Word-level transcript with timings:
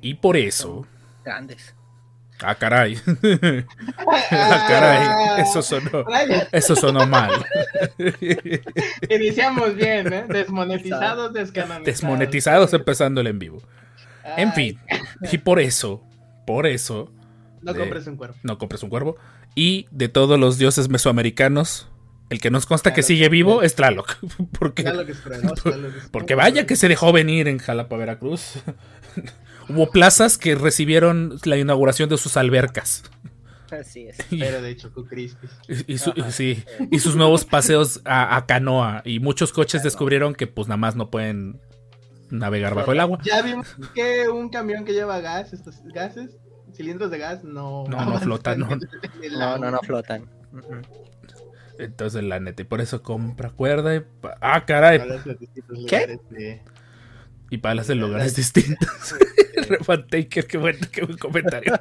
Y 0.00 0.14
por 0.14 0.36
eso. 0.36 0.86
Grandes. 1.24 1.74
Ah, 2.40 2.54
caray. 2.54 2.96
ah, 4.30 4.64
caray. 4.68 5.42
Eso 5.42 5.60
sonó. 5.60 6.04
Eso 6.52 6.76
sonó 6.76 7.06
mal. 7.06 7.44
Iniciamos 9.08 9.74
bien, 9.74 10.12
¿eh? 10.12 10.24
Desmonetizados, 10.28 11.32
descanonizados. 11.32 11.84
Desmonetizados 11.84 12.72
empezando 12.74 13.20
el 13.20 13.26
en 13.26 13.38
vivo. 13.38 13.62
En 14.36 14.52
fin. 14.52 14.78
Y 15.32 15.38
por 15.38 15.58
eso. 15.58 16.02
Por 16.46 16.66
eso. 16.66 17.12
No 17.60 17.72
de- 17.72 17.80
compres 17.80 18.06
un 18.06 18.16
cuervo. 18.16 18.36
No 18.42 18.58
compres 18.58 18.82
un 18.82 18.90
cuervo. 18.90 19.16
Y 19.54 19.86
de 19.90 20.08
todos 20.08 20.38
los 20.38 20.58
dioses 20.58 20.88
mesoamericanos, 20.88 21.88
el 22.30 22.40
que 22.40 22.50
nos 22.50 22.66
consta 22.66 22.94
que 22.94 23.02
sigue 23.02 23.28
vivo 23.28 23.62
es 23.62 23.74
Tlaloc. 23.74 24.16
Porque, 24.58 24.84
Tlaloc 24.84 25.08
es. 25.08 25.22
Tlaloc 25.22 25.92
porque 26.12 26.34
vaya 26.36 26.66
que 26.66 26.76
se 26.76 26.86
dejó 26.88 27.12
venir 27.12 27.48
en 27.48 27.58
Jalapa, 27.58 27.96
Veracruz. 27.96 28.62
Hubo 29.68 29.90
plazas 29.90 30.38
que 30.38 30.54
recibieron 30.54 31.38
la 31.44 31.56
inauguración 31.56 32.08
de 32.08 32.16
sus 32.18 32.36
albercas. 32.36 33.02
Así 33.70 34.08
es. 34.08 34.16
Pero 34.30 34.62
de 34.62 34.76
Choco 34.76 35.04
Crispis. 35.04 35.50
Y, 35.68 35.92
y 35.94 35.98
su- 35.98 36.14
sí, 36.30 36.64
y 36.90 36.98
sus 37.00 37.16
nuevos 37.16 37.44
paseos 37.44 38.00
a, 38.06 38.36
a 38.36 38.46
canoa. 38.46 39.02
Y 39.04 39.20
muchos 39.20 39.52
coches 39.52 39.82
descubrieron 39.82 40.34
que 40.34 40.46
pues 40.46 40.68
nada 40.68 40.78
más 40.78 40.96
no 40.96 41.10
pueden 41.10 41.60
navegar 42.30 42.74
bajo 42.74 42.92
el 42.92 43.00
agua. 43.00 43.18
Ya 43.22 43.42
vimos 43.42 43.66
que 43.94 44.28
un 44.28 44.48
camión 44.48 44.84
que 44.86 44.92
lleva 44.94 45.20
gas, 45.20 45.52
estos 45.52 45.82
gases, 45.92 46.38
cilindros 46.74 47.10
de 47.10 47.18
gas, 47.18 47.44
no. 47.44 47.84
No, 47.88 48.04
no 48.06 48.18
flotan, 48.20 48.60
no. 48.60 48.68
No, 49.38 49.58
no, 49.58 49.70
no 49.70 49.80
flotan. 49.80 50.24
Entonces 51.78 52.24
la 52.24 52.40
neta, 52.40 52.62
y 52.62 52.64
por 52.64 52.80
eso 52.80 53.02
compra 53.02 53.50
cuerda 53.50 53.94
y... 53.94 54.02
Ah, 54.40 54.64
caray. 54.66 55.00
¿Qué? 55.86 56.18
Y 57.50 57.58
palas 57.58 57.90
en 57.90 58.00
lugares 58.00 58.36
distintos. 58.36 58.88
Refan 59.68 60.06
Taker, 60.06 60.46
qué 60.46 60.58
buen, 60.58 60.78
qué 60.92 61.04
buen 61.04 61.18
comentario. 61.18 61.74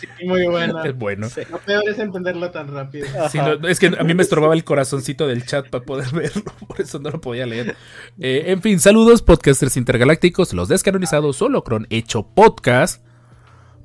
Sí, 0.00 0.06
muy 0.24 0.46
bueno. 0.46 0.82
Es 0.84 0.96
bueno. 0.96 1.28
Sí. 1.28 1.42
Lo 1.50 1.58
peor 1.58 1.86
es 1.88 1.98
entenderlo 1.98 2.50
tan 2.50 2.68
rápido. 2.68 3.06
Sí, 3.30 3.38
no, 3.38 3.68
es 3.68 3.78
que 3.78 3.86
a 3.86 4.02
mí 4.02 4.14
me 4.14 4.22
estorbaba 4.22 4.54
el 4.54 4.64
corazoncito 4.64 5.26
del 5.26 5.44
chat 5.44 5.68
para 5.68 5.84
poder 5.84 6.10
verlo, 6.14 6.44
por 6.66 6.80
eso 6.80 6.98
no 6.98 7.10
lo 7.10 7.20
podía 7.20 7.44
leer. 7.46 7.76
Eh, 8.18 8.44
en 8.46 8.62
fin, 8.62 8.80
saludos, 8.80 9.22
podcasters 9.22 9.76
intergalácticos, 9.76 10.52
los 10.52 10.68
descanonizados, 10.68 11.40
Holocron, 11.42 11.86
hecho 11.90 12.26
podcast. 12.34 13.04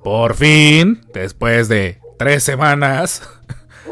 Por 0.03 0.35
fin, 0.35 1.01
después 1.13 1.67
de 1.67 1.99
tres 2.17 2.43
semanas, 2.43 3.21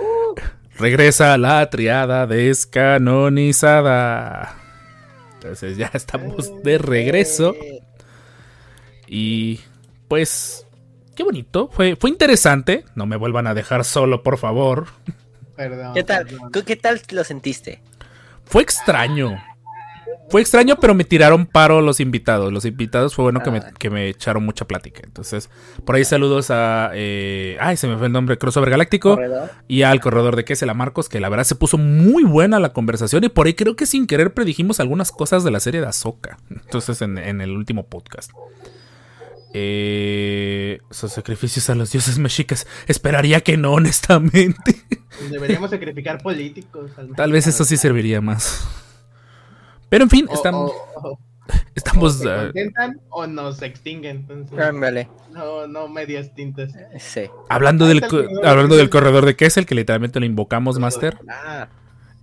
regresa 0.77 1.37
la 1.37 1.69
triada 1.69 2.25
descanonizada. 2.25 4.55
Entonces 5.39 5.77
ya 5.77 5.89
estamos 5.93 6.51
de 6.63 6.77
regreso. 6.77 7.55
Eh, 7.55 7.81
Y 9.07 9.59
pues, 10.07 10.67
qué 11.15 11.23
bonito, 11.23 11.69
fue, 11.71 11.95
fue 11.95 12.09
interesante. 12.09 12.85
No 12.95 13.05
me 13.05 13.15
vuelvan 13.15 13.47
a 13.47 13.53
dejar 13.53 13.85
solo, 13.85 14.21
por 14.23 14.37
favor. 14.37 14.87
Perdón. 15.55 15.93
¿Qué 15.93 16.03
tal? 16.03 16.25
perdón. 16.25 16.51
¿Tú 16.51 16.63
qué 16.65 16.75
tal 16.75 17.01
lo 17.11 17.23
sentiste? 17.23 17.81
Fue 18.45 18.63
extraño. 18.63 19.41
Fue 20.29 20.41
extraño, 20.41 20.77
pero 20.79 20.93
me 20.93 21.03
tiraron 21.03 21.45
paro 21.45 21.81
los 21.81 21.99
invitados. 21.99 22.53
Los 22.53 22.65
invitados 22.65 23.15
fue 23.15 23.23
bueno 23.23 23.41
que 23.41 23.49
me, 23.51 23.57
Ah. 23.59 23.71
que 23.77 23.89
me 23.89 24.09
echaron 24.09 24.45
mucha 24.45 24.65
plática. 24.65 25.01
Entonces, 25.03 25.49
por 25.85 25.95
ahí 25.95 26.05
saludos 26.05 26.51
a... 26.51 26.91
eh, 26.93 27.57
ay, 27.59 27.77
se 27.77 27.87
me 27.87 27.97
fue 27.97 28.07
el 28.07 28.13
nombre, 28.13 28.37
Crossover 28.37 28.69
Galáctico. 28.69 29.15
¿Corredor? 29.15 29.49
Y 29.67 29.81
al 29.83 29.99
corredor 30.01 30.35
de 30.35 30.45
Quesel, 30.45 30.69
a 30.69 30.73
Marcos, 30.73 31.09
que 31.09 31.19
la 31.19 31.29
verdad 31.29 31.45
se 31.45 31.55
puso 31.55 31.77
muy 31.77 32.23
buena 32.23 32.59
la 32.59 32.73
conversación. 32.73 33.23
Y 33.23 33.29
por 33.29 33.47
ahí 33.47 33.53
creo 33.55 33.75
que 33.75 33.85
sin 33.85 34.05
querer 34.07 34.33
predijimos 34.33 34.79
algunas 34.79 35.11
cosas 35.11 35.43
de 35.43 35.51
la 35.51 35.59
serie 35.59 35.81
de 35.81 35.87
Ahsoka. 35.87 36.37
Entonces, 36.49 37.01
en, 37.01 37.17
en 37.17 37.41
el 37.41 37.51
último 37.51 37.87
podcast. 37.87 38.31
Eh, 39.53 40.79
sus 40.91 41.11
sacrificios 41.11 41.69
a 41.71 41.75
los 41.75 41.91
dioses 41.91 42.19
mexicas. 42.19 42.67
Esperaría 42.87 43.41
que 43.41 43.57
no, 43.57 43.73
honestamente. 43.73 44.75
Deberíamos 45.31 45.71
sacrificar 45.71 46.21
políticos. 46.21 46.91
al 46.97 47.15
Tal 47.15 47.31
vez 47.31 47.47
eso 47.47 47.65
sí 47.65 47.75
serviría 47.77 48.21
más. 48.21 48.67
Pero 49.89 50.03
en 50.05 50.09
fin, 50.09 50.27
O- 50.29 50.33
estamos, 50.35 50.71
o- 50.95 51.07
o- 51.09 51.19
estamos 51.75 52.25
o 52.25 52.29
ah, 52.29 52.43
contentan 52.45 52.99
o 53.09 53.27
nos 53.27 53.61
extinguen. 53.61 54.17
Entonces, 54.29 54.59
Ándale. 54.59 55.09
no, 55.31 55.67
no 55.67 55.87
medias 55.87 56.33
tintas. 56.35 56.71
Sí. 56.99 57.21
hablando, 57.49 57.85
del, 57.87 57.97
Ahí 57.97 58.03
está 58.03 58.07
co- 58.09 58.19
el 58.19 58.25
corredor. 58.27 58.47
hablando 58.47 58.75
del 58.77 58.89
corredor 58.89 59.25
de 59.25 59.35
Kessel, 59.35 59.65
que 59.65 59.75
literalmente 59.75 60.19
lo 60.19 60.25
invocamos, 60.25 60.77
Master. 60.79 61.17
Ah, 61.27 61.67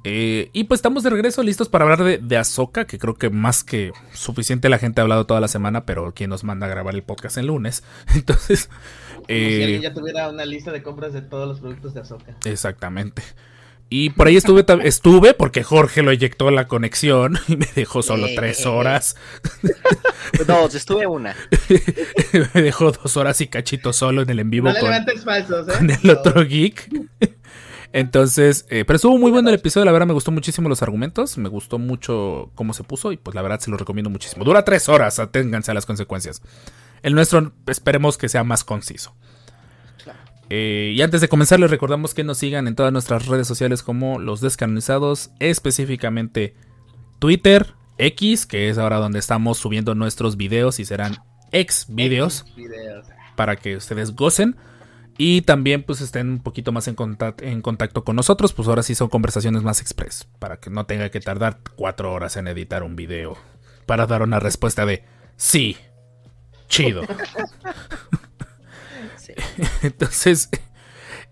Eh, 0.09 0.51
y 0.53 0.63
pues 0.65 0.79
estamos 0.79 1.03
de 1.03 1.11
regreso 1.11 1.43
listos 1.43 1.69
para 1.69 1.83
hablar 1.85 2.05
de, 2.05 2.19
de 2.19 2.37
Ahsoka, 2.37 2.87
que 2.87 2.97
creo 2.97 3.15
que 3.17 3.29
más 3.29 3.65
que 3.65 3.91
suficiente 4.13 4.69
la 4.69 4.79
gente 4.79 5.01
ha 5.01 5.03
hablado 5.03 5.27
toda 5.27 5.41
la 5.41 5.49
semana, 5.49 5.85
pero 5.85 6.15
quien 6.15 6.31
nos 6.31 6.45
manda 6.45 6.67
a 6.67 6.69
grabar 6.69 6.95
el 6.95 7.03
podcast 7.03 7.39
el 7.39 7.47
lunes. 7.49 7.83
Entonces, 8.15 8.69
Como 9.17 9.27
si 9.27 9.33
eh, 9.35 9.65
alguien 9.65 9.83
ya 9.83 9.93
tuviera 9.93 10.29
una 10.29 10.45
lista 10.45 10.71
de 10.71 10.81
compras 10.85 11.13
de 11.13 11.23
todos 11.23 11.49
los 11.49 11.59
productos 11.59 11.93
de 11.95 12.03
Azoka. 12.03 12.37
exactamente. 12.45 13.23
Y 13.89 14.11
por 14.11 14.27
ahí 14.27 14.37
estuve, 14.37 14.65
estuve 14.83 15.33
porque 15.33 15.63
Jorge 15.63 16.03
lo 16.03 16.11
eyectó 16.11 16.51
la 16.51 16.67
conexión 16.67 17.39
y 17.49 17.57
me 17.57 17.69
dejó 17.75 18.03
solo 18.03 18.27
tres 18.35 18.67
horas. 18.67 19.17
dos, 20.47 20.75
estuve 20.75 21.07
una. 21.07 21.37
me 22.55 22.63
dejó 22.63 22.91
dos 22.91 23.17
horas 23.17 23.41
y 23.41 23.47
cachito 23.47 23.93
solo 23.93 24.23
en 24.23 24.31
el 24.31 24.41
en 24.41 24.51
vivo 24.51 24.69
No 24.69 24.75
le 24.75 24.81
con, 24.81 24.91
levantes 24.91 25.25
falsos, 25.25 25.69
¿eh? 25.69 25.73
con 25.79 25.91
el 25.91 26.11
otro 26.11 26.45
geek. 26.45 26.91
Entonces, 27.93 28.67
eh, 28.69 28.85
pero 28.85 28.97
estuvo 28.97 29.17
muy 29.19 29.31
bueno 29.31 29.49
el 29.49 29.55
episodio, 29.55 29.85
la 29.85 29.93
verdad 29.93 30.09
me 30.09 30.13
gustó 30.13 30.33
muchísimo 30.33 30.69
los 30.69 30.83
argumentos, 30.83 31.39
me 31.39 31.49
gustó 31.49 31.79
mucho 31.79 32.51
cómo 32.55 32.75
se 32.75 32.83
puso 32.83 33.13
y 33.13 33.17
pues 33.17 33.35
la 33.35 33.43
verdad 33.43 33.61
se 33.61 33.71
lo 33.71 33.77
recomiendo 33.77 34.11
muchísimo. 34.11 34.45
Dura 34.45 34.65
tres 34.65 34.89
horas, 34.89 35.19
aténganse 35.21 35.71
a 35.71 35.75
las 35.75 35.87
consecuencias. 35.87 36.43
El 37.03 37.15
nuestro 37.15 37.53
esperemos 37.67 38.19
que 38.19 38.29
sea 38.29 38.43
más 38.43 38.65
conciso. 38.65 39.15
Eh, 40.49 40.93
y 40.95 41.03
antes 41.03 41.21
de 41.21 41.29
comenzar 41.29 41.59
les 41.59 41.71
recordamos 41.71 42.15
que 42.15 42.23
nos 42.23 42.39
sigan 42.39 42.69
en 42.69 42.77
todas 42.77 42.93
nuestras 42.93 43.27
redes 43.27 43.49
sociales 43.49 43.83
como 43.83 44.19
los 44.19 44.41
descanonizados, 44.41 45.31
específicamente 45.41 46.55
Twitter, 47.19 47.75
X, 47.99 48.47
que 48.47 48.69
es 48.69 48.79
ahora 48.79 48.99
donde 48.99 49.19
estamos 49.19 49.59
subiendo 49.59 49.95
nuestros 49.95 50.37
videos 50.37 50.79
y 50.79 50.85
serán 50.85 51.17
ex 51.53 51.87
videos 51.89 52.45
Videos. 52.57 53.07
para 53.35 53.57
que 53.57 53.77
ustedes 53.77 54.15
gocen. 54.15 54.57
Y 55.19 55.41
también 55.43 55.83
pues 55.83 56.03
estén 56.03 56.29
un 56.29 56.43
poquito 56.43 56.73
más 56.73 56.89
en 56.89 56.95
contacto, 56.95 57.43
en 57.43 57.63
contacto 57.63 58.05
con 58.05 58.17
nosotros. 58.17 58.53
Pues 58.53 58.69
ahora 58.69 58.83
sí 58.83 58.95
son 58.95 59.09
conversaciones 59.09 59.63
más 59.63 59.81
express. 59.81 60.29
Para 60.39 60.59
que 60.59 60.69
no 60.69 60.85
tenga 60.85 61.09
que 61.09 61.21
tardar 61.21 61.61
cuatro 61.75 62.13
horas 62.13 62.37
en 62.37 62.49
editar 62.49 62.83
un 62.83 62.97
video. 62.97 63.39
Para 63.87 64.07
dar 64.07 64.21
una 64.21 64.41
respuesta 64.41 64.85
de 64.85 65.05
sí. 65.37 65.79
Chido. 66.69 67.03
Sí. 69.37 69.63
Entonces, 69.83 70.49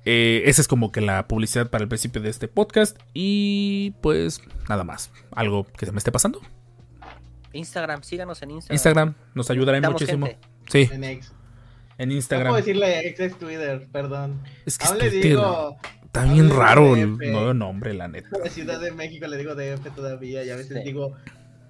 eh, 0.04 0.42
esa 0.46 0.60
es 0.60 0.68
como 0.68 0.92
que 0.92 1.00
la 1.00 1.26
publicidad 1.28 1.70
para 1.70 1.82
el 1.82 1.88
principio 1.88 2.20
de 2.22 2.30
este 2.30 2.48
podcast. 2.48 2.98
Y 3.14 3.92
pues 4.00 4.40
nada 4.68 4.84
más. 4.84 5.10
¿Algo 5.32 5.64
que 5.64 5.86
se 5.86 5.92
me 5.92 5.98
esté 5.98 6.12
pasando? 6.12 6.40
Instagram, 7.52 8.02
síganos 8.02 8.42
en 8.42 8.50
Instagram. 8.50 8.74
Instagram 8.74 9.14
nos 9.34 9.50
ayudará 9.50 9.80
muchísimo. 9.90 10.26
gente. 10.26 10.40
Sí, 10.68 10.88
En 10.92 11.04
ex. 11.04 11.26
en 11.28 11.32
No 11.32 11.36
puedo 12.06 12.16
Instagram. 12.16 12.54
decirle 12.56 13.08
ex 13.08 13.20
es 13.20 13.38
Twitter, 13.38 13.86
perdón. 13.92 14.40
Es 14.66 14.76
que 14.78 14.86
Aún 14.86 14.96
es 14.96 15.02
le 15.04 15.10
Twitter. 15.10 15.30
digo. 15.30 15.76
Está 16.04 16.24
bien 16.32 16.48
raro 16.50 16.94
el 16.94 17.16
nuevo 17.18 17.54
nombre, 17.54 17.92
la 17.92 18.06
neta. 18.08 18.28
A 18.36 18.44
la 18.44 18.50
Ciudad 18.50 18.80
de 18.80 18.92
México 18.92 19.26
le 19.26 19.36
digo 19.36 19.54
DF 19.56 19.90
todavía 19.96 20.44
y 20.44 20.50
a 20.50 20.56
veces 20.56 20.78
Sí. 20.78 20.84
digo 20.84 21.12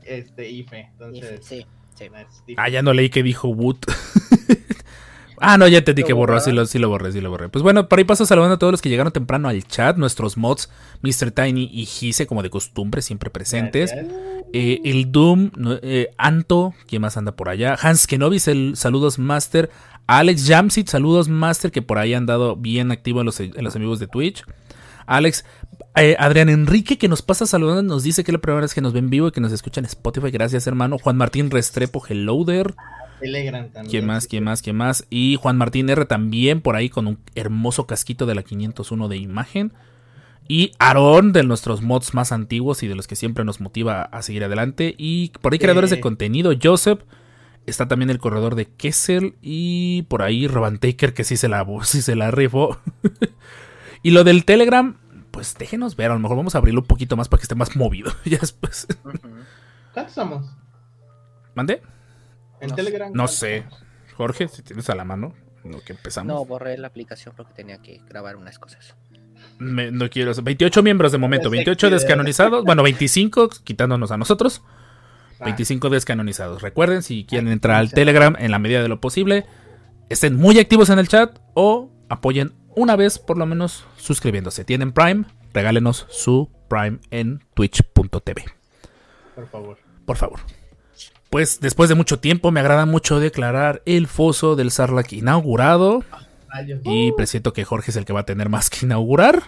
este 0.05 0.49
IFE. 0.51 0.81
Entonces, 0.93 1.41
Sí, 1.43 1.65
sí. 1.97 2.09
difícil. 2.09 2.55
Ah, 2.59 2.69
ya 2.69 2.83
no 2.83 2.93
leí 2.93 3.09
que 3.09 3.23
dijo 3.23 3.49
Wood. 3.49 3.79
ah, 5.45 5.59
no, 5.59 5.69
ya 5.69 5.79
entendí 5.79 6.03
¿Lo 6.03 6.07
que 6.07 6.13
borró, 6.13 6.41
sí 6.41 6.53
lo, 6.53 6.67
sí 6.67 6.79
lo 6.79 6.89
borré, 6.89 7.13
sí 7.13 7.21
lo 7.21 7.31
borré. 7.31 7.49
Pues 7.49 7.63
bueno, 7.63 7.89
por 7.89 7.99
ahí 7.99 8.05
paso 8.05 8.27
saludando 8.27 8.55
a 8.55 8.59
todos 8.59 8.73
los 8.73 8.83
que 8.83 8.89
llegaron 8.89 9.13
temprano 9.13 9.49
al 9.49 9.67
chat, 9.67 9.97
nuestros 9.97 10.37
mods, 10.37 10.71
Mr. 11.03 11.31
Tiny 11.31 11.71
y 11.73 11.87
Gise, 11.87 12.27
como 12.27 12.43
de 12.43 12.51
costumbre, 12.51 13.03
siempre 13.03 13.31
presentes. 13.31 13.93
Eh, 14.53 14.81
el 14.85 15.11
Doom, 15.11 15.51
eh, 15.83 16.11
Anto, 16.17 16.75
¿quién 16.87 17.03
más 17.03 17.17
anda 17.17 17.33
por 17.33 17.49
allá? 17.49 17.77
Hans 17.81 18.07
Kenovis, 18.07 18.49
el 18.49 18.77
saludos 18.77 19.19
Master. 19.19 19.71
Alex 20.07 20.47
Jamsit, 20.47 20.89
saludos 20.89 21.29
Master, 21.29 21.71
que 21.73 21.83
por 21.83 21.99
ahí 21.99 22.15
han 22.15 22.27
dado 22.27 22.57
bien 22.57 22.91
activo 22.91 23.21
en 23.21 23.27
los, 23.27 23.41
en 23.41 23.65
los 23.65 23.75
amigos 23.75 23.99
de 23.99 24.07
Twitch. 24.07 24.45
Alex, 25.07 25.45
eh, 25.97 26.17
Adrián 26.19 26.49
Enrique, 26.49 26.99
que 26.99 27.09
nos 27.09 27.23
pasa 27.23 27.47
saludando, 27.47 27.83
nos 27.83 28.03
dice 28.03 28.25
que 28.25 28.31
es 28.31 28.35
la 28.35 28.41
primera 28.41 28.63
vez 28.63 28.75
que 28.75 28.81
nos 28.81 28.93
ven 28.93 29.11
vivo 29.11 29.29
y 29.29 29.33
que 29.33 29.41
nos 29.41 29.53
escucha 29.53 29.81
en 29.81 29.87
Spotify. 29.87 30.31
Gracias, 30.31 30.67
hermano. 30.67 30.99
Juan 30.99 31.17
Martín 31.17 31.51
Restrepo, 31.51 32.03
hello 32.09 32.45
there. 32.45 32.75
Telegram 33.25 33.69
también. 33.71 33.91
¿Quién 33.91 34.07
más? 34.07 34.27
¿Quién 34.27 34.45
más? 34.45 34.63
¿Quién 34.63 34.77
más? 34.77 35.07
Y 35.09 35.37
Juan 35.41 35.57
Martín 35.57 35.89
R 35.89 36.05
también 36.05 36.61
por 36.61 36.77
ahí 36.77 36.91
con 36.91 37.07
un 37.07 37.19
hermoso 37.35 37.87
casquito 37.87 38.27
de 38.27 38.35
la 38.35 38.43
501 38.43 39.09
de 39.09 39.17
imagen. 39.17 39.73
Y 40.47 40.73
Aarón, 40.79 41.33
de 41.33 41.43
nuestros 41.43 41.81
mods 41.81 42.13
más 42.13 42.31
antiguos 42.31 42.83
y 42.83 42.89
de 42.89 42.95
los 42.95 43.07
que 43.07 43.17
siempre 43.17 43.45
nos 43.45 43.61
motiva 43.61 44.03
a 44.03 44.21
seguir 44.21 44.45
adelante. 44.45 44.95
Y 44.99 45.31
por 45.41 45.53
ahí 45.53 45.59
creadores 45.59 45.91
de 45.91 46.01
contenido, 46.01 46.53
Joseph. 46.63 47.01
Está 47.67 47.89
también 47.89 48.11
el 48.11 48.19
corredor 48.19 48.55
de 48.55 48.67
Kessel. 48.67 49.37
Y 49.41 50.03
por 50.03 50.21
ahí 50.21 50.47
Roban 50.47 50.79
Taker, 50.79 51.15
que 51.15 51.25
sí 51.25 51.39
se 51.39 51.49
la, 51.49 51.67
sí 51.83 52.03
se 52.03 52.15
la 52.15 52.31
rifó. 52.31 52.79
y 54.03 54.11
lo 54.11 54.23
del 54.23 54.45
Telegram, 54.45 54.99
pues 55.31 55.57
déjenos 55.57 55.97
ver. 55.97 56.11
A 56.11 56.15
lo 56.15 56.21
mejor 56.21 56.37
vamos 56.37 56.55
a 56.55 56.59
abrirlo 56.59 56.83
un 56.83 56.87
poquito 56.87 57.17
más 57.17 57.31
para 57.31 57.39
que 57.41 57.45
esté 57.45 57.55
más 57.55 57.75
movido. 57.75 58.13
ya 58.27 58.39
después. 58.39 58.87
¿Cuántos 59.95 60.15
somos? 60.15 60.47
¿Mande? 61.55 61.81
En 62.65 62.71
No 62.71 62.77
Telegram. 62.77 63.09
No 63.09 63.15
¿cuántos 63.25 63.37
sé. 63.37 63.65
Jorge, 64.17 64.49
si 64.49 64.63
tienes 64.63 64.89
a 64.91 64.95
la 64.95 65.05
mano. 65.05 65.35
Lo 65.65 65.81
que 65.81 65.93
empezamos. 65.95 66.27
No, 66.35 66.45
borré 66.45 66.77
la 66.77 66.89
aplicación 66.89 67.35
porque 67.37 67.55
tenía 67.55 67.79
que 67.79 68.01
grabar 68.09 68.37
unas 68.37 68.59
cosas. 68.59 68.95
Me- 69.59 69.91
no 69.91 70.11
quiero. 70.11 70.33
28 70.35 70.83
miembros 70.83 71.13
de 71.13 71.19
momento, 71.19 71.45
Pensé 71.51 71.57
28 71.65 71.89
que- 71.89 71.95
descanonizados. 71.95 72.65
Bueno, 72.65 72.83
25 72.83 73.49
quitándonos 73.65 74.11
a 74.11 74.17
nosotros. 74.19 74.63
Ah, 75.41 75.45
25 75.47 75.89
descanonizados. 75.91 76.61
Recuerden, 76.63 77.03
si 77.03 77.25
quieren 77.25 77.49
entrar 77.49 77.77
al 77.77 77.91
Telegram 77.93 78.37
en 78.39 78.51
la 78.51 78.59
medida 78.59 78.83
de 78.83 78.89
lo 78.89 79.01
posible, 79.01 79.47
estén 80.11 80.37
muy 80.37 80.59
activos 80.59 80.91
en 80.91 80.99
el 80.99 81.09
chat 81.09 81.39
o 81.55 81.91
apoyen 82.09 82.53
una 82.77 82.95
vez 82.97 83.19
por 83.19 83.39
lo 83.39 83.47
menos 83.47 83.85
suscribiéndose. 83.97 84.65
Tienen 84.65 84.93
Prime, 84.93 85.25
regálenos 85.53 86.07
su 86.11 86.51
Prime 86.69 86.99
en 87.11 87.43
twitch.tv. 87.55 88.45
Por 89.35 89.49
favor. 89.49 89.79
Por 90.05 90.17
favor. 90.17 90.41
Pues 91.35 91.59
después 91.59 91.89
de 91.89 91.97
mucho 91.97 92.21
tiempo 92.21 92.53
me 92.53 92.61
agrada 92.61 92.87
mucho 92.87 93.19
declarar 93.19 93.83
el 93.87 94.07
foso 94.07 94.55
del 94.55 94.71
Sarlacc 94.71 95.15
inaugurado 95.15 96.05
y 96.85 97.11
presiento 97.11 97.53
que 97.53 97.65
Jorge 97.65 97.91
es 97.91 97.97
el 97.97 98.05
que 98.05 98.13
va 98.13 98.21
a 98.21 98.25
tener 98.25 98.49
más 98.49 98.71
que 98.71 98.87
inaugurar. 98.87 99.43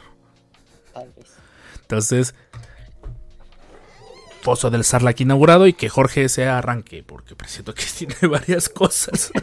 Entonces, 1.83 2.35
Foso 4.41 4.69
del 4.71 4.83
Sarlacc 4.83 5.21
inaugurado 5.21 5.69
y 5.69 5.75
que 5.75 5.89
Jorge 5.89 6.29
se 6.29 6.49
arranque, 6.49 7.05
porque 7.05 7.37
presiento 7.37 7.73
que 7.73 7.85
tiene 7.97 8.17
varias 8.23 8.69
cosas. 8.69 9.31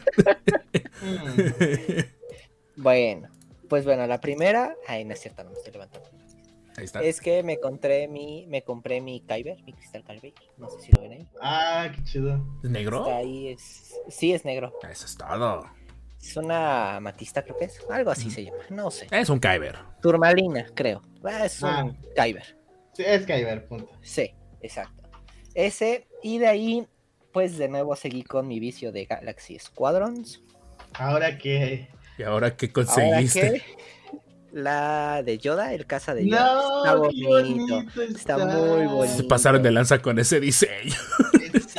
Bueno, 2.76 3.30
pues 3.70 3.86
bueno, 3.86 4.06
la 4.06 4.20
primera. 4.20 4.76
Ay, 4.88 5.06
no 5.06 5.14
es 5.14 5.22
cierto, 5.22 5.46
no 5.46 5.52
me 5.52 5.58
estoy 5.58 5.72
levantando. 5.72 6.10
Ahí 6.78 6.86
está. 6.86 7.02
Es 7.04 7.22
que 7.22 7.44
me 7.44 7.60
compré 7.60 8.08
mi, 8.08 8.46
me 8.48 8.64
compré 8.64 9.00
mi 9.02 9.22
Kyber, 9.22 9.62
mi 9.64 9.74
cristal 9.74 10.04
Kyber. 10.04 10.34
No 10.58 10.70
sé 10.70 10.82
si 10.82 10.92
lo 10.92 11.02
ven 11.02 11.12
ahí. 11.14 11.28
Ah, 11.42 11.90
qué 11.94 12.04
chido. 12.04 12.44
¿Es 12.64 12.70
negro? 12.70 13.04
Está 13.04 13.18
ahí, 13.18 13.50
es. 13.50 13.94
Sí, 14.10 14.34
es 14.34 14.44
negro. 14.46 14.74
Eso 14.90 15.06
es 15.06 15.16
todo. 15.18 15.66
Es 16.20 16.38
una 16.38 17.00
matista, 17.02 17.44
creo 17.44 17.58
que 17.58 17.66
es. 17.66 17.80
Algo 17.90 18.10
así 18.12 18.32
se 18.32 18.46
llama. 18.46 18.58
No 18.70 18.90
sé. 18.90 19.08
Es 19.12 19.30
un 19.30 19.40
Kyber. 19.40 19.78
Turmalina, 20.02 20.66
creo. 20.74 21.02
Ah, 21.24 21.46
Es 21.46 21.62
un 21.62 21.70
Ah. 21.70 21.94
Kyber. 22.16 22.58
Sí, 22.94 23.04
es 23.06 23.26
Kyber, 23.26 23.68
punto. 23.68 23.92
Sí, 24.02 24.32
exacto. 24.62 25.04
Ese, 25.54 26.08
y 26.24 26.40
de 26.40 26.48
ahí, 26.48 26.88
pues 27.32 27.58
de 27.58 27.68
nuevo 27.68 27.96
seguí 27.96 28.24
con 28.24 28.48
mi 28.48 28.60
vicio 28.60 28.92
de 28.92 29.06
Galaxy 29.06 29.60
Squadrons. 29.60 30.42
Ahora 30.94 31.38
que. 31.38 31.90
¿Y 32.18 32.24
ahora 32.24 32.56
qué 32.56 32.68
Ahora 32.68 32.74
conseguiste? 32.74 33.64
La 34.54 35.22
de 35.24 35.38
Yoda, 35.40 35.74
el 35.74 35.86
casa 35.86 36.14
de 36.14 36.28
Yoda, 36.28 36.54
No, 36.54 36.78
está 36.78 37.10
qué 37.10 37.26
bonito. 37.28 37.76
bonito 37.76 38.02
Está 38.04 38.38
muy 38.38 38.86
bonito. 38.86 39.18
Se 39.18 39.24
pasaron 39.24 39.62
de 39.64 39.72
lanza 39.72 40.02
con 40.02 40.20
ese 40.20 40.40
diseño. 40.40 40.94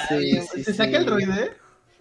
Sí, 0.08 0.16
bien. 0.18 0.44
sí, 0.52 0.64
¿Se 0.64 0.74
saca 0.74 0.98
el 0.98 1.06
droide? 1.06 1.52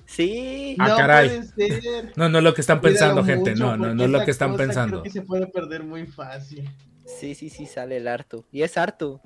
Sí, 0.06 0.76
Ah, 0.80 0.90
no 0.90 0.98
caray. 0.98 1.30
puede 1.56 1.82
ser. 1.82 2.12
No, 2.18 2.28
no 2.28 2.40
es 2.40 2.44
lo 2.44 2.54
que 2.54 2.62
están 2.62 2.82
pensando, 2.82 3.22
Cuídalo 3.22 3.46
gente. 3.46 3.60
No, 3.60 3.78
no, 3.78 3.94
no 3.96 4.04
es 4.04 4.10
lo 4.10 4.26
que 4.26 4.32
están 4.32 4.58
pensando. 4.58 5.02
Creo 5.02 5.04
que 5.04 5.10
se 5.12 5.22
puede 5.22 5.48
perder 5.48 5.84
muy 5.84 6.06
fácil. 6.08 6.70
sí, 7.06 7.36
sí, 7.36 7.50
sí, 7.50 7.66
sale 7.66 7.98
el 7.98 8.08
Artu. 8.08 8.44
Y 8.52 8.64
es 8.64 8.78
Artu. 8.78 9.22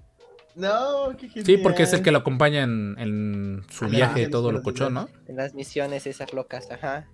No, 0.55 1.15
qué 1.17 1.27
genial. 1.29 1.45
Sí, 1.45 1.57
porque 1.57 1.83
es 1.83 1.93
el 1.93 2.01
que 2.01 2.11
lo 2.11 2.17
acompaña 2.19 2.63
en, 2.63 2.95
en 2.99 3.63
su 3.69 3.87
viaje 3.87 4.25
Sí, 4.25 4.31
todo 4.31 4.51
lo 4.51 4.61
cochón. 4.63 4.93
¿no? 4.93 5.07
En 5.27 5.35
las 5.37 5.53
misiones 5.53 6.07
esas 6.07 6.33
locas, 6.33 6.69
ajá. 6.71 7.07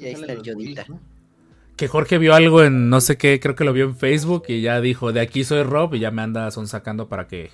Y 0.00 0.06
ahí 0.06 0.12
está 0.12 0.32
el 0.32 0.42
Yodita. 0.42 0.86
Que 1.78 1.88
Jorge 1.88 2.18
vio 2.18 2.34
algo 2.34 2.62
en 2.62 2.90
no 2.90 3.00
sé 3.00 3.16
qué, 3.16 3.38
creo 3.40 3.54
que 3.54 3.64
lo 3.64 3.72
vio 3.72 3.84
en 3.84 3.96
Facebook 3.96 4.44
y 4.48 4.60
ya 4.60 4.80
dijo, 4.80 5.12
de 5.12 5.20
aquí 5.20 5.44
soy 5.44 5.62
Rob 5.62 5.94
y 5.94 6.00
ya 6.00 6.10
me 6.10 6.22
anda 6.22 6.50
son 6.50 6.66
sacando 6.68 7.08
para 7.08 7.26
que 7.28 7.50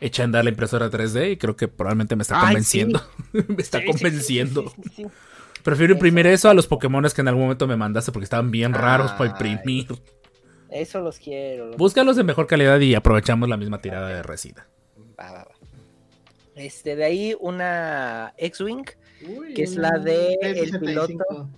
eche 0.00 0.22
a 0.22 0.26
andar 0.26 0.44
la 0.44 0.50
impresora 0.50 0.88
3D 0.90 1.32
y 1.32 1.36
creo 1.36 1.56
que 1.56 1.66
probablemente 1.68 2.14
me 2.14 2.22
está 2.22 2.38
Ay, 2.40 2.46
convenciendo. 2.46 3.02
me 3.32 3.42
está 3.62 3.78
Sí, 3.80 3.84
sí, 3.86 3.92
sí, 3.92 3.98
convenciendo. 3.98 4.62
sí, 4.76 4.82
sí, 4.84 4.90
sí. 4.96 5.06
Prefiero 5.64 5.92
imprimir 5.94 6.26
eso 6.28 6.48
a 6.48 6.54
los 6.54 6.68
Pokémones 6.68 7.12
que 7.14 7.20
en 7.20 7.28
algún 7.28 7.42
momento 7.42 7.66
me 7.66 7.76
mandaste 7.76 8.12
porque 8.12 8.24
estaban 8.24 8.50
bien 8.52 8.72
raros 8.74 9.10
para 9.12 9.24
Ay. 9.24 9.50
imprimir. 9.52 9.86
Eso 10.70 11.00
los 11.00 11.18
quiero. 11.18 11.66
los- 11.66 11.76
Búscalos 11.76 12.14
de 12.16 12.22
mejor 12.22 12.46
calidad 12.46 12.78
y 12.78 12.94
aprovechamos 12.94 13.48
la 13.48 13.56
misma 13.56 13.80
tirada 13.80 14.08
de 14.08 14.22
resina. 14.22 14.68
Va, 15.18 15.32
va, 15.32 15.38
va. 15.44 15.50
Este, 16.54 16.94
de 16.94 17.04
ahí 17.04 17.36
una 17.40 18.34
X-Wing. 18.38 18.84
Que 19.54 19.64
es 19.64 19.74
la 19.76 19.98
de 19.98 20.34
el 20.40 20.54
365. 20.70 21.24
piloto. 21.26 21.50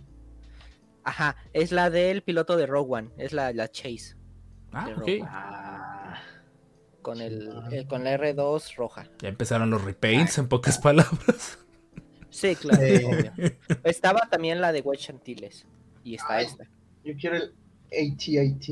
Ajá, 1.11 1.37
es 1.53 1.73
la 1.73 1.91
del 1.91 2.23
piloto 2.23 2.57
de 2.57 2.67
Rogue 2.67 2.99
One. 3.01 3.11
Es 3.19 3.33
la, 3.33 3.53
la 3.53 3.69
Chase. 3.69 4.15
Ah, 4.73 4.87
De 4.87 4.95
ok. 4.95 5.27
Ah, 5.29 6.21
Con, 7.03 7.21
el, 7.21 7.51
el- 7.73 7.89
con 7.89 8.05
la 8.05 8.17
R2 8.17 8.77
roja. 8.77 9.09
Ya 9.21 9.29
empezaron 9.29 9.71
los 9.71 9.83
repaints 9.83 10.39
en 10.39 10.47
pocas 10.49 10.79
palabras. 10.89 11.59
Sí, 12.31 12.55
claro. 12.55 12.81
Sí. 12.87 13.05
obvio. 13.05 13.33
Estaba 13.83 14.21
también 14.31 14.61
la 14.61 14.71
de 14.71 14.83
Wedge 14.83 15.11
Antilles. 15.11 15.67
Y 16.05 16.15
está 16.15 16.37
Ay. 16.37 16.47
esta. 16.47 16.65
yo 17.05 17.13
quiero 17.21 17.37
el 17.37 18.13
AT-AT. 18.13 18.63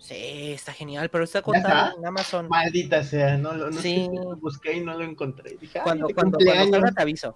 Sí, 0.00 0.52
está 0.52 0.72
genial, 0.74 1.08
pero 1.08 1.24
está 1.24 1.38
¿Ya 1.38 1.42
contada 1.42 1.88
está? 1.88 1.98
en 2.00 2.06
Amazon. 2.06 2.48
Maldita 2.48 3.02
sea, 3.02 3.38
no 3.38 3.54
lo 3.54 3.70
no 3.70 3.80
Sí. 3.80 4.06
sé, 4.06 4.10
lo 4.14 4.36
busqué 4.36 4.74
y 4.76 4.80
no 4.84 4.92
lo 4.96 5.04
encontré. 5.04 5.56
Dije, 5.58 5.80
Cuando, 5.82 6.06
cuando, 6.14 6.36
cuando 6.38 6.70
salga 6.70 6.92
te 6.92 7.02
aviso. 7.02 7.34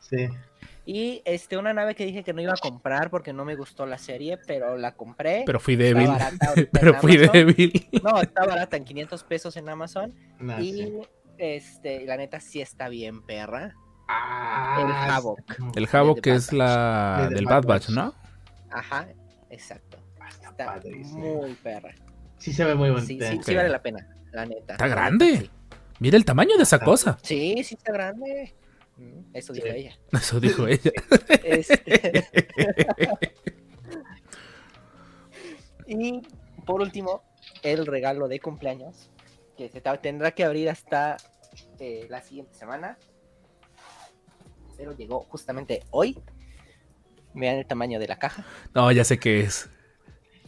Sí. 0.00 0.28
Y 0.92 1.22
este, 1.24 1.56
una 1.56 1.72
nave 1.72 1.94
que 1.94 2.04
dije 2.04 2.24
que 2.24 2.32
no 2.32 2.42
iba 2.42 2.52
a 2.52 2.56
comprar 2.56 3.10
porque 3.10 3.32
no 3.32 3.44
me 3.44 3.54
gustó 3.54 3.86
la 3.86 3.96
serie, 3.96 4.38
pero 4.44 4.76
la 4.76 4.96
compré. 4.96 5.44
Pero 5.46 5.60
fui 5.60 5.76
débil. 5.76 6.08
barata 6.08 6.52
Pero 6.72 6.94
fui 6.94 7.14
Amazon. 7.16 7.32
débil. 7.32 7.88
No, 8.02 8.20
está 8.20 8.44
barata 8.44 8.76
en 8.76 8.84
500 8.84 9.22
pesos 9.22 9.56
en 9.56 9.68
Amazon. 9.68 10.12
Y 10.58 10.72
sí. 10.72 10.98
este, 11.38 12.04
la 12.06 12.16
neta 12.16 12.40
sí 12.40 12.60
está 12.60 12.88
bien 12.88 13.22
perra. 13.22 13.72
Ah, 14.08 14.80
el 14.80 15.12
Havoc. 15.12 15.40
El 15.76 16.16
De 16.16 16.20
que 16.22 16.34
es 16.34 16.52
la 16.52 17.28
del 17.30 17.38
De 17.38 17.44
Bad 17.44 17.66
Batch, 17.66 17.86
Batch. 17.86 17.90
¿no? 17.90 18.12
Ajá, 18.72 19.06
exacto. 19.48 19.96
Ah, 20.18 20.26
Está 20.28 20.48
Está 20.48 20.66
padrísimo. 20.66 21.36
muy 21.36 21.54
perra. 21.54 21.94
Sí 22.38 22.52
se 22.52 22.64
ve 22.64 22.74
muy 22.74 22.90
bonita. 22.90 23.30
sí, 23.30 23.38
sí 23.44 23.54
vale 23.54 23.68
la 23.68 23.80
pena, 23.80 24.08
la 24.32 24.44
neta. 24.44 24.72
Está 24.72 24.88
grande. 24.88 25.26
neta, 25.26 25.44
sí. 25.44 25.50
Mira 26.00 26.16
el 26.16 26.24
tamaño 26.24 26.56
de 26.56 26.64
esa 26.64 26.80
cosa. 26.80 27.16
Sí, 27.22 27.62
sí 27.62 27.76
está 27.76 27.92
grande. 27.92 28.56
Eso 29.32 29.52
dijo 29.52 29.66
Sí. 29.66 29.72
ella. 29.76 29.98
Eso 30.12 30.40
dijo 30.40 30.66
ella. 30.66 30.90
Este, 31.44 32.24
y 35.86 36.22
por 36.66 36.80
último, 36.80 37.22
el 37.62 37.86
regalo 37.86 38.28
de 38.28 38.40
cumpleaños, 38.40 39.10
que 39.56 39.68
se 39.68 39.80
tendrá 39.80 40.30
que 40.32 40.44
abrir 40.44 40.68
hasta 40.68 41.16
eh, 41.78 42.06
la 42.08 42.20
siguiente 42.22 42.54
semana. 42.54 42.98
Pero 44.76 44.96
llegó 44.96 45.20
justamente 45.24 45.82
hoy. 45.90 46.18
Vean 47.34 47.56
el 47.56 47.66
tamaño 47.66 47.98
de 48.00 48.08
la 48.08 48.18
caja. 48.18 48.44
No, 48.74 48.90
ya 48.90 49.04
sé 49.04 49.18
qué 49.18 49.40
es. 49.40 49.68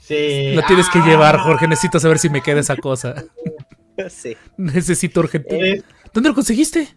Sí. 0.00 0.52
Lo 0.54 0.62
tienes 0.62 0.88
que 0.88 0.98
Ah, 0.98 1.06
llevar, 1.06 1.38
Jorge. 1.38 1.68
Necesito 1.68 2.00
saber 2.00 2.18
si 2.18 2.28
me 2.30 2.40
queda 2.40 2.60
esa 2.60 2.76
cosa. 2.76 3.14
sí. 4.08 4.36
Necesito 4.56 5.20
urgente. 5.20 5.70
Eh, 5.74 5.82
¿Dónde 6.12 6.30
lo 6.30 6.34
conseguiste? 6.34 6.88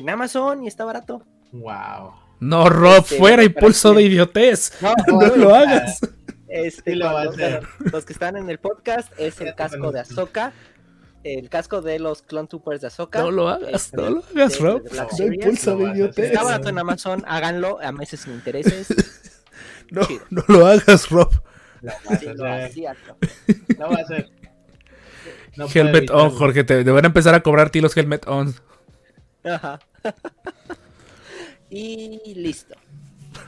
En 0.00 0.10
Amazon 0.10 0.64
y 0.64 0.68
está 0.68 0.84
barato. 0.84 1.24
Wow. 1.52 2.12
No, 2.40 2.68
Rob, 2.68 2.98
Este, 2.98 3.18
fuera 3.18 3.42
impulso 3.44 3.90
que- 3.92 3.98
de 3.98 4.02
idiotez. 4.04 4.72
No, 4.80 4.94
No 5.20 5.36
lo 5.36 5.54
hagas. 5.54 6.00
Este, 6.48 6.92
Sí 6.92 6.96
lo 6.96 7.06
va 7.06 7.10
a 7.10 7.14
cuando- 7.26 7.32
hacer. 7.32 7.60
bueno, 7.78 7.90
los 7.92 8.04
que 8.04 8.12
están 8.12 8.36
en 8.36 8.48
el 8.50 8.58
podcast 8.58 9.12
es 9.18 9.40
el 9.40 9.54
casco 9.54 9.92
de. 9.92 10.00
Ahsoka. 10.00 10.52
El 11.24 11.50
casco 11.50 11.82
de 11.82 11.98
los 11.98 12.22
Clone 12.22 12.46
Troopers 12.48 12.80
de 12.80 12.86
Ahsoka. 12.86 13.18
No 13.20 13.30
lo 13.32 13.48
hagas, 13.48 13.68
este, 13.74 13.96
no 13.96 14.10
lo 14.10 14.18
hagas, 14.34 14.52
de- 14.52 14.58
Rob. 14.60 14.82
No 15.18 15.24
impulso 15.26 15.74
Lo 15.76 15.84
de 15.86 15.90
idiotez. 15.92 16.26
Está 16.26 16.44
barato 16.44 16.68
en 16.68 16.78
Amazon, 16.78 17.24
háganlo 17.26 17.80
a 17.82 17.92
meses 17.92 18.20
sin 18.20 18.34
intereses. 18.34 18.86
No, 19.90 20.04
chido. 20.04 20.20
no 20.28 20.44
lo 20.48 20.66
hagas, 20.66 21.08
Rob. 21.08 21.32
No 21.80 21.92
Sí, 22.20 22.26
lo 22.34 22.44
hacía, 22.52 22.94
¿no? 23.78 23.88
Va 23.88 23.94
a 24.02 24.04
ser. 24.06 24.28
No 25.56 25.66
helmet 25.66 26.10
on. 26.10 26.30
Jorge. 26.30 26.62
Te, 26.64 26.84
te 26.84 26.90
van 26.90 27.04
a 27.04 27.08
empezar 27.08 27.34
a 27.34 27.40
cobrar 27.42 27.70
ti 27.70 27.80
los 27.80 27.96
helmet 27.96 28.26
on. 28.28 28.54
Ajá. 29.44 29.78
y 31.70 32.34
listo. 32.34 32.74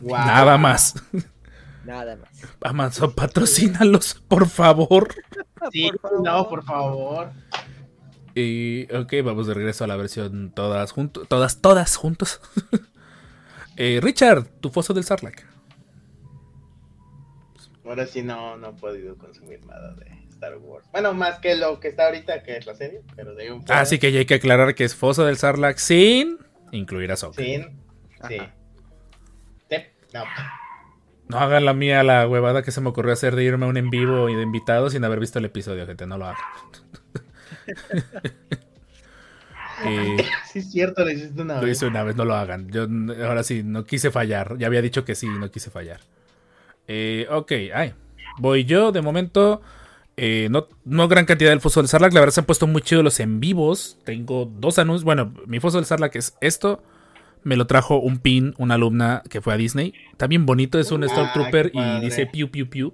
Wow. 0.00 0.16
Nada 0.18 0.58
más. 0.58 0.94
Nada 1.84 2.16
más. 2.16 2.28
Amazon, 2.62 3.12
patrocínalos, 3.14 4.14
por 4.28 4.48
favor. 4.48 5.14
Sí, 5.72 5.90
Por 5.90 6.00
favor. 6.00 6.22
no, 6.22 6.48
por 6.48 6.64
favor. 6.64 7.30
Y 8.34 8.92
ok, 8.94 9.12
vamos 9.24 9.46
de 9.46 9.54
regreso 9.54 9.84
a 9.84 9.86
la 9.86 9.96
versión 9.96 10.52
todas 10.52 10.92
juntos. 10.92 11.26
Todas, 11.28 11.60
todas 11.60 11.96
juntos. 11.96 12.40
Eh, 13.76 13.98
Richard, 14.02 14.44
tu 14.60 14.68
foso 14.68 14.92
del 14.92 15.04
Sarlacc. 15.04 15.42
Ahora 17.86 18.06
sí 18.06 18.22
no, 18.22 18.58
no 18.58 18.70
he 18.70 18.72
podido 18.74 19.16
consumir 19.16 19.64
nada 19.64 19.94
de 19.94 20.19
Star 20.40 20.56
Wars. 20.58 20.86
Bueno, 20.90 21.12
más 21.12 21.38
que 21.38 21.54
lo 21.54 21.80
que 21.80 21.88
está 21.88 22.06
ahorita, 22.06 22.42
que 22.42 22.56
es 22.56 22.66
la 22.66 22.74
serie, 22.74 23.02
pero 23.14 23.34
de 23.34 23.44
ahí 23.44 23.50
un 23.50 23.62
Así 23.68 23.98
que 23.98 24.10
ya 24.10 24.20
hay 24.20 24.24
que 24.26 24.34
aclarar 24.34 24.74
que 24.74 24.84
es 24.84 24.94
foso 24.94 25.26
del 25.26 25.36
Sarlacc 25.36 25.76
sin 25.76 26.38
incluir 26.72 27.10
a 27.10 27.14
Ahsoka. 27.14 27.42
Sí, 27.42 27.62
sí. 28.28 28.38
No. 30.12 30.24
No 31.28 31.38
hagan 31.38 31.64
la 31.64 31.72
mía 31.74 32.02
la 32.02 32.26
huevada 32.26 32.62
que 32.64 32.72
se 32.72 32.80
me 32.80 32.88
ocurrió 32.88 33.12
hacer 33.12 33.36
de 33.36 33.44
irme 33.44 33.64
a 33.66 33.68
un 33.68 33.76
en 33.76 33.90
vivo 33.90 34.28
y 34.28 34.34
de 34.34 34.42
invitado 34.42 34.90
sin 34.90 35.04
haber 35.04 35.20
visto 35.20 35.38
el 35.38 35.44
episodio, 35.44 35.86
gente. 35.86 36.06
No 36.06 36.18
lo 36.18 36.26
hagan. 36.26 36.42
Eh, 39.84 40.16
Sí, 40.52 40.58
es 40.58 40.70
cierto, 40.70 41.04
lo 41.04 41.10
hiciste 41.10 41.40
una 41.40 41.54
lo 41.54 41.62
vez. 41.62 41.78
hice 41.78 41.86
una 41.86 42.02
vez, 42.02 42.14
no 42.16 42.24
lo 42.26 42.34
hagan. 42.34 42.68
Yo 42.70 42.86
ahora 43.26 43.42
sí, 43.42 43.62
no 43.62 43.84
quise 43.84 44.10
fallar. 44.10 44.58
Ya 44.58 44.66
había 44.66 44.82
dicho 44.82 45.04
que 45.06 45.14
sí, 45.14 45.26
no 45.26 45.50
quise 45.50 45.70
fallar. 45.70 46.00
Eh, 46.86 47.26
ok, 47.30 47.52
ay. 47.74 47.94
Voy 48.38 48.64
yo, 48.64 48.92
de 48.92 49.00
momento. 49.00 49.62
Eh, 50.16 50.48
no, 50.50 50.66
no 50.84 51.08
gran 51.08 51.24
cantidad 51.26 51.50
del 51.50 51.60
foso 51.60 51.80
del 51.80 51.88
Sarlacc. 51.88 52.12
La 52.12 52.20
verdad 52.20 52.34
se 52.34 52.40
han 52.40 52.46
puesto 52.46 52.66
muy 52.66 52.82
chidos 52.82 53.02
los 53.04 53.20
en 53.20 53.40
vivos. 53.40 53.98
Tengo 54.04 54.44
dos 54.46 54.78
anuncios. 54.78 55.04
Bueno, 55.04 55.32
mi 55.46 55.60
foso 55.60 55.78
del 55.78 55.86
Sarlacc 55.86 56.16
es 56.16 56.36
esto. 56.40 56.82
Me 57.42 57.56
lo 57.56 57.66
trajo 57.66 57.98
un 57.98 58.18
pin, 58.18 58.54
una 58.58 58.74
alumna 58.74 59.22
que 59.30 59.40
fue 59.40 59.54
a 59.54 59.56
Disney. 59.56 59.94
Está 60.12 60.26
bien 60.26 60.44
bonito, 60.44 60.78
es 60.78 60.92
un 60.92 61.04
Ah, 61.04 61.08
Stormtrooper 61.08 61.70
y 61.74 62.00
dice 62.00 62.26
piu 62.26 62.50
piu 62.50 62.68
piu. 62.68 62.92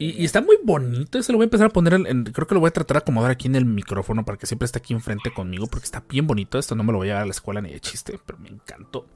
Y, 0.00 0.20
y 0.22 0.24
está 0.24 0.40
muy 0.40 0.56
bonito. 0.64 1.18
Ese 1.18 1.30
lo 1.30 1.38
voy 1.38 1.44
a 1.44 1.46
empezar 1.46 1.66
a 1.66 1.70
poner. 1.70 1.92
en- 1.94 2.24
creo 2.24 2.46
que 2.46 2.54
lo 2.54 2.60
voy 2.60 2.68
a 2.68 2.72
tratar 2.72 2.96
de 2.96 2.98
acomodar 3.02 3.30
aquí 3.30 3.46
en 3.46 3.54
el 3.54 3.66
micrófono 3.66 4.24
para 4.24 4.36
que 4.38 4.46
siempre 4.46 4.64
esté 4.66 4.78
aquí 4.78 4.94
enfrente 4.94 5.32
conmigo. 5.32 5.66
Porque 5.68 5.84
está 5.84 6.02
bien 6.08 6.26
bonito. 6.26 6.58
Esto 6.58 6.74
no 6.74 6.82
me 6.82 6.92
lo 6.92 6.98
voy 6.98 7.08
a 7.08 7.10
llevar 7.10 7.22
a 7.22 7.26
la 7.26 7.30
escuela 7.32 7.60
ni 7.60 7.70
de 7.70 7.78
chiste. 7.80 8.18
Pero 8.26 8.38
me 8.38 8.48
encantó. 8.48 9.06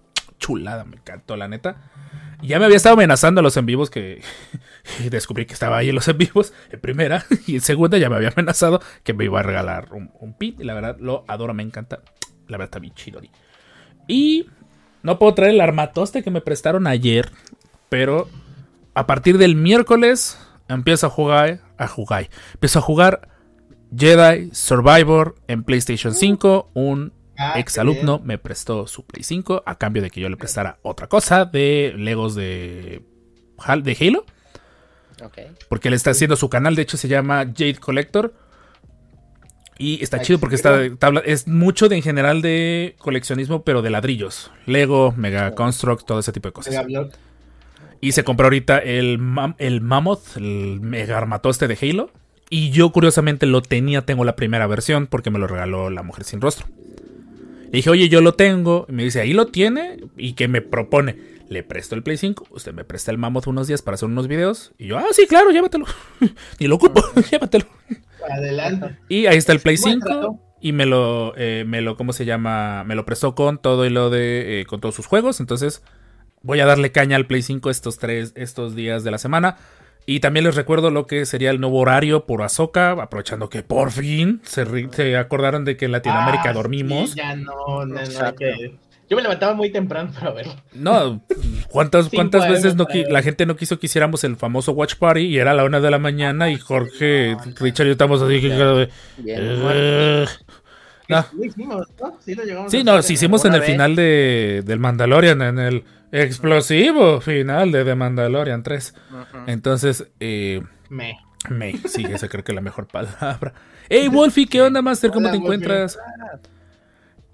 Chulada, 0.44 0.84
me 0.84 0.96
encantó, 0.96 1.38
la 1.38 1.48
neta. 1.48 1.76
Ya 2.42 2.58
me 2.58 2.66
había 2.66 2.76
estado 2.76 2.96
amenazando 2.96 3.40
a 3.40 3.42
los 3.42 3.56
en 3.56 3.64
vivos 3.64 3.88
que. 3.88 4.20
descubrí 5.10 5.46
que 5.46 5.54
estaba 5.54 5.78
ahí 5.78 5.88
en 5.88 5.94
los 5.94 6.06
en 6.08 6.18
vivos. 6.18 6.52
En 6.70 6.80
primera. 6.80 7.24
Y 7.46 7.54
en 7.54 7.60
segunda 7.62 7.96
ya 7.96 8.10
me 8.10 8.16
había 8.16 8.28
amenazado 8.28 8.82
que 9.04 9.14
me 9.14 9.24
iba 9.24 9.40
a 9.40 9.42
regalar 9.42 9.94
un, 9.94 10.10
un 10.20 10.34
pin. 10.34 10.54
Y 10.58 10.64
la 10.64 10.74
verdad 10.74 10.98
lo 11.00 11.24
adoro, 11.28 11.54
me 11.54 11.62
encanta. 11.62 12.00
La 12.46 12.58
verdad 12.58 12.66
está 12.66 12.78
bien 12.78 12.92
chido. 12.92 13.22
Y 14.06 14.50
no 15.02 15.18
puedo 15.18 15.32
traer 15.32 15.52
el 15.52 15.62
armatoste 15.62 16.22
que 16.22 16.30
me 16.30 16.42
prestaron 16.42 16.86
ayer. 16.86 17.32
Pero 17.88 18.28
a 18.92 19.06
partir 19.06 19.38
del 19.38 19.56
miércoles 19.56 20.38
empiezo 20.68 21.06
a 21.06 21.10
jugar. 21.10 21.60
A 21.78 21.88
jugar. 21.88 22.28
Empiezo 22.52 22.80
a 22.80 22.82
jugar 22.82 23.28
Jedi 23.96 24.50
Survivor 24.52 25.36
en 25.48 25.64
PlayStation 25.64 26.12
5. 26.12 26.70
Un 26.74 27.14
Ah, 27.36 27.58
ex 27.58 27.74
qué 27.74 27.80
alumno 27.80 28.20
me 28.24 28.38
prestó 28.38 28.86
su 28.86 29.04
Play 29.04 29.22
5 29.24 29.62
a 29.66 29.76
cambio 29.78 30.02
de 30.02 30.10
que 30.10 30.20
yo 30.20 30.28
le 30.28 30.36
prestara 30.36 30.78
otra 30.82 31.08
cosa 31.08 31.44
de 31.44 31.94
Legos 31.96 32.34
de, 32.34 33.02
de 33.82 33.96
Halo. 34.00 34.24
Porque 35.68 35.88
él 35.88 35.94
está 35.94 36.10
haciendo 36.10 36.36
su 36.36 36.48
canal, 36.48 36.74
de 36.76 36.82
hecho 36.82 36.96
se 36.96 37.08
llama 37.08 37.44
Jade 37.44 37.76
Collector. 37.76 38.34
Y 39.76 40.02
está 40.02 40.18
Ay, 40.18 40.24
chido 40.24 40.38
porque 40.38 40.54
está, 40.54 40.78
tabla- 40.98 41.22
es 41.24 41.48
mucho 41.48 41.88
de 41.88 41.96
en 41.96 42.02
general 42.02 42.42
de 42.42 42.94
coleccionismo, 42.98 43.64
pero 43.64 43.82
de 43.82 43.90
ladrillos. 43.90 44.52
Lego, 44.66 45.12
Mega 45.16 45.52
Construct, 45.54 46.06
todo 46.06 46.20
ese 46.20 46.30
tipo 46.32 46.48
de 46.48 46.52
cosas. 46.52 46.74
Y 48.00 48.12
se 48.12 48.22
compró 48.22 48.46
ahorita 48.46 48.78
el, 48.78 49.18
el 49.58 49.80
Mammoth, 49.80 50.36
el 50.36 50.78
mega 50.80 51.16
armatoste 51.16 51.66
de 51.66 51.78
Halo. 51.80 52.10
Y 52.50 52.70
yo 52.70 52.92
curiosamente 52.92 53.46
lo 53.46 53.62
tenía, 53.62 54.02
tengo 54.02 54.24
la 54.24 54.36
primera 54.36 54.66
versión 54.66 55.06
porque 55.06 55.30
me 55.30 55.38
lo 55.38 55.46
regaló 55.46 55.90
la 55.90 56.02
mujer 56.02 56.24
sin 56.24 56.40
rostro. 56.40 56.66
Le 57.74 57.78
dije, 57.78 57.90
oye, 57.90 58.08
yo 58.08 58.20
lo 58.20 58.34
tengo. 58.34 58.86
Y 58.88 58.92
me 58.92 59.02
dice, 59.02 59.20
ahí 59.20 59.32
lo 59.32 59.46
tiene. 59.46 59.96
Y 60.16 60.34
que 60.34 60.46
me 60.46 60.60
propone, 60.62 61.16
le 61.48 61.64
presto 61.64 61.96
el 61.96 62.04
Play 62.04 62.16
5. 62.16 62.46
Usted 62.50 62.72
me 62.72 62.84
presta 62.84 63.10
el 63.10 63.18
Mammoth 63.18 63.48
unos 63.48 63.66
días 63.66 63.82
para 63.82 63.96
hacer 63.96 64.08
unos 64.08 64.28
videos. 64.28 64.70
Y 64.78 64.86
yo, 64.86 64.96
ah, 64.96 65.06
sí, 65.10 65.26
claro, 65.26 65.50
llévatelo. 65.50 65.84
Ni 66.60 66.68
lo 66.68 66.76
ocupo, 66.76 67.02
llévatelo. 67.32 67.64
Adelante. 68.30 68.96
Y 69.08 69.26
ahí 69.26 69.36
está 69.36 69.50
el 69.50 69.58
Play 69.58 69.76
Buen 69.76 69.94
5. 69.94 70.06
trato. 70.06 70.38
Y 70.60 70.70
me 70.70 70.86
lo, 70.86 71.34
eh, 71.36 71.64
me 71.66 71.80
lo, 71.80 71.96
¿cómo 71.96 72.12
se 72.12 72.24
llama? 72.24 72.84
Me 72.84 72.94
lo 72.94 73.04
prestó 73.04 73.34
con 73.34 73.58
todo 73.58 73.84
y 73.84 73.90
lo 73.90 74.08
de, 74.08 74.60
eh, 74.60 74.66
con 74.66 74.80
todos 74.80 74.94
sus 74.94 75.06
juegos. 75.06 75.40
Entonces, 75.40 75.82
voy 76.42 76.60
a 76.60 76.66
darle 76.66 76.92
caña 76.92 77.16
al 77.16 77.26
Play 77.26 77.42
5 77.42 77.70
estos 77.70 77.98
tres, 77.98 78.34
estos 78.36 78.76
días 78.76 79.02
de 79.02 79.10
la 79.10 79.18
semana. 79.18 79.56
Y 80.06 80.20
también 80.20 80.44
les 80.44 80.54
recuerdo 80.54 80.90
lo 80.90 81.06
que 81.06 81.24
sería 81.24 81.50
el 81.50 81.60
nuevo 81.60 81.78
horario 81.78 82.26
por 82.26 82.42
Azoka, 82.42 82.90
aprovechando 82.92 83.48
que 83.48 83.62
por 83.62 83.90
fin 83.90 84.40
se, 84.44 84.66
se 84.92 85.16
acordaron 85.16 85.64
de 85.64 85.76
que 85.78 85.86
en 85.86 85.92
Latinoamérica 85.92 86.50
Ah, 86.50 86.52
dormimos. 86.52 87.10
sí, 87.10 87.16
ya 87.16 87.34
no, 87.36 87.86
no, 87.86 87.86
no 87.86 87.96
hay 87.98 88.34
que- 88.38 88.76
Yo 89.08 89.16
me 89.16 89.22
levantaba 89.22 89.54
muy 89.54 89.70
temprano 89.70 90.10
para 90.18 90.30
verlo. 90.32 90.54
No, 90.74 91.22
¿cuántas, 91.70 92.08
cuántas 92.10 92.48
veces 92.48 92.74
no 92.74 92.86
la 93.08 93.22
gente 93.22 93.46
no 93.46 93.56
quiso 93.56 93.78
que 93.78 93.86
hiciéramos 93.86 94.24
el 94.24 94.36
famoso 94.36 94.72
Watch 94.72 94.96
Party 94.96 95.20
y 95.20 95.38
era 95.38 95.54
la 95.54 95.64
una 95.64 95.80
de 95.80 95.90
la 95.90 95.98
mañana 95.98 96.50
y 96.50 96.58
Jorge, 96.58 97.36
Richard 97.60 97.86
y 97.86 97.88
yo 97.88 97.92
estamos 97.92 98.20
así 98.22 98.40
que... 98.40 98.88
Bien. 99.18 99.38
eh, 99.40 100.26
no. 101.08 101.24
Lo 101.34 101.44
hicimos, 101.44 101.86
¿no? 102.00 102.18
Sí, 102.24 102.34
lo 102.34 102.68
Sí, 102.70 102.80
a 102.80 102.84
no, 102.84 103.02
sí 103.02 103.12
en 103.12 103.14
hicimos 103.14 103.44
en 103.44 103.54
el 103.54 103.60
vez. 103.60 103.70
final 103.70 103.94
de, 103.94 104.62
del 104.64 104.78
Mandalorian, 104.78 105.42
en 105.42 105.58
el 105.58 105.84
explosivo 106.22 107.20
final 107.20 107.72
de 107.72 107.84
The 107.84 107.94
Mandalorian 107.94 108.62
3. 108.62 108.94
Ujú. 109.10 109.38
Entonces, 109.46 110.06
eh, 110.20 110.62
Me. 110.88 111.16
me, 111.50 111.76
sí, 111.88 112.04
esa 112.04 112.28
creo 112.28 112.44
que 112.44 112.52
es 112.52 112.56
la 112.56 112.62
mejor 112.62 112.86
palabra. 112.92 113.52
Hey, 113.90 114.08
Wolfie, 114.08 114.46
¿qué 114.46 114.62
onda, 114.62 114.80
Master? 114.80 115.10
¿Cómo 115.10 115.28
Hola, 115.28 115.32
te 115.32 115.38
Wolfie. 115.38 115.68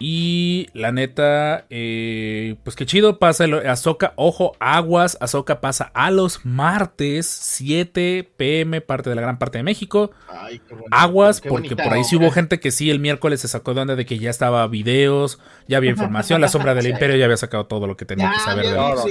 Y 0.02 0.68
la 0.72 0.92
neta, 0.92 1.66
eh, 1.68 2.56
pues 2.64 2.74
qué 2.74 2.86
chido, 2.86 3.18
pasa 3.18 3.44
el 3.44 3.52
Azoka, 3.68 4.14
ojo, 4.16 4.56
aguas, 4.58 5.18
Azoka 5.20 5.60
pasa 5.60 5.90
a 5.92 6.10
los 6.10 6.46
martes, 6.46 7.26
7 7.26 8.26
pm, 8.38 8.80
parte 8.80 9.10
de 9.10 9.16
la 9.16 9.20
gran 9.20 9.38
parte 9.38 9.58
de 9.58 9.62
México. 9.64 10.10
Ay, 10.26 10.58
qué 10.60 10.72
bonito, 10.72 10.88
Aguas, 10.90 11.42
qué 11.42 11.50
porque 11.50 11.74
bonita 11.74 11.84
por 11.84 11.92
ahí 11.92 12.04
sí 12.04 12.16
hubo 12.16 12.30
gente 12.30 12.60
que 12.60 12.70
sí, 12.70 12.88
el 12.88 12.98
miércoles 12.98 13.42
se 13.42 13.48
sacó 13.48 13.74
de 13.74 13.82
onda 13.82 13.94
de 13.94 14.06
que 14.06 14.18
ya 14.18 14.30
estaba 14.30 14.66
videos, 14.68 15.38
ya 15.68 15.76
había 15.76 15.90
información, 15.90 16.40
la 16.40 16.48
sombra 16.48 16.74
del 16.74 16.84
Sí. 16.90 16.90
imperio 16.92 17.16
ya 17.16 17.26
había 17.26 17.36
sacado 17.36 17.66
todo 17.66 17.86
lo 17.86 17.98
que 17.98 18.06
tenía 18.06 18.30
que 18.32 18.40
saber 18.40 18.64
de 18.68 18.78
horas, 18.78 19.04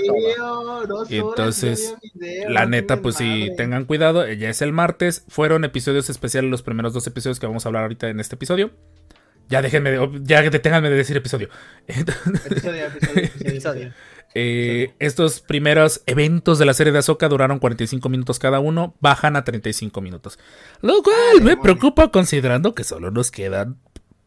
entonces, 1.10 1.96
video, 2.16 2.50
La 2.50 2.66
neta, 2.66 3.02
pues 3.04 3.16
sí, 3.16 3.52
tengan 3.58 3.86
cuidado, 3.86 4.28
ya 4.34 4.50
es 4.50 4.64
el 4.64 4.72
martes, 4.72 5.24
fueron 5.28 5.66
episodios 5.66 6.10
especiales 6.10 6.50
los 6.50 6.64
primeros 6.64 6.94
dos 6.94 7.06
episodios 7.06 7.40
que 7.40 7.46
vamos 7.46 7.66
a 7.66 7.70
hablar 7.70 7.84
ahorita 7.84 8.10
en 8.10 8.20
este 8.20 8.36
episodio. 8.36 8.72
Ya 9.50 9.62
déjenme, 9.62 9.92
de- 9.92 10.22
ya 10.24 10.42
deténganme 10.44 10.90
de 10.90 10.96
decir 10.96 11.18
episodio. 11.18 11.50
Episodio, 11.88 12.36
episodio, 12.46 12.86
episodio, 12.88 13.30
episodio. 13.50 13.94
Eh, 14.36 14.94
estos 15.00 15.42
primeros 15.42 16.02
eventos 16.06 16.60
de 16.60 16.66
la 16.66 16.74
serie 16.76 16.94
de 16.94 17.00
Ahsoka 17.00 17.28
duraron 17.28 17.58
45 17.58 18.10
minutos 18.10 18.38
cada 18.38 18.60
uno, 18.60 18.94
bajan 19.00 19.36
a 19.36 19.44
35 19.44 20.02
minutos. 20.02 20.38
Lo 20.82 21.02
cual 21.02 21.16
Ay, 21.34 21.42
me 21.42 21.58
preocupa 21.58 22.12
considerando 22.12 22.76
que 22.76 22.84
solo 22.84 23.10
nos 23.10 23.32
quedan 23.32 23.78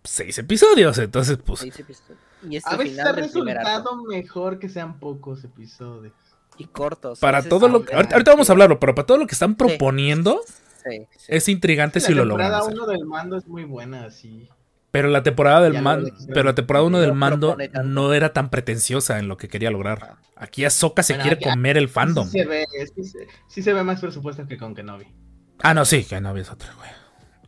6 0.02 0.38
episodios. 0.38 0.98
Entonces, 0.98 1.38
pues, 1.44 1.60
Seis 1.60 1.78
episodios. 1.78 2.18
Y 2.50 2.56
es 2.56 2.66
A 2.66 2.76
veces 2.76 2.98
ha 2.98 3.12
resultado 3.12 4.02
mejor 4.02 4.58
que 4.58 4.68
sean 4.68 4.98
pocos 4.98 5.44
episodios. 5.44 6.12
Y 6.58 6.64
cortos. 6.66 7.20
para 7.20 7.42
todo 7.42 7.68
lo 7.68 7.84
que... 7.84 7.94
Ahorita, 7.94 8.14
ahorita 8.16 8.30
vamos 8.32 8.50
a 8.50 8.52
hablarlo, 8.52 8.78
pero 8.80 8.94
para 8.96 9.06
todo 9.06 9.18
lo 9.18 9.26
que 9.28 9.34
están 9.34 9.54
proponiendo, 9.54 10.40
Sí, 10.84 11.06
sí. 11.16 11.26
es 11.28 11.48
intrigante 11.48 12.00
la 12.00 12.06
si 12.06 12.12
lo 12.12 12.24
logran 12.24 12.48
temporada 12.50 12.66
hacer. 12.66 12.74
1 12.80 12.86
del 12.92 13.04
mando 13.06 13.36
es 13.38 13.46
muy 13.46 13.62
buena, 13.64 14.04
así. 14.04 14.48
Pero 14.92 15.08
la 15.08 15.22
temporada 15.24 15.62
del 15.62 15.82
mando, 15.82 16.10
pero 16.28 16.44
la 16.44 16.54
temporada 16.54 16.84
1 16.86 17.00
del 17.00 17.08
No 17.10 17.14
mando 17.16 17.56
no 17.84 18.12
era 18.14 18.32
tan 18.32 18.50
pretenciosa 18.50 19.18
en 19.18 19.26
lo 19.26 19.36
que 19.36 19.48
quería 19.48 19.70
lograr. 19.70 20.16
Aquí 20.36 20.64
Ahsoka 20.64 21.02
se 21.02 21.14
Bueno, 21.14 21.22
quiere 21.22 21.36
aquí- 21.36 21.44
comer 21.50 21.76
el 21.78 21.88
fandom. 21.88 22.28
Sí 22.28 22.38
se 22.38 22.44
ve, 22.46 22.66
sí 22.94 23.04
se, 23.04 23.18
sí 23.48 23.62
se 23.62 23.72
ve 23.72 23.82
más 23.82 24.00
presupuesto 24.00 24.46
que 24.46 24.56
con 24.58 24.74
Kenobi. 24.74 25.06
Ah, 25.62 25.74
no, 25.74 25.84
sí, 25.84 26.06
no 26.20 26.36
es 26.36 26.50
otra, 26.50 26.72
güey. 26.76 26.90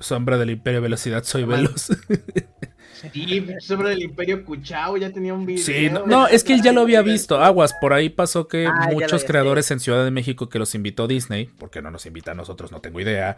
Sombra 0.01 0.39
del 0.39 0.51
Imperio 0.51 0.81
Velocidad, 0.83 1.23
soy 1.23 1.45
veloz. 1.45 1.91
Sí, 2.95 3.47
sobre 3.61 3.93
el 3.93 4.03
Imperio 4.03 4.45
Kuchao 4.45 4.97
ya 4.97 5.11
tenía 5.11 5.35
un 5.35 5.45
video. 5.45 5.65
Sí, 5.65 5.91
no, 5.91 6.07
no, 6.07 6.27
es 6.27 6.45
que 6.45 6.55
él 6.55 6.63
ya 6.63 6.73
lo 6.73 6.83
había 6.83 7.03
visto. 7.03 7.39
Aguas, 7.41 7.75
por 7.81 7.93
ahí 7.93 8.09
pasó 8.09 8.49
que 8.49 8.67
Ah, 8.67 8.89
muchos 8.93 9.25
creadores 9.25 9.71
en 9.71 9.81
Ciudad 9.81 10.05
de 10.05 10.11
México 10.11 10.49
que 10.49 10.59
los 10.59 10.75
invitó 10.75 11.07
Disney, 11.07 11.47
porque 11.59 11.83
no 11.83 11.91
nos 11.91 12.07
invita 12.07 12.33
a 12.33 12.35
nosotros, 12.35 12.73
no 12.73 12.81
tengo 12.81 13.01
idea, 13.01 13.37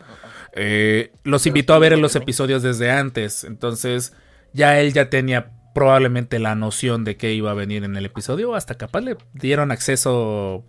eh, 0.53 1.13
los 1.25 1.47
invitó 1.47 1.75
a 1.75 1.79
ver 1.79 1.93
en 1.93 2.03
los 2.03 2.17
episodios 2.17 2.63
desde 2.63 2.91
antes. 2.91 3.45
Entonces, 3.45 4.13
ya 4.53 4.79
él 4.81 4.93
ya 4.93 5.11
tenía 5.11 5.53
probablemente 5.75 6.39
la 6.39 6.55
noción 6.55 7.05
de 7.05 7.17
que 7.17 7.33
iba 7.35 7.51
a 7.51 7.55
venir 7.55 7.85
en 7.85 7.97
el 7.97 8.07
episodio, 8.07 8.55
hasta 8.55 8.77
capaz 8.77 9.01
le 9.03 9.17
dieron 9.35 9.71
acceso 9.71 10.65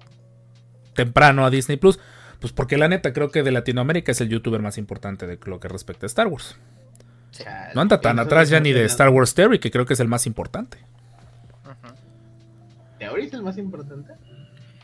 temprano 0.93 1.45
a 1.45 1.49
Disney 1.49 1.77
Plus. 1.77 1.99
Pues 2.39 2.53
porque 2.53 2.77
la 2.77 2.87
neta 2.87 3.13
creo 3.13 3.31
que 3.31 3.41
de 3.41 3.51
Latinoamérica 3.51 4.11
es 4.11 4.21
el 4.21 4.29
youtuber 4.29 4.61
más 4.61 4.77
importante 4.77 5.25
de 5.25 5.39
lo 5.45 5.59
que 5.59 5.67
respecta 5.67 6.05
a 6.05 6.07
Star 6.07 6.27
Wars. 6.27 6.55
No 7.75 7.81
anda 7.81 7.99
tan 8.01 8.19
atrás 8.19 8.49
ya 8.49 8.59
ni 8.59 8.71
de. 8.73 8.85
Star 8.85 9.09
Wars 9.09 9.33
Theory, 9.33 9.59
que 9.59 9.71
creo 9.71 9.85
que 9.85 9.93
es 9.93 9.99
el 9.99 10.07
más 10.07 10.25
importante. 10.27 10.77
¿De 12.99 13.05
ahorita 13.05 13.37
el 13.37 13.43
más 13.43 13.57
importante? 13.57 14.13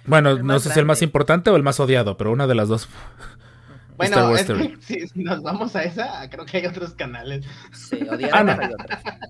Bueno, 0.05 0.31
El 0.31 0.45
no 0.45 0.59
sé 0.59 0.69
si 0.71 0.79
el 0.79 0.85
más 0.85 0.97
grande. 0.99 1.05
importante 1.05 1.49
o 1.49 1.55
el 1.55 1.63
más 1.63 1.79
odiado, 1.79 2.17
pero 2.17 2.31
una 2.31 2.45
de 2.47 2.55
las 2.55 2.67
dos. 2.67 2.87
Bueno, 3.95 4.15
Star 4.15 4.29
Wars 4.29 4.49
es 4.49 4.77
que 4.87 4.99
si, 5.01 5.07
si 5.13 5.23
nos 5.23 5.41
vamos 5.41 5.75
a 5.75 5.83
esa, 5.83 6.29
creo 6.29 6.45
que 6.45 6.57
hay 6.57 6.65
otros 6.65 6.93
canales. 6.93 7.45
Sí, 7.73 7.99
Ah, 8.31 8.43
no. 8.43 8.57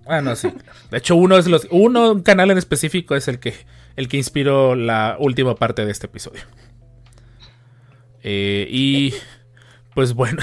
Ah, 0.07 0.21
no, 0.21 0.35
sí. 0.35 0.51
De 0.89 0.97
hecho, 0.97 1.15
uno 1.15 1.37
es 1.37 1.47
los. 1.47 1.67
Uno, 1.69 2.11
un 2.13 2.21
canal 2.23 2.49
en 2.51 2.57
específico 2.57 3.15
es 3.15 3.27
el 3.27 3.39
que. 3.39 3.53
el 3.95 4.07
que 4.07 4.17
inspiró 4.17 4.75
la 4.75 5.15
última 5.19 5.55
parte 5.55 5.85
de 5.85 5.91
este 5.91 6.07
episodio. 6.07 6.41
Eh, 8.23 8.67
y 8.69 9.13
pues 9.93 10.13
bueno, 10.13 10.41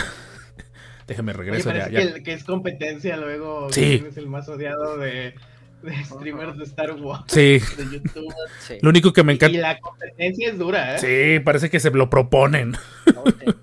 déjame 1.11 1.33
Oye, 1.33 1.39
regreso 1.39 1.71
ya. 1.73 1.85
parece 1.89 1.93
ya. 2.09 2.15
Que, 2.15 2.23
que 2.23 2.33
es 2.33 2.45
competencia 2.45 3.17
luego. 3.19 3.71
Sí. 3.73 4.03
Es 4.09 4.17
el 4.17 4.29
más 4.29 4.49
odiado 4.49 4.97
de, 4.97 5.35
de 5.83 6.05
streamers 6.05 6.57
de 6.57 6.65
Star 6.65 6.93
Wars. 6.93 7.25
Sí, 7.29 7.61
De 7.77 7.85
YouTube. 7.93 8.33
Sí. 8.61 8.79
lo 8.81 8.89
único 8.91 9.13
que 9.13 9.23
me 9.25 9.33
Y 9.33 9.37
encanta. 9.37 9.59
la 9.59 9.79
competencia 9.81 10.49
es 10.51 10.59
dura, 10.59 10.97
¿eh? 10.97 10.99
Sí, 11.37 11.41
parece 11.45 11.69
que 11.69 11.81
se 11.81 11.91
lo 11.91 12.09
proponen. 12.09 12.73
No. 13.15 13.25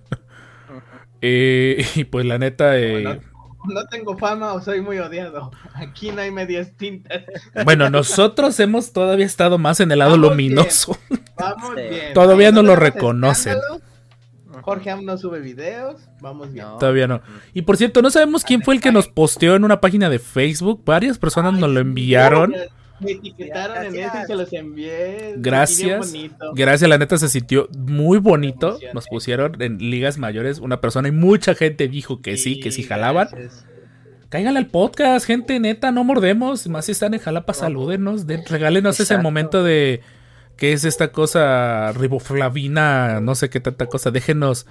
Eh, 1.22 1.84
y 1.96 2.04
pues 2.04 2.26
la 2.28 2.38
neta, 2.38 2.78
eh, 2.78 3.02
No, 3.02 3.16
no 3.74 3.86
tengo 3.88 4.18
fama 4.20 4.54
o 4.54 4.62
soy 4.62 4.82
muy 4.82 5.00
odiado. 5.00 5.52
Aquí 5.74 6.12
no 6.12 6.22
hay 6.22 6.30
medias 6.30 6.74
tintas. 6.78 7.24
bueno, 7.66 7.90
nosotros 7.90 8.60
hemos 8.60 8.94
todavía 8.94 9.26
estado 9.26 9.58
más 9.58 9.80
en 9.80 9.92
el 9.92 9.98
lado 10.00 10.12
Vamos 10.12 10.30
luminoso. 10.30 10.98
Vamos 11.38 11.74
Sí. 11.76 11.82
bien. 11.90 12.14
Todavía 12.14 12.52
no 12.52 12.62
lo 12.62 12.76
reconocen. 12.76 13.54
escándalos. 13.58 13.87
Jorge 14.68 14.90
Am 14.92 15.06
no 15.06 15.18
sube 15.18 15.40
videos. 15.40 16.02
Vamos 16.20 16.52
bien. 16.52 16.66
No. 16.66 16.78
Todavía 16.78 17.08
no. 17.08 17.22
Y 17.54 17.62
por 17.62 17.78
cierto, 17.78 18.02
no 18.02 18.10
sabemos 18.10 18.44
quién 18.44 18.62
fue 18.64 18.76
el 18.76 18.82
que 18.82 18.92
nos 18.92 19.08
posteó 19.08 19.56
en 19.56 19.64
una 19.64 19.80
página 19.80 20.10
de 20.10 20.20
Facebook. 20.20 20.82
Varias 20.84 21.18
personas 21.18 21.54
nos 21.54 21.70
lo 21.70 21.80
enviaron. 21.80 22.54
Me 23.00 23.12
etiquetaron 23.12 23.86
en 23.86 23.96
eso 23.96 24.12
y 24.22 24.26
se 24.28 24.36
los 24.36 24.52
envié. 24.52 25.36
Gracias. 25.38 26.14
Gracias, 26.54 26.90
la 26.90 26.98
neta 26.98 27.18
se 27.18 27.30
sintió 27.30 27.70
muy 27.78 28.18
bonito. 28.18 28.78
Nos 28.94 29.06
pusieron 29.08 29.62
en 29.62 29.78
ligas 29.78 30.18
mayores 30.18 30.60
una 30.60 30.82
persona 30.82 31.08
y 31.08 31.12
mucha 31.12 31.56
gente 31.56 31.88
dijo 31.88 32.22
que 32.22 32.36
sí, 32.36 32.60
que 32.60 32.72
sí 32.72 32.84
jalaban. 32.84 33.30
gracias. 33.32 33.66
Cáiganle 34.30 34.60
al 34.60 34.68
podcast, 34.68 35.26
gente, 35.26 35.58
neta, 35.62 35.94
no 35.94 36.04
mordemos. 36.04 36.68
Más 36.68 36.84
si 36.86 36.92
están 36.92 37.14
en 37.14 37.22
Jalapa, 37.22 37.54
salúdenos. 37.54 38.28
den- 38.28 38.44
regálenos 38.50 39.00
ese 39.00 39.18
momento 39.18 39.64
de. 39.64 40.02
¿Qué 40.58 40.74
es 40.74 40.84
esta 40.84 41.12
cosa? 41.12 41.92
Riboflavina, 41.94 43.22
no 43.22 43.36
sé 43.36 43.50
qué 43.50 43.60
tanta 43.60 43.86
cosa. 43.86 44.12
Déjenos 44.12 44.66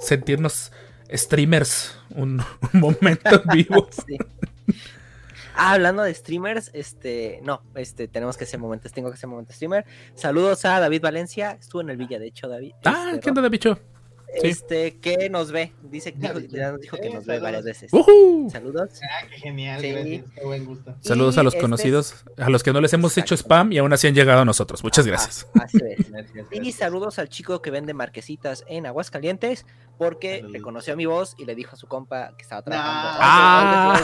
sentirnos 0.00 0.72
streamers 1.12 1.98
un, 2.10 2.42
un 2.72 2.80
momento 2.80 3.42
en 3.44 3.48
vivo. 3.52 3.88
Sí. 4.06 4.16
Ah, 5.60 5.72
hablando 5.72 6.04
de 6.04 6.14
streamers, 6.14 6.70
este, 6.72 7.40
no, 7.42 7.62
este, 7.74 8.06
tenemos 8.06 8.36
que 8.36 8.44
hacer 8.44 8.60
momentos, 8.60 8.92
tengo 8.92 9.08
que 9.08 9.14
hacer 9.14 9.28
momento 9.28 9.52
streamer. 9.52 9.84
Saludos 10.14 10.64
a 10.64 10.78
David 10.78 11.02
Valencia, 11.02 11.58
estuvo 11.60 11.80
en 11.80 11.90
el 11.90 11.96
Villa, 11.96 12.20
de 12.20 12.28
hecho, 12.28 12.46
David. 12.46 12.74
Ah, 12.84 13.06
este, 13.08 13.20
¿qué 13.20 13.30
onda 13.30 13.48
bicho? 13.48 13.76
Sí. 14.40 14.48
Este, 14.48 14.98
que 14.98 15.28
nos 15.30 15.50
ve, 15.52 15.72
dice 15.82 16.12
que 16.12 16.20
ya 16.20 16.32
nos 16.72 16.80
dijo 16.80 16.96
que 16.96 17.10
nos 17.10 17.24
ve 17.26 17.38
varias 17.40 17.64
veces. 17.64 17.90
Saludos. 18.52 18.90
Ah, 19.02 19.26
qué 19.30 19.36
genial. 19.38 19.80
Sí. 19.80 19.92
Gracias. 19.92 20.24
Qué 20.34 20.44
buen 20.44 20.64
gusto. 20.64 20.94
Saludos 21.00 21.38
a 21.38 21.42
los 21.42 21.54
este 21.54 21.62
conocidos, 21.62 22.14
a 22.36 22.50
los 22.50 22.62
que 22.62 22.72
no 22.72 22.80
les 22.80 22.92
hemos 22.92 23.16
hecho 23.18 23.34
spam 23.36 23.72
y 23.72 23.78
aún 23.78 23.92
así 23.92 24.06
han 24.06 24.14
llegado 24.14 24.40
a 24.40 24.44
nosotros. 24.44 24.82
Muchas 24.84 25.06
gracias. 25.06 25.46
Ah, 25.58 25.62
así 25.64 25.78
es. 25.78 26.10
Gracias, 26.18 26.46
Y 26.50 26.56
gracias. 26.56 26.74
saludos 26.76 27.18
al 27.18 27.28
chico 27.28 27.62
que 27.62 27.70
vende 27.70 27.94
marquesitas 27.94 28.64
en 28.68 28.86
Aguascalientes, 28.86 29.66
porque 29.98 30.36
Saludos. 30.36 30.52
reconoció 30.52 30.96
mi 30.96 31.06
voz 31.06 31.34
y 31.38 31.44
le 31.44 31.54
dijo 31.54 31.74
a 31.74 31.76
su 31.78 31.86
compa 31.86 32.32
que 32.36 32.42
estaba 32.42 32.62
trabajando. 32.62 33.18
Ah. 33.20 34.00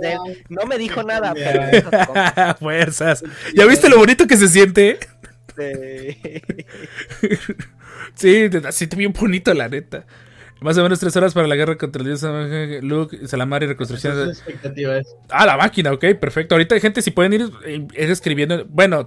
De 0.00 0.12
él. 0.12 0.44
No 0.48 0.66
me 0.66 0.78
dijo 0.78 1.02
nada, 1.02 1.32
pero 1.34 1.62
le 1.64 1.70
dijo 1.76 1.88
a 1.92 2.00
su 2.00 2.06
compa. 2.06 2.54
Fuerzas. 2.60 3.22
¿Ya 3.54 3.66
viste 3.66 3.88
lo 3.88 3.98
bonito 3.98 4.26
que 4.26 4.36
se 4.36 4.48
siente? 4.48 4.98
Este, 5.56 6.42
Sí, 8.14 8.48
te- 8.50 8.66
así 8.68 8.86
te 8.86 8.96
bien 8.96 9.12
bonito, 9.12 9.52
la 9.54 9.68
neta. 9.68 10.06
Más 10.60 10.78
o 10.78 10.82
menos 10.82 10.98
tres 11.00 11.14
horas 11.16 11.34
para 11.34 11.46
la 11.46 11.56
guerra 11.56 11.76
contra 11.76 12.00
el 12.02 12.06
dios 12.08 12.82
Luke, 12.82 13.26
Salamar 13.26 13.62
y 13.62 13.66
reconstrucción. 13.66 14.28
expectativas. 14.30 15.06
Ah, 15.28 15.46
la 15.46 15.56
máquina, 15.56 15.92
ok, 15.92 16.04
perfecto. 16.20 16.54
Ahorita, 16.54 16.78
gente, 16.80 17.02
si 17.02 17.10
pueden 17.10 17.32
ir, 17.34 17.50
eh, 17.66 17.86
ir 17.94 18.10
escribiendo. 18.10 18.64
Bueno, 18.66 19.06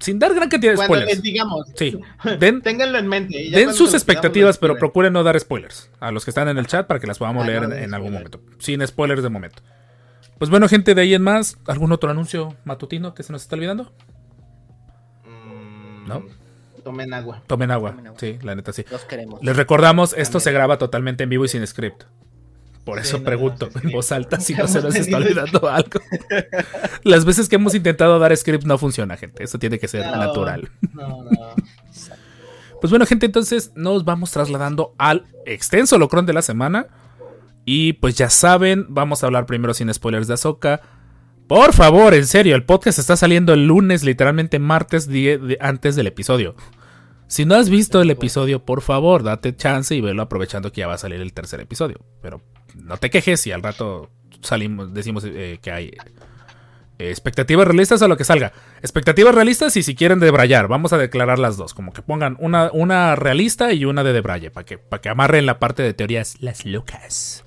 sin 0.00 0.18
dar 0.18 0.34
gran 0.34 0.48
cantidad 0.48 0.72
de 0.72 0.76
Cuando 0.76 0.96
les 0.96 1.04
spoilers. 1.04 1.22
digamos, 1.22 1.66
Sí, 1.76 1.98
den, 2.40 2.62
ténganlo 2.62 2.98
en 2.98 3.06
mente. 3.06 3.40
y 3.40 3.50
ya 3.50 3.58
den 3.58 3.74
sus 3.74 3.94
expectativas, 3.94 4.58
pero 4.58 4.76
procuren 4.76 5.12
no 5.12 5.22
dar 5.22 5.38
spoilers 5.38 5.90
a 6.00 6.10
los 6.10 6.24
que 6.24 6.30
están 6.30 6.48
en 6.48 6.58
el 6.58 6.66
chat 6.66 6.86
para 6.86 6.98
que 7.00 7.06
las 7.06 7.18
podamos 7.18 7.44
Ah, 7.44 7.46
leer 7.46 7.68
no 7.68 7.74
en, 7.74 7.94
algún 7.94 8.12
momento. 8.12 8.40
Sin 8.58 8.84
spoilers 8.86 9.22
de 9.22 9.28
momento. 9.28 9.62
Pues 10.38 10.50
bueno, 10.50 10.68
gente, 10.68 10.94
de 10.94 11.02
ahí 11.02 11.14
en 11.14 11.22
más, 11.22 11.58
¿algún 11.66 11.92
otro 11.92 12.10
anuncio 12.10 12.56
matutino 12.64 13.12
que 13.14 13.22
se 13.24 13.32
nos 13.32 13.42
está 13.42 13.56
olvidando? 13.56 13.92
Mm, 16.08 16.24
¿No? 16.26 16.82
Tomen 16.84 17.12
agua. 17.12 17.42
Tomen 17.46 17.70
agua. 17.70 17.90
Tomen 17.90 18.06
agua. 18.06 18.18
Sí, 18.20 18.38
la 18.42 18.54
neta 18.54 18.72
sí. 18.72 18.84
los 18.90 19.04
queremos. 19.04 19.42
Les 19.42 19.56
recordamos, 19.56 20.14
esto 20.16 20.40
se 20.40 20.52
graba 20.52 20.78
totalmente 20.78 21.24
en 21.24 21.30
vivo 21.30 21.44
y 21.44 21.48
sin 21.48 21.66
script. 21.66 22.04
Por 22.84 22.98
Sí, 23.02 23.08
eso 23.08 23.18
no, 23.18 23.24
pregunto 23.24 23.66
no, 23.74 23.80
sí, 23.80 23.86
en 23.86 23.92
voz 23.92 24.12
alta 24.12 24.40
si 24.40 24.54
no 24.54 24.66
se 24.66 24.80
nos 24.80 24.94
está 24.94 25.18
olvidando 25.18 25.68
algo. 25.68 26.00
Las 27.04 27.24
veces 27.26 27.48
que 27.48 27.56
hemos 27.56 27.74
intentado 27.74 28.18
dar 28.18 28.34
script 28.36 28.64
no 28.64 28.78
funciona, 28.78 29.16
gente. 29.16 29.44
Eso 29.44 29.58
tiene 29.58 29.78
que 29.78 29.88
ser 29.88 30.06
No. 30.06 30.16
natural. 30.16 30.70
No, 30.94 31.24
no. 31.30 31.30
Pues 32.80 32.90
bueno, 32.90 33.04
gente, 33.06 33.26
entonces 33.26 33.72
nos 33.74 34.04
vamos 34.04 34.30
trasladando 34.30 34.94
al 34.98 35.26
extenso 35.46 35.98
locrón 35.98 36.24
de 36.26 36.32
la 36.32 36.42
semana. 36.42 36.86
Y 37.64 37.94
pues 37.94 38.14
ya 38.16 38.30
saben, 38.30 38.86
vamos 38.88 39.22
a 39.22 39.26
hablar 39.26 39.44
primero 39.44 39.74
sin 39.74 39.92
spoilers 39.92 40.26
de 40.28 40.34
Ahsoka. 40.34 40.80
Por 41.48 41.72
favor, 41.72 42.12
en 42.12 42.26
serio, 42.26 42.54
el 42.54 42.64
podcast 42.64 42.98
está 42.98 43.16
saliendo 43.16 43.54
el 43.54 43.66
lunes, 43.66 44.04
literalmente 44.04 44.58
martes 44.58 45.08
antes 45.60 45.96
del 45.96 46.06
episodio. 46.06 46.54
Si 47.26 47.46
no 47.46 47.54
has 47.54 47.70
visto 47.70 48.02
el 48.02 48.10
episodio, 48.10 48.66
por 48.66 48.82
favor, 48.82 49.22
date 49.22 49.56
chance 49.56 49.94
y 49.94 50.02
velo 50.02 50.20
aprovechando 50.20 50.70
que 50.70 50.82
ya 50.82 50.86
va 50.86 50.94
a 50.94 50.98
salir 50.98 51.22
el 51.22 51.32
tercer 51.32 51.60
episodio. 51.60 52.04
Pero 52.20 52.42
no 52.74 52.98
te 52.98 53.08
quejes 53.08 53.40
si 53.40 53.50
al 53.50 53.62
rato 53.62 54.10
salimos, 54.42 54.92
decimos 54.92 55.24
eh, 55.26 55.58
que 55.62 55.70
hay 55.70 55.92
expectativas 56.98 57.66
realistas 57.66 58.02
a 58.02 58.08
lo 58.08 58.18
que 58.18 58.24
salga. 58.24 58.52
Expectativas 58.82 59.34
realistas 59.34 59.74
y 59.78 59.82
si 59.82 59.94
quieren 59.94 60.20
debrayar, 60.20 60.68
vamos 60.68 60.92
a 60.92 60.98
declarar 60.98 61.38
las 61.38 61.56
dos. 61.56 61.72
Como 61.72 61.94
que 61.94 62.02
pongan 62.02 62.36
una, 62.40 62.70
una 62.74 63.16
realista 63.16 63.72
y 63.72 63.86
una 63.86 64.04
de 64.04 64.12
debraye, 64.12 64.50
para 64.50 64.66
que, 64.66 64.78
que 65.00 65.08
amarren 65.08 65.46
la 65.46 65.58
parte 65.58 65.82
de 65.82 65.94
teorías 65.94 66.36
las 66.42 66.66
locas. 66.66 67.42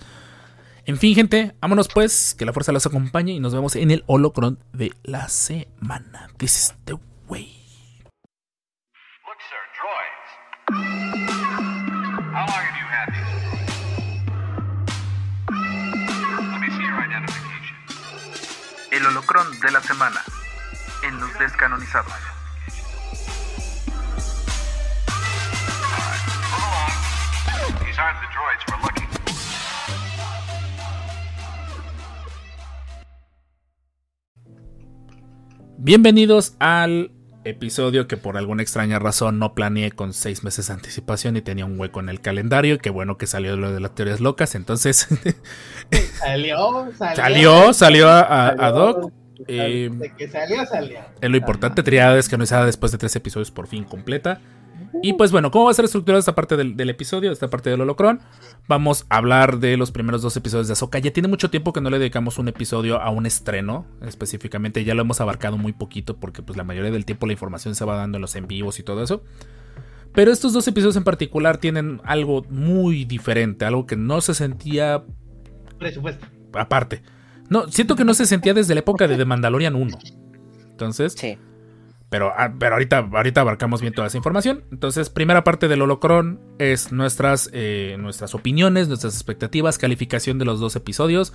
En 0.86 0.98
fin, 0.98 1.13
gente, 1.13 1.56
vámonos 1.62 1.88
pues, 1.89 2.34
que 2.34 2.44
la 2.44 2.54
fuerza 2.54 2.72
los 2.72 2.88
acompañe 2.88 3.34
y 3.34 3.39
nos 3.39 3.54
vemos 3.54 3.76
en 3.76 3.91
el 3.91 4.04
holocron 4.08 4.58
de 4.74 4.91
la 5.04 5.30
semana. 5.30 6.28
This 6.38 6.56
is 6.56 6.74
the 6.86 6.96
way. 7.28 7.54
Look, 9.28 9.38
sir, 9.48 9.62
droids. 9.78 10.32
How 12.34 12.48
long 12.48 12.63
have 12.65 12.78
you 12.80 12.88
had 12.89 13.13
these? 13.13 13.30
Let 16.52 16.60
me 16.62 16.70
see 16.72 16.84
your 16.84 17.00
identification. 17.00 17.78
El 18.91 19.06
holocron 19.06 19.60
de 19.60 19.72
la 19.72 19.82
semana 19.82 20.24
en 21.08 21.20
los 21.20 21.38
descanonizados. 21.38 22.12
Move 26.50 26.63
along. 26.63 27.86
These 27.86 28.00
aren't 28.00 28.20
the 28.20 28.28
droids 28.34 28.65
we're 28.67 28.82
looking 28.82 29.11
Bienvenidos 35.77 36.55
al 36.60 37.12
episodio 37.43 38.07
que 38.07 38.17
por 38.17 38.38
alguna 38.38 38.62
extraña 38.62 38.99
razón 38.99 39.39
no 39.39 39.55
planeé 39.55 39.91
con 39.91 40.13
seis 40.13 40.43
meses 40.43 40.67
de 40.67 40.73
anticipación 40.73 41.38
y 41.38 41.41
tenía 41.41 41.65
un 41.65 41.79
hueco 41.79 41.99
en 41.99 42.10
el 42.10 42.21
calendario. 42.21 42.77
Qué 42.77 42.89
bueno 42.91 43.17
que 43.17 43.25
salió 43.27 43.57
lo 43.57 43.71
de 43.71 43.79
las 43.79 43.95
teorías 43.95 44.19
locas. 44.19 44.53
Entonces 44.55 45.07
Salió, 46.19 46.91
salió. 46.97 47.15
salió, 47.15 47.73
salió 47.73 48.10
a, 48.10 48.19
a- 48.21 48.47
a 48.49 48.55
Salió. 48.57 48.71
Doc. 48.73 49.12
Eh, 49.47 49.89
De 49.91 50.15
que 50.15 50.27
salió, 50.27 50.63
salió. 50.67 50.99
Es 51.19 51.29
lo 51.29 51.36
importante, 51.36 51.81
Triada 51.81 52.13
descanonizada 52.15 52.65
después 52.67 52.91
de 52.91 52.99
tres 52.99 53.15
episodios 53.15 53.49
por 53.49 53.65
fin 53.67 53.84
completa. 53.86 54.39
Y 55.04 55.13
pues 55.13 55.32
bueno, 55.32 55.51
¿cómo 55.51 55.65
va 55.65 55.71
a 55.71 55.73
ser 55.73 55.86
estructurada 55.86 56.19
esta 56.19 56.36
parte 56.36 56.58
del, 56.58 56.75
del 56.75 56.89
episodio, 56.89 57.32
esta 57.32 57.49
parte 57.49 57.69
del 57.69 57.82
holocron? 57.82 58.19
Vamos 58.67 59.06
a 59.10 59.17
hablar 59.17 59.60
de 59.60 59.77
los 59.77 59.91
primeros 59.91 60.21
dos 60.21 60.36
episodios 60.38 60.67
de 60.67 60.73
Ahsoka. 60.73 60.99
Ya 60.99 61.12
tiene 61.12 61.27
mucho 61.30 61.49
tiempo 61.49 61.73
que 61.73 61.82
no 61.82 61.89
le 61.89 61.97
dedicamos 61.99 62.38
un 62.38 62.47
episodio 62.47 63.01
a 63.01 63.10
un 63.10 63.25
estreno, 63.25 63.86
específicamente. 64.01 64.84
Ya 64.84 64.93
lo 64.93 65.01
hemos 65.01 65.21
abarcado 65.21 65.58
muy 65.58 65.73
poquito 65.73 66.17
porque 66.17 66.41
pues 66.43 66.58
la 66.58 66.63
mayoría 66.63 66.91
del 66.91 67.06
tiempo 67.06 67.25
la 67.25 67.34
información 67.34 67.73
se 67.75 67.86
va 67.86 67.95
dando 67.95 68.17
en 68.17 68.21
los 68.21 68.36
en 68.36 68.47
vivos 68.47 68.80
y 68.80 68.84
todo 68.84 69.01
eso. 69.04 69.23
Pero 70.13 70.32
estos 70.32 70.51
dos 70.51 70.67
episodios 70.67 70.97
en 70.97 71.06
particular 71.06 71.58
tienen 71.58 72.01
algo 72.04 72.45
muy 72.49 73.06
diferente, 73.06 73.63
algo 73.65 73.86
que 73.86 73.95
no 73.95 74.19
se 74.19 74.34
sentía 74.34 75.04
Presupuesto. 75.80 76.25
aparte. 76.54 77.01
No, 77.49 77.67
siento 77.69 77.95
que 77.95 78.04
no 78.06 78.13
se 78.13 78.25
sentía 78.25 78.54
desde 78.54 78.73
la 78.75 78.82
época 78.82 79.08
de 79.08 79.15
The 79.17 79.25
Mandalorian 79.25 79.75
1. 79.75 79.97
Entonces, 80.69 81.13
Sí. 81.13 81.38
Pero, 82.12 82.34
ah, 82.36 82.52
pero 82.60 82.74
ahorita, 82.74 83.10
ahorita 83.10 83.39
abarcamos 83.39 83.80
bien 83.80 83.93
toda 83.93 84.08
esa 84.08 84.17
información. 84.17 84.65
Entonces, 84.69 85.10
primera 85.10 85.45
parte 85.45 85.69
del 85.69 85.82
holocron 85.82 86.41
es 86.60 86.91
nuestras, 86.91 87.50
eh, 87.54 87.95
nuestras 88.00 88.36
opiniones, 88.36 88.89
nuestras 88.89 89.13
expectativas, 89.13 89.78
calificación 89.78 90.38
de 90.38 90.43
los 90.43 90.60
dos 90.60 90.76
episodios, 90.76 91.32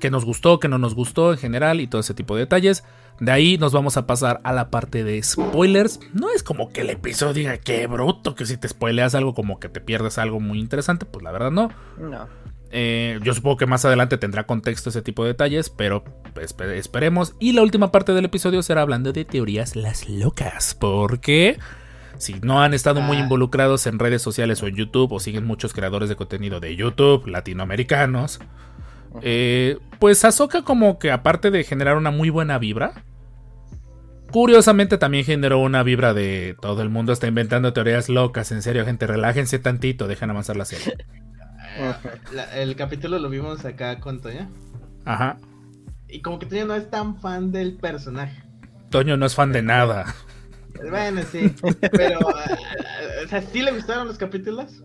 que 0.00 0.10
nos 0.10 0.24
gustó, 0.24 0.60
que 0.60 0.68
no 0.68 0.78
nos 0.78 0.94
gustó 0.94 1.32
en 1.32 1.38
general 1.38 1.78
y 1.82 1.88
todo 1.88 2.00
ese 2.00 2.14
tipo 2.14 2.36
de 2.36 2.40
detalles. 2.40 2.84
De 3.20 3.32
ahí 3.32 3.58
nos 3.58 3.74
vamos 3.74 3.98
a 3.98 4.06
pasar 4.06 4.40
a 4.44 4.54
la 4.54 4.70
parte 4.70 5.04
de 5.04 5.22
spoilers. 5.22 6.00
No 6.14 6.30
es 6.30 6.42
como 6.42 6.72
que 6.72 6.80
el 6.80 6.88
episodio 6.88 7.34
diga 7.34 7.58
qué 7.58 7.86
bruto, 7.86 8.34
que 8.34 8.46
si 8.46 8.56
te 8.56 8.66
spoileas 8.66 9.14
algo 9.14 9.34
como 9.34 9.60
que 9.60 9.68
te 9.68 9.82
pierdes 9.82 10.16
algo 10.16 10.40
muy 10.40 10.58
interesante, 10.58 11.04
pues 11.04 11.22
la 11.22 11.32
verdad 11.32 11.50
no. 11.50 11.68
No. 11.98 12.28
Eh, 12.70 13.20
yo 13.22 13.34
supongo 13.34 13.56
que 13.56 13.66
más 13.66 13.84
adelante 13.84 14.18
tendrá 14.18 14.46
contexto 14.46 14.90
ese 14.90 15.00
tipo 15.02 15.22
de 15.22 15.28
detalles, 15.28 15.70
pero 15.70 16.02
espe- 16.34 16.74
esperemos. 16.74 17.34
Y 17.38 17.52
la 17.52 17.62
última 17.62 17.92
parte 17.92 18.12
del 18.12 18.24
episodio 18.24 18.62
será 18.62 18.82
hablando 18.82 19.12
de 19.12 19.24
teorías 19.24 19.76
las 19.76 20.08
locas, 20.08 20.74
porque 20.74 21.58
si 22.18 22.34
no 22.42 22.62
han 22.62 22.74
estado 22.74 23.00
muy 23.00 23.16
Ah. 23.18 23.20
involucrados 23.20 23.86
en 23.86 23.98
redes 24.00 24.22
sociales 24.22 24.62
o 24.62 24.66
en 24.66 24.74
YouTube 24.76 25.12
o 25.12 25.20
siguen 25.20 25.44
muchos 25.46 25.72
creadores 25.72 26.08
de 26.08 26.16
contenido 26.16 26.58
de 26.58 26.74
YouTube 26.74 27.26
latinoamericanos, 27.28 28.40
eh, 29.22 29.78
pues 30.00 30.24
Ahsoka 30.24 30.62
como 30.62 30.98
que 30.98 31.12
aparte 31.12 31.52
de 31.52 31.62
generar 31.62 31.96
una 31.96 32.10
muy 32.10 32.30
buena 32.30 32.58
vibra, 32.58 33.04
curiosamente 34.32 34.98
también 34.98 35.24
generó 35.24 35.58
una 35.60 35.84
vibra 35.84 36.12
de 36.14 36.56
todo 36.60 36.82
el 36.82 36.88
mundo 36.90 37.12
está 37.12 37.28
inventando 37.28 37.72
teorías 37.72 38.08
locas. 38.08 38.50
En 38.50 38.62
serio, 38.62 38.84
gente, 38.84 39.06
relájense 39.06 39.60
tantito, 39.60 40.08
dejan 40.08 40.30
avanzar 40.30 40.56
la 40.56 40.64
serie. 40.64 40.94
La- 42.32 42.56
el 42.60 42.76
capítulo 42.76 43.18
lo 43.18 43.28
vimos 43.28 43.64
acá 43.64 44.00
con 44.00 44.20
Toño. 44.20 44.50
Ajá. 45.04 45.38
Y 46.08 46.20
como 46.22 46.38
que 46.38 46.46
Toño 46.46 46.66
no 46.66 46.74
es 46.74 46.90
tan 46.90 47.20
fan 47.20 47.50
del 47.52 47.74
personaje. 47.76 48.42
Toño 48.90 49.16
no 49.16 49.26
es 49.26 49.34
fan 49.34 49.52
de 49.52 49.62
nada. 49.62 50.14
Bueno, 50.90 51.22
sí. 51.30 51.54
Pero, 51.92 52.18
ah, 52.28 52.56
o 53.24 53.28
sea, 53.28 53.42
sí 53.42 53.62
le 53.62 53.72
gustaron 53.72 54.06
los 54.08 54.18
capítulos. 54.18 54.82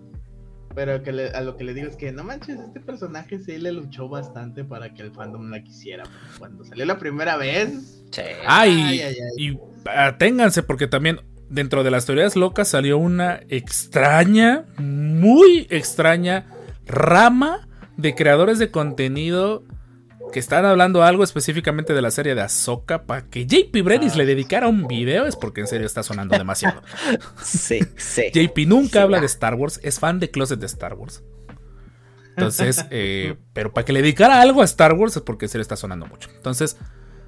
Pero 0.76 1.02
que 1.02 1.12
le- 1.12 1.30
a 1.32 1.42
lo 1.42 1.58
que 1.58 1.64
le 1.64 1.74
digo 1.74 1.90
es 1.90 1.96
que 1.96 2.12
no 2.12 2.24
manches, 2.24 2.60
este 2.60 2.80
personaje 2.80 3.40
sí 3.40 3.58
le 3.58 3.72
luchó 3.72 4.08
bastante 4.08 4.64
para 4.64 4.94
que 4.94 5.02
el 5.02 5.12
fandom 5.12 5.50
la 5.50 5.64
quisiera. 5.64 6.04
Cuando 6.38 6.64
salió 6.64 6.86
la 6.86 7.00
primera 7.00 7.38
vez. 7.38 8.04
Sí. 8.12 8.22
Ay, 8.48 8.72
Ay, 8.82 9.02
ay, 9.02 9.16
ay. 9.16 9.48
y 9.52 9.60
aténganse 9.90 10.62
porque 10.64 10.88
también 10.88 11.22
dentro 11.50 11.84
de 11.84 11.90
las 11.92 12.06
teorías 12.06 12.36
locas 12.36 12.68
salió 12.68 13.00
una 13.00 13.40
extraña, 13.50 14.66
muy 14.78 15.66
extraña 15.72 16.46
rama 16.90 17.68
de 17.98 18.16
creadores 18.16 18.60
de 18.60 18.72
contenido 18.72 19.64
que 20.32 20.40
están 20.40 20.66
hablando 20.66 21.04
algo 21.04 21.24
específicamente 21.24 21.94
de 21.94 22.02
la 22.02 22.12
serie 22.12 22.36
de 22.36 22.42
Ahsoka 22.42 23.04
para 23.06 23.26
que 23.26 23.46
JP 23.46 23.84
Bredis 23.84 24.16
le 24.16 24.26
dedicara 24.26 24.68
un 24.68 24.88
video 24.88 25.26
es 25.26 25.36
porque 25.36 25.62
en 25.62 25.68
serio 25.68 25.88
está 25.88 26.04
sonando 26.04 26.38
demasiado. 26.38 26.82
Sí, 27.44 27.80
sí. 27.98 28.26
JP 28.32 28.68
nunca 28.68 29.02
habla 29.02 29.20
de 29.20 29.26
Star 29.26 29.56
Wars, 29.56 29.80
es 29.84 30.00
fan 30.00 30.20
de 30.20 30.30
Closet 30.30 30.60
de 30.60 30.66
Star 30.66 30.94
Wars. 30.94 31.24
Entonces, 32.30 32.86
eh, 32.90 33.36
pero 33.54 33.74
para 33.74 33.86
que 33.86 33.94
le 33.94 34.02
dedicara 34.02 34.42
algo 34.42 34.62
a 34.62 34.66
Star 34.66 34.94
Wars 34.94 35.16
es 35.18 35.24
porque 35.24 35.46
en 35.46 35.50
serio 35.50 35.62
está 35.62 35.76
sonando 35.76 36.06
mucho. 36.06 36.30
Entonces, 36.36 36.78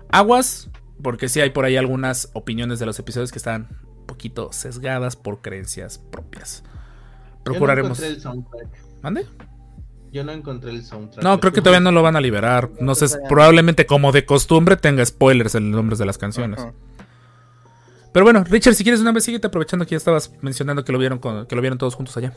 aguas, 0.10 0.70
porque 1.02 1.28
sí 1.28 1.42
hay 1.42 1.50
por 1.50 1.66
ahí 1.66 1.76
algunas 1.76 2.30
opiniones 2.34 2.80
de 2.80 2.86
los 2.86 2.98
episodios 3.00 3.32
que 3.32 3.40
están 3.40 3.68
un 3.86 4.06
poquito 4.06 4.54
sesgadas 4.54 5.16
por 5.16 5.42
creencias 5.42 5.98
propias. 5.98 6.64
Procuraremos. 7.44 7.98
Yo 7.98 8.06
no 8.06 8.10
encontré 8.12 8.16
el 8.16 8.22
soundtrack. 8.22 9.02
¿Mande? 9.02 9.26
Yo 10.12 10.24
no 10.24 10.32
encontré 10.34 10.72
el 10.72 10.84
soundtrack. 10.84 11.24
No, 11.24 11.40
creo 11.40 11.54
que 11.54 11.62
todavía 11.62 11.80
no 11.80 11.92
lo 11.92 12.02
van 12.04 12.16
a 12.16 12.22
liberar. 12.22 12.70
No 12.80 12.96
sé, 12.96 13.08
probablemente 13.30 13.86
como 13.86 14.12
de 14.12 14.26
costumbre 14.26 14.76
tenga 14.76 15.06
spoilers 15.06 15.56
en 15.56 15.72
los 15.72 15.78
nombres 15.78 16.00
de 16.00 16.06
las 16.06 16.18
canciones. 16.18 16.60
Pero 18.14 18.26
bueno, 18.26 18.44
Richard, 18.44 18.74
si 18.76 18.84
quieres 18.84 19.00
una 19.00 19.14
vez 19.14 19.24
síguete 19.24 19.48
aprovechando 19.48 19.86
que 19.86 19.92
ya 19.92 19.98
estabas 19.98 20.34
mencionando 20.42 20.84
que 20.84 20.92
lo 20.92 20.98
vieron 21.00 21.20
con- 21.20 21.46
que 21.46 21.56
lo 21.56 21.62
vieron 21.62 21.78
todos 21.78 21.96
juntos 21.96 22.18
allá. 22.18 22.34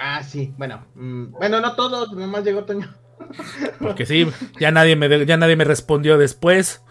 Ah, 0.00 0.22
sí, 0.24 0.52
bueno. 0.58 0.84
mm, 0.96 1.32
bueno, 1.32 1.60
no 1.60 1.74
todos, 1.76 2.12
nomás 2.12 2.44
llegó 2.44 2.64
Toño. 2.64 2.92
Porque 3.80 4.06
sí, 4.06 4.28
ya 4.60 4.70
nadie 4.72 4.96
me 4.96 5.24
ya 5.26 5.36
nadie 5.36 5.54
me 5.56 5.64
respondió 5.64 6.18
después. 6.18 6.82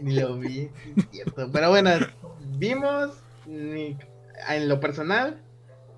Ni 0.00 0.18
lo 0.18 0.38
vi, 0.38 0.70
es 0.96 1.08
cierto. 1.10 1.50
Pero 1.52 1.68
bueno, 1.70 1.90
vimos. 2.56 3.10
ni- 3.46 3.96
En 4.48 4.68
lo 4.70 4.80
personal, 4.80 5.42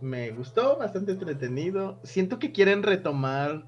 me 0.03 0.31
gustó, 0.33 0.77
bastante 0.79 1.13
entretenido. 1.13 1.99
Siento 2.03 2.39
que 2.39 2.53
quieren 2.53 2.83
retomar 2.83 3.65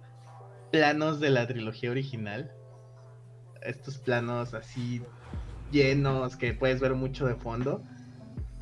planos 0.73 1.21
de 1.21 1.31
la 1.31 1.47
trilogía 1.47 1.91
original. 1.91 2.53
Estos 3.63 3.99
planos 3.99 4.53
así 4.55 5.03
llenos 5.71 6.37
que 6.37 6.53
puedes 6.53 6.81
ver 6.81 6.95
mucho 6.95 7.27
de 7.27 7.35
fondo. 7.35 7.83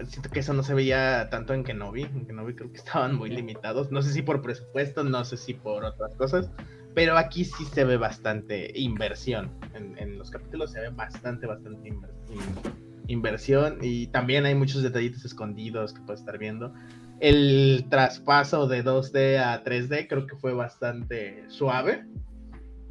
Siento 0.06 0.30
que 0.30 0.40
eso 0.40 0.52
no 0.52 0.62
se 0.62 0.74
veía 0.74 1.28
tanto 1.30 1.54
en 1.54 1.64
Kenobi. 1.64 2.02
En 2.02 2.26
Kenobi 2.26 2.54
creo 2.54 2.70
que 2.70 2.78
estaban 2.78 3.14
muy 3.14 3.30
limitados. 3.30 3.90
No 3.90 4.02
sé 4.02 4.12
si 4.12 4.22
por 4.22 4.42
presupuesto, 4.42 5.04
no 5.04 5.24
sé 5.24 5.37
si 5.37 5.54
por 5.54 5.85
otras 5.85 6.14
cosas. 6.16 6.50
Pero 6.94 7.16
aquí 7.16 7.44
sí 7.44 7.64
se 7.64 7.85
ve 7.85 7.96
bastante 7.96 8.70
inversión. 8.78 9.50
En, 9.74 9.96
en 9.98 10.18
los 10.18 10.30
capítulos 10.30 10.72
se 10.72 10.80
ve 10.80 10.90
bastante, 10.90 11.46
bastante 11.46 11.88
inver- 11.90 12.11
in- 12.30 12.72
inversión. 13.08 13.78
Y 13.80 14.08
también 14.08 14.44
hay 14.44 14.54
muchos 14.54 14.82
detallitos 14.82 15.24
escondidos 15.24 15.94
que 15.94 16.00
puedes 16.02 16.20
estar 16.20 16.37
viendo. 16.38 16.74
El 17.22 17.87
traspaso 17.88 18.66
de 18.66 18.82
2D 18.85 19.38
a 19.38 19.62
3D 19.62 20.08
creo 20.08 20.26
que 20.26 20.35
fue 20.37 20.52
bastante 20.54 21.44
suave, 21.48 22.04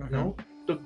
¿no? 0.10 0.36
Tú- 0.65 0.80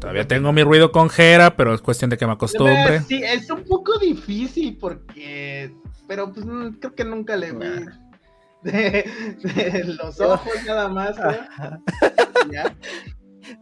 Todavía 0.00 0.28
tengo 0.28 0.52
mi 0.52 0.62
ruido 0.62 0.92
con 0.92 1.08
Jera, 1.10 1.56
pero 1.56 1.74
es 1.74 1.80
cuestión 1.80 2.08
de 2.10 2.16
que 2.16 2.24
me 2.26 2.32
acostumbre. 2.34 3.00
Sí, 3.00 3.20
es 3.24 3.50
un 3.50 3.64
poco 3.64 3.98
difícil 3.98 4.76
porque. 4.78 5.74
Pero 6.06 6.32
pues 6.32 6.46
mm, 6.46 6.74
creo 6.80 6.94
que 6.94 7.04
nunca 7.04 7.36
le 7.36 7.52
vi. 7.52 7.66
De, 8.64 8.72
de 8.72 9.84
los 9.84 10.18
ojos 10.20 10.54
nada 10.66 10.88
más, 10.88 11.18
¿no? 11.18 11.32
Ya. 12.52 12.74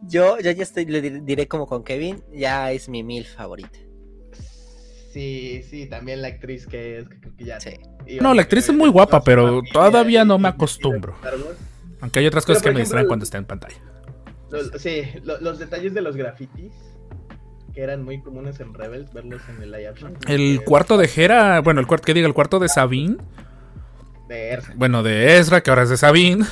Yo, 0.03 0.39
yo 0.39 0.51
ya 0.51 0.63
estoy, 0.63 0.85
le 0.85 1.01
di- 1.01 1.19
diré 1.21 1.45
como 1.47 1.67
con 1.67 1.83
Kevin, 1.83 2.23
ya 2.33 2.71
es 2.71 2.87
mi 2.87 3.03
mil 3.03 3.25
favorita. 3.25 3.79
Sí, 5.13 5.61
sí, 5.69 5.85
también 5.85 6.21
la 6.23 6.29
actriz 6.29 6.65
que 6.65 6.97
es, 6.97 7.07
que 7.07 7.19
creo 7.19 7.35
que 7.37 7.43
ya. 7.45 7.59
Sí. 7.59 7.75
No, 8.19 8.33
la 8.33 8.41
actriz 8.41 8.67
es 8.69 8.75
muy 8.75 8.89
guapa, 8.89 9.21
pero 9.23 9.61
todavía 9.71 10.25
no 10.25 10.39
me 10.39 10.47
acostumbro. 10.47 11.15
Aunque 12.01 12.19
hay 12.19 12.25
otras 12.25 12.45
cosas 12.45 12.63
que 12.63 12.71
me 12.71 12.79
distraen 12.79 13.05
cuando 13.07 13.23
está 13.23 13.37
en 13.37 13.45
pantalla. 13.45 13.75
Los- 14.49 14.71
sí, 14.81 15.03
lo- 15.23 15.39
los 15.39 15.59
detalles 15.59 15.93
de 15.93 16.01
los 16.01 16.15
grafitis 16.15 16.71
que 17.73 17.81
eran 17.81 18.03
muy 18.03 18.21
comunes 18.21 18.59
en 18.59 18.73
Rebels, 18.73 19.11
verlos 19.13 19.41
en 19.49 19.61
el 19.63 19.71
live 19.71 19.87
action. 19.87 20.17
El 20.27 20.63
cuarto 20.63 20.97
de 20.97 21.07
Jera, 21.07 21.59
bueno, 21.61 21.79
el 21.79 21.87
cuarto 21.87 22.05
que 22.05 22.13
diga, 22.13 22.27
el 22.27 22.33
cuarto 22.35 22.59
de 22.59 22.69
Sabine, 22.69 23.17
de 24.27 24.49
Ersa. 24.49 24.73
bueno, 24.75 25.01
de 25.03 25.37
Ezra, 25.37 25.61
que 25.61 25.69
ahora 25.71 25.83
es 25.83 25.89
de 25.89 25.97
Sabine, 25.97 26.45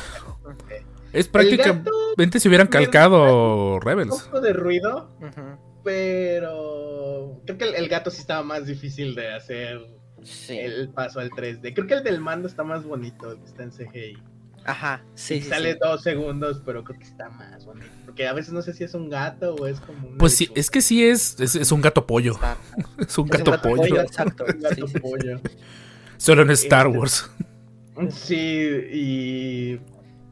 es 1.13 1.27
prácticamente 1.27 2.39
si 2.39 2.47
hubieran 2.47 2.67
calcado 2.67 3.75
Un 3.75 3.81
Rebels. 3.81 4.21
poco 4.23 4.41
de 4.41 4.53
ruido, 4.53 5.11
Ujú. 5.19 5.50
Pero 5.83 7.41
creo 7.45 7.57
que 7.57 7.65
el, 7.65 7.75
el 7.75 7.87
gato 7.89 8.09
sí 8.11 8.21
estaba 8.21 8.43
más 8.43 8.65
difícil 8.65 9.15
de 9.15 9.33
hacer 9.33 9.79
Sí. 10.23 10.57
el 10.57 10.89
paso 10.89 11.19
al 11.19 11.31
3D. 11.31 11.73
Creo 11.73 11.87
que 11.87 11.95
el 11.95 12.03
del 12.03 12.19
mando 12.19 12.47
está 12.47 12.63
más 12.63 12.83
bonito, 12.83 13.31
el 13.31 13.39
que 13.39 13.45
está 13.45 13.63
en 13.63 13.71
CGI. 13.71 14.17
Ajá, 14.63 15.03
sí, 15.15 15.35
Y 15.35 15.41
sí, 15.41 15.49
sale 15.49 15.73
sí. 15.73 15.79
dos 15.81 16.03
segundos, 16.03 16.61
pero 16.63 16.83
creo 16.83 16.99
que 16.99 17.05
está 17.05 17.29
más 17.29 17.65
bonito. 17.65 17.87
Porque 18.05 18.27
a 18.27 18.33
veces 18.33 18.53
no 18.53 18.61
sé 18.61 18.73
si 18.73 18.83
es 18.83 18.93
un 18.93 19.09
gato 19.09 19.55
o 19.55 19.65
es 19.65 19.79
como 19.79 20.09
un. 20.09 20.17
Pues 20.19 20.35
sí, 20.37 20.51
es 20.53 20.69
que 20.69 20.81
sí 20.81 21.03
es, 21.03 21.39
es, 21.39 21.55
es 21.55 21.71
un 21.71 21.81
gato 21.81 22.05
pollo. 22.05 22.37
Es 22.99 23.17
un 23.17 23.25
Es 23.25 23.31
gato 23.39 23.49
un 23.51 23.55
gato 23.57 23.69
pollo. 23.69 23.81
pollo. 23.81 24.01
exacto. 24.01 24.45
Un 24.47 24.59
gato 24.61 24.75
Sí, 24.75 24.81
sí, 24.85 24.93
sí. 24.93 24.99
pollo. 24.99 25.41
Solo 26.17 26.43
en 26.43 26.51
Star 26.51 26.85
Este- 26.85 26.99
Wars. 26.99 27.31
Sí, 28.11 28.35
y 28.93 29.79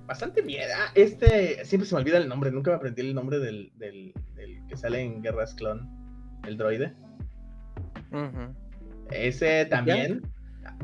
bastante 0.10 0.42
bien. 0.42 0.64
Ah, 0.76 0.92
este, 0.96 1.64
siempre 1.64 1.88
se 1.88 1.96
me 1.96 2.02
olvida 2.02 2.18
el 2.18 2.28
nombre, 2.28 2.52
nunca 2.52 2.72
me 2.72 2.78
aprendí 2.78 3.02
el 3.02 3.14
nombre 3.16 3.40
del, 3.40 3.72
del, 3.78 4.12
del 4.36 4.66
que 4.68 4.76
sale 4.76 5.00
en 5.02 5.22
Guerras 5.22 5.54
Clon, 5.54 5.88
el 6.46 6.58
droide. 6.58 6.94
Ese 9.12 9.66
también. 9.66 10.22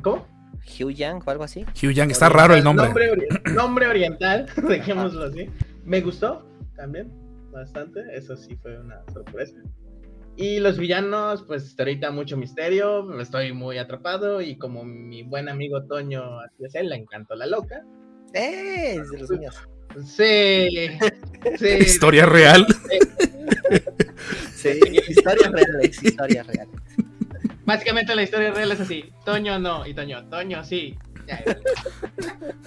¿Cómo? 0.02 0.26
Hugh 0.80 0.92
Yang 0.92 1.24
o 1.28 1.32
algo 1.32 1.44
así. 1.44 1.64
Hugh 1.64 1.92
Yang, 1.92 2.12
está 2.12 2.30
raro 2.30 2.56
el 2.56 2.64
nombre. 2.64 2.86
Nombre, 2.86 3.12
ori- 3.12 3.54
nombre 3.56 3.88
oriental, 3.88 4.46
dejémoslo 4.70 5.26
así. 5.26 5.50
Me 5.84 6.02
gustó 6.02 6.48
también, 6.76 7.12
bastante. 7.52 8.02
Eso 8.14 8.36
sí 8.36 8.56
fue 8.56 8.80
una 8.80 9.04
sorpresa. 9.12 9.58
Y 10.38 10.60
los 10.60 10.78
villanos, 10.78 11.44
pues 11.44 11.76
ahorita 11.80 12.12
mucho 12.12 12.36
misterio. 12.38 13.20
Estoy 13.20 13.54
muy 13.54 13.78
atrapado. 13.78 14.42
Y 14.42 14.58
como 14.58 14.84
mi 14.84 15.24
buen 15.24 15.50
amigo 15.50 15.84
Toño, 15.86 16.40
así 16.42 16.66
es 16.66 16.76
él, 16.76 16.90
le 16.90 16.96
encantó 16.96 17.36
la 17.36 17.46
loca. 17.48 17.84
¡Eh! 18.36 18.98
Es 19.02 19.10
de 19.10 19.18
los 19.20 19.30
míos. 19.32 19.56
Sí, 20.06 20.90
sí. 21.58 21.68
Historia 21.80 22.26
real. 22.26 22.68
Sí, 24.54 24.80
historias 25.08 25.52
reales, 25.52 26.04
historias 26.04 26.48
reales. 26.48 26.76
Básicamente 27.66 28.14
la 28.16 28.24
historia 28.24 28.52
real 28.52 28.72
es 28.74 28.82
así. 28.82 29.12
Toño 29.26 29.58
no, 29.60 29.86
y 29.88 29.94
Toño, 29.94 30.26
Toño 30.28 30.64
sí. 30.64 30.98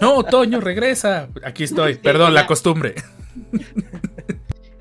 No, 0.01 0.23
Toño, 0.23 0.59
regresa. 0.59 1.29
Aquí 1.43 1.65
estoy. 1.65 1.95
Perdón, 1.95 2.33
la 2.33 2.47
costumbre. 2.47 2.95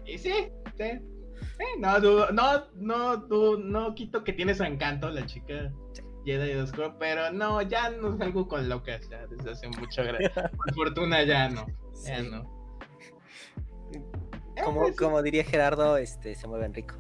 Y 0.07 0.16
sí, 0.18 0.33
sí. 0.77 0.85
Eh, 0.85 1.74
no, 1.79 2.01
dudo- 2.01 2.31
no, 2.33 2.66
no, 2.77 3.57
no 3.59 3.94
quito 3.94 4.24
que 4.24 4.33
tiene 4.33 4.55
su 4.55 4.62
encanto 4.64 5.11
la 5.11 5.27
chica 5.27 5.70
Jedi 6.29 6.53
Oscuro, 6.57 6.97
pero 6.99 7.33
no, 7.33 7.62
ya 7.62 7.88
no 7.91 8.17
salgo 8.19 8.47
con 8.49 8.69
locas 8.69 9.09
ya 9.09 9.27
desde 9.27 9.53
hace 9.53 9.69
mucho. 9.69 10.03
gra- 10.03 10.51
Por 10.51 10.75
fortuna 10.75 11.23
ya 11.25 11.49
no, 11.49 11.67
ya 12.05 12.19
Sí. 12.19 12.29
no. 12.31 12.59
Como, 14.62 14.87
Eh, 14.87 14.91
sí. 14.91 14.97
como 14.97 15.23
diría 15.23 15.45
Gerardo, 15.45 15.97
este, 15.97 16.35
se 16.35 16.47
mueven 16.49 16.75
rico. 16.75 16.97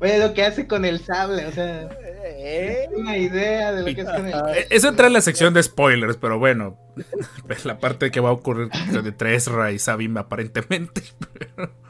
Oye, 0.00 0.18
lo 0.18 0.34
que 0.34 0.44
hace 0.44 0.66
con 0.66 0.84
el 0.84 1.00
sable, 1.00 1.46
o 1.46 1.52
sea, 1.52 1.88
¿Eh? 2.24 2.86
una 2.94 3.16
idea 3.16 3.72
de 3.72 3.80
lo 3.80 3.94
que 3.94 4.02
es 4.02 4.06
con 4.08 4.26
el 4.26 4.34
Eh, 4.56 4.66
Eso 4.70 4.88
entra 4.88 5.06
en 5.06 5.14
la 5.14 5.22
sección 5.22 5.54
de 5.54 5.62
spoilers, 5.62 6.16
pero 6.18 6.38
bueno. 6.38 6.78
la 7.64 7.78
parte 7.78 8.10
que 8.10 8.20
va 8.20 8.28
a 8.30 8.32
ocurrir 8.32 8.68
de 8.70 9.12
Tresra 9.12 9.70
y 9.72 9.78
Sabim 9.78 10.16
aparentemente. 10.18 11.02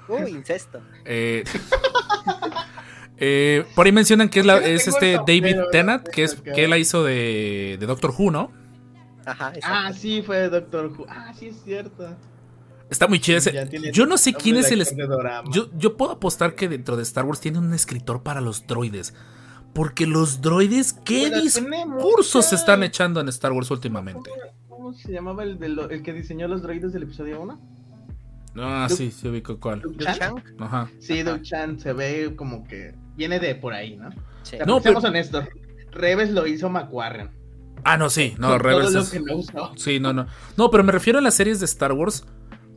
Uy, 0.08 0.30
incesto. 0.30 0.80
Eh, 1.04 1.42
eh, 3.18 3.64
por 3.74 3.86
ahí 3.86 3.92
mencionan 3.92 4.28
que 4.28 4.40
es, 4.40 4.46
la- 4.46 4.58
este 4.58 5.14
el 5.14 5.20
David 5.26 5.56
Tennant, 5.72 6.06
que, 6.08 6.24
es, 6.24 6.34
que 6.34 6.64
él 6.64 6.70
la 6.70 6.78
hizo 6.78 7.02
de, 7.04 7.76
de 7.80 7.86
Doctor 7.86 8.12
Who, 8.16 8.30
¿no? 8.30 8.52
Ajá. 9.24 9.52
Ah, 9.62 9.92
sí, 9.92 10.22
fue 10.22 10.48
Doctor 10.48 10.86
Who. 10.96 11.06
Ah, 11.08 11.32
sí, 11.36 11.46
es 11.48 11.56
cierto. 11.64 12.16
Está 12.88 13.08
muy 13.08 13.18
chido 13.18 13.38
ese. 13.38 13.68
Yo 13.92 14.06
no 14.06 14.16
sé 14.16 14.32
quién 14.32 14.54
de 14.54 14.60
es 14.60 14.70
el... 14.70 14.78
de. 14.84 14.96
Yo, 15.50 15.68
yo 15.76 15.96
puedo 15.96 16.12
apostar 16.12 16.54
que 16.54 16.68
dentro 16.68 16.96
de 16.96 17.02
Star 17.02 17.24
Wars 17.24 17.40
tiene 17.40 17.58
un 17.58 17.74
escritor 17.74 18.22
para 18.22 18.40
los 18.40 18.66
droides. 18.66 19.12
Porque 19.74 20.06
los 20.06 20.40
droides, 20.40 20.92
¿qué 20.92 21.28
Pero 21.28 21.42
tiene 21.42 21.84
discursos 21.84 22.46
se 22.46 22.54
están 22.54 22.82
echando 22.84 23.20
en 23.20 23.28
Star 23.28 23.52
Wars 23.52 23.70
últimamente? 23.70 24.30
¿Cómo 24.68 24.92
se 24.94 25.10
llamaba 25.12 25.42
el, 25.42 25.58
de 25.58 25.68
lo- 25.70 25.90
el 25.90 26.02
que 26.02 26.12
diseñó 26.12 26.46
los 26.48 26.62
droides 26.62 26.92
del 26.92 27.02
episodio 27.02 27.40
1? 27.42 27.60
Ah, 28.58 28.86
Duke- 28.88 28.96
sí, 28.96 29.10
sí 29.10 29.28
ubico 29.28 29.58
cuál. 29.60 29.82
Duke 29.82 30.02
Chan. 30.04 30.16
Chang, 30.18 30.42
Ajá. 30.60 30.88
Sí, 31.00 31.22
Duke 31.24 31.42
Chan 31.42 31.78
se 31.80 31.92
ve 31.92 32.32
como 32.36 32.64
que 32.66 32.94
viene 33.16 33.38
de 33.40 33.54
por 33.54 33.72
ahí, 33.72 33.96
¿no? 33.96 34.10
sí. 34.10 34.16
O 34.42 34.46
sea, 34.58 34.66
No, 34.66 34.80
pero- 34.80 34.98
honestos. 34.98 35.44
Reves 35.90 36.30
lo 36.30 36.46
hizo 36.46 36.68
McQuarren. 36.68 37.30
Ah, 37.84 37.96
no, 37.96 38.10
sí. 38.10 38.34
No, 38.38 38.48
Con 38.50 38.60
Rebels 38.60 38.84
todo 38.86 38.94
lo 38.94 39.00
es- 39.02 39.10
que 39.10 39.20
no 39.20 39.36
usó. 39.36 39.72
Sí, 39.76 39.98
no, 40.00 40.12
no. 40.12 40.26
No, 40.56 40.70
pero 40.70 40.84
me 40.84 40.92
refiero 40.92 41.18
a 41.18 41.22
las 41.22 41.34
series 41.34 41.58
de 41.60 41.64
Star 41.66 41.92
Wars. 41.92 42.26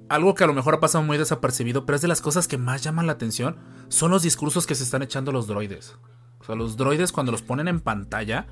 Algo 0.08 0.34
que 0.36 0.43
a 0.43 0.47
lo 0.47 0.54
mejor 0.54 0.73
ha 0.75 0.80
pasado 0.80 1.04
muy 1.04 1.17
desapercibido, 1.17 1.86
pero 1.86 1.95
es 1.97 2.02
de 2.02 2.08
las 2.08 2.21
cosas 2.21 2.47
que 2.47 2.58
más 2.58 2.82
llaman 2.84 3.06
la 3.08 3.13
atención. 3.13 3.58
Son 3.89 4.10
los 4.12 4.23
discursos 4.23 4.65
que 4.65 4.73
se 4.75 4.84
están 4.84 5.02
echando 5.04 5.32
los 5.32 5.47
droides. 5.47 5.97
O 6.39 6.43
sea, 6.45 6.56
los 6.56 6.78
droides 6.78 7.12
cuando 7.12 7.32
los 7.32 7.41
ponen 7.41 7.67
en 7.67 7.80
pantalla 7.82 8.47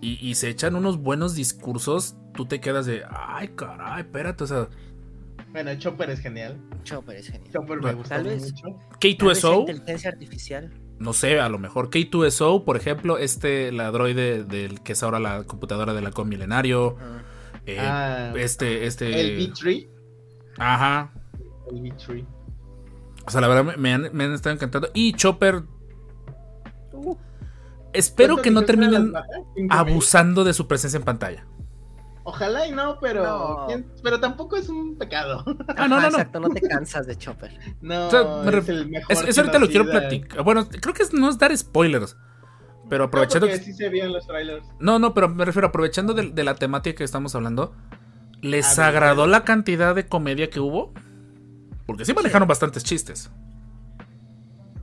y, 0.00 0.18
y 0.20 0.34
se 0.34 0.48
echan 0.50 0.76
unos 0.76 0.98
buenos 0.98 1.34
discursos, 1.34 2.14
tú 2.34 2.46
te 2.46 2.60
quedas 2.60 2.84
de, 2.86 3.02
ay, 3.10 3.48
caray, 3.56 4.02
espérate. 4.02 4.44
O 4.44 4.46
sea, 4.46 4.68
Bueno, 5.54 5.74
Chopper 5.76 6.10
es 6.10 6.20
genial. 6.20 6.60
Chopper 6.82 7.16
es 7.16 7.28
genial. 7.30 7.50
Chopper 7.52 7.78
me 7.80 7.86
vez. 7.86 7.96
mucho. 7.96 8.08
Tal 8.08 8.24
vez 8.24 8.42
sea 8.52 8.74
K2SO, 9.00 9.60
inteligencia 9.60 10.10
artificial. 10.10 10.70
no 10.98 11.12
sé, 11.14 11.40
a 11.40 11.48
lo 11.48 11.58
mejor 11.58 11.88
K2SO, 11.90 12.64
por 12.64 12.76
ejemplo, 12.76 13.16
este, 13.18 13.70
la 13.72 13.90
droide 13.92 14.44
del 14.44 14.82
que 14.82 14.92
es 14.92 15.02
ahora 15.02 15.18
la 15.20 15.44
computadora 15.44 15.94
del 15.94 16.04
halcón 16.06 16.28
milenario. 16.28 16.96
Ah, 17.00 17.22
eh, 17.66 17.78
Ah, 17.80 18.32
este, 18.36 18.84
este. 18.86 19.18
El 19.20 19.38
B3. 19.52 19.88
Ajá. 20.58 21.12
El 21.70 21.80
B3. 21.82 22.26
O 23.26 23.30
sea, 23.30 23.40
la 23.40 23.48
verdad 23.48 23.76
me- 23.76 23.92
han, 23.94 24.10
me 24.12 24.24
han 24.24 24.32
estado 24.34 24.54
encantando. 24.56 24.90
Y 24.92 25.12
Chopper. 25.14 25.62
Espero 27.92 28.34
¿Cuánto 28.34 28.42
que 28.42 28.50
no 28.50 28.62
terminen 28.64 29.12
abusando 29.70 30.42
de 30.44 30.52
su 30.52 30.66
presencia 30.66 30.98
en 30.98 31.04
pantalla. 31.04 31.46
Ojalá 32.26 32.66
y 32.66 32.72
no, 32.72 32.98
pero. 33.00 33.22
No. 33.22 33.66
¿quién- 33.66 33.86
Pero 34.02 34.18
tampoco 34.18 34.56
es 34.56 34.68
un 34.68 34.96
pecado. 34.96 35.44
Ah, 35.76 35.86
no, 35.88 35.96
no, 35.96 36.00
no. 36.02 36.08
Exacto, 36.08 36.40
no 36.40 36.48
te 36.48 36.60
cansas 36.62 37.06
de 37.06 37.16
Chopper. 37.16 37.58
No, 37.82 38.06
O 38.06 38.10
sea, 38.10 38.22
me 38.50 38.58
es 38.58 38.68
el 38.68 38.88
mejor. 38.88 39.12
Es, 39.12 39.22
eso 39.24 39.40
ahorita 39.42 39.58
lo 39.58 39.68
quiero 39.68 39.84
platicar. 39.90 40.42
Bueno, 40.42 40.66
creo 40.68 40.94
que 40.94 41.02
es- 41.02 41.12
no 41.12 41.28
es 41.28 41.38
dar 41.38 41.56
spoilers. 41.56 42.16
Pero 42.88 43.04
No, 43.04 43.08
aprovechando. 43.08 43.46
que- 43.46 43.58
sí 43.58 43.72
se 43.72 43.88
vieron 43.88 44.12
los 44.12 44.26
trailers. 44.26 44.66
No, 44.78 44.98
no, 44.98 45.12
pero 45.14 45.28
me 45.28 45.44
refiero, 45.44 45.68
aprovechando 45.68 46.12
de, 46.14 46.30
de 46.30 46.44
la 46.44 46.54
temática 46.54 46.96
que 46.98 47.04
estamos 47.04 47.34
hablando. 47.34 47.74
¿Les 48.42 48.76
ver, 48.76 48.86
agradó 48.86 49.26
la 49.26 49.44
cantidad 49.44 49.94
de 49.94 50.06
comedia 50.06 50.50
que 50.50 50.60
hubo? 50.60 50.92
Porque 51.86 52.04
sí 52.04 52.12
manejaron 52.14 52.46
bastantes 52.48 52.84
chistes. 52.84 53.30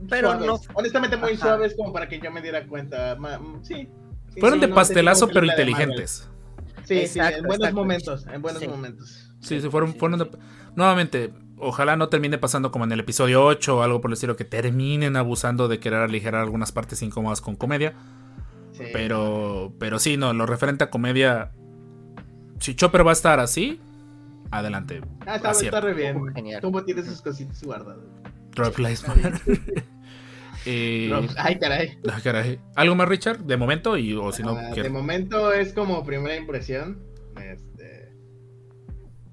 Pero 0.08 0.30
Suaves. 0.30 0.46
no- 0.46 0.60
Honestamente, 0.74 1.16
muy 1.16 1.32
Ajá. 1.34 1.40
suaves 1.42 1.74
como 1.76 1.92
para 1.92 2.08
que 2.08 2.18
yo 2.20 2.30
me 2.30 2.42
diera 2.42 2.66
cuenta. 2.66 3.16
Ma- 3.18 3.38
mm, 3.38 3.64
sí. 3.64 3.88
Sí, 4.34 4.40
Fueron 4.40 4.58
sí, 4.58 4.62
de 4.62 4.68
no 4.68 4.74
pastelazo, 4.74 5.28
pero 5.28 5.46
inteligentes. 5.46 6.28
Sí, 6.84 7.06
sí, 7.06 7.18
en 7.20 7.32
buenos 7.44 7.56
exacto. 7.56 7.74
momentos. 7.76 8.26
En 8.32 8.42
buenos 8.42 8.60
Sí. 8.62 8.68
momentos. 8.68 9.28
Sí, 9.40 9.60
sí, 9.60 9.68
fueron, 9.70 9.94
fueron 9.94 10.18
de- 10.18 10.30
Nuevamente, 10.76 11.32
ojalá 11.58 11.96
no 11.96 12.08
termine 12.08 12.38
pasando 12.38 12.70
como 12.72 12.84
en 12.84 12.92
el 12.92 13.00
episodio 13.00 13.44
8 13.44 13.78
o 13.78 13.82
algo 13.82 14.00
por 14.00 14.10
el 14.10 14.14
estilo, 14.14 14.36
que 14.36 14.44
terminen 14.44 15.16
abusando 15.16 15.68
de 15.68 15.78
querer 15.80 16.00
aligerar 16.00 16.40
algunas 16.42 16.72
partes 16.72 17.02
incómodas 17.02 17.40
con 17.40 17.56
comedia. 17.56 17.94
Sí. 18.72 18.84
Pero, 18.92 19.74
pero 19.78 19.98
sí, 19.98 20.16
no, 20.16 20.32
lo 20.32 20.46
referente 20.46 20.84
a 20.84 20.90
comedia. 20.90 21.50
Si 22.58 22.74
Chopper 22.74 23.06
va 23.06 23.10
a 23.10 23.12
estar 23.12 23.38
así, 23.40 23.80
adelante. 24.50 25.02
Ah, 25.26 25.36
está, 25.36 25.50
está 25.50 25.80
re 25.80 25.92
bien. 25.94 26.32
Genial. 26.34 26.60
Cómo 26.62 26.82
tiene 26.84 27.02
sus 27.02 27.20
cositas 27.20 27.62
guardadas. 27.62 27.98
Drop 28.54 28.78
Lies 28.78 29.04
Eh, 30.66 31.10
Ay, 31.36 31.58
caray. 31.58 31.98
caray. 32.22 32.60
¿Algo 32.76 32.94
más, 32.94 33.08
Richard? 33.08 33.40
De 33.40 33.56
momento, 33.56 33.96
y 33.96 34.14
o 34.14 34.30
si 34.32 34.42
no, 34.42 34.52
Ah, 34.56 34.70
de 34.70 34.88
momento 34.90 35.52
es 35.52 35.72
como 35.72 36.04
primera 36.04 36.36
impresión. 36.36 37.02
Este. 37.36 38.12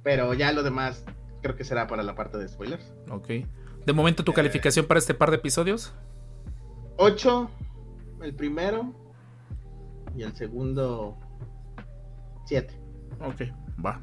Pero 0.03 0.33
ya 0.33 0.51
lo 0.51 0.63
demás 0.63 1.05
creo 1.41 1.55
que 1.55 1.63
será 1.63 1.87
para 1.87 2.03
la 2.03 2.15
parte 2.15 2.37
de 2.37 2.47
spoilers. 2.47 2.93
ok. 3.09 3.27
De 3.85 3.93
momento, 3.93 4.23
tu 4.23 4.33
calificación 4.33 4.85
para 4.85 4.99
este 4.99 5.13
par 5.13 5.29
de 5.31 5.37
episodios. 5.37 5.93
8 6.97 7.49
el 8.23 8.35
primero. 8.35 8.93
Y 10.15 10.23
el 10.23 10.35
segundo 10.35 11.17
7. 12.45 12.73
Ok, 13.21 13.41
va. 13.83 14.01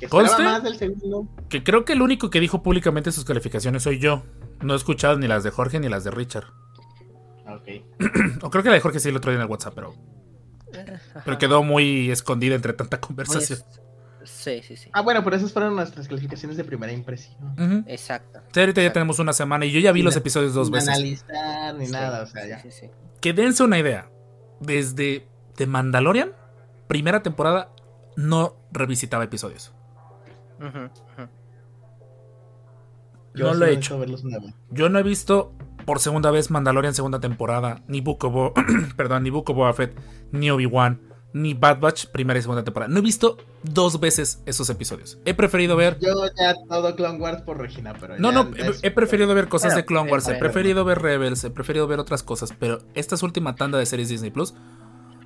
Que 0.00 0.08
¿Conste? 0.08 0.30
esperaba 0.32 0.52
más 0.58 0.62
del 0.64 0.76
segundo. 0.76 1.28
Que 1.48 1.62
creo 1.62 1.84
que 1.84 1.92
el 1.94 2.02
único 2.02 2.30
que 2.30 2.40
dijo 2.40 2.62
públicamente 2.62 3.12
sus 3.12 3.24
calificaciones 3.24 3.82
soy 3.82 3.98
yo. 3.98 4.22
No 4.60 4.74
he 4.74 4.76
escuchado 4.76 5.18
ni 5.18 5.26
las 5.28 5.42
de 5.44 5.50
Jorge 5.50 5.80
ni 5.80 5.88
las 5.88 6.04
de 6.04 6.10
Richard. 6.10 6.44
Ok. 7.46 7.68
O 8.42 8.50
creo 8.50 8.62
que 8.62 8.68
la 8.70 8.74
de 8.76 8.80
Jorge 8.80 9.00
sí 9.00 9.08
el 9.08 9.16
otro 9.16 9.30
día 9.30 9.36
en 9.38 9.42
el 9.44 9.50
WhatsApp, 9.50 9.74
pero, 9.74 9.94
pero 11.24 11.38
quedó 11.38 11.62
muy 11.62 12.10
escondida 12.10 12.54
entre 12.54 12.72
tanta 12.72 13.00
conversación. 13.00 13.58
es- 13.58 13.80
Sí, 14.24 14.62
sí, 14.62 14.76
sí. 14.76 14.88
Ah, 14.92 15.00
bueno, 15.02 15.24
pero 15.24 15.34
esas 15.34 15.52
fueron 15.52 15.74
nuestras 15.74 16.06
calificaciones 16.06 16.56
de 16.56 16.62
primera 16.62 16.92
impresión. 16.92 17.36
Ujú. 17.58 17.82
Exacto. 17.88 18.40
Sí, 18.52 18.60
ahorita 18.60 18.80
ya 18.80 18.92
tenemos 18.92 19.18
una 19.18 19.32
semana 19.32 19.66
y 19.66 19.72
yo 19.72 19.80
ya 19.80 19.90
vi 19.90 20.02
los 20.02 20.14
episodios 20.14 20.54
dos 20.54 20.68
Sin 20.68 20.74
veces. 20.74 20.88
analizar 20.90 21.74
ni 21.74 21.86
Sí, 21.86 21.92
nada, 21.92 22.22
o 22.22 22.26
sea, 22.26 22.42
sí, 22.44 22.48
ya. 22.48 22.58
sí, 22.62 22.70
sí. 22.70 22.86
Que 23.20 23.32
dense 23.32 23.64
una 23.64 23.80
idea. 23.80 24.08
Desde 24.60 25.26
The 25.56 25.66
Mandalorian, 25.66 26.30
primera 26.86 27.20
temporada, 27.24 27.72
no 28.16 28.56
revisitaba 28.72 29.24
episodios. 29.24 29.72
Yo 33.34 33.46
no 33.46 33.54
lo 33.54 33.66
he 33.66 33.72
hecho. 33.72 33.94
meto 33.94 33.94
a 33.94 33.98
verlos 33.98 34.24
una 34.24 34.38
vez. 34.38 34.54
Yo 34.70 34.88
no 34.88 34.98
he 34.98 35.02
visto 35.02 35.52
por 35.84 35.98
segunda 36.00 36.30
vez 36.30 36.50
Mandalorian 36.50 36.94
segunda 36.94 37.20
temporada, 37.20 37.82
ni 37.88 38.00
Book 38.00 38.24
perdón, 38.96 39.22
ni 39.22 39.30
Book 39.30 39.50
of 39.50 39.56
Boba 39.56 39.72
Fett, 39.72 39.98
ni 40.30 40.50
Obi-Wan, 40.50 41.00
ni 41.32 41.54
Bad 41.54 41.80
Batch 41.80 42.06
primera 42.06 42.38
y 42.38 42.42
segunda 42.42 42.62
temporada. 42.62 42.92
No 42.92 42.98
he 42.98 43.02
visto 43.02 43.38
dos 43.62 43.98
veces 43.98 44.42
esos 44.46 44.68
episodios. 44.70 45.18
He 45.24 45.34
preferido 45.34 45.76
ver 45.76 45.98
Yo 45.98 46.26
ya 46.38 46.54
todo 46.68 46.94
Clone 46.94 47.18
Wars 47.18 47.42
por 47.42 47.58
Regina, 47.58 47.94
pero 47.98 48.18
No, 48.18 48.30
ya 48.30 48.42
no, 48.42 48.50
he, 48.56 48.86
he 48.86 48.90
preferido 48.90 49.34
ver 49.34 49.48
cosas 49.48 49.74
de 49.74 49.84
Clone 49.84 50.10
Wars, 50.10 50.28
he 50.28 50.34
preferido 50.34 50.84
ver 50.84 51.00
Rebels, 51.00 51.42
he 51.44 51.50
preferido 51.50 51.86
ver 51.86 51.98
otras 51.98 52.22
cosas, 52.22 52.52
pero 52.58 52.78
estas 52.94 53.22
última 53.22 53.56
tanda 53.56 53.78
de 53.78 53.86
series 53.86 54.08
Disney 54.08 54.30
Plus 54.30 54.54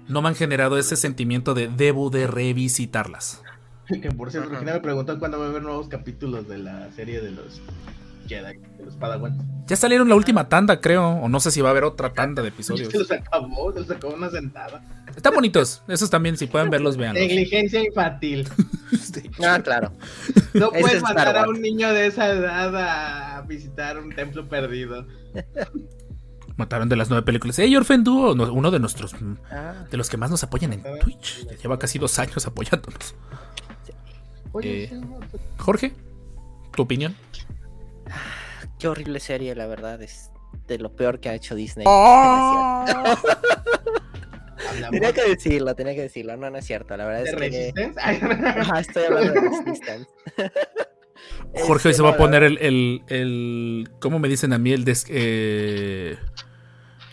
no 0.09 0.23
me 0.23 0.29
han 0.29 0.35
generado 0.35 0.79
ese 0.79 0.97
sentimiento 0.97 1.55
de 1.55 1.69
debo 1.69 2.11
de 2.11 2.27
revisitarlas. 2.27 3.43
Que 3.87 4.11
por 4.11 4.33
cierto. 4.33 4.51
Regina 4.51 4.75
me 4.75 4.81
preguntó 4.81 5.17
cuándo 5.19 5.39
va 5.39 5.47
a 5.47 5.49
haber 5.49 5.63
nuevos 5.63 5.87
capítulos 5.89 6.49
de 6.49 6.59
la 6.59 6.91
serie 6.91 7.21
de 7.21 7.31
los 7.31 7.61
Jedi, 8.27 8.59
de 8.79 8.85
los 8.85 8.97
Padawan. 8.97 9.39
Ya 9.67 9.77
salieron 9.77 10.09
la 10.09 10.17
última 10.17 10.49
tanda, 10.49 10.81
creo, 10.81 11.09
o 11.09 11.29
no 11.29 11.39
sé 11.39 11.51
si 11.51 11.61
va 11.61 11.69
a 11.69 11.71
haber 11.71 11.85
otra 11.85 12.13
tanda 12.13 12.43
de 12.43 12.49
episodios. 12.51 12.91
Se 12.91 12.99
los 12.99 13.11
acabó, 13.11 13.73
se 13.73 13.81
los 13.81 13.91
acabó 13.91 14.15
una 14.15 14.31
sentada. 14.31 14.83
Están 15.15 15.35
bonitos, 15.35 15.83
esos 15.89 16.11
también, 16.11 16.37
si 16.37 16.47
pueden 16.47 16.69
verlos, 16.69 16.97
vean. 16.97 17.15
Negligencia 17.15 17.83
infantil. 17.85 18.49
Ah, 19.45 19.61
claro. 19.63 19.91
No 20.55 20.71
puedes 20.71 20.95
es 20.95 21.03
mandar 21.03 21.37
a 21.37 21.49
un 21.49 21.61
niño 21.61 21.93
de 21.93 22.07
esa 22.07 22.31
edad 22.31 22.75
a 22.77 23.43
visitar 23.43 23.99
un 23.99 24.15
templo 24.15 24.49
perdido. 24.49 25.07
Mataron 26.57 26.89
de 26.89 26.97
las 26.97 27.11
nueve 27.11 27.25
películas. 27.25 27.59
Hey, 27.59 27.77
Orphan 27.77 28.03
Duo, 28.03 28.35
no- 28.35 28.51
uno 28.53 28.71
de 28.71 28.79
nuestros, 28.79 29.15
Ah, 29.51 29.85
de 29.91 29.97
los 29.97 30.09
que 30.09 30.17
más 30.17 30.31
nos 30.31 30.43
apoyan 30.43 30.73
en 30.73 30.83
Twitch. 31.01 31.47
Ya 31.49 31.57
lleva 31.57 31.79
casi 31.79 31.99
dos 31.99 32.19
años 32.19 32.47
apoyándonos. 32.47 33.15
Oye, 34.53 34.85
Eh, 34.85 34.91
pues, 35.31 35.43
Jorge, 35.59 35.93
¿tu 36.75 36.83
opinión? 36.83 37.15
qué 38.79 38.89
horrible 38.89 39.21
serie, 39.21 39.55
la 39.55 39.67
verdad. 39.67 40.01
Es 40.03 40.31
de 40.67 40.79
lo 40.79 40.97
peor 40.97 41.21
que 41.21 41.29
ha 41.29 41.35
hecho 41.35 41.55
Disney. 41.55 41.85
hablamos 41.87 43.21
Tenía 44.91 45.13
que 45.13 45.29
decirlo, 45.29 45.75
tenía 45.75 45.95
que 45.95 46.03
decirlo. 46.03 46.37
No, 46.39 46.49
no 46.51 46.57
es 46.59 46.65
cierto. 46.67 46.97
La 46.97 47.05
verdad 47.05 47.25
de 47.25 47.31
es 47.31 47.37
que. 47.53 47.69
Estoy 48.81 49.05
hablando 49.05 49.33
de 49.33 49.41
Resistance. 49.41 50.07
Jorge 51.55 51.89
hoy 51.89 51.93
Este, 51.93 51.95
se 51.95 52.03
va 52.03 52.11
a 52.11 52.17
poner 52.17 52.43
el, 52.43 52.59
el, 52.59 53.03
el- 53.09 53.89
¿Cómo 54.01 54.19
me 54.19 54.29
dicen 54.29 54.53
a 54.53 54.59
mí? 54.59 54.73
El 54.73 54.85
des- 54.85 55.07
eh, 55.09 56.17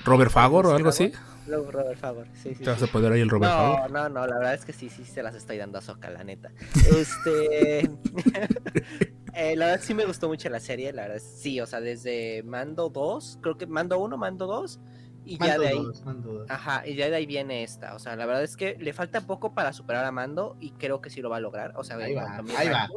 Robert 0.06 0.32
Fagor 0.32 0.68
o 0.68 0.76
algo 0.76 0.90
así. 0.90 1.12
Robert 1.48 1.98
Favor. 1.98 2.28
Sí, 2.34 2.56
sí, 2.56 2.64
Te 2.64 2.70
vas 2.70 2.82
a 2.82 2.88
poner 2.88 3.12
ahí 3.12 3.22
el 3.22 3.30
Robert 3.30 3.52
Fagor. 3.52 3.92
No, 3.92 4.04
no, 4.04 4.10
no, 4.10 4.28
la 4.28 4.38
verdad 4.38 4.54
es 4.54 4.66
que 4.66 4.74
sí, 4.74 4.90
sí 4.90 5.04
se 5.06 5.22
las 5.24 5.36
estoy 5.36 5.58
dando 5.58 5.78
a 5.78 5.82
Soca, 5.82 6.10
la 6.10 6.24
neta. 6.24 6.52
Este. 6.96 7.80
eh, 9.34 9.56
la 9.56 9.66
verdad 9.66 9.82
sí 9.82 9.94
me 9.94 10.06
gustó 10.06 10.28
mucho 10.30 10.50
la 10.50 10.60
serie, 10.60 10.94
la 10.94 11.04
verdad 11.04 11.22
sí, 11.22 11.60
o 11.60 11.66
sea, 11.66 11.82
desde 11.82 12.44
Mando 12.44 12.90
2, 12.90 13.40
creo 13.42 13.58
que 13.58 13.68
Mando 13.68 14.00
1, 14.00 14.18
Mando 14.18 14.48
2 14.48 14.80
Y 15.26 15.38
ya 15.38 15.58
de 15.58 15.68
ahí. 15.70 15.78
dos, 15.84 16.04
mando 16.06 16.34
dos. 16.34 16.50
Ajá, 16.50 16.88
y 16.88 16.96
ya 16.96 17.10
de 17.10 17.16
ahí 17.16 17.26
viene 17.26 17.64
esta. 17.64 17.96
O 17.96 18.00
sea, 18.00 18.16
la 18.16 18.26
verdad 18.26 18.44
es 18.44 18.56
que 18.58 18.78
le 18.80 18.94
falta 18.94 19.22
poco 19.22 19.54
para 19.54 19.74
superar 19.74 20.06
a 20.06 20.12
Mando 20.12 20.56
y 20.60 20.72
creo 20.72 21.02
que 21.02 21.10
sí 21.10 21.22
lo 21.22 21.30
va 21.30 21.38
a 21.38 21.42
lograr. 21.42 21.74
O 21.76 21.84
sea, 21.84 21.98
Ahí 21.98 22.14
va, 22.14 22.42
ahí 22.58 22.70
va. 22.70 22.88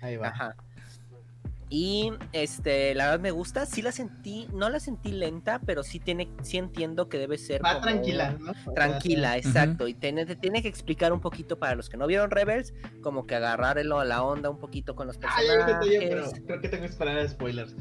Ahí 0.00 0.16
va. 0.16 0.28
Ajá. 0.28 0.56
Y 1.68 2.12
este, 2.32 2.94
la 2.94 3.06
verdad 3.06 3.20
me 3.20 3.32
gusta. 3.32 3.66
Sí 3.66 3.82
la 3.82 3.90
sentí, 3.90 4.46
no 4.52 4.70
la 4.70 4.78
sentí 4.78 5.10
lenta, 5.10 5.60
pero 5.66 5.82
sí 5.82 5.98
tiene, 5.98 6.28
sí 6.42 6.58
entiendo 6.58 7.08
que 7.08 7.18
debe 7.18 7.38
ser 7.38 7.64
Va 7.64 7.74
como- 7.74 7.86
tranquila, 7.86 8.36
¿no? 8.38 8.52
Tranquila, 8.74 9.36
exacto. 9.36 9.88
Y 9.88 9.94
tiene, 9.94 10.26
te 10.26 10.36
tiene 10.36 10.62
que 10.62 10.68
explicar 10.68 11.12
un 11.12 11.20
poquito 11.20 11.58
para 11.58 11.74
los 11.74 11.88
que 11.90 11.96
no 11.96 12.06
vieron 12.06 12.30
Rebels, 12.30 12.72
como 13.02 13.26
que 13.26 13.34
agarrar 13.34 13.78
el- 13.78 13.88
la 13.88 14.22
onda 14.22 14.48
un 14.48 14.58
poquito 14.60 14.94
con 14.94 15.08
los 15.08 15.16
Ah, 15.22 15.36
ya 15.44 15.54
lo 15.54 15.60
intenté 15.62 15.94
yo, 15.94 16.00
personajes. 16.08 16.32
pero 16.34 16.46
creo 16.46 16.60
que 16.60 16.68
tengo 16.68 16.82
que 16.84 16.90
esperar 16.90 17.18
a 17.18 17.28
spoilers. 17.28 17.74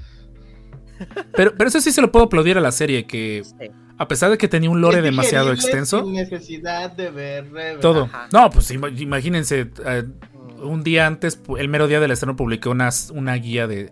Pero, 1.36 1.54
pero 1.58 1.68
eso 1.68 1.82
sí 1.82 1.92
se 1.92 2.02
lo 2.02 2.12
puedo 2.12 2.26
aplaudir 2.26 2.58
a 2.58 2.62
la 2.62 2.72
serie, 2.72 3.06
que 3.06 3.44
Sí. 3.44 3.68
a 3.98 4.08
pesar 4.08 4.32
de 4.32 4.38
que 4.38 4.48
tenía 4.48 4.70
un 4.70 4.80
lore 4.82 5.02
demasiado 5.02 5.52
extenso, 5.52 6.04
Sin 6.06 6.14
necesidad 6.14 6.92
de 6.92 7.10
ver 7.12 7.52
Rebels. 7.52 7.82
todo. 7.82 8.04
Ajá. 8.06 8.30
No, 8.32 8.50
pues 8.50 8.72
ima- 8.72 8.90
imagínense, 9.00 9.70
eh, 9.86 10.04
un 10.62 10.84
día 10.84 11.08
antes, 11.08 11.42
el 11.58 11.70
mero 11.70 11.88
día 11.88 12.00
del 12.00 12.12
estreno, 12.12 12.36
publiqué 12.36 12.70
una 12.70 13.36
guía 13.36 13.68
de... 13.68 13.92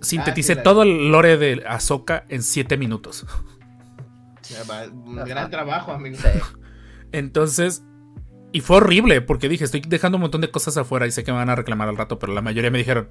Sinteticé 0.00 0.52
Ah, 0.52 0.56
sí, 0.56 0.62
todo 0.62 0.82
el 0.84 1.10
lore 1.10 1.36
de 1.36 1.64
Ahsoka 1.66 2.24
en 2.28 2.42
7 2.42 2.76
minutos. 2.76 3.26
Un 5.04 5.16
gran 5.16 5.50
trabajo, 5.50 5.92
amigo. 5.92 6.18
Entonces... 7.12 7.82
Y 8.50 8.60
fue 8.60 8.78
horrible, 8.78 9.20
porque 9.20 9.46
dije, 9.48 9.64
estoy 9.64 9.82
dejando 9.86 10.16
un 10.16 10.22
montón 10.22 10.40
de 10.40 10.50
cosas 10.50 10.78
afuera 10.78 11.06
y 11.06 11.10
sé 11.10 11.22
que 11.22 11.32
me 11.32 11.36
van 11.36 11.50
a 11.50 11.54
reclamar 11.54 11.88
al 11.88 11.98
rato, 11.98 12.18
pero 12.18 12.32
la 12.32 12.40
mayoría 12.40 12.70
me 12.70 12.78
dijeron, 12.78 13.10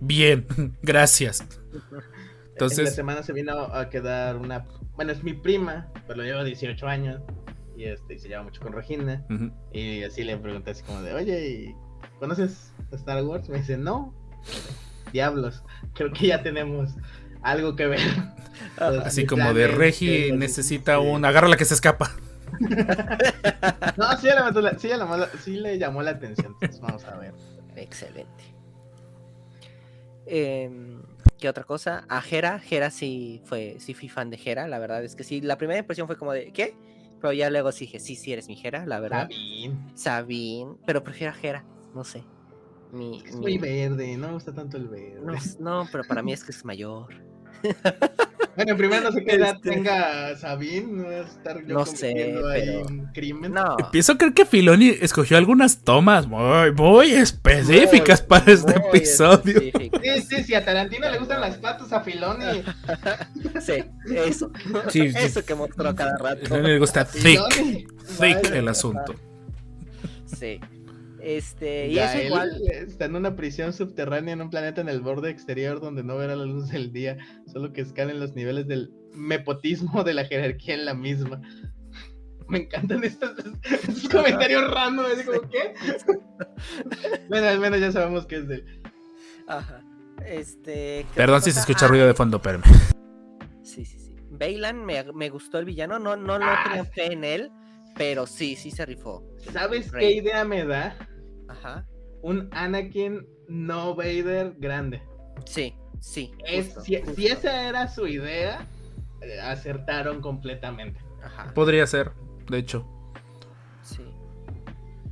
bien, 0.00 0.46
gracias. 0.82 1.40
En 1.40 1.80
la 1.90 2.02
Entonces, 2.52 2.94
semana 2.94 3.22
se 3.22 3.32
vino 3.32 3.52
a 3.52 3.90
quedar 3.90 4.36
una. 4.36 4.64
Bueno, 4.96 5.12
es 5.12 5.22
mi 5.22 5.34
prima, 5.34 5.92
pero 6.06 6.22
lleva 6.22 6.42
18 6.42 6.86
años. 6.88 7.20
Y 7.76 7.84
este, 7.84 8.14
y 8.14 8.18
se 8.18 8.28
lleva 8.28 8.42
mucho 8.42 8.60
con 8.60 8.72
Regina. 8.72 9.24
Y 9.72 10.02
así 10.02 10.24
le 10.24 10.36
pregunté 10.38 10.72
así 10.72 10.82
como 10.82 11.02
de, 11.02 11.12
oye, 11.14 11.48
¿y 11.48 11.76
¿conoces 12.18 12.72
Star 12.92 13.22
Wars? 13.24 13.48
Me 13.48 13.58
dice, 13.58 13.76
no. 13.76 14.14
Diablos, 15.12 15.62
creo 15.94 16.12
que 16.12 16.26
ya 16.28 16.42
tenemos 16.42 16.90
algo 17.42 17.76
que 17.76 17.86
ver. 17.86 18.00
Entonces, 18.72 19.02
así 19.06 19.26
como 19.26 19.42
plan 19.44 19.54
de 19.54 19.68
Regi 19.68 20.28
es- 20.28 20.34
necesita 20.34 20.98
sí. 20.98 21.06
un... 21.06 21.24
Agarra 21.24 21.48
la 21.48 21.56
que 21.56 21.64
se 21.64 21.74
escapa. 21.74 22.10
No, 23.96 24.16
sí, 24.16 24.26
le, 24.26 24.78
sí, 24.78 24.88
le 24.88 24.96
llamó 24.98 25.16
la- 25.16 25.28
sí 25.42 25.56
le 25.56 25.78
llamó 25.78 26.02
la 26.02 26.10
atención. 26.12 26.54
Entonces 26.60 26.80
vamos 26.80 27.04
a 27.04 27.16
ver. 27.16 27.34
Excelente. 27.76 28.44
Em, 30.26 31.02
¿Qué 31.38 31.48
otra 31.48 31.64
cosa? 31.64 32.04
A 32.08 32.20
Jera, 32.20 32.58
Jera 32.58 32.90
sí 32.90 33.40
fue, 33.44 33.76
sí 33.78 33.94
fui 33.94 34.08
fan 34.08 34.28
de 34.30 34.36
Jera, 34.38 34.66
la 34.68 34.78
verdad 34.78 35.04
es 35.04 35.14
que 35.14 35.24
sí, 35.24 35.40
la 35.40 35.56
primera 35.56 35.78
impresión 35.78 36.06
fue 36.06 36.16
como 36.18 36.32
de, 36.32 36.52
¿qué? 36.52 36.74
Pero 37.20 37.32
ya 37.32 37.48
luego 37.50 37.70
sí 37.72 37.86
dije, 37.86 38.00
sí, 38.00 38.16
sí 38.16 38.32
eres 38.32 38.48
mi 38.48 38.56
Jera, 38.56 38.84
la 38.86 39.00
verdad. 39.00 39.22
Sabine, 39.30 39.78
Sabine, 39.94 40.72
pero 40.86 41.02
prefiero 41.04 41.32
a 41.32 41.36
Jera, 41.36 41.64
no 41.94 42.04
sé. 42.04 42.24
Mi, 42.92 43.22
es 43.26 43.34
mi- 43.34 43.40
muy 43.42 43.58
verde, 43.58 44.16
no 44.16 44.28
me 44.28 44.34
gusta 44.34 44.52
tanto 44.54 44.76
el 44.76 44.88
verde. 44.88 45.20
no, 45.22 45.34
no, 45.82 45.88
pero 45.92 46.04
para 46.04 46.22
mí 46.22 46.32
es 46.32 46.42
que 46.44 46.52
es 46.52 46.64
mayor. 46.64 47.08
Bueno, 48.56 48.76
primero 48.76 49.04
no 49.04 49.12
sé 49.12 49.24
qué 49.24 49.36
edad 49.36 49.54
Este- 49.54 49.70
tenga 49.70 50.36
Sabine, 50.36 50.92
no 50.92 51.04
voy 51.04 51.14
a 51.14 51.20
estar 51.20 51.64
yo 51.64 51.74
No 51.74 51.86
sé, 51.86 52.12
pero- 52.42 52.86
un 52.88 53.06
crimen. 53.14 53.52
No. 53.52 53.76
Empiezo 53.78 54.10
a 54.14 54.18
creer 54.18 54.34
que 54.34 54.44
Filoni 54.44 54.88
escogió 55.00 55.36
algunas 55.36 55.84
tomas 55.84 56.26
muy, 56.26 56.72
muy 56.72 57.12
específicas 57.12 58.20
Muy, 58.22 58.28
para 58.28 58.50
este 58.52 58.72
episodio. 58.76 59.58
específico. 59.60 60.00
Sí, 60.02 60.22
sí, 60.22 60.42
sí, 60.42 60.54
a 60.54 60.64
Tarantino 60.64 61.08
le 61.08 61.18
gustan 61.20 61.40
las 61.40 61.56
patas 61.58 61.92
a 61.92 62.00
Filoni. 62.00 62.64
Sí, 63.60 63.74
eso. 64.12 64.50
Sí, 64.88 65.12
sí. 65.12 65.18
Eso 65.18 65.44
que 65.44 65.54
mostró 65.54 65.94
cada 65.94 66.16
rato. 66.18 66.58
Le 66.58 66.80
gusta 66.80 67.04
thick, 67.04 67.22
Filoni. 67.52 67.86
thick 68.18 68.50
el 68.54 68.66
asunto. 68.66 69.14
Sí. 70.26 70.58
Este, 71.28 71.88
y 71.88 71.94
Ya 71.94 72.10
eso 72.12 72.20
él 72.20 72.26
igual. 72.28 72.62
está 72.70 73.04
en 73.04 73.16
una 73.16 73.36
prisión 73.36 73.72
subterránea 73.74 74.32
en 74.32 74.40
un 74.40 74.48
planeta 74.48 74.80
en 74.80 74.88
el 74.88 75.00
borde 75.02 75.28
exterior 75.30 75.78
donde 75.80 76.02
no 76.02 76.16
verá 76.16 76.34
la 76.36 76.46
luz 76.46 76.70
del 76.70 76.90
día, 76.92 77.18
solo 77.52 77.72
que 77.74 77.82
escalen 77.82 78.18
los 78.18 78.34
niveles 78.34 78.66
del 78.66 78.90
nepotismo 79.14 80.04
de 80.04 80.14
la 80.14 80.24
jerarquía 80.24 80.74
en 80.74 80.84
la 80.86 80.94
misma. 80.94 81.40
Me 82.48 82.60
encantan 82.60 83.04
estos, 83.04 83.30
estos 83.62 84.08
comentarios 84.08 84.70
random, 84.72 85.04
así 85.14 85.22
como, 85.24 85.40
¿qué? 85.50 85.74
bueno, 87.28 87.46
al 87.48 87.60
menos 87.60 87.78
ya 87.80 87.92
sabemos 87.92 88.24
que 88.26 88.36
es 88.36 88.48
de... 88.48 88.64
Ajá. 89.46 89.82
Este. 90.26 91.04
¿qué 91.12 91.14
Perdón 91.14 91.42
si 91.42 91.52
se 91.52 91.60
escucha 91.60 91.84
Ah, 91.84 91.88
ruido 91.88 92.06
de 92.06 92.14
fondo, 92.14 92.40
pero 92.40 92.60
Sí, 93.62 93.84
sí, 93.84 93.98
sí. 93.98 94.14
Bailan 94.30 94.84
me, 94.84 95.04
me 95.12 95.28
gustó 95.30 95.58
el 95.58 95.64
villano. 95.66 95.98
No, 95.98 96.16
no, 96.16 96.38
no 96.38 96.44
Ah. 96.46 96.62
tenía 96.64 96.84
fe 96.84 97.12
en 97.12 97.24
él. 97.24 97.50
Pero 97.96 98.26
sí, 98.26 98.56
sí 98.56 98.70
se 98.70 98.86
rifó. 98.86 99.22
¿Sabes 99.52 99.90
qué 99.92 100.10
idea 100.12 100.44
me 100.44 100.64
da? 100.64 100.96
Ajá. 101.48 101.86
Un 102.22 102.48
Anakin 102.52 103.26
no 103.48 103.94
Vader 103.94 104.54
grande. 104.58 105.02
Sí, 105.44 105.74
sí. 106.00 106.32
Es, 106.44 106.66
justo, 106.66 106.80
si, 106.82 106.96
justo. 106.96 107.14
si 107.14 107.26
esa 107.26 107.68
era 107.68 107.88
su 107.88 108.06
idea, 108.06 108.66
eh, 109.20 109.40
acertaron 109.40 110.20
completamente. 110.20 111.00
Ajá. 111.22 111.52
podría 111.52 111.86
ser, 111.86 112.12
de 112.48 112.58
hecho. 112.58 112.86
Sí. 113.82 114.04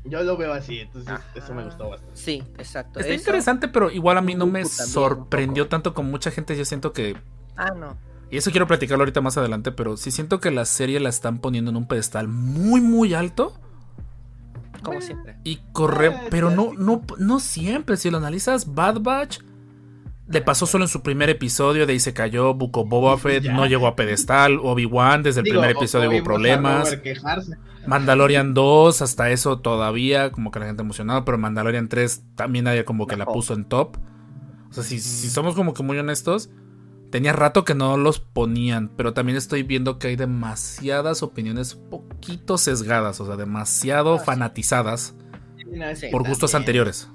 Yo 0.04 0.22
lo 0.22 0.36
veo 0.36 0.52
así, 0.52 0.80
entonces 0.80 1.10
Ajá. 1.10 1.24
eso 1.34 1.52
me 1.52 1.64
gustó 1.64 1.88
bastante. 1.88 2.16
Sí, 2.16 2.42
exacto. 2.58 3.00
Está 3.00 3.12
eso. 3.12 3.20
interesante, 3.20 3.66
pero 3.68 3.90
igual 3.90 4.18
a 4.18 4.22
mí 4.22 4.34
no 4.34 4.46
me 4.46 4.64
sorprendió 4.64 5.68
tanto 5.68 5.94
como 5.94 6.10
mucha 6.10 6.30
gente. 6.30 6.56
Yo 6.56 6.64
siento 6.64 6.92
que. 6.92 7.16
Ah, 7.56 7.72
no. 7.72 7.98
Y 8.30 8.36
eso 8.38 8.50
quiero 8.50 8.66
platicarlo 8.66 9.02
ahorita 9.02 9.20
más 9.20 9.36
adelante, 9.36 9.72
pero 9.72 9.96
sí 9.96 10.10
siento 10.10 10.40
que 10.40 10.50
la 10.50 10.64
serie 10.64 10.98
la 11.00 11.08
están 11.08 11.38
poniendo 11.38 11.70
en 11.70 11.76
un 11.76 11.86
pedestal 11.86 12.28
muy, 12.28 12.80
muy 12.80 13.14
alto. 13.14 13.54
Como 14.86 15.00
siempre. 15.00 15.36
Y 15.44 15.60
corre, 15.72 16.08
Ah, 16.08 16.22
pero 16.30 16.50
no, 16.50 16.72
no, 16.78 17.02
no 17.18 17.40
siempre. 17.40 17.96
Si 17.96 18.10
lo 18.10 18.18
analizas, 18.18 18.74
Bad 18.74 19.00
Batch 19.00 19.40
le 20.28 20.40
pasó 20.40 20.66
solo 20.66 20.84
en 20.84 20.88
su 20.88 21.02
primer 21.02 21.30
episodio, 21.30 21.86
de 21.86 21.92
ahí 21.92 22.00
se 22.00 22.12
cayó. 22.14 22.54
Buco 22.54 22.84
Boba 22.84 23.16
Fett 23.18 23.44
Ya. 23.44 23.52
no 23.52 23.66
llegó 23.66 23.86
a 23.86 23.96
pedestal. 23.96 24.58
Obi-Wan, 24.62 25.22
desde 25.22 25.40
el 25.40 25.44
Digo, 25.44 25.60
primer 25.60 25.76
episodio 25.76 26.10
hubo 26.10 26.22
problemas. 26.24 26.96
Mandalorian 27.86 28.52
2, 28.52 29.00
hasta 29.02 29.30
eso 29.30 29.60
todavía, 29.60 30.32
como 30.32 30.50
que 30.50 30.58
la 30.58 30.66
gente 30.66 30.82
emocionada, 30.82 31.24
pero 31.24 31.38
Mandalorian 31.38 31.88
3 31.88 32.22
también 32.34 32.64
nadie 32.64 32.84
como 32.84 33.06
que 33.06 33.16
la 33.16 33.26
puso 33.26 33.54
en 33.54 33.64
top. 33.64 33.96
O 34.68 34.72
sea, 34.72 34.82
si, 34.82 34.98
si 34.98 35.28
somos 35.30 35.54
como 35.54 35.72
que 35.72 35.84
muy 35.84 35.96
honestos, 35.96 36.50
tenía 37.10 37.32
rato 37.32 37.64
que 37.64 37.74
no 37.74 37.96
los 37.96 38.20
ponían, 38.20 38.90
pero 38.96 39.14
también 39.14 39.36
estoy 39.38 39.62
viendo 39.62 39.98
que 39.98 40.08
hay 40.08 40.16
demasiadas 40.16 41.22
opiniones 41.22 41.74
poquito 41.76 42.58
sesgadas, 42.58 43.20
o 43.20 43.26
sea, 43.26 43.36
demasiado 43.36 44.18
Ah, 44.18 44.24
sí. 44.24 44.24
fanatizadas 44.24 45.14
Sí, 45.56 45.70
no, 45.76 45.86
es 45.88 46.00
Sí, 46.00 46.06
que 46.06 46.10
por 46.10 46.24
gustos 46.24 46.54
también, 46.54 46.54
anteriores. 46.54 47.08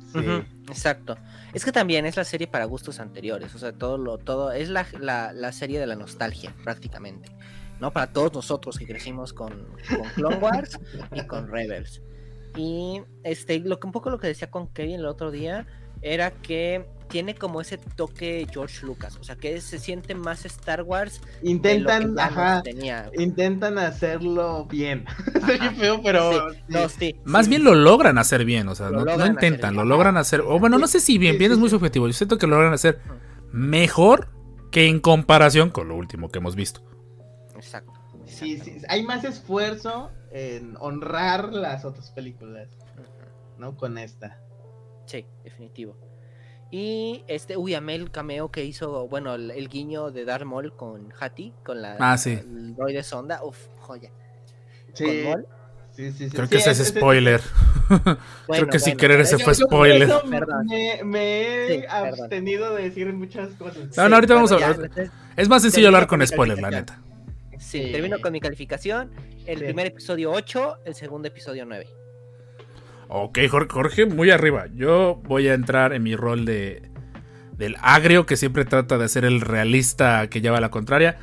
sí. 0.00 0.46
Exacto. 0.66 1.20
Es 1.52 1.64
que 1.64 1.72
también 1.72 2.06
es 2.06 2.16
la 2.16 2.24
serie 2.24 2.46
para 2.48 2.64
gustos 2.66 3.00
anteriores. 3.00 3.54
O 3.54 3.58
sea, 3.58 3.72
todo 3.76 3.98
lo, 3.98 4.18
todo, 4.18 4.52
es 4.52 4.68
la, 4.68 4.86
la, 4.98 5.32
la 5.32 5.52
serie 5.52 5.80
de 5.80 5.86
la 5.86 5.96
nostalgia, 5.96 6.56
prácticamente. 6.62 7.36
¿No? 7.78 7.92
Para 7.92 8.12
todos 8.12 8.32
nosotros 8.34 8.78
que 8.78 8.86
crecimos 8.86 9.32
con, 9.32 9.78
con 9.92 10.10
Clone 10.10 10.36
Wars 10.38 10.80
y 11.12 11.26
con 11.26 11.48
Rebels. 11.48 12.02
Y 12.54 13.02
este, 13.22 13.60
lo 13.60 13.78
que 13.80 13.86
un 13.86 13.92
poco 13.92 14.10
lo 14.10 14.18
que 14.18 14.26
decía 14.28 14.50
con 14.50 14.72
Kevin 14.72 15.00
el 15.00 15.06
otro 15.06 15.30
día 15.30 15.66
era 16.02 16.40
que 16.42 16.90
tiene 17.08 17.34
como 17.34 17.60
ese 17.60 17.78
toque 17.78 18.46
George 18.52 18.84
Lucas. 18.86 19.16
O 19.18 19.24
sea, 19.24 19.36
que 19.36 19.60
se 19.60 19.78
siente 19.78 20.14
más 20.14 20.44
Star 20.46 20.82
Wars. 20.82 21.20
de 21.62 21.78
lo 21.78 21.92
que 21.94 22.04
Intentan, 22.04 22.18
ajá, 22.18 22.62
tenía. 22.62 23.10
intentan 23.14 23.78
hacerlo 23.78 24.66
bien. 24.70 25.04
Feo, 25.76 26.02
pero 26.02 26.50
Sí, 26.50 26.64
sí. 26.66 26.66
no, 26.68 26.88
sí, 26.88 27.20
Más 27.24 27.46
sí, 27.46 27.48
bien 27.48 27.64
lo 27.64 27.74
logran 27.74 28.18
hacer 28.18 28.44
bien, 28.44 28.68
o 28.68 28.74
sea, 28.74 28.90
Lo 28.90 29.04
no, 29.04 29.16
no 29.16 29.26
intentan, 29.26 29.74
lo 29.76 29.84
logran 29.84 30.16
hacer. 30.16 30.40
O 30.42 30.58
bueno, 30.58 30.78
no 30.78 30.86
sé 30.86 31.00
si 31.00 31.18
bien, 31.18 31.34
Sí, 31.34 31.38
bien 31.38 31.50
sí, 31.50 31.52
es 31.52 31.58
muy 31.58 31.68
sí. 31.68 31.70
subjetivo. 31.70 32.06
Yo 32.06 32.12
siento 32.12 32.38
que 32.38 32.46
lo 32.46 32.56
logran 32.56 32.74
hacer 32.74 33.00
mejor 33.52 34.30
que 34.70 34.86
en 34.88 35.00
comparación 35.00 35.70
con 35.70 35.88
lo 35.88 35.96
último 35.96 36.28
que 36.30 36.38
hemos 36.38 36.54
visto. 36.56 36.82
Exacto. 37.54 37.92
Sí, 38.26 38.58
sí, 38.58 38.78
hay 38.88 39.02
más 39.04 39.24
esfuerzo 39.24 40.10
en 40.30 40.76
honrar 40.80 41.52
las 41.52 41.84
otras 41.84 42.10
películas, 42.10 42.68
¿no? 43.58 43.76
Con 43.76 43.98
esta. 43.98 44.38
Sí, 45.06 45.26
definitivo. 45.42 45.96
Y 46.70 47.24
este, 47.28 47.56
uy, 47.56 47.74
amé 47.74 47.94
el 47.94 48.10
cameo 48.10 48.50
que 48.50 48.64
hizo, 48.64 49.08
bueno, 49.08 49.34
el, 49.34 49.50
el 49.50 49.68
guiño 49.68 50.10
de 50.10 50.24
Darth 50.26 50.44
Maul 50.44 50.74
con 50.76 51.12
Hattie, 51.18 51.52
con 51.64 51.80
la 51.80 51.96
Ah, 51.98 52.18
sí. 52.18 52.32
el 52.32 52.74
droide 52.76 53.02
sonda, 53.02 53.42
uf, 53.42 53.56
joya. 53.80 54.10
Sí, 54.92 55.04
Con 55.04 55.24
Maul, 55.24 55.46
sí, 55.92 56.12
sí, 56.12 56.28
sí. 56.28 56.30
Creo 56.30 56.44
Sí, 56.46 56.50
que 56.50 56.56
ese 56.58 56.70
es 56.72 56.88
spoiler. 56.88 57.40
Creo 57.88 58.18
bueno, 58.46 58.66
que 58.68 58.78
sin 58.80 58.92
bueno, 58.92 59.00
querer 59.00 59.20
ese 59.20 59.38
yo- 59.38 59.44
fue 59.46 59.54
yo 59.54 59.64
spoiler. 59.64 60.08
Me, 60.66 61.00
me 61.04 61.74
he 61.74 61.80
perdón. 61.80 62.06
abstenido 62.20 62.74
de 62.74 62.82
decir 62.82 63.10
muchas 63.14 63.48
cosas. 63.54 63.96
No, 63.96 64.08
no, 64.10 64.16
ahorita 64.16 64.34
vamos 64.34 64.52
a 64.52 64.56
hablar. 64.56 64.90
Es 65.36 65.48
más 65.48 65.62
sencillo 65.62 65.86
hablar 65.88 66.06
con 66.06 66.26
spoiler, 66.26 66.58
la 66.60 66.70
neta. 66.70 67.00
Sí, 67.58 67.82
Sí. 67.86 67.92
termino 67.92 68.20
con 68.20 68.30
mi 68.32 68.40
calificación. 68.40 69.10
El 69.46 69.58
Sí. 69.60 69.64
primer 69.64 69.86
episodio 69.86 70.30
8, 70.32 70.80
el 70.84 70.94
segundo 70.94 71.28
episodio 71.28 71.64
9. 71.64 71.86
Ok, 73.08 73.38
Jorge, 73.50 73.68
Jorge, 73.72 74.06
muy 74.06 74.30
arriba. 74.30 74.66
Yo 74.74 75.20
voy 75.24 75.48
a 75.48 75.54
entrar 75.54 75.92
en 75.92 76.02
mi 76.02 76.14
rol 76.16 76.44
de 76.44 76.90
del 77.56 77.76
agrio 77.82 78.24
que 78.24 78.36
siempre 78.36 78.64
trata 78.64 78.98
de 78.98 79.08
ser 79.08 79.24
el 79.24 79.40
realista 79.40 80.28
que 80.30 80.40
lleva 80.40 80.60
la 80.60 80.70
contraria. 80.70 81.18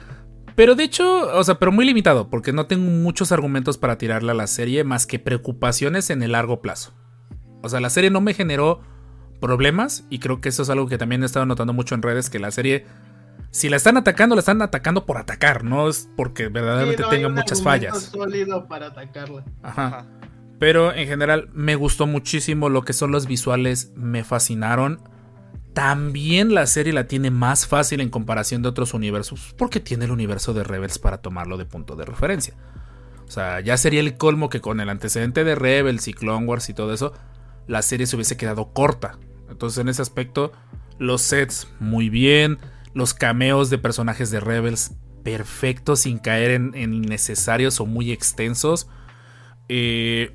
Pero 0.55 0.75
de 0.75 0.83
hecho, 0.83 1.37
o 1.37 1.43
sea, 1.43 1.55
pero 1.59 1.71
muy 1.71 1.85
limitado, 1.85 2.29
porque 2.29 2.51
no 2.53 2.65
tengo 2.65 2.89
muchos 2.89 3.31
argumentos 3.31 3.77
para 3.77 3.97
tirarle 3.97 4.31
a 4.31 4.35
la 4.35 4.47
serie 4.47 4.83
más 4.83 5.05
que 5.07 5.19
preocupaciones 5.19 6.09
en 6.09 6.23
el 6.23 6.33
largo 6.33 6.61
plazo. 6.61 6.93
O 7.61 7.69
sea, 7.69 7.79
la 7.79 7.89
serie 7.89 8.09
no 8.09 8.19
me 8.21 8.33
generó 8.33 8.81
problemas 9.41 10.05
y 10.09 10.19
creo 10.19 10.41
que 10.41 10.49
eso 10.49 10.63
es 10.63 10.69
algo 10.69 10.87
que 10.87 10.97
también 10.97 11.23
he 11.23 11.25
estado 11.25 11.45
notando 11.45 11.73
mucho 11.73 11.95
en 11.95 12.01
redes, 12.01 12.29
que 12.29 12.39
la 12.39 12.51
serie, 12.51 12.85
si 13.51 13.69
la 13.69 13.75
están 13.77 13.97
atacando, 13.97 14.35
la 14.35 14.39
están 14.39 14.61
atacando 14.61 15.05
por 15.05 15.17
atacar, 15.17 15.63
no 15.63 15.87
es 15.89 16.09
porque 16.15 16.47
verdaderamente 16.47 16.97
Sí, 16.97 17.01
no 17.03 17.09
hay 17.09 17.15
tenga 17.17 17.27
un 17.29 17.35
muchas 17.35 17.61
fallas. 17.61 18.01
sólido 18.03 18.67
para 18.67 18.87
atacarla. 18.87 19.43
Ajá. 19.61 19.87
Ajá. 19.87 20.05
Pero 20.59 20.93
en 20.93 21.07
general 21.07 21.49
me 21.53 21.75
gustó 21.75 22.07
muchísimo 22.07 22.69
lo 22.69 22.83
que 22.83 22.93
son 22.93 23.11
los 23.11 23.27
visuales, 23.27 23.91
me 23.95 24.23
fascinaron. 24.23 25.01
También 25.73 26.53
la 26.53 26.67
serie 26.67 26.93
la 26.93 27.07
tiene 27.07 27.31
más 27.31 27.67
fácil 27.67 27.99
en 27.99 28.09
comparación 28.09 28.61
de 28.61 28.69
otros 28.69 28.93
universos 28.93 29.53
porque 29.57 29.81
tiene 29.81 30.05
el 30.05 30.11
universo 30.11 30.53
de 30.53 30.63
Rebels 30.63 30.99
para 30.99 31.17
tomarlo 31.17 31.57
de 31.57 31.65
punto 31.65 31.97
de 31.97 32.05
referencia. 32.05 32.55
O 33.27 33.31
sea, 33.31 33.59
ya 33.59 33.75
sería 33.75 33.99
el 33.99 34.17
colmo 34.17 34.49
que 34.49 34.61
con 34.61 34.79
el 34.79 34.89
antecedente 34.89 35.43
de 35.43 35.55
Rebels 35.55 36.07
y 36.07 36.13
Clone 36.13 36.45
Wars 36.45 36.69
y 36.69 36.73
todo 36.73 36.93
eso, 36.93 37.11
la 37.67 37.81
serie 37.81 38.07
se 38.07 38.15
hubiese 38.15 38.37
quedado 38.37 38.71
corta. 38.71 39.17
Entonces 39.49 39.79
en 39.79 39.89
ese 39.89 40.01
aspecto, 40.01 40.53
los 40.97 41.21
sets 41.21 41.67
muy 41.79 42.09
bien, 42.09 42.59
los 42.93 43.13
cameos 43.13 43.69
de 43.69 43.77
personajes 43.77 44.31
de 44.31 44.39
Rebels 44.39 44.93
perfectos 45.23 46.01
sin 46.01 46.19
caer 46.19 46.51
en, 46.51 46.73
en 46.75 46.93
innecesarios 46.93 47.81
o 47.81 47.85
muy 47.85 48.11
extensos. 48.11 48.87
Eh, 49.69 50.33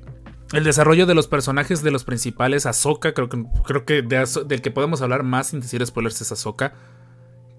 el 0.53 0.63
desarrollo 0.63 1.05
de 1.05 1.15
los 1.15 1.27
personajes 1.27 1.81
de 1.81 1.91
los 1.91 2.03
principales, 2.03 2.65
Ahsoka, 2.65 3.13
creo 3.13 3.29
que, 3.29 3.43
creo 3.63 3.85
que 3.85 4.01
de 4.01 4.25
del 4.45 4.61
que 4.61 4.71
podemos 4.71 5.01
hablar 5.01 5.23
más 5.23 5.47
sin 5.47 5.61
decir 5.61 5.85
spoilers 5.85 6.19
es 6.21 6.31
Ahsoka. 6.31 6.73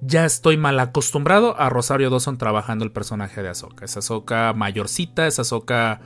Ya 0.02 0.24
estoy 0.24 0.56
mal 0.56 0.78
acostumbrado 0.80 1.58
a 1.58 1.70
Rosario 1.70 2.10
Dawson 2.10 2.36
trabajando 2.36 2.84
el 2.84 2.90
personaje 2.92 3.42
de 3.42 3.48
Ahsoka. 3.50 3.84
Es 3.84 3.96
Ahsoka 3.96 4.52
mayorcita, 4.52 5.26
es 5.26 5.38
Ahsoka 5.38 6.00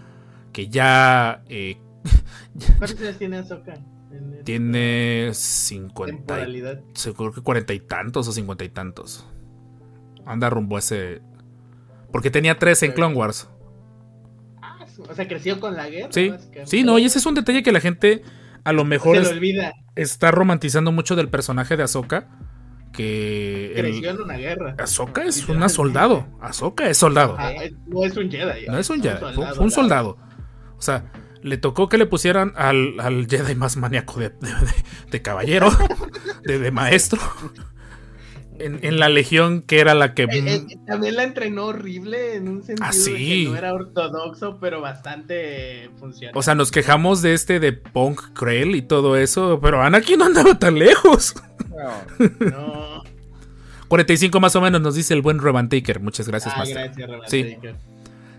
que 0.52 0.68
ya 0.68 1.42
eh, 1.48 1.78
¿Cuántos 2.78 3.00
años 3.00 3.18
tiene 3.18 3.38
Ahsoka? 3.38 3.74
En 4.12 4.32
esta 4.32 4.44
tiene 4.44 5.30
50, 5.32 6.12
y- 6.12 6.16
temporalidad. 6.16 6.80
seguro 6.94 7.32
que 7.32 7.40
cuarenta 7.42 7.74
y 7.74 7.80
tantos 7.80 8.28
o 8.28 8.32
cincuenta 8.32 8.64
y 8.64 8.68
tantos. 8.68 9.26
Anda 10.24 10.48
rumbo 10.50 10.76
a 10.76 10.78
ese... 10.78 11.20
Porque 12.12 12.30
tenía 12.30 12.58
tres 12.58 12.82
en 12.84 12.92
Clone 12.92 13.14
Wars. 13.16 13.48
O 15.10 15.14
sea, 15.14 15.26
creció 15.28 15.60
con 15.60 15.74
la 15.76 15.88
guerra. 15.88 16.08
Sí, 16.10 16.32
sí, 16.64 16.82
no, 16.84 16.98
y 16.98 17.04
ese 17.04 17.18
es 17.18 17.26
un 17.26 17.34
detalle 17.34 17.62
que 17.62 17.72
la 17.72 17.80
gente 17.80 18.22
a 18.64 18.72
lo 18.72 18.84
mejor 18.84 19.16
Se 19.16 19.22
es- 19.22 19.28
le 19.30 19.34
olvida. 19.34 19.72
está 19.94 20.30
romantizando 20.30 20.90
mucho 20.92 21.14
del 21.16 21.28
personaje 21.28 21.76
de 21.76 21.82
Ahsoka. 21.84 22.28
Que 22.92 23.72
el- 23.74 23.82
Creció 23.86 24.10
en 24.10 24.20
una 24.22 24.36
guerra. 24.38 24.74
Ahsoka 24.78 25.24
es 25.24 25.48
una 25.48 25.68
soldado. 25.68 26.26
Ahsoka 26.40 26.88
es 26.88 26.96
soldado. 26.96 27.36
Ah, 27.38 27.52
es- 27.52 27.72
no 27.86 28.04
es 28.04 28.16
un 28.16 28.30
Jedi. 28.30 28.66
No 28.66 28.78
es 28.78 28.88
un 28.90 29.02
Jedi, 29.02 29.18
fue, 29.18 29.34
soldado 29.34 29.54
fue 29.54 29.64
un 29.64 29.70
soldado. 29.70 30.18
O 30.78 30.82
sea, 30.82 31.12
le 31.42 31.58
tocó 31.58 31.88
que 31.90 31.98
le 31.98 32.06
pusieran 32.06 32.52
al, 32.56 32.98
al 32.98 33.26
Jedi 33.28 33.54
más 33.54 33.76
maníaco 33.76 34.18
de, 34.18 34.30
de- 34.30 34.48
de- 34.48 35.10
de 35.10 35.22
caballero, 35.22 35.68
de 36.44 36.70
maestro. 36.70 37.20
En, 38.58 38.78
en 38.82 38.98
la 38.98 39.08
legión 39.08 39.62
que 39.62 39.80
era 39.80 39.94
la 39.94 40.14
que... 40.14 40.24
Eh, 40.24 40.28
eh, 40.32 40.66
también 40.86 41.16
la 41.16 41.24
entrenó 41.24 41.66
horrible 41.66 42.34
en 42.36 42.48
un 42.48 42.62
sentido 42.62 42.88
Ah, 42.88 42.92
de 42.94 43.14
que 43.16 43.44
no 43.48 43.56
era 43.56 43.74
ortodoxo, 43.74 44.58
pero 44.60 44.80
bastante 44.80 45.90
funcional. 45.98 46.32
O 46.36 46.42
sea, 46.42 46.54
nos 46.54 46.70
quejamos 46.70 47.22
de 47.22 47.34
este 47.34 47.60
de 47.60 47.72
Punk 47.72 48.32
Krell 48.32 48.74
y 48.74 48.82
todo 48.82 49.16
eso, 49.16 49.58
pero 49.62 49.82
Anakin 49.82 50.18
no 50.18 50.24
andaba 50.26 50.58
tan 50.58 50.78
lejos. 50.78 51.34
No. 51.68 52.50
no. 52.50 53.02
45 53.88 54.40
más 54.40 54.56
o 54.56 54.60
menos 54.60 54.80
nos 54.80 54.94
dice 54.96 55.14
el 55.14 55.22
buen 55.22 55.38
Revan 55.38 55.68
Taker. 55.68 56.00
Muchas 56.00 56.26
gracias, 56.28 56.54
Ah, 56.56 56.58
Master. 56.58 56.76
gracias, 56.76 57.08
Revan 57.08 57.28
Sí. 57.30 57.42
Taker. 57.54 57.76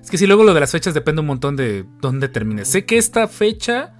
Es 0.03 0.11
que 0.11 0.17
si 0.17 0.27
luego 0.27 0.43
lo 0.43 0.53
de 0.53 0.59
las 0.59 0.71
fechas 0.71 0.93
depende 0.93 1.21
un 1.21 1.27
montón 1.27 1.55
de 1.55 1.85
dónde 2.01 2.27
termine. 2.29 2.65
Sé 2.65 2.85
que 2.85 2.97
esta 2.97 3.27
fecha 3.27 3.93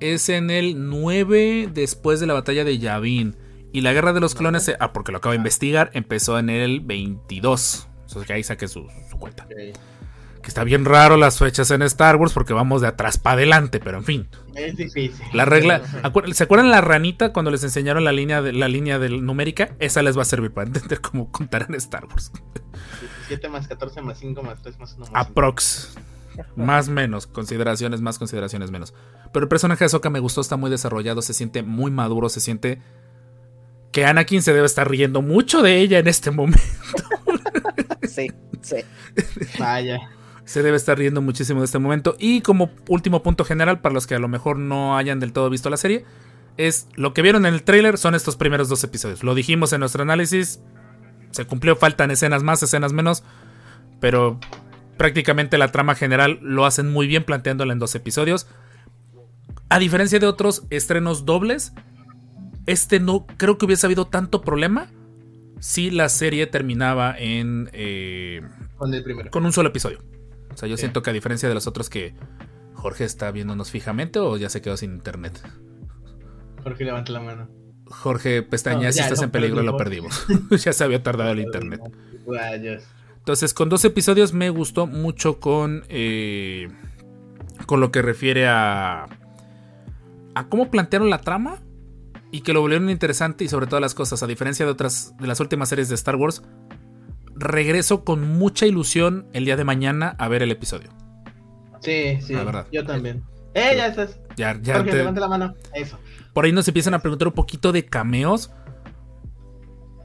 es 0.00 0.28
en 0.28 0.50
el 0.50 0.88
9 0.90 1.70
después 1.72 2.20
de 2.20 2.26
la 2.26 2.34
batalla 2.34 2.64
de 2.64 2.78
Yavin. 2.78 3.36
Y 3.76 3.82
la 3.82 3.92
guerra 3.92 4.14
de 4.14 4.20
los 4.20 4.34
clones, 4.34 4.74
ah, 4.80 4.94
porque 4.94 5.12
lo 5.12 5.18
acabo 5.18 5.32
de 5.32 5.36
investigar, 5.36 5.90
empezó 5.92 6.38
en 6.38 6.48
el 6.48 6.80
22. 6.80 7.88
O 8.06 8.08
sea, 8.08 8.24
que 8.24 8.32
ahí 8.32 8.42
saqué 8.42 8.68
su, 8.68 8.88
su 9.10 9.18
cuenta. 9.18 9.46
Que 9.46 10.48
está 10.48 10.64
bien 10.64 10.86
raro 10.86 11.18
las 11.18 11.38
fechas 11.38 11.70
en 11.70 11.82
Star 11.82 12.16
Wars 12.16 12.32
porque 12.32 12.54
vamos 12.54 12.80
de 12.80 12.86
atrás 12.86 13.18
para 13.18 13.34
adelante, 13.34 13.78
pero 13.78 13.98
en 13.98 14.04
fin. 14.04 14.28
Es 14.54 14.78
difícil. 14.78 15.26
La 15.34 15.44
regla. 15.44 15.82
acuer- 16.02 16.32
¿Se 16.32 16.44
acuerdan 16.44 16.70
la 16.70 16.80
ranita 16.80 17.34
cuando 17.34 17.50
les 17.50 17.64
enseñaron 17.64 18.02
la 18.04 18.12
línea, 18.12 18.40
de, 18.40 18.54
la 18.54 18.68
línea 18.68 18.98
del 18.98 19.26
numérica? 19.26 19.76
Esa 19.78 20.00
les 20.00 20.16
va 20.16 20.22
a 20.22 20.24
servir 20.24 20.52
para 20.54 20.68
entender 20.68 21.02
cómo 21.02 21.30
contar 21.30 21.66
en 21.68 21.74
Star 21.74 22.06
Wars. 22.06 22.32
7 23.28 23.46
más 23.50 23.68
14 23.68 24.00
más 24.00 24.18
5 24.18 24.42
más 24.42 24.62
3 24.62 24.78
más 24.78 24.92
1 24.94 25.00
más 25.00 25.08
5. 25.08 25.18
Aprox. 25.18 25.98
Más 26.54 26.88
menos. 26.88 27.26
Consideraciones 27.26 28.00
más, 28.00 28.18
consideraciones 28.18 28.70
menos. 28.70 28.94
Pero 29.34 29.44
el 29.44 29.48
personaje 29.50 29.80
de 29.80 29.84
Ahsoka 29.84 30.08
me 30.08 30.20
gustó, 30.20 30.40
está 30.40 30.56
muy 30.56 30.70
desarrollado, 30.70 31.20
se 31.20 31.34
siente 31.34 31.62
muy 31.62 31.90
maduro, 31.90 32.30
se 32.30 32.40
siente 32.40 32.80
que 33.92 34.04
Anakin 34.04 34.42
se 34.42 34.52
debe 34.52 34.66
estar 34.66 34.90
riendo 34.90 35.22
mucho 35.22 35.62
de 35.62 35.78
ella 35.78 35.98
en 35.98 36.08
este 36.08 36.30
momento. 36.30 36.60
Sí, 38.08 38.32
sí. 38.62 38.76
Vaya. 39.58 39.98
Se 40.44 40.62
debe 40.62 40.76
estar 40.76 40.96
riendo 40.96 41.20
muchísimo 41.20 41.60
de 41.60 41.66
este 41.66 41.78
momento. 41.78 42.16
Y 42.18 42.40
como 42.40 42.70
último 42.88 43.22
punto 43.22 43.44
general, 43.44 43.80
para 43.80 43.92
los 43.92 44.06
que 44.06 44.14
a 44.14 44.18
lo 44.18 44.28
mejor 44.28 44.58
no 44.58 44.96
hayan 44.96 45.20
del 45.20 45.32
todo 45.32 45.50
visto 45.50 45.68
la 45.68 45.76
serie, 45.76 46.04
es 46.56 46.88
lo 46.94 47.12
que 47.12 47.22
vieron 47.22 47.44
en 47.44 47.52
el 47.52 47.62
tráiler 47.62 47.98
son 47.98 48.14
estos 48.14 48.36
primeros 48.36 48.68
dos 48.68 48.82
episodios. 48.84 49.22
Lo 49.22 49.34
dijimos 49.34 49.72
en 49.72 49.80
nuestro 49.80 50.02
análisis. 50.02 50.60
Se 51.30 51.44
cumplió, 51.44 51.76
faltan 51.76 52.10
escenas 52.10 52.42
más, 52.42 52.62
escenas 52.62 52.92
menos. 52.92 53.22
Pero 54.00 54.38
prácticamente 54.96 55.58
la 55.58 55.72
trama 55.72 55.94
general 55.94 56.38
lo 56.42 56.64
hacen 56.64 56.90
muy 56.90 57.06
bien 57.06 57.24
planteándola 57.24 57.72
en 57.72 57.78
dos 57.78 57.94
episodios. 57.94 58.46
A 59.68 59.78
diferencia 59.78 60.18
de 60.18 60.26
otros 60.26 60.62
estrenos 60.70 61.26
dobles, 61.26 61.72
este 62.66 63.00
no 63.00 63.26
creo 63.36 63.58
que 63.58 63.66
hubiese 63.66 63.86
habido 63.86 64.06
tanto 64.06 64.42
problema 64.42 64.88
si 65.60 65.90
la 65.90 66.08
serie 66.08 66.46
terminaba 66.46 67.14
en 67.18 67.70
eh, 67.72 68.42
Con 68.76 68.92
el 68.92 69.02
primero. 69.02 69.30
con 69.30 69.44
un 69.46 69.52
solo 69.52 69.68
episodio. 69.70 70.00
O 70.52 70.56
sea, 70.56 70.68
yo 70.68 70.76
Sí. 70.76 70.80
siento 70.82 71.02
que 71.02 71.10
a 71.10 71.12
diferencia 71.12 71.48
de 71.48 71.54
los 71.54 71.66
otros 71.66 71.88
que 71.90 72.14
Jorge 72.74 73.04
está 73.04 73.30
viéndonos 73.30 73.70
fijamente 73.70 74.18
o 74.18 74.36
ya 74.36 74.48
se 74.50 74.60
quedó 74.62 74.76
sin 74.76 74.92
internet. 74.92 75.40
Jorge 76.62 76.84
levanta 76.84 77.12
la 77.12 77.20
mano. 77.20 77.48
Jorge 77.86 78.42
pestaña, 78.42 78.86
No, 78.88 78.92
si 78.92 79.00
estás 79.00 79.22
en 79.22 79.30
peligro 79.30 79.62
lo 79.62 79.76
perdimos. 79.76 80.26
ya 80.50 80.72
se 80.72 80.82
había 80.84 81.02
tardado 81.02 81.30
el 81.30 81.38
internet. 81.40 81.80
Entonces, 83.18 83.54
con 83.54 83.68
dos 83.68 83.84
episodios 83.84 84.32
me 84.32 84.50
gustó 84.50 84.86
mucho 84.86 85.38
con. 85.40 85.84
eh, 85.88 86.68
con 87.66 87.80
lo 87.80 87.90
que 87.92 88.02
refiere 88.02 88.46
a. 88.48 89.06
a 90.34 90.48
cómo 90.48 90.70
plantearon 90.70 91.10
la 91.10 91.20
trama. 91.20 91.62
Y 92.32 92.40
que 92.40 92.52
lo 92.52 92.60
volvieron 92.60 92.90
interesante. 92.90 93.44
Y 93.44 93.48
sobre 93.48 93.66
todas 93.66 93.80
las 93.80 93.94
cosas. 93.94 94.22
A 94.22 94.26
diferencia 94.26 94.64
de 94.66 94.72
otras. 94.72 95.14
de 95.18 95.26
las 95.26 95.40
últimas 95.40 95.68
series 95.68 95.88
de 95.88 95.94
Star 95.94 96.16
Wars. 96.16 96.42
Regreso 97.34 98.04
con 98.04 98.26
mucha 98.38 98.66
ilusión 98.66 99.26
el 99.32 99.44
día 99.44 99.56
de 99.56 99.64
mañana 99.64 100.16
a 100.18 100.28
ver 100.28 100.42
el 100.42 100.50
episodio. 100.50 100.88
Sí, 101.80 102.18
sí. 102.20 102.32
La 102.32 102.44
verdad. 102.44 102.66
Yo 102.72 102.84
también. 102.84 103.22
¡Eh, 103.54 103.74
ya 103.76 103.86
estás! 103.86 104.18
Ya, 104.36 104.58
ya 104.60 104.76
Jorge, 104.76 104.90
te- 104.90 104.96
levanta 104.98 105.20
la 105.20 105.28
mano. 105.28 105.54
Eso. 105.74 105.98
por 106.34 106.44
ahí 106.44 106.52
nos 106.52 106.66
empiezan 106.68 106.92
a 106.94 106.98
preguntar 106.98 107.28
un 107.28 107.34
poquito 107.34 107.72
de 107.72 107.86
cameos. 107.86 108.50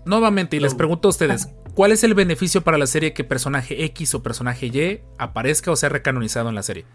Nuevamente, 0.06 0.58
y 0.58 0.60
les 0.60 0.74
pregunto 0.74 1.08
a 1.08 1.12
ustedes, 1.12 1.50
¿cuál 1.76 1.92
es 1.92 2.04
el 2.04 2.14
beneficio 2.16 2.62
para 2.62 2.78
la 2.78 2.88
serie 2.88 3.14
que 3.14 3.24
personaje 3.24 3.84
X 3.86 4.16
o 4.16 4.24
personaje 4.24 4.68
Y 4.68 5.02
aparezca 5.20 5.70
o 5.72 5.76
sea 5.76 5.90
recanonizado 5.90 6.50
en 6.50 6.56
la 6.56 6.64
serie? 6.64 6.86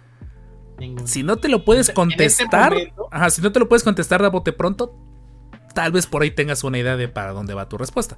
Ninguno. 0.79 1.07
Si 1.07 1.23
no 1.23 1.37
te 1.37 1.49
lo 1.49 1.65
puedes 1.65 1.83
este 1.89 1.95
contestar, 1.95 2.73
momento- 2.73 3.09
ajá, 3.13 3.31
si 3.31 3.43
no 3.43 3.53
te 3.53 3.61
lo 3.61 3.69
puedes 3.69 3.85
contestar 3.85 4.23
de 4.23 4.29
bote 4.29 4.53
pronto, 4.53 4.95
tal 5.77 5.93
vez 5.93 6.07
por 6.07 6.23
ahí 6.23 6.31
tengas 6.31 6.65
una 6.65 6.79
idea 6.79 6.97
de 6.97 7.07
para 7.07 7.33
dónde 7.33 7.53
va 7.53 7.69
tu 7.69 7.77
respuesta. 7.77 8.17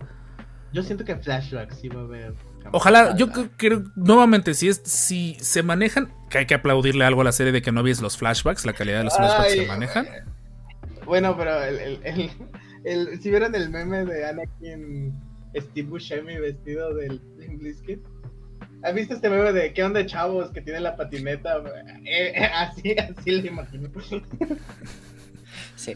Yo 0.73 0.83
siento 0.85 1.05
que 1.05 1.17
flashbacks 1.17 1.79
sí 1.81 1.89
va 1.89 2.03
a 2.03 2.05
haber. 2.05 2.35
Ojalá, 2.71 3.17
yo 3.17 3.29
cre- 3.29 3.51
creo, 3.57 3.83
nuevamente, 3.97 4.55
si 4.55 4.69
es, 4.69 4.81
si 4.85 5.37
se 5.41 5.63
manejan, 5.65 6.13
que 6.31 6.39
hay 6.39 6.47
que 6.47 6.55
aplaudirle 6.55 7.05
algo 7.05 7.23
a 7.23 7.25
la 7.25 7.33
serie 7.33 7.53
de 7.53 7.61
que 7.61 7.73
no 7.73 7.83
ves 7.83 8.01
los 8.01 8.17
flashbacks, 8.17 8.65
la 8.65 8.75
calidad 8.75 8.99
de 8.99 9.05
los 9.05 9.17
flashbacks 9.17 9.53
se 9.53 9.67
manejan. 9.67 10.07
Bueno, 11.05 11.37
pero 11.37 11.63
el, 11.65 11.79
el, 11.79 12.01
el, 12.05 12.31
el- 12.85 13.21
si 13.21 13.31
vieron 13.31 13.55
el 13.57 13.71
meme 13.71 14.05
de 14.05 14.27
Anakin 14.29 15.13
Steve 15.57 15.89
Buscemi 15.89 16.37
vestido 16.39 16.95
del 16.95 17.21
Bizkit? 17.61 18.01
¿Has 18.85 18.95
visto 18.95 19.15
este 19.15 19.29
meme 19.31 19.53
de 19.53 19.73
qué 19.73 19.83
onda 19.83 20.05
chavos 20.07 20.51
que 20.53 20.61
tiene 20.61 20.79
la 20.81 20.95
patineta? 20.97 21.57
Eh, 22.05 22.33
eh, 22.37 22.45
así, 22.55 22.95
así 22.99 23.31
lo 23.33 23.47
imagino. 23.49 23.89
Sí. 25.77 25.95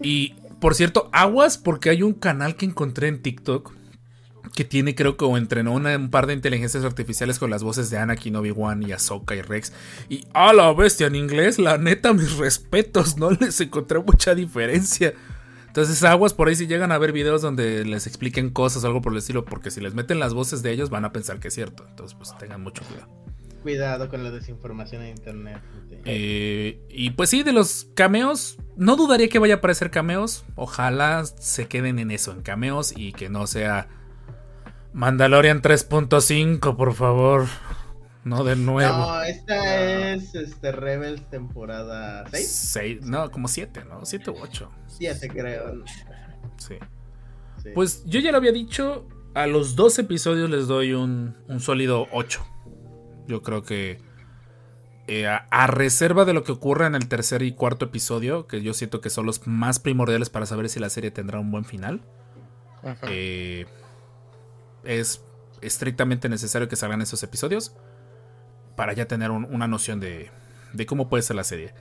Y 0.00 0.34
por 0.60 0.74
cierto, 0.74 1.08
aguas 1.12 1.58
porque 1.58 1.90
hay 1.90 2.02
un 2.02 2.14
canal 2.14 2.56
que 2.56 2.66
encontré 2.66 3.08
en 3.08 3.22
TikTok 3.22 3.72
que 4.54 4.64
tiene 4.64 4.94
creo 4.94 5.16
que 5.16 5.24
o 5.24 5.36
entrenó 5.36 5.72
una- 5.72 5.94
un 5.96 6.10
par 6.10 6.26
de 6.26 6.32
inteligencias 6.32 6.84
artificiales 6.84 7.38
con 7.38 7.50
las 7.50 7.62
voces 7.62 7.90
de 7.90 7.98
Anakin, 7.98 8.34
Obi-Wan 8.36 8.82
y 8.82 8.92
Ahsoka 8.92 9.36
y 9.36 9.42
Rex. 9.42 9.72
Y 10.08 10.26
a 10.32 10.52
la 10.52 10.72
bestia 10.72 11.06
en 11.06 11.14
inglés, 11.16 11.58
la 11.58 11.78
neta, 11.78 12.12
mis 12.12 12.36
respetos, 12.38 13.16
no 13.18 13.30
les 13.30 13.60
encontré 13.60 13.98
mucha 14.00 14.34
diferencia. 14.34 15.14
Entonces, 15.66 16.02
aguas 16.02 16.32
por 16.34 16.48
ahí 16.48 16.56
si 16.56 16.66
llegan 16.66 16.90
a 16.90 16.98
ver 16.98 17.12
videos 17.12 17.42
donde 17.42 17.84
les 17.84 18.06
expliquen 18.08 18.50
cosas 18.50 18.84
algo 18.84 19.00
por 19.02 19.12
el 19.12 19.18
estilo, 19.18 19.44
porque 19.44 19.70
si 19.70 19.80
les 19.80 19.94
meten 19.94 20.18
las 20.18 20.34
voces 20.34 20.62
de 20.62 20.72
ellos 20.72 20.90
van 20.90 21.04
a 21.04 21.12
pensar 21.12 21.38
que 21.38 21.48
es 21.48 21.54
cierto. 21.54 21.84
Entonces, 21.88 22.16
pues 22.16 22.36
tengan 22.38 22.62
mucho 22.62 22.82
cuidado. 22.84 23.08
Cuidado 23.62 24.08
con 24.08 24.22
la 24.24 24.30
desinformación 24.30 25.02
en 25.02 25.10
internet. 25.16 25.58
Eh, 26.04 26.80
y 26.88 27.10
pues 27.10 27.30
sí, 27.30 27.42
de 27.42 27.52
los 27.52 27.88
cameos, 27.94 28.56
no 28.76 28.96
dudaría 28.96 29.28
que 29.28 29.38
vaya 29.38 29.54
a 29.54 29.56
aparecer 29.58 29.90
cameos. 29.90 30.44
Ojalá 30.54 31.24
se 31.24 31.66
queden 31.66 31.98
en 31.98 32.10
eso, 32.10 32.32
en 32.32 32.42
cameos, 32.42 32.92
y 32.96 33.12
que 33.12 33.28
no 33.28 33.46
sea 33.46 33.88
Mandalorian 34.92 35.60
3.5, 35.62 36.76
por 36.76 36.94
favor. 36.94 37.46
No 38.24 38.44
de 38.44 38.56
nuevo. 38.56 38.96
No, 38.98 39.22
esta 39.22 40.12
es 40.12 40.34
este 40.34 40.72
Rebels 40.72 41.28
temporada 41.30 42.24
6. 42.30 42.48
Seis- 42.48 43.02
no, 43.02 43.30
como 43.30 43.48
7, 43.48 43.84
¿no? 43.88 44.04
7 44.04 44.30
u 44.30 44.36
8. 44.40 44.70
7 44.86 45.28
creo. 45.28 45.82
Sí. 46.58 46.74
Sí. 47.62 47.70
Pues 47.74 48.04
yo 48.06 48.20
ya 48.20 48.30
lo 48.30 48.38
había 48.38 48.52
dicho, 48.52 49.08
a 49.34 49.46
los 49.46 49.76
dos 49.76 49.98
episodios 49.98 50.50
les 50.50 50.66
doy 50.66 50.92
un, 50.92 51.36
un 51.48 51.60
sólido 51.60 52.06
8. 52.12 52.44
Yo 53.28 53.42
creo 53.42 53.62
que 53.62 54.00
eh, 55.06 55.26
a, 55.28 55.46
a 55.50 55.66
reserva 55.68 56.24
de 56.24 56.32
lo 56.34 56.42
que 56.44 56.52
ocurra 56.52 56.86
en 56.88 56.94
el 56.96 57.06
tercer 57.08 57.42
y 57.42 57.52
cuarto 57.52 57.84
episodio, 57.86 58.46
que 58.48 58.60
yo 58.62 58.74
siento 58.74 59.00
que 59.00 59.10
son 59.10 59.24
los 59.26 59.46
más 59.46 59.78
primordiales 59.78 60.28
para 60.30 60.44
saber 60.46 60.68
si 60.68 60.80
la 60.80 60.90
serie 60.90 61.10
tendrá 61.12 61.38
un 61.38 61.50
buen 61.52 61.64
final, 61.64 62.00
eh, 63.08 63.66
es 64.84 65.22
estrictamente 65.60 66.28
necesario 66.28 66.68
que 66.68 66.76
salgan 66.76 67.02
esos 67.02 67.22
episodios 67.22 67.72
para 68.76 68.92
ya 68.92 69.06
tener 69.06 69.30
un- 69.30 69.44
una 69.46 69.66
noción 69.66 69.98
de, 70.00 70.30
de 70.72 70.86
cómo 70.86 71.08
puede 71.08 71.22
ser 71.22 71.36
la 71.36 71.44
serie. 71.44 71.74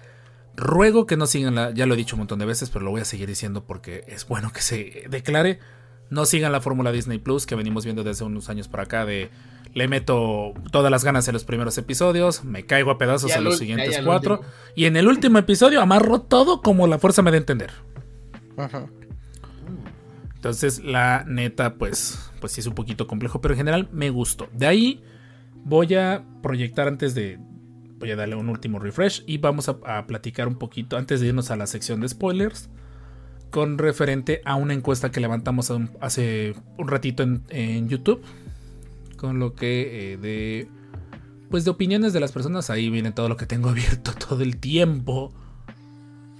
Ruego 0.56 1.06
que 1.06 1.18
no 1.18 1.28
sigan 1.28 1.54
la, 1.56 1.72
ya 1.72 1.86
lo 1.86 1.94
he 1.94 1.98
dicho 1.98 2.16
un 2.16 2.22
montón 2.22 2.40
de 2.40 2.46
veces, 2.46 2.70
pero 2.72 2.84
lo 2.86 2.92
voy 2.92 3.02
a 3.02 3.06
seguir 3.06 3.28
diciendo 3.28 3.64
porque 3.66 4.04
es 4.08 4.28
bueno 4.28 4.52
que 4.52 4.62
se 4.62 5.04
declare. 5.10 5.60
No 6.10 6.26
sigan 6.26 6.52
la 6.52 6.62
fórmula 6.62 6.92
Disney 6.92 7.20
Plus 7.20 7.46
que 7.46 7.54
venimos 7.56 7.84
viendo 7.84 8.04
desde 8.04 8.26
unos 8.26 8.50
años 8.50 8.68
para 8.68 8.84
acá 8.84 9.06
de 9.06 9.30
le 9.78 9.88
meto 9.88 10.54
todas 10.72 10.90
las 10.90 11.04
ganas 11.04 11.28
en 11.28 11.34
los 11.34 11.44
primeros 11.44 11.78
episodios, 11.78 12.44
me 12.44 12.66
caigo 12.66 12.90
a 12.90 12.98
pedazos 12.98 13.32
al 13.36 13.44
los 13.44 13.60
siguientes 13.60 14.00
cuatro 14.04 14.36
último. 14.40 14.52
y 14.76 14.86
en 14.86 14.98
el 14.98 15.08
último 15.08 15.38
episodio 15.38 15.82
amarro 15.82 16.22
todo 16.22 16.62
como 16.64 16.88
la 16.88 16.98
fuerza 16.98 17.22
me 17.22 17.30
da 17.30 17.36
a 17.36 17.40
entender. 17.40 17.72
Ujú. 18.58 18.90
Entonces, 20.36 20.84
la 20.84 21.24
neta, 21.28 21.76
pues, 21.76 22.32
pues 22.40 22.54
sí 22.54 22.62
es 22.62 22.68
un 22.68 22.74
poquito 22.76 23.08
complejo, 23.08 23.42
pero 23.42 23.54
en 23.54 23.58
general 23.58 23.90
me 23.92 24.10
gustó. 24.10 24.48
De 24.54 24.68
ahí 24.68 25.04
voy 25.64 25.94
a 25.96 26.24
proyectar 26.42 26.88
antes 26.88 27.16
de. 27.16 27.38
Voy 28.00 28.12
a 28.12 28.16
darle 28.16 28.36
un 28.36 28.48
último 28.48 28.78
refresh 28.78 29.24
y 29.26 29.40
vamos 29.40 29.70
a, 29.70 29.78
a 29.86 30.06
platicar 30.06 30.48
un 30.48 30.56
poquito 30.56 30.98
antes 30.98 31.20
de 31.20 31.28
irnos 31.28 31.50
a 31.50 31.56
la 31.56 31.66
sección 31.66 32.00
de 32.02 32.10
spoilers. 32.10 32.70
Con 33.50 33.78
referente 33.78 34.42
a 34.46 34.56
una 34.56 34.74
encuesta 34.74 35.10
que 35.12 35.20
levantamos 35.20 35.70
un- 35.72 35.92
hace 36.02 36.54
un 36.78 36.88
ratito 36.88 37.24
en, 37.24 37.44
en 37.50 37.90
YouTube. 37.90 38.22
Con 39.18 39.40
lo 39.40 39.54
que 39.56 40.14
eh, 40.14 40.18
de. 40.18 40.70
Pues 41.50 41.66
de 41.66 41.72
opiniones 41.72 42.14
de 42.14 42.20
las 42.20 42.32
personas. 42.32 42.70
Ahí 42.70 42.90
viene 42.90 43.12
todo 43.12 43.30
lo 43.30 43.38
que 43.38 43.46
tengo 43.46 43.70
abierto 43.72 44.14
todo 44.14 44.44
el 44.44 44.58
tiempo. 44.58 45.34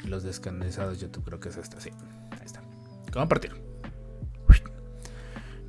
Los 0.06 0.24
descansados 0.24 1.02
YouTube, 1.02 1.26
creo 1.26 1.40
que 1.40 1.50
es 1.50 1.58
esta, 1.58 1.82
sí. 1.82 1.90
Ahí 2.32 2.46
está. 2.46 2.62
Compartir. 3.12 3.68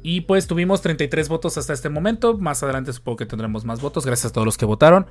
Y 0.02 0.22
pues 0.22 0.46
tuvimos 0.46 0.80
33 0.80 1.28
votos 1.28 1.58
hasta 1.58 1.72
este 1.72 1.88
momento. 1.88 2.38
Más 2.38 2.62
adelante 2.62 2.92
supongo 2.92 3.16
que 3.16 3.26
tendremos 3.26 3.64
más 3.64 3.80
votos. 3.80 4.06
Gracias 4.06 4.30
a 4.30 4.32
todos 4.32 4.44
los 4.44 4.56
que 4.56 4.64
votaron. 4.64 5.06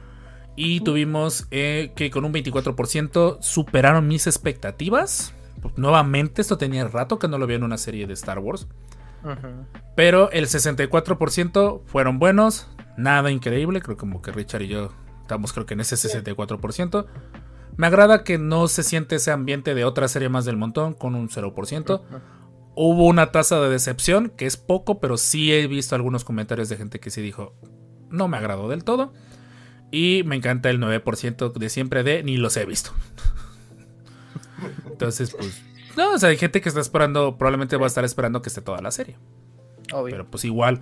Y 0.56 0.80
tuvimos 0.82 1.46
eh, 1.52 1.92
que 1.96 2.10
con 2.10 2.26
un 2.26 2.34
24% 2.34 3.38
superaron 3.42 4.08
mis 4.08 4.26
expectativas. 4.26 5.34
Nuevamente, 5.76 6.42
esto 6.42 6.58
tenía 6.58 6.88
rato 6.88 7.20
que 7.20 7.28
no 7.28 7.38
lo 7.38 7.46
vi 7.46 7.56
en 7.56 7.64
una 7.64 7.78
serie 7.78 8.08
de 8.08 8.14
Star 8.14 8.40
Wars. 8.40 8.68
Pero 9.96 10.32
el 10.32 10.46
64% 10.48 11.82
fueron 11.86 12.20
buenos. 12.20 12.68
Nada 12.98 13.32
increíble. 13.32 13.82
Creo 13.82 13.98
como 13.98 14.22
que 14.22 14.32
Richard 14.32 14.64
y 14.64 14.68
yo 14.68 14.92
estamos 15.22 15.54
creo 15.54 15.66
que 15.66 15.74
en 15.74 15.82
ese 15.82 15.96
64%. 15.96 17.06
Me 17.76 17.88
agrada 17.88 18.24
que 18.24 18.38
no 18.38 18.68
se 18.68 18.82
siente 18.82 19.18
ese 19.18 19.32
ambiente 19.32 19.76
de 19.76 19.86
otra 19.86 20.08
serie 20.08 20.30
más 20.30 20.46
del 20.46 20.58
montón 20.58 20.94
con 20.94 21.14
un 21.14 21.30
0%. 21.30 22.02
Hubo 22.76 23.06
una 23.06 23.32
tasa 23.32 23.60
de 23.60 23.70
decepción, 23.70 24.30
que 24.30 24.46
es 24.46 24.58
poco, 24.58 25.00
pero 25.00 25.18
sí 25.18 25.54
he 25.54 25.68
visto 25.68 25.96
algunos 25.96 26.24
comentarios 26.24 26.70
de 26.70 26.78
gente 26.78 27.00
que 27.00 27.12
sí 27.12 27.22
dijo, 27.22 27.56
no 28.10 28.28
me 28.28 28.38
agradó 28.38 28.68
del 28.68 28.84
todo. 28.84 29.14
Y 29.92 30.24
me 30.26 30.36
encanta 30.36 30.70
el 30.70 30.80
9% 30.80 31.54
de 31.54 31.70
siempre 31.70 32.04
de 32.04 32.24
ni 32.24 32.38
los 32.38 32.58
he 32.58 32.66
visto. 32.66 32.92
Entonces, 34.92 35.36
pues, 35.38 35.62
no, 35.98 36.14
o 36.14 36.18
sea, 36.20 36.30
hay 36.30 36.38
gente 36.38 36.62
que 36.62 36.70
está 36.70 36.80
esperando, 36.82 37.38
probablemente 37.38 37.76
va 37.78 37.86
a 37.86 37.88
estar 37.88 38.06
esperando 38.06 38.42
que 38.42 38.50
esté 38.50 38.62
toda 38.62 38.82
la 38.82 38.92
serie. 38.92 39.18
Obvio. 39.94 40.12
Pero 40.12 40.30
pues 40.30 40.46
igual 40.46 40.82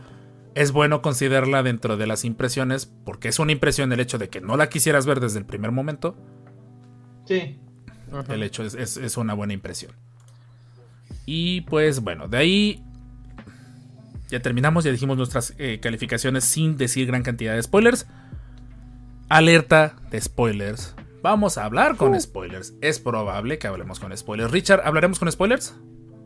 es 0.56 0.72
bueno 0.72 1.02
considerarla 1.02 1.64
dentro 1.64 1.98
de 1.98 2.08
las 2.08 2.24
impresiones, 2.26 2.86
porque 2.86 3.28
es 3.30 3.40
una 3.40 3.52
impresión 3.52 3.92
el 3.94 4.00
hecho 4.00 4.18
de 4.18 4.30
que 4.30 4.42
no 4.42 4.58
la 4.58 4.70
quisieras 4.70 5.06
ver 5.06 5.20
desde 5.20 5.40
el 5.40 5.46
primer 5.46 5.72
momento. 5.72 6.16
Sí. 7.26 7.60
El 8.30 8.44
hecho 8.44 8.64
es, 8.64 8.74
es- 8.76 8.98
es 8.98 9.18
una 9.18 9.34
buena 9.34 9.54
impresión. 9.54 9.92
Y 11.26 11.62
pues 11.62 12.02
bueno, 12.02 12.28
de 12.28 12.38
ahí 12.38 12.84
ya 14.30 14.42
terminamos, 14.42 14.84
ya 14.84 14.92
dijimos 14.92 15.18
nuestras 15.18 15.54
eh, 15.58 15.80
calificaciones 15.82 16.44
sin 16.46 16.78
decir 16.78 17.08
gran 17.08 17.24
cantidad 17.24 17.54
de 17.56 17.64
spoilers. 17.64 18.06
Alerta 19.30 19.96
de 20.12 20.22
spoilers. 20.22 20.96
Vamos 21.26 21.58
a 21.58 21.66
hablar 21.66 21.96
con 21.98 22.22
spoilers. 22.22 22.76
Es 22.82 23.00
probable 23.00 23.58
que 23.58 23.66
hablemos 23.66 24.00
con 24.00 24.16
spoilers. 24.16 24.52
Richard, 24.52 24.82
¿hablaremos 24.86 25.18
con 25.18 25.32
spoilers? 25.32 25.74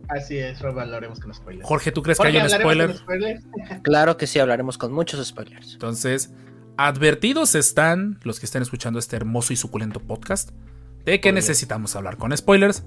Así 0.10 0.38
es, 0.38 0.60
Rob, 0.62 0.78
hablaremos 0.78 1.22
con 1.22 1.34
spoilers. 1.34 1.66
Jorge, 1.66 1.93
¿tú 1.93 2.04
crees 2.04 2.20
que 2.20 2.28
hay 2.28 2.36
un 2.36 2.41
¿hablaremos 2.41 2.62
spoiler? 2.62 2.88
con 2.88 2.97
spoilers? 2.97 3.43
Claro 3.84 4.18
que 4.18 4.28
sí, 4.28 4.39
hablaremos 4.39 4.78
con 4.78 4.91
muchos 4.91 5.26
spoilers. 5.26 5.72
Entonces, 5.72 6.34
advertidos 6.76 7.56
están 7.56 8.20
los 8.24 8.41
que 8.41 8.45
estén 8.45 8.62
escuchando 8.62 9.00
este 9.00 9.16
hermoso 9.16 9.54
y 9.54 9.56
suculento 9.56 10.02
podcast 10.02 10.50
de 11.06 11.22
que 11.22 11.32
necesitamos 11.32 11.95
hablar 11.95 12.18
con 12.18 12.36
spoilers. 12.36 12.84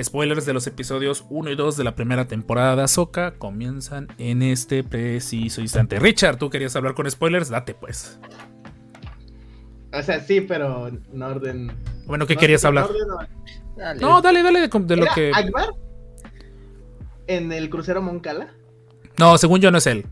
Spoilers 0.00 0.46
de 0.46 0.52
los 0.52 0.64
episodios 0.68 1.24
1 1.28 1.50
y 1.50 1.56
2 1.56 1.76
de 1.76 1.82
la 1.82 1.96
primera 1.96 2.28
temporada 2.28 2.76
de 2.76 2.82
Ahsoka 2.82 3.32
comienzan 3.32 4.06
en 4.18 4.42
este 4.42 4.84
preciso 4.84 5.60
instante. 5.60 5.98
Richard, 5.98 6.38
tú 6.38 6.50
querías 6.50 6.76
hablar 6.76 6.94
con 6.94 7.10
spoilers, 7.10 7.48
date 7.48 7.74
pues. 7.74 8.20
O 9.92 10.02
sea, 10.02 10.20
sí, 10.20 10.40
pero 10.42 10.88
en 10.88 11.22
orden. 11.22 11.72
Bueno, 12.06 12.26
¿qué 12.26 12.34
no, 12.34 12.40
querías 12.40 12.64
hablar? 12.64 12.84
orden 12.84 13.08
no. 13.08 13.18
Dale. 13.76 14.00
No, 14.00 14.20
dale, 14.20 14.42
dale 14.42 14.60
de, 14.60 14.68
de 14.68 14.96
lo 14.96 15.04
¿Era 15.04 15.14
que... 15.14 15.30
Akbar? 15.34 15.68
¿En 17.26 17.52
el 17.52 17.70
crucero 17.70 18.02
Moncala? 18.02 18.48
No, 19.18 19.36
según 19.38 19.60
yo 19.60 19.70
no 19.70 19.78
es 19.78 19.86
él. 19.86 20.06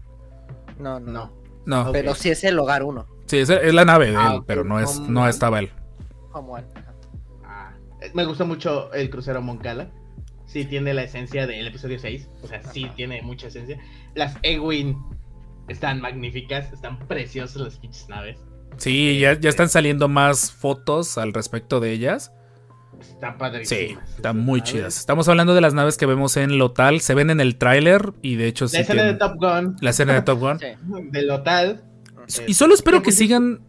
no, 0.79 1.01
no, 1.01 1.33
No. 1.65 1.91
Pero 1.93 2.15
sí 2.15 2.31
es 2.31 2.45
el 2.45 2.59
hogar 2.59 2.83
uno. 2.83 3.07
sí, 3.27 3.39
es, 3.39 3.51
es 3.51 3.75
la 3.75 3.85
nave 3.85 4.11
de 4.11 4.17
Ah, 4.17 4.35
él, 4.37 4.43
pero 4.47 4.65
no, 4.65 4.79
es, 4.79 5.01
no 5.01 5.27
estaba 5.29 5.59
él. 5.61 5.71
Como 6.31 6.57
al- 6.57 6.67
Ah, 7.45 7.73
me 8.15 8.25
gustó 8.25 8.47
mucho 8.47 8.93
el 8.93 9.11
crucero 9.11 9.41
Moncala. 9.43 9.91
Sí 10.47 10.65
tiene 10.65 10.95
la 10.95 11.03
esencia 11.03 11.47
del 11.47 11.67
episodio 11.67 11.99
6. 11.99 12.29
O 12.43 12.47
sea, 12.47 12.63
sí 12.63 12.91
tiene 12.95 13.21
mucha 13.23 13.49
esencia. 13.49 13.79
Las 14.15 14.37
Ewin 14.43 14.97
están 15.69 16.01
magníficas, 16.01 16.73
están 16.73 16.99
preciosas 17.09 17.57
las 17.61 17.79
pinches 17.79 18.09
naves. 18.09 18.39
Sí, 18.77 19.19
ya, 19.19 19.39
ya 19.39 19.49
están 19.49 19.69
saliendo 19.69 20.09
más 20.09 20.53
fotos 20.53 21.19
al 21.19 21.33
respecto 21.33 21.81
de 21.81 21.93
ellas. 21.93 22.33
Están 23.01 23.33
Sí, 23.33 23.39
padrísimas. 23.39 24.11
están 24.17 24.39
muy 24.39 24.61
naves. 24.61 24.73
chidas. 24.73 24.99
Estamos 24.99 25.29
hablando 25.29 25.55
de 25.55 25.61
las 25.61 25.75
naves 25.75 25.97
que 25.97 26.07
vemos 26.07 26.37
en 26.37 26.59
Lotal. 26.59 27.01
Se 27.01 27.15
ven 27.15 27.31
en 27.31 27.41
el 27.41 27.57
tráiler 27.57 28.13
y 28.23 28.37
de 28.37 28.47
hecho 28.47 28.69
sí 28.69 28.77
La 28.77 28.83
escena 28.83 29.03
de 29.05 29.15
Top 29.15 29.35
Gun, 29.39 29.77
la 29.81 29.91
escena 29.91 30.15
de 30.15 30.23
Top 30.23 30.39
Gun. 30.41 30.59
Sí. 30.61 30.67
de 31.11 31.23
Lotal. 31.23 31.85
Y 32.47 32.55
solo 32.55 32.75
espero 32.75 32.99
Qué 32.99 33.05
que 33.07 33.13
sigan. 33.13 33.61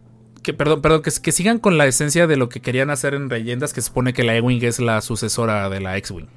Que, 0.42 0.54
perdón, 0.54 0.80
perdón, 0.82 1.02
que, 1.02 1.10
que 1.22 1.32
sigan 1.32 1.58
con 1.58 1.78
la 1.78 1.86
esencia 1.86 2.26
de 2.26 2.36
lo 2.36 2.48
que 2.48 2.60
querían 2.60 2.90
hacer 2.90 3.12
en 3.14 3.28
Leyendas, 3.28 3.72
que 3.74 3.80
se 3.80 3.88
supone 3.88 4.12
que 4.12 4.24
la 4.24 4.34
E-Wing 4.36 4.62
es 4.64 4.78
la 4.80 5.00
sucesora 5.00 5.68
de 5.68 5.80
la 5.80 5.96
X-Wing. 5.98 6.28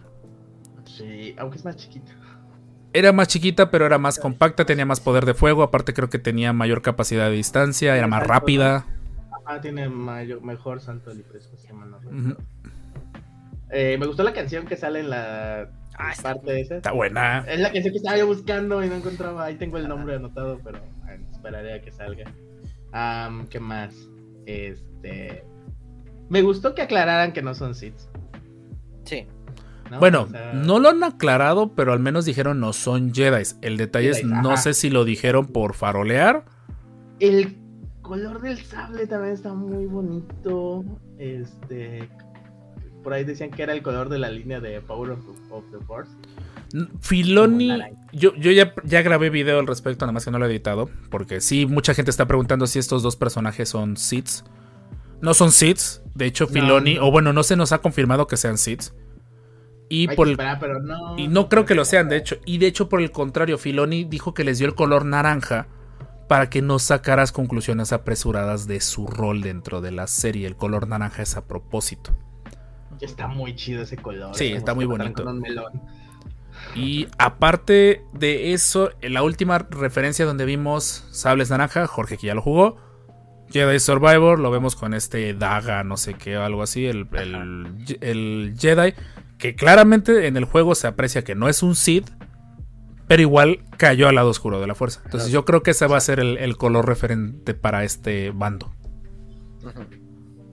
Sí, 0.86 1.36
aunque 1.38 1.58
es 1.58 1.66
más 1.66 1.76
chiquita. 1.78 2.12
Era 2.94 3.12
más 3.14 3.28
chiquita, 3.30 3.72
pero 3.72 3.86
era 3.86 3.98
más 3.98 4.20
compacta, 4.20 4.66
tenía 4.66 4.86
más 4.86 5.00
poder 5.00 5.26
de 5.26 5.34
fuego, 5.34 5.64
aparte 5.64 5.94
creo 5.94 6.10
que 6.10 6.20
tenía 6.20 6.52
mayor 6.54 6.82
capacidad 6.82 7.30
de 7.30 7.36
distancia, 7.38 7.96
era 7.96 8.08
más 8.08 8.26
rápida. 8.28 8.86
Ah, 9.46 9.60
tiene 9.62 9.88
mayor, 9.90 10.42
mejor 10.42 10.82
salto 10.82 11.12
se 11.12 11.68
llama, 11.68 11.86
no. 11.86 11.98
Ujú. 11.98 12.36
Eh, 13.70 13.98
me 14.00 14.06
gustó 14.06 14.24
la 14.24 14.34
canción 14.34 14.66
que 14.66 14.76
sale 14.76 15.00
en 15.00 15.10
la 15.10 15.70
Ah, 15.98 16.12
está- 16.12 16.34
parte 16.36 16.52
de 16.52 16.62
esa. 16.62 16.76
Está 16.78 16.92
buena. 16.92 17.46
Es 17.48 17.60
la 17.60 17.72
canción 17.72 17.92
que 17.94 17.98
estaba 17.98 18.18
yo 18.18 18.28
buscando 18.28 18.84
y 18.84 18.90
no 18.90 18.96
encontraba. 18.96 19.46
Ahí 19.46 19.56
tengo 19.56 19.78
el 19.78 19.88
nombre 19.88 20.16
anotado, 20.16 20.60
pero 20.64 20.78
eh, 20.78 21.20
esperaré 21.32 21.76
a 21.76 21.82
que 21.82 21.92
salga. 21.92 22.26
Am, 22.92 23.48
¿Qué 23.48 23.60
más? 23.60 23.94
Este. 24.46 25.44
Me 26.30 26.42
gustó 26.42 26.76
que 26.76 26.82
aclararan 26.82 27.32
que 27.34 27.42
no 27.42 27.54
son 27.56 27.76
Sith. 27.76 27.96
Sí. 29.06 29.26
¿No? 29.92 30.00
Bueno, 30.00 30.24
O 30.24 30.28
sea, 30.30 30.54
no 30.54 30.80
lo 30.80 30.90
han 30.90 31.04
aclarado, 31.04 31.74
pero 31.76 31.94
al 31.94 32.00
menos 32.00 32.26
dijeron 32.26 32.60
no 32.60 32.74
son 32.74 33.14
Jedi. 33.14 33.44
El 33.62 33.78
detalle 33.78 34.10
es, 34.10 34.24
no 34.24 34.52
ajá. 34.54 34.58
sé 34.58 34.74
si 34.74 34.90
lo 34.90 35.06
dijeron 35.06 35.46
por 35.46 35.76
farolear. 35.76 36.46
El 37.20 37.58
color 38.02 38.42
del 38.42 38.58
sable 38.64 39.06
también 39.06 39.34
está 39.36 39.54
muy 39.54 39.86
bonito. 39.86 40.84
Este. 41.20 42.10
por 43.04 43.14
ahí 43.14 43.24
decían 43.24 43.52
que 43.52 43.62
era 43.64 43.74
el 43.74 43.84
color 43.84 44.10
de 44.10 44.18
la 44.18 44.30
línea 44.32 44.60
de 44.60 44.82
Power 44.82 45.12
of, 45.12 45.20
of 45.52 45.64
the 45.72 45.78
Force. 45.86 46.12
Filoni, 47.02 47.70
yo, 48.14 48.34
yo 48.36 48.52
ya, 48.52 48.74
ya 48.86 49.02
grabé 49.02 49.30
video 49.30 49.60
al 49.60 49.68
respecto, 49.68 50.06
nada 50.06 50.14
más 50.14 50.24
que 50.26 50.32
no 50.32 50.40
lo 50.40 50.46
he 50.46 50.50
editado, 50.50 50.90
porque 51.10 51.42
sí, 51.42 51.66
mucha 51.66 51.94
gente 51.94 52.12
está 52.12 52.28
preguntando 52.28 52.66
si 52.68 52.80
estos 52.80 53.04
dos 53.04 53.16
personajes 53.18 53.70
son 53.70 53.98
Siths. 53.98 54.44
No 55.22 55.34
son 55.34 55.52
Siths, 55.52 56.02
de 56.16 56.26
hecho 56.26 56.46
No, 56.46 56.52
Filoni, 56.52 56.96
no. 56.96 57.08
o 57.08 57.12
bueno, 57.12 57.34
no 57.34 57.44
se 57.44 57.56
nos 57.56 57.72
ha 57.74 57.80
confirmado 57.80 58.26
que 58.28 58.38
sean 58.38 58.58
Siths. 58.58 58.94
Y 59.92 60.10
Hay 60.10 60.16
por 60.16 60.28
el- 60.28 60.32
esperar, 60.34 60.58
pero 60.60 60.80
no. 60.80 61.18
y 61.18 61.28
no 61.28 61.50
creo 61.50 61.66
que 61.66 61.76
lo 61.76 61.84
sean, 61.86 62.08
de 62.10 62.18
hecho. 62.18 62.38
Y 62.46 62.58
de 62.60 62.68
hecho, 62.68 62.88
por 62.88 63.02
el 63.02 63.12
contrario, 63.12 63.58
Filoni 63.58 64.06
dijo 64.06 64.34
que 64.34 64.44
les 64.44 64.58
dio 64.58 64.68
el 64.68 64.76
color 64.76 65.06
naranja 65.06 65.68
para 66.30 66.50
que 66.50 66.62
no 66.62 66.80
sacaras 66.80 67.32
conclusiones 67.34 67.92
apresuradas 67.92 68.66
de 68.68 68.80
su 68.80 69.06
rol 69.06 69.42
dentro 69.42 69.82
de 69.82 69.92
la 69.92 70.08
serie. 70.08 70.48
El 70.48 70.56
color 70.56 70.88
naranja 70.88 71.22
es 71.24 71.36
a 71.36 71.46
propósito. 71.46 72.12
Está 73.02 73.28
muy 73.28 73.56
chido 73.56 73.82
ese 73.82 73.98
color. 73.98 74.34
Sí, 74.36 74.54
está 74.54 74.74
muy 74.74 74.86
bonito. 74.86 75.24
con 75.24 75.36
un 75.36 75.42
melón. 75.42 75.82
Y 76.76 77.08
aparte 77.18 78.06
de 78.14 78.54
eso, 78.54 78.92
en 79.02 79.14
la 79.14 79.24
última 79.24 79.58
referencia 79.60 80.26
donde 80.26 80.46
vimos 80.46 81.06
Sables 81.12 81.50
Naranja, 81.50 81.88
Jorge 81.88 82.18
que 82.18 82.28
ya 82.28 82.36
lo 82.36 82.42
jugó. 82.42 82.78
Jedi 83.50 83.80
Survivor, 83.80 84.40
lo 84.40 84.52
vemos 84.52 84.78
con 84.78 84.94
este 84.94 85.34
Daga, 85.34 85.84
no 85.84 85.98
sé 85.98 86.14
qué, 86.14 86.36
algo 86.38 86.64
así, 86.64 86.86
el, 86.86 87.08
el- 87.12 87.98
el 88.00 88.56
Jedi, 88.58 88.94
que 89.42 89.56
claramente 89.56 90.28
en 90.28 90.38
el 90.38 90.46
juego 90.46 90.76
se 90.76 90.88
aprecia 90.88 91.24
que 91.24 91.34
no 91.34 91.50
es 91.50 91.64
un 91.64 91.76
Sith, 91.76 92.08
pero 93.08 93.24
igual 93.24 93.60
cayó 93.76 94.08
al 94.08 94.16
lado 94.16 94.30
oscuro 94.30 94.62
de 94.62 94.68
la 94.68 94.76
fuerza. 94.76 95.02
Entonces 95.04 95.32
yo 95.32 95.44
creo 95.46 95.64
que 95.64 95.72
ese 95.72 95.88
va 95.88 95.98
a 95.98 96.02
ser 96.02 96.20
el, 96.20 96.38
el 96.38 96.56
color 96.58 96.88
referente 96.88 97.56
para 97.56 97.84
este 97.84 98.30
bando. 98.30 98.72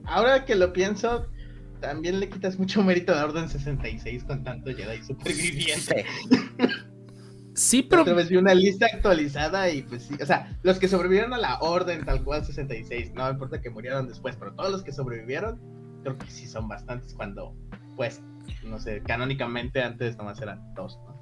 Ahora 0.05 0.43
que 0.43 0.55
lo 0.55 0.73
pienso, 0.73 1.27
también 1.79 2.19
le 2.19 2.29
quitas 2.29 2.57
mucho 2.57 2.83
mérito 2.83 3.13
a 3.13 3.23
Orden 3.23 3.47
66 3.47 4.23
con 4.23 4.43
tanto 4.43 4.75
Jedi 4.75 5.03
superviviente. 5.03 6.05
Sí. 7.53 7.83
Pero 7.83 8.03
otra 8.03 8.13
vez 8.13 8.29
vi 8.29 8.37
una 8.37 8.55
lista 8.55 8.87
actualizada 8.91 9.69
y 9.69 9.81
pues 9.83 10.03
sí, 10.03 10.15
o 10.21 10.25
sea, 10.25 10.57
los 10.63 10.79
que 10.79 10.87
sobrevivieron 10.87 11.33
a 11.33 11.37
la 11.37 11.59
Orden 11.59 12.05
tal 12.05 12.23
cual 12.23 12.45
66, 12.45 13.11
no 13.13 13.29
importa 13.29 13.61
que 13.61 13.69
murieron 13.69 14.07
después, 14.07 14.35
pero 14.37 14.53
todos 14.53 14.71
los 14.71 14.81
que 14.81 14.93
sobrevivieron, 14.93 15.59
creo 16.03 16.17
que 16.17 16.31
sí 16.31 16.47
son 16.47 16.69
bastantes 16.69 17.13
cuando, 17.13 17.53
pues, 17.97 18.21
no 18.63 18.79
sé, 18.79 19.01
canónicamente 19.05 19.81
antes 19.81 20.17
nomás 20.17 20.41
eran 20.41 20.73
dos, 20.75 20.97
¿no? 21.07 21.19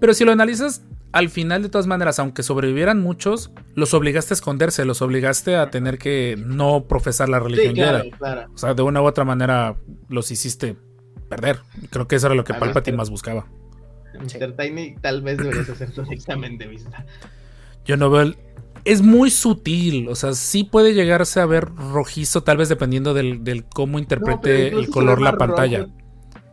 Pero 0.00 0.12
si 0.14 0.24
lo 0.24 0.32
analizas, 0.32 0.82
al 1.12 1.28
final 1.30 1.62
de 1.62 1.68
todas 1.68 1.86
maneras, 1.86 2.18
aunque 2.18 2.42
sobrevivieran 2.42 3.00
muchos, 3.00 3.52
los 3.74 3.94
obligaste 3.94 4.34
a 4.34 4.36
esconderse, 4.36 4.84
los 4.84 5.00
obligaste 5.02 5.56
a 5.56 5.70
tener 5.70 5.98
que 5.98 6.36
no 6.38 6.86
profesar 6.88 7.28
la 7.28 7.38
Sí, 7.38 7.44
religión 7.44 7.74
claro, 7.74 7.98
Jedi. 7.98 8.10
claro. 8.10 8.50
O 8.52 8.58
sea, 8.58 8.74
de 8.74 8.82
una 8.82 9.00
u 9.00 9.06
otra 9.06 9.24
manera 9.24 9.76
los 10.08 10.30
hiciste 10.30 10.76
perder. 11.28 11.60
Creo 11.90 12.08
que 12.08 12.16
eso 12.16 12.26
era 12.26 12.34
lo 12.34 12.44
que 12.44 12.52
Además, 12.52 12.68
Palpatine 12.70 12.96
más 12.96 13.10
buscaba. 13.10 13.46
Mr. 14.20 14.56
Tiny, 14.56 14.96
tal 15.00 15.22
vez 15.22 15.38
deberías 15.38 15.68
hacer 15.70 15.92
tu 15.92 16.02
examen 16.10 16.58
de 16.58 16.66
vista. 16.66 17.06
Yo 17.84 17.96
no 17.96 18.10
veo 18.10 18.22
el... 18.22 18.36
Es 18.84 19.00
muy 19.00 19.30
sutil, 19.30 20.08
o 20.08 20.14
sea, 20.14 20.34
sí 20.34 20.64
puede 20.64 20.92
llegarse 20.92 21.40
a 21.40 21.46
ver 21.46 21.64
rojizo, 21.74 22.42
tal 22.42 22.58
vez 22.58 22.68
dependiendo 22.68 23.14
del, 23.14 23.42
del 23.42 23.64
cómo 23.64 23.98
interprete 23.98 24.68
el 24.68 24.90
color 24.90 25.22
la 25.22 25.36
pantalla. 25.38 25.78
rojo 25.80 25.92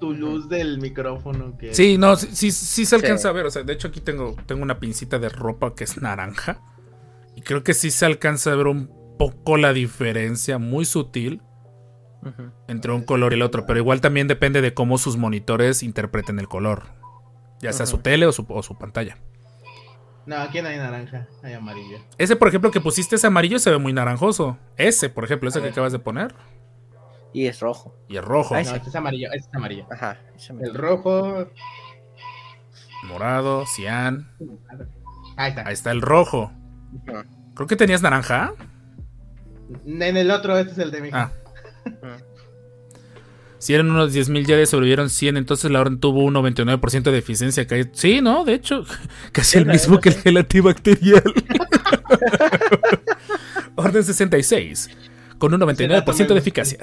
Tu 0.02 0.14
luz 0.14 0.50
del 0.50 0.80
micrófono 0.80 1.58
que 1.58 1.74
Sí, 1.74 1.98
no, 1.98 2.16
sí, 2.18 2.28
sí, 2.34 2.52
sí 2.52 2.86
se 2.86 2.96
alcanza 2.96 3.22
Sí. 3.22 3.28
a 3.30 3.32
ver. 3.32 3.46
O 3.46 3.52
sea, 3.52 3.64
de 3.64 3.72
hecho 3.72 3.88
aquí 3.88 4.02
tengo, 4.02 4.36
tengo 4.48 4.64
una 4.64 4.80
pincita 4.80 5.20
de 5.20 5.30
ropa 5.30 5.76
que 5.76 5.84
es 5.86 6.02
naranja. 6.02 6.60
Y 7.36 7.42
creo 7.42 7.64
que 7.64 7.74
sí 7.74 7.92
se 7.92 8.06
alcanza 8.06 8.52
a 8.52 8.56
ver 8.56 8.68
un 8.68 8.90
poco 9.18 9.56
la 9.58 9.72
diferencia, 9.74 10.58
muy 10.58 10.84
sutil, 10.86 11.42
entre 12.68 12.92
un 12.92 13.04
color 13.04 13.32
y 13.32 13.36
el 13.36 13.42
otro. 13.44 13.66
Pero 13.66 13.80
igual 13.80 14.02
también 14.02 14.28
depende 14.28 14.62
de 14.62 14.74
cómo 14.74 14.98
sus 14.98 15.16
monitores 15.18 15.84
interpreten 15.84 16.40
el 16.40 16.48
color. 16.48 16.84
Ya 17.62 17.72
sea 17.72 17.86
su 17.86 18.00
tele 18.00 18.26
o 18.26 18.32
su, 18.32 18.46
o 18.50 18.64
su 18.64 18.78
pantalla. 18.78 19.18
No, 20.26 20.36
aquí 20.38 20.62
no 20.62 20.68
hay 20.70 20.78
naranja, 20.78 21.28
hay 21.44 21.54
amarillo. 21.54 22.00
Ese, 22.18 22.36
por 22.36 22.48
ejemplo, 22.48 22.70
que 22.72 22.82
pusiste 22.82 23.16
ese 23.16 23.28
amarillo 23.28 23.60
se 23.60 23.70
ve 23.72 23.78
muy 23.78 23.94
naranjoso. 23.94 24.58
Ese, 24.78 25.10
por 25.10 25.24
ejemplo, 25.24 25.50
ese 25.50 25.60
A 25.60 25.62
que 25.62 25.66
ver. 25.68 25.72
acabas 25.74 25.92
de 25.92 26.00
poner. 26.00 26.34
Y 27.34 27.48
es 27.48 27.60
rojo. 27.60 27.96
Y 28.10 28.18
el 28.18 28.24
rojo, 28.24 28.54
No, 28.56 28.60
este 28.60 28.90
es 28.90 28.96
amarillo, 28.96 29.28
este 29.34 29.50
es 29.50 29.56
amarillo. 29.56 29.86
Ajá. 29.92 30.18
El 30.60 30.74
rojo. 30.74 31.48
morado, 33.04 33.66
cian. 33.66 34.30
Ahí 35.38 35.50
está. 35.50 35.68
Ahí 35.68 35.74
está 35.74 35.92
el 35.92 36.02
rojo. 36.02 36.52
Creo 37.56 37.68
que 37.68 37.76
tenías 37.76 38.02
naranja. 38.02 38.54
En 39.86 40.18
el 40.18 40.32
otro, 40.32 40.58
este 40.58 40.74
es 40.74 40.78
el 40.80 40.92
de 40.92 41.02
mi. 41.02 41.10
Ah. 41.14 41.32
Si 43.58 43.74
eran 43.76 43.92
unos 43.92 44.12
10.000 44.14 44.46
Jedi, 44.46 44.66
sobrevivieron 44.66 45.10
100, 45.10 45.38
entonces 45.38 45.70
la 45.70 45.82
orden 45.82 46.00
tuvo 46.00 46.24
un 46.24 46.34
99% 46.34 47.12
de 47.12 47.18
eficiencia. 47.20 47.68
que- 47.68 47.90
Sí, 47.94 48.20
¿no? 48.20 48.44
De 48.44 48.56
hecho, 48.56 48.84
casi 49.32 49.60
el 49.60 49.68
mismo 49.68 50.00
que 50.00 50.10
el 50.10 50.16
gel 50.16 50.38
antibacterial. 50.38 51.24
orden 53.76 54.04
66, 54.04 54.90
con 55.42 55.56
un 55.56 55.60
99% 55.62 56.28
de 56.28 56.38
eficacia. 56.38 56.78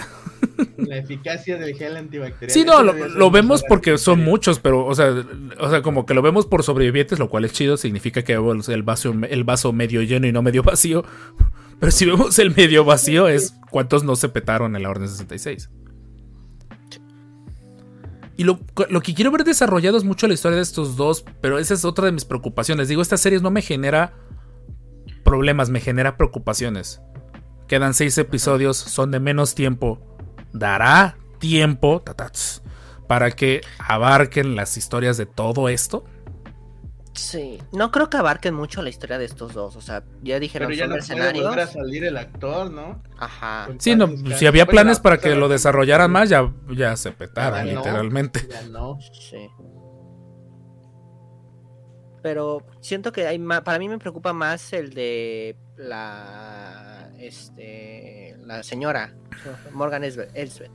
La 0.79 0.97
eficacia 0.97 1.57
del 1.57 1.77
gel 1.77 1.97
antibacterial. 1.97 2.51
Sí, 2.51 2.65
no, 2.65 2.83
lo, 2.83 3.31
vemos 3.31 3.63
porque 3.69 3.97
son 3.99 4.25
muchos, 4.25 4.59
pero, 4.59 4.85
o 4.85 4.95
sea, 4.97 5.15
o 5.61 5.71
sea, 5.71 5.81
como 5.81 6.05
que 6.05 6.13
lo 6.13 6.23
vemos 6.23 6.45
por 6.45 6.65
sobrevivientes, 6.65 7.21
lo 7.21 7.31
cual 7.31 7.45
es 7.45 7.53
chido, 7.53 7.77
significa 7.77 8.25
que 8.25 8.37
vemos 8.37 8.69
el 8.69 8.83
vaso, 8.83 9.15
el 9.31 9.45
vaso 9.45 9.73
medio 9.73 10.03
lleno 10.03 10.27
y 10.27 10.33
no 10.33 10.43
medio 10.43 10.65
vacío. 10.65 11.05
Pero 11.79 11.93
si 11.93 12.07
vemos 12.07 12.37
el 12.41 12.53
medio 12.57 12.85
vacío, 12.85 13.29
es 13.29 13.55
cuántos 13.71 14.03
no 14.03 14.17
se 14.17 14.29
petaron 14.29 14.75
en 14.75 14.83
la 14.83 14.91
Orden 14.91 15.09
66. 15.09 15.71
Y 18.37 18.43
lo, 18.43 18.59
lo 18.91 19.01
que 19.01 19.15
quiero 19.15 19.31
ver 19.31 19.45
desarrollado 19.45 19.97
es 19.97 20.03
mucho 20.03 20.27
la 20.27 20.35
historia 20.35 20.57
de 20.57 20.63
estos 20.63 20.97
dos, 20.97 21.25
pero 21.41 21.61
esa 21.61 21.75
es 21.75 21.85
otra 21.85 22.07
de 22.07 22.13
mis 22.13 22.25
preocupaciones. 22.25 22.89
Digo, 22.89 23.01
estas 23.01 23.21
series 23.21 23.43
no 23.43 23.53
me 23.53 23.63
genera 23.63 24.15
problemas, 25.23 25.71
me 25.71 25.79
genera 25.79 26.17
preocupaciones. 26.17 27.01
Quedan 27.69 27.95
seis 27.95 28.17
episodios, 28.19 28.77
son 28.77 29.11
de 29.11 29.21
menos 29.21 29.55
tiempo. 29.55 30.01
¿Dará 30.53 31.17
tiempo 31.39 32.01
tatats, 32.01 32.63
para 33.07 33.31
que 33.31 33.61
abarquen 33.79 34.57
las 34.57 34.77
historias 34.77 35.17
de 35.19 35.27
todo 35.27 35.69
esto? 35.69 36.05
Sí. 37.13 37.59
No 37.73 37.91
creo 37.91 38.09
que 38.09 38.17
abarquen 38.17 38.55
mucho 38.55 38.81
la 38.81 38.89
historia 38.91 39.19
de 39.19 39.25
estos 39.25 39.53
dos. 39.53 39.75
O 39.77 39.81
sea, 39.81 40.05
ya 40.23 40.39
dijeron 40.39 40.69
Pero 40.69 40.79
ya 40.79 40.85
no 40.87 40.91
puede 40.95 41.01
mercenarios. 41.01 41.45
volver 41.47 41.61
a 41.61 41.67
salir 41.67 42.05
el 42.05 42.17
actor, 42.17 42.71
¿no? 42.71 43.03
Ajá. 43.19 43.65
Con 43.67 43.81
Sí, 43.81 43.97
no, 43.97 44.07
si 44.37 44.47
había 44.47 44.67
planes 44.67 44.99
la- 44.99 45.03
para 45.03 45.19
que 45.19 45.31
la- 45.31 45.35
lo 45.37 45.49
desarrollaran 45.49 46.11
más, 46.11 46.29
ya, 46.29 46.53
ya 46.71 46.97
se 46.97 47.11
petaron, 47.13 47.67
Ya 47.67 47.73
no, 47.75 47.81
literalmente. 47.81 48.47
Ya 48.49 48.63
no. 48.69 48.99
Sí. 49.13 49.49
Pero 52.23 52.65
siento 52.81 53.13
que 53.13 53.27
hay 53.27 53.39
más, 53.39 53.61
para 53.63 53.79
mí 53.79 53.89
me 53.89 53.99
preocupa 53.99 54.33
más 54.33 54.73
el 54.73 54.93
de 54.95 55.57
la 55.77 56.88
este 57.19 58.37
la 58.45 58.63
señora 58.63 59.13
Morgan 59.73 60.05
Elsbeth, 60.05 60.71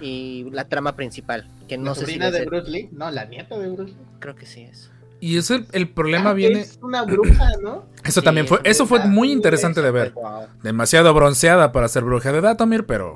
y 0.00 0.48
la 0.50 0.68
trama 0.68 0.94
principal, 0.96 1.48
que 1.68 1.76
La 1.76 1.82
no 1.84 1.94
sé 1.94 2.06
si 2.06 2.18
de 2.18 2.30
ser- 2.30 2.46
Bruce 2.46 2.70
Lee. 2.70 2.88
No, 2.92 3.10
la 3.10 3.24
nieta 3.24 3.58
de 3.58 3.68
Bruce 3.70 3.92
Lee. 3.92 3.98
creo 4.18 4.34
que 4.34 4.46
sí 4.46 4.62
es. 4.62 4.90
Y 5.20 5.36
eso 5.38 5.54
el, 5.54 5.66
el 5.72 5.88
problema 5.88 6.30
Ah, 6.30 6.34
viene. 6.34 6.60
Es 6.60 6.78
una 6.82 7.02
bruja, 7.04 7.50
¿no? 7.62 7.86
Eso 8.04 8.20
Sí, 8.20 8.24
también 8.24 8.48
fue. 8.48 8.58
es 8.64 8.72
Eso 8.72 8.86
fue 8.86 9.04
muy 9.06 9.30
interesante 9.30 9.80
de 9.80 9.90
ver. 9.92 10.10
Wow. 10.14 10.46
Demasiado 10.64 11.14
bronceada 11.14 11.70
para 11.70 11.86
ser 11.86 12.02
bruja 12.02 12.32
de 12.32 12.40
Datomir, 12.40 12.86
pero. 12.86 13.14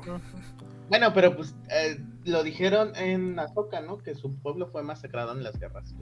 Bueno, 0.89 1.11
pero 1.13 1.35
pues 1.35 1.53
eh, 1.69 1.99
lo 2.23 2.43
dijeron 2.43 2.95
en 2.95 3.37
Azoka, 3.37 3.81
¿no? 3.81 3.97
Que 3.97 4.15
su 4.15 4.33
pueblo 4.37 4.67
fue 4.67 4.83
masacrado 4.83 5.33
en 5.33 5.43
las 5.43 5.59
guerras. 5.59 5.93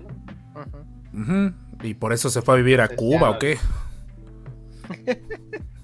¿no? 1.12 1.54
Y 1.82 1.96
por 1.96 2.14
eso 2.14 2.30
se 2.30 2.44
fue 2.44 2.54
a 2.54 2.58
vivir 2.58 2.82
a 2.82 2.88
Pues 2.88 3.00
Cuba, 3.00 3.22
ya. 3.22 3.30
¿o 3.32 3.40
qué? 3.40 3.58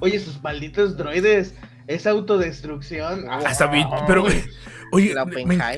Oye, 0.00 0.18
sus 0.18 0.42
malditos 0.42 0.96
droides. 0.96 1.54
Es 1.86 2.06
autodestrucción. 2.06 3.26
Ah, 3.28 3.40
Hasta 3.44 3.66
vi- 3.66 3.84
pero, 4.06 4.24
oye, 4.92 5.14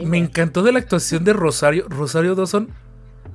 me, 0.05 0.19
encantó 0.19 0.63
de 0.63 0.73
la 0.73 0.79
actuación 0.79 1.25
de 1.25 1.33
Rosario. 1.33 1.87
Rosario 1.89 2.35
Dawson. 2.35 2.69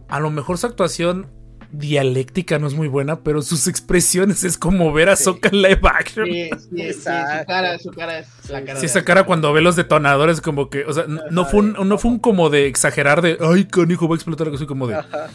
A 0.10 0.20
lo 0.20 0.30
mejor 0.30 0.58
su 0.58 0.68
actuación 0.68 1.28
dialéctica 1.72 2.60
no 2.60 2.68
es 2.68 2.76
muy 2.76 2.88
buena, 2.88 3.22
pero 3.24 3.42
sus 3.42 3.68
expresiones 3.68 4.44
es 4.46 4.58
como 4.58 4.94
ver 4.94 5.10
a 5.10 5.16
Sí. 5.18 5.26
Sokka 5.26 5.50
en 5.50 5.62
live 5.64 5.82
action. 5.84 6.26
Sí, 6.26 6.50
sí, 6.60 6.94
sí, 6.94 6.94
su 6.94 7.46
cara, 7.46 7.78
su 7.80 7.92
cara 7.92 8.20
es 8.20 8.50
la 8.50 8.64
cara 8.64 8.80
Sí, 8.80 8.86
esa 8.86 9.04
cara 9.04 9.26
cuando 9.26 9.52
ve 9.52 9.62
los 9.62 9.76
detonadores, 9.76 10.40
como 10.40 10.70
que, 10.70 10.86
o 10.86 10.94
sea, 10.94 11.06
no 11.08 11.46
fue 11.46 11.60
un, 11.62 11.74
no 11.90 11.98
fue 11.98 12.12
un 12.12 12.20
como 12.20 12.50
de 12.50 12.68
exagerar 12.68 13.22
de, 13.22 13.38
ay, 13.42 13.66
canijo, 13.66 14.08
va 14.08 14.16
a 14.16 14.18
explotar 14.18 14.48
algo 14.48 14.56
así 14.56 14.66
como 14.66 14.88
de, 14.88 14.96
Ajá. 14.96 15.28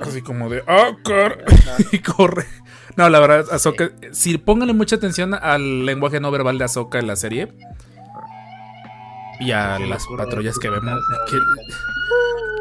así 0.00 0.20
como 0.22 0.48
de, 0.50 0.62
ah, 0.66 0.90
car, 1.04 1.44
y 1.92 1.98
corre. 2.00 2.44
No, 3.00 3.08
la 3.08 3.18
verdad, 3.18 3.46
Ahsoka, 3.50 3.92
si 4.12 4.36
pónganle 4.36 4.74
mucha 4.74 4.96
atención 4.96 5.32
al 5.32 5.86
lenguaje 5.86 6.20
no 6.20 6.30
verbal 6.30 6.58
de 6.58 6.64
Ahsoka 6.64 6.98
en 6.98 7.06
la 7.06 7.16
serie 7.16 7.48
y 9.40 9.52
a 9.52 9.78
las 9.78 10.04
patrullas 10.18 10.58
que 10.58 10.68
vemos, 10.68 11.00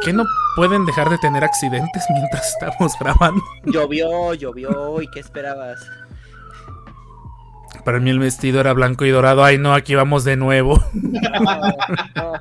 que, 0.06 0.14
no 0.14 0.24
pueden 0.56 0.86
dejar 0.86 1.10
de 1.10 1.18
tener 1.18 1.44
accidentes 1.44 2.06
mientras 2.14 2.54
estamos 2.54 2.94
grabando. 2.98 3.44
Llovió, 3.66 4.34
llovió, 4.34 5.02
¿y 5.02 5.10
qué 5.10 5.20
esperabas? 5.20 5.86
para 7.84 8.00
mí 8.00 8.10
el 8.10 8.20
vestido 8.20 8.62
era 8.62 8.72
blanco 8.72 9.04
y 9.04 9.10
dorado. 9.10 9.44
Ay, 9.44 9.58
no, 9.58 9.74
aquí 9.74 9.94
vamos 9.94 10.24
de 10.24 10.38
nuevo. 10.38 10.82
No, 12.16 12.34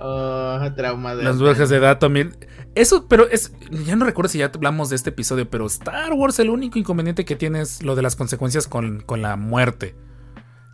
Oh, 0.00 0.60
trauma 0.76 1.14
de. 1.16 1.24
Las 1.24 1.38
brujas 1.38 1.68
de 1.68 1.80
Datomir. 1.80 2.48
Eso, 2.74 3.08
pero 3.08 3.28
es. 3.28 3.52
Ya 3.84 3.96
no 3.96 4.04
recuerdo 4.04 4.28
si 4.28 4.38
ya 4.38 4.52
hablamos 4.54 4.90
de 4.90 4.96
este 4.96 5.10
episodio, 5.10 5.50
pero 5.50 5.66
Star 5.66 6.12
Wars, 6.12 6.38
el 6.38 6.50
único 6.50 6.78
inconveniente 6.78 7.24
que 7.24 7.36
tiene 7.36 7.60
es 7.60 7.82
lo 7.82 7.96
de 7.96 8.02
las 8.02 8.14
consecuencias 8.14 8.68
con, 8.68 9.00
con 9.00 9.22
la 9.22 9.36
muerte. 9.36 9.96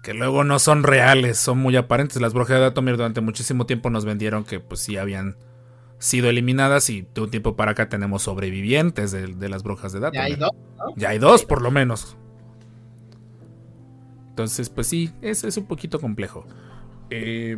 Que 0.03 0.13
luego 0.13 0.45
no 0.45 0.59
son 0.59 0.83
reales, 0.83 1.39
son 1.39 1.59
muy 1.59 1.77
aparentes. 1.77 2.21
Las 2.21 2.35
brujas 2.35 2.57
de 2.57 2.61
Datomir 2.61 2.99
durante 2.99 3.23
muchísimo 3.23 3.65
tiempo 3.65 3.89
nos 3.89 4.05
vendieron 4.05 4.45
que, 4.45 4.61
pues 4.61 4.81
sí, 4.81 4.99
habían 4.99 5.39
sido 5.99 6.29
eliminadas 6.29 6.91
y 6.91 7.09
de 7.15 7.23
un 7.23 7.31
tiempo 7.31 7.57
para 7.57 7.71
acá 7.71 7.89
tenemos 7.89 8.23
sobrevivientes 8.23 9.11
de, 9.13 9.29
de 9.29 9.49
las 9.49 9.63
brujas 9.63 9.93
de 9.95 10.01
Datomir. 10.01 10.21
Ya 10.21 10.35
hay 10.35 10.37
dos. 10.37 10.51
Ya 10.97 11.09
hay 11.09 11.19
dos, 11.19 11.45
por 11.47 11.63
lo 11.63 11.71
menos. 11.71 12.19
Entonces, 14.29 14.69
pues 14.69 14.89
sí, 14.89 15.11
es, 15.23 15.45
es 15.45 15.57
un 15.57 15.65
poquito 15.67 15.99
complejo. 16.01 16.45
Eh, 17.09 17.57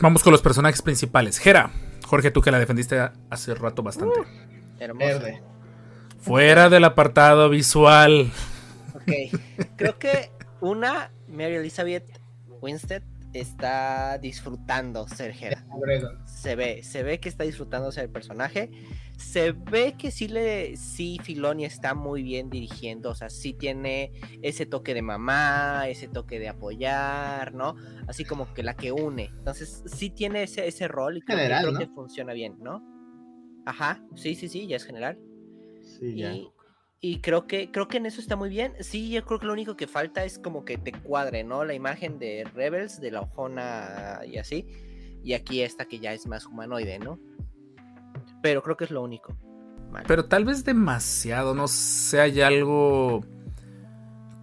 vamos 0.00 0.22
con 0.22 0.32
los 0.32 0.42
personajes 0.42 0.82
principales. 0.82 1.38
Jera, 1.38 1.70
Jorge, 2.06 2.30
tú 2.30 2.40
que 2.40 2.50
la 2.50 2.58
defendiste 2.58 3.10
hace 3.30 3.54
rato 3.54 3.82
bastante. 3.82 4.20
hermoso. 4.78 5.06
Verde. 5.06 5.42
Fuera 6.20 6.68
del 6.70 6.84
apartado 6.84 7.48
visual. 7.50 8.30
Ok. 8.94 9.38
Creo 9.76 9.98
que 9.98 10.30
una, 10.60 11.10
Mary 11.28 11.56
Elizabeth 11.56 12.20
Winstead 12.60 13.02
está 13.34 14.18
disfrutando 14.18 15.06
ser 15.08 15.34
Hera. 15.38 15.64
Obregón. 15.70 16.18
Se 16.26 16.56
ve, 16.56 16.82
se 16.82 17.02
ve 17.02 17.20
que 17.20 17.28
está 17.28 17.44
disfrutando 17.44 17.92
ser 17.92 18.04
el 18.04 18.10
personaje. 18.10 18.70
Se 19.16 19.52
ve 19.52 19.94
que 19.96 20.10
sí 20.10 20.28
le, 20.28 20.76
sí 20.76 21.18
Filoni 21.22 21.64
está 21.64 21.94
muy 21.94 22.22
bien 22.22 22.50
dirigiendo, 22.50 23.10
o 23.10 23.14
sea, 23.14 23.30
sí 23.30 23.52
tiene 23.52 24.12
ese 24.42 24.66
toque 24.66 24.92
de 24.94 25.02
mamá, 25.02 25.88
ese 25.88 26.08
toque 26.08 26.38
de 26.38 26.48
apoyar, 26.48 27.54
¿no? 27.54 27.74
Así 28.08 28.24
como 28.24 28.52
que 28.54 28.62
la 28.62 28.74
que 28.74 28.92
une. 28.92 29.24
Entonces, 29.38 29.82
sí 29.86 30.10
tiene 30.10 30.42
ese, 30.42 30.66
ese 30.66 30.88
rol 30.88 31.16
y 31.18 31.20
creo, 31.22 31.38
que- 31.38 31.44
creo 31.60 31.72
¿no? 31.72 31.78
que 31.78 31.86
funciona 31.88 32.32
bien, 32.32 32.56
¿no? 32.60 32.82
Ajá, 33.66 34.02
sí, 34.14 34.34
sí, 34.34 34.48
sí, 34.48 34.66
ya 34.66 34.76
es 34.76 34.84
general. 34.84 35.18
Sí, 35.82 36.16
ya. 36.16 36.32
Y, 36.32 36.50
y 37.00 37.20
creo 37.20 37.46
que 37.46 37.70
creo 37.70 37.86
que 37.88 37.98
en 37.98 38.06
eso 38.06 38.20
está 38.20 38.36
muy 38.36 38.48
bien. 38.48 38.74
Sí, 38.80 39.10
yo 39.10 39.24
creo 39.24 39.38
que 39.38 39.46
lo 39.46 39.52
único 39.52 39.76
que 39.76 39.86
falta 39.86 40.24
es 40.24 40.38
como 40.38 40.64
que 40.64 40.76
te 40.76 40.92
cuadre, 40.92 41.44
¿no? 41.44 41.64
La 41.64 41.74
imagen 41.74 42.18
de 42.18 42.44
Rebels, 42.54 43.00
de 43.00 43.10
la 43.10 43.20
ojona 43.22 44.20
y 44.26 44.38
así. 44.38 44.66
Y 45.22 45.32
aquí 45.34 45.62
esta 45.62 45.84
que 45.86 45.98
ya 45.98 46.12
es 46.12 46.26
más 46.26 46.46
humanoide, 46.46 46.98
¿no? 46.98 47.18
Pero 48.44 48.62
creo 48.62 48.76
que 48.76 48.84
es 48.84 48.90
lo 48.90 49.00
único. 49.02 49.34
Vale. 49.90 50.04
Pero 50.06 50.26
tal 50.26 50.44
vez 50.44 50.66
demasiado, 50.66 51.54
no 51.54 51.66
sé, 51.66 52.20
hay 52.20 52.42
algo 52.42 53.24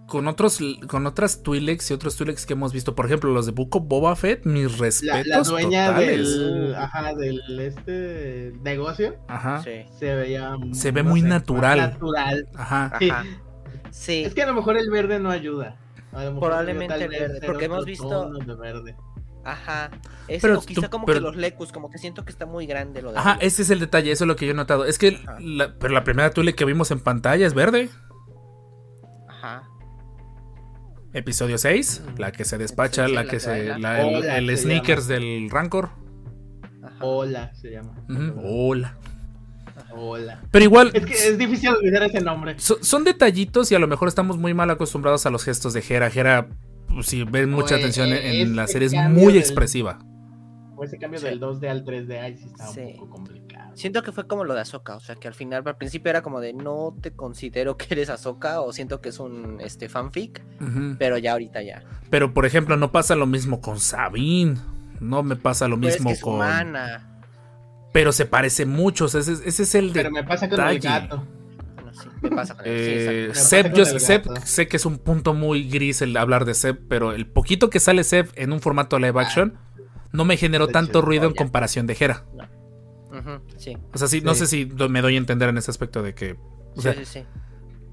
con 0.07 0.27
otros 0.27 0.59
con 0.87 1.05
otras 1.05 1.43
Twi'leks 1.43 1.91
y 1.91 1.93
otros 1.93 2.15
Twi'leks 2.17 2.47
que 2.47 2.53
hemos 2.53 2.73
visto, 2.73 2.95
por 2.95 3.05
ejemplo, 3.05 3.31
los 3.31 3.45
de 3.45 3.51
Buco 3.51 3.79
Boba 3.79 4.15
Fett, 4.15 4.43
mis 4.43 4.79
respetos 4.79 5.27
la 5.27 5.43
dueña 5.43 5.85
totales. 5.89 6.35
del, 6.39 6.75
ajá, 6.75 7.13
del 7.13 7.59
este 7.59 8.53
negocio 8.63 9.15
Ajá. 9.27 9.61
Sí. 9.61 9.83
se 9.99 10.15
veía 10.15 10.55
Se 10.73 10.91
ve 10.91 11.03
no 11.03 11.11
muy 11.11 11.21
sé, 11.21 11.27
natural. 11.27 11.77
natural. 11.79 12.49
Ajá. 12.55 12.93
Sí. 12.97 13.09
Ajá. 13.11 13.25
Sí. 13.91 14.23
Es 14.23 14.33
que 14.33 14.41
a 14.41 14.47
lo 14.47 14.53
mejor 14.55 14.77
el 14.77 14.89
verde 14.89 15.19
no 15.19 15.29
ayuda. 15.29 15.77
A 16.11 16.23
lo 16.25 16.31
mejor 16.33 16.49
Probablemente 16.49 16.95
el 16.95 17.07
verde, 17.07 17.39
porque 17.45 17.65
hemos 17.65 17.85
visto- 17.85 18.09
tonos 18.09 18.47
de 18.47 18.55
verde. 18.55 18.95
Ajá. 19.43 19.89
Es, 20.27 20.41
Pero 20.41 20.59
o 20.59 20.61
quizá 20.61 20.81
tú- 20.81 20.89
como 20.89 21.05
pero- 21.05 21.19
que 21.19 21.23
los 21.23 21.35
lecus, 21.35 21.71
como 21.71 21.89
que 21.89 21.97
siento 21.97 22.23
que 22.23 22.31
está 22.31 22.45
muy 22.45 22.65
grande 22.67 23.01
lo 23.01 23.11
de 23.11 23.17
Ajá, 23.17 23.37
ese 23.41 23.63
es 23.63 23.69
el 23.71 23.79
detalle, 23.79 24.11
eso 24.11 24.23
es 24.25 24.27
lo 24.27 24.35
que 24.35 24.45
yo 24.45 24.51
he 24.51 24.55
notado. 24.55 24.85
Es 24.85 24.97
que, 24.99 25.19
la, 25.39 25.73
pero 25.79 25.93
la 25.93 26.03
primera 26.03 26.29
Twi'lek 26.31 26.55
que 26.55 26.65
vimos 26.65 26.91
en 26.91 26.99
pantalla 26.99 27.45
es 27.47 27.53
verde. 27.53 27.89
Ajá. 29.27 29.63
Episodio 31.13 31.57
6, 31.57 32.03
la 32.17 32.31
que 32.31 32.45
se 32.45 32.57
despacha, 32.57 33.07
la 33.07 33.23
la 33.23 33.29
que 33.29 33.39
se. 33.39 33.77
la- 33.79 34.01
el 34.01 34.15
Hola, 34.15 34.37
el 34.37 34.47
se 34.49 34.63
sneakers 34.63 35.07
del 35.07 35.49
Rancor. 35.49 35.89
Ajá. 36.83 36.95
Hola 37.01 37.53
se 37.55 37.71
llama. 37.71 37.93
Hola. 38.43 38.97
Hola. 39.93 40.41
Pero 40.51 40.63
igual, 40.63 40.91
Es 40.93 41.05
que 41.05 41.13
es 41.13 41.37
difícil 41.37 41.69
olvidar 41.69 42.03
ese 42.03 42.21
nombre. 42.21 42.55
so- 42.59 42.77
son 42.81 43.03
detallitos 43.03 43.71
y 43.71 43.75
a 43.75 43.79
lo 43.79 43.87
mejor 43.87 44.07
estamos 44.07 44.37
muy 44.37 44.53
mal 44.53 44.69
acostumbrados 44.69 45.25
a 45.25 45.29
los 45.31 45.43
gestos 45.43 45.73
de 45.73 45.83
Hera. 45.87 46.07
Hera, 46.07 46.47
pues, 46.47 46.57
si 47.01 47.23
ven 47.23 47.49
mucha 47.51 47.75
Oye, 47.75 47.83
atención 47.83 48.09
en, 48.09 48.17
en 48.23 48.55
la 48.55 48.67
serie, 48.67 48.87
es 48.87 48.93
muy 49.09 49.33
del- 49.33 49.37
expresiva. 49.37 49.99
O 50.75 50.83
ese 50.83 50.97
cambio 50.97 51.19
Sí. 51.19 51.25
del 51.27 51.39
2D 51.39 51.69
al 51.69 51.83
3D, 51.83 52.19
ahí 52.19 52.37
sí 52.37 52.45
está 52.45 52.67
Sí. 52.67 52.79
un 52.81 52.93
poco 52.97 53.09
complicado. 53.11 53.71
Siento 53.75 54.01
que 54.03 54.11
fue 54.11 54.27
como 54.27 54.43
lo 54.43 54.53
de 54.55 54.61
Ahsoka, 54.61 54.95
o 54.95 54.99
sea 54.99 55.15
que 55.15 55.27
al 55.27 55.33
final, 55.35 55.61
al 55.65 55.77
principio 55.77 56.09
era 56.09 56.21
como 56.23 56.41
de 56.41 56.53
no 56.53 56.95
te 57.01 57.11
considero 57.11 57.77
que 57.77 57.85
eres 57.91 58.09
Ahsoka 58.09 58.61
o 58.61 58.73
siento 58.73 58.99
que 58.99 59.09
es 59.09 59.19
un 59.19 59.59
este 59.61 59.89
fanfic, 59.89 60.41
Ujú. 60.59 60.95
pero 60.97 61.17
ya 61.19 61.33
ahorita 61.33 61.61
ya. 61.61 61.83
Pero, 62.09 62.33
por 62.33 62.45
ejemplo, 62.45 62.77
no 62.77 62.91
pasa 62.91 63.15
lo 63.15 63.27
mismo 63.27 63.61
con 63.61 63.79
Sabine. 63.79 64.55
No 64.99 65.23
me 65.23 65.35
pasa 65.35 65.67
lo 65.67 65.77
Pero 65.77 65.87
es 65.89 65.95
mismo 65.95 66.09
que 66.09 66.13
es 66.15 66.21
con. 66.21 66.35
humana. 66.35 67.07
Pero 67.93 68.11
se 68.11 68.25
parece 68.25 68.65
mucho. 68.65 69.05
o 69.05 69.07
sea, 69.07 69.19
ese, 69.21 69.33
ese 69.33 69.63
es 69.63 69.75
el 69.75 69.93
de. 69.93 69.99
Pero 70.01 70.11
me 70.11 70.23
pasa 70.23 70.49
con 70.49 70.59
el 70.67 70.79
gato. 70.79 71.23
Bueno, 71.95 72.11
sí, 72.11 72.17
me 72.21 72.29
pasa 72.31 72.55
con 72.55 72.65
él, 72.65 72.71
sí, 72.71 72.91
Eh. 72.93 73.25
Me 73.29 73.35
Seb, 73.35 73.73
yo 73.73 73.85
Seb, 73.85 74.23
sé 74.45 74.67
que 74.67 74.77
es 74.77 74.85
un 74.85 74.97
punto 74.97 75.33
muy 75.33 75.69
gris 75.69 76.01
el 76.01 76.15
hablar 76.17 76.45
de 76.45 76.53
Seb, 76.53 76.79
pero 76.87 77.11
el 77.11 77.27
poquito 77.27 77.69
que 77.69 77.79
sale 77.79 78.03
Seb 78.03 78.29
en 78.35 78.51
un 78.53 78.59
formato 78.61 78.97
live 78.99 79.19
action 79.19 79.57
no 80.11 80.25
me 80.25 80.37
generó 80.37 80.67
tanto 80.67 81.01
ruido 81.01 81.27
en 81.27 81.33
comparación 81.33 81.87
de 81.87 81.95
sí, 83.57 83.77
O 83.93 83.97
sea, 83.97 84.07
sí, 84.07 84.21
no 84.21 84.33
Sí. 84.33 84.39
sé 84.41 84.47
si 84.47 84.65
me 84.65 85.01
doy 85.01 85.15
a 85.15 85.17
entender 85.17 85.49
en 85.49 85.57
ese 85.57 85.71
aspecto 85.71 86.01
de 86.03 86.13
que. 86.15 86.33
O 86.33 86.73
sí, 86.75 86.81
sea, 86.81 86.93
sí, 86.93 87.05
sí. 87.05 87.23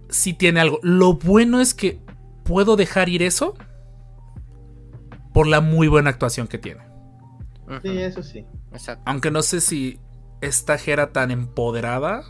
sí 0.09 0.35
tiene 0.35 0.61
algo. 0.61 0.79
Lo 0.83 1.15
bueno 1.15 1.61
es 1.61 1.75
que 1.75 2.01
puedo 2.45 2.77
dejar 2.77 3.09
ir 3.09 3.23
eso 3.23 3.55
por 5.35 5.47
la 5.47 5.61
muy 5.61 5.89
buena 5.89 6.11
actuación 6.11 6.47
que 6.49 6.59
tiene. 6.59 6.83
Sí, 7.83 7.99
eso 7.99 8.23
sí. 8.23 8.47
Exacto. 8.73 9.03
Aunque 9.07 9.31
no 9.31 9.43
sé 9.43 9.61
si 9.61 10.01
esta 10.41 10.77
Hera 10.77 11.13
tan 11.13 11.31
empoderada, 11.31 12.23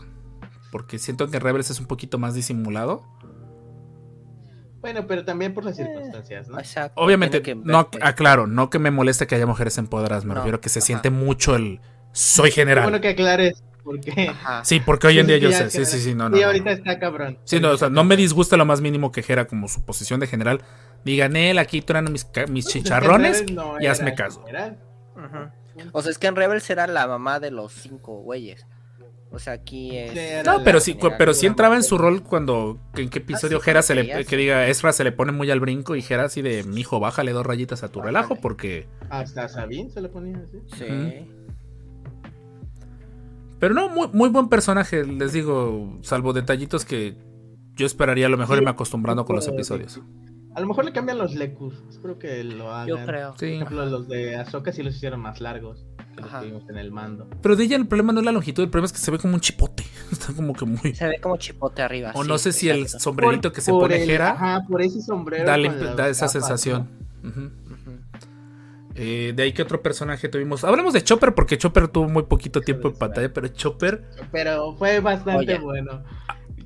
porque 0.71 0.99
siento 0.99 1.29
que 1.29 1.39
Rebels 1.39 1.69
es 1.69 1.79
un 1.79 1.85
poquito 1.87 2.17
más 2.17 2.33
disimulado. 2.33 3.03
Bueno, 4.81 5.05
pero 5.07 5.25
también 5.25 5.53
por 5.53 5.65
las 5.65 5.75
circunstancias, 5.75 6.47
¿no? 6.47 6.57
exacto. 6.57 7.01
Obviamente, 7.01 7.41
Tiene 7.41 7.61
que 7.61 7.65
ver, 7.67 7.75
no, 7.75 7.91
pues. 7.91 8.01
aclaro, 8.03 8.47
no 8.47 8.69
que 8.69 8.79
me 8.79 8.91
moleste 8.91 9.27
que 9.27 9.35
haya 9.35 9.45
mujeres 9.45 9.77
empoderadas, 9.77 10.23
me 10.23 10.29
No, 10.29 10.35
refiero 10.35 10.61
que 10.61 10.69
se 10.69 10.79
ajá. 10.79 10.85
siente 10.85 11.09
mucho 11.09 11.55
el 11.55 11.81
soy 12.13 12.51
general. 12.51 12.85
bueno 12.85 13.01
que 13.01 13.09
aclares, 13.09 13.61
porque... 13.83 14.29
Ajá. 14.29 14.63
Sí, 14.63 14.79
porque 14.79 15.07
hoy 15.07 15.19
en 15.19 15.27
día 15.27 15.35
Sí, 15.35 15.41
yo 15.43 15.51
sé, 15.51 15.69
sí, 15.69 15.83
sí, 15.85 15.99
sí, 15.99 16.15
no, 16.15 16.29
no. 16.29 16.37
Sí, 16.37 16.43
ahorita 16.43 16.63
no. 16.65 16.71
está 16.71 16.97
cabrón. 16.97 17.39
Sí, 17.43 17.59
no, 17.59 17.71
o 17.71 17.77
sea, 17.77 17.89
no 17.89 18.05
me 18.05 18.15
disgusta 18.15 18.55
lo 18.55 18.65
más 18.65 18.79
mínimo 18.79 19.11
que 19.11 19.21
Jera 19.21 19.47
como 19.47 19.67
su 19.67 19.83
posición 19.83 20.21
de 20.21 20.27
general. 20.27 20.61
Digan, 21.03 21.35
él, 21.35 21.57
aquí 21.59 21.81
truenan 21.81 22.13
mis, 22.13 22.25
mis 22.47 22.65
chicharrones 22.67 23.43
y 23.81 23.85
hazme 23.87 24.15
caso. 24.15 24.45
O 25.91 26.01
sea, 26.01 26.11
es 26.11 26.17
que 26.17 26.27
en 26.27 26.35
Rebels 26.37 26.69
era 26.69 26.87
la 26.87 27.05
mamá 27.07 27.39
de 27.41 27.51
los 27.51 27.73
cinco 27.73 28.21
güeyes. 28.21 28.65
O 29.31 29.37
sea, 29.37 29.53
aquí 29.53 29.95
es. 29.95 30.43
No, 30.45 30.63
pero 30.63 30.79
sí, 30.79 30.97
pero 31.17 31.33
sí 31.35 31.45
entraba 31.45 31.75
en 31.75 31.83
su 31.83 31.97
rol 31.99 32.23
cuando, 32.23 32.79
en 32.95 33.09
qué 33.09 33.19
episodio 33.19 33.57
Ah, 33.57 33.59
sí, 33.59 33.65
Jera 33.65 33.81
se 33.83 33.93
le, 33.95 34.25
que 34.25 34.37
diga, 34.37 34.67
Ezra 34.67 34.91
se 34.91 35.03
le 35.03 35.11
pone 35.11 35.31
muy 35.31 35.51
al 35.51 35.59
brinco 35.59 35.95
y 35.95 36.01
Jera 36.01 36.23
así 36.25 36.41
de, 36.41 36.63
mijo, 36.63 36.99
bájale 36.99 37.31
dos 37.31 37.45
rayitas 37.45 37.83
a 37.83 37.89
tu 37.89 37.99
Bájale. 37.99 38.17
relajo 38.17 38.35
porque... 38.41 38.87
Hasta 39.09 39.47
Sabine 39.47 39.91
se 39.91 40.01
le 40.01 40.09
ponía 40.09 40.37
así. 40.39 40.57
Sí. 40.75 41.27
Pero 43.59 43.73
no, 43.75 43.89
muy, 43.89 44.07
muy 44.13 44.29
buen 44.29 44.47
personaje, 44.49 45.03
les 45.05 45.33
digo, 45.33 45.97
salvo 46.01 46.33
detallitos 46.33 46.85
que 46.85 47.15
yo 47.75 47.85
esperaría 47.85 48.25
a 48.25 48.29
lo 48.29 48.37
mejor 48.37 48.55
Sí, 48.55 48.61
irme 48.61 48.71
acostumbrando 48.71 49.25
con 49.25 49.35
los 49.35 49.47
episodios. 49.47 50.01
A 50.55 50.61
lo 50.61 50.67
mejor 50.67 50.85
le 50.85 50.91
cambian 50.91 51.17
los 51.17 51.35
lecus. 51.35 51.75
Espero 51.89 52.17
que 52.17 52.43
lo 52.43 52.71
hagan. 52.73 52.87
Yo 52.87 53.05
creo. 53.05 53.29
Por 53.31 53.39
Sí. 53.39 53.53
ejemplo, 53.53 53.85
los 53.85 54.07
de 54.07 54.35
Ahsoka 54.37 54.71
sí 54.71 54.81
los 54.81 54.95
hicieron 54.95 55.19
más 55.19 55.39
largos 55.41 55.85
que 56.21 56.71
en 56.71 56.77
el 56.77 56.91
mando. 56.91 57.27
Pero 57.41 57.55
de 57.55 57.63
ella 57.63 57.77
el 57.77 57.87
problema 57.87 58.13
no 58.13 58.19
es 58.19 58.25
la 58.25 58.31
longitud, 58.31 58.63
el 58.63 58.69
problema 58.69 58.85
es 58.87 58.93
que 58.93 58.99
se 58.99 59.11
ve 59.11 59.17
como 59.19 59.33
un 59.35 59.39
chipote. 59.41 59.83
Está 60.11 60.33
como 60.33 60.53
que 60.53 60.65
muy... 60.65 60.93
Se 60.93 61.07
ve 61.07 61.19
como 61.21 61.37
chipote 61.37 61.81
arriba. 61.81 62.11
O 62.15 62.23
sí, 62.23 62.29
no 62.29 62.37
sé 62.37 62.51
si 62.51 62.69
el 62.69 62.87
sombrerito 62.89 63.51
que 63.51 63.61
se 63.61 63.71
pone 63.71 64.01
el- 64.03 64.09
Jera 64.09 64.31
Ajá, 64.31 64.65
por 64.67 64.81
ese 64.81 65.01
sombrero. 65.01 65.45
da, 65.45 65.57
la 65.57 66.07
esa 66.09 66.27
sensación. 66.27 66.87
Eh, 68.95 69.33
de 69.35 69.43
ahí 69.43 69.53
que 69.53 69.61
otro 69.61 69.81
personaje 69.81 70.27
tuvimos. 70.27 70.63
Hablemos 70.63 70.93
de 70.93 71.03
Chopper 71.03 71.33
porque 71.33 71.57
Chopper 71.57 71.87
tuvo 71.87 72.09
muy 72.09 72.23
poquito 72.23 72.59
tiempo 72.61 72.89
en 72.89 72.95
pantalla, 72.95 73.31
pero 73.31 73.47
Chopper. 73.47 74.03
Pero 74.31 74.73
fue 74.75 74.99
bastante 74.99 75.53
Oye. 75.55 75.59
bueno. 75.59 76.03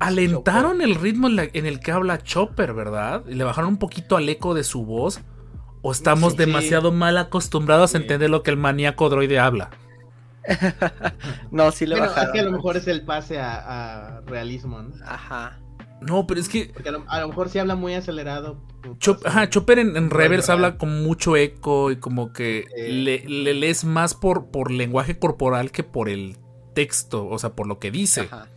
alentaron 0.00 0.82
el 0.82 0.96
ritmo 0.96 1.28
en, 1.28 1.36
la- 1.36 1.48
en 1.52 1.66
el 1.66 1.78
que 1.80 1.92
habla 1.92 2.18
Chopper, 2.22 2.72
¿verdad? 2.74 3.22
Y 3.28 3.34
le 3.34 3.44
bajaron 3.44 3.70
un 3.70 3.78
poquito 3.78 4.16
al 4.16 4.28
eco 4.28 4.52
de 4.54 4.64
su 4.64 4.84
voz. 4.84 5.20
¿O 5.86 5.92
estamos 5.92 6.32
Sí. 6.32 6.38
demasiado 6.38 6.92
mal 6.92 7.18
acostumbrados 7.18 7.94
a 7.94 7.98
entender 7.98 8.30
lo 8.30 8.42
que 8.42 8.50
el 8.50 8.56
maníaco 8.56 9.08
droide 9.10 9.38
habla? 9.38 9.70
No, 11.50 11.70
sí 11.72 11.86
le 11.86 11.94
Bueno, 11.96 12.06
es 12.06 12.14
bajaron. 12.14 12.32
que 12.32 12.40
a 12.40 12.42
lo 12.44 12.52
mejor 12.52 12.76
es 12.76 12.86
el 12.88 13.02
pase 13.04 13.38
a, 13.38 14.16
a 14.16 14.20
realismo, 14.22 14.82
¿no? 14.82 14.94
Ajá. 15.06 15.60
No, 16.00 16.26
pero 16.26 16.40
es 16.40 16.48
que 16.48 16.70
Porque 16.72 16.88
a 16.88 16.92
lo, 16.92 17.04
a 17.08 17.20
lo 17.20 17.28
mejor 17.28 17.48
sí 17.48 17.58
habla 17.58 17.76
muy 17.76 17.94
acelerado. 17.94 18.60
Chop- 18.98 19.24
ajá, 19.26 19.48
Chopper 19.48 19.78
en, 19.78 20.10
real. 20.10 20.42
habla 20.48 20.76
con 20.76 21.02
mucho 21.02 21.36
eco 21.36 21.90
y 21.90 21.96
como 21.96 22.32
que 22.32 22.64
le 22.76 23.24
lees 23.54 23.84
más 23.84 24.14
por, 24.14 24.46
por 24.50 24.70
lenguaje 24.70 25.18
corporal 25.18 25.70
que 25.70 25.82
por 25.82 26.08
el 26.08 26.36
texto, 26.74 27.26
o 27.26 27.38
sea, 27.38 27.50
por 27.54 27.66
lo 27.66 27.78
que 27.78 27.90
dice. 27.90 28.22
Ajá. 28.22 28.48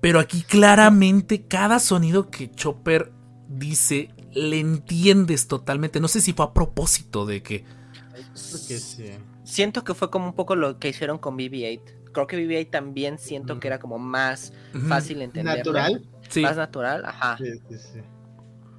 Pero 0.00 0.20
aquí 0.20 0.42
claramente 0.42 1.46
cada 1.46 1.78
sonido 1.80 2.28
que 2.30 2.50
Chopper 2.52 3.10
dice 3.48 4.10
le 4.34 4.58
entiendes 4.60 5.48
totalmente. 5.48 6.00
No 6.00 6.08
sé 6.08 6.20
si 6.20 6.32
fue 6.32 6.44
a 6.46 6.52
propósito 6.52 7.26
de 7.26 7.42
que. 7.42 7.64
Creo 7.64 8.24
que 8.34 8.78
sí. 8.78 9.10
Siento 9.44 9.84
que 9.84 9.94
fue 9.94 10.10
como 10.10 10.26
un 10.26 10.34
poco 10.34 10.56
lo 10.56 10.78
que 10.78 10.88
hicieron 10.88 11.18
con 11.18 11.36
BB-8. 11.36 11.80
Creo 12.12 12.26
que 12.26 12.36
BB-8 12.38 12.70
también 12.70 13.18
siento 13.18 13.58
que 13.60 13.66
era 13.66 13.78
como 13.78 13.98
más 13.98 14.52
Ujú. 14.74 14.86
fácil 14.86 15.18
de 15.18 15.24
entender. 15.24 15.58
Natural. 15.58 16.02
Sí, 16.28 16.40
Más 16.42 16.56
natural, 16.56 17.04
ajá. 17.04 17.36
Sí, 17.38 17.44
sí, 17.68 17.76
sí. 17.78 18.00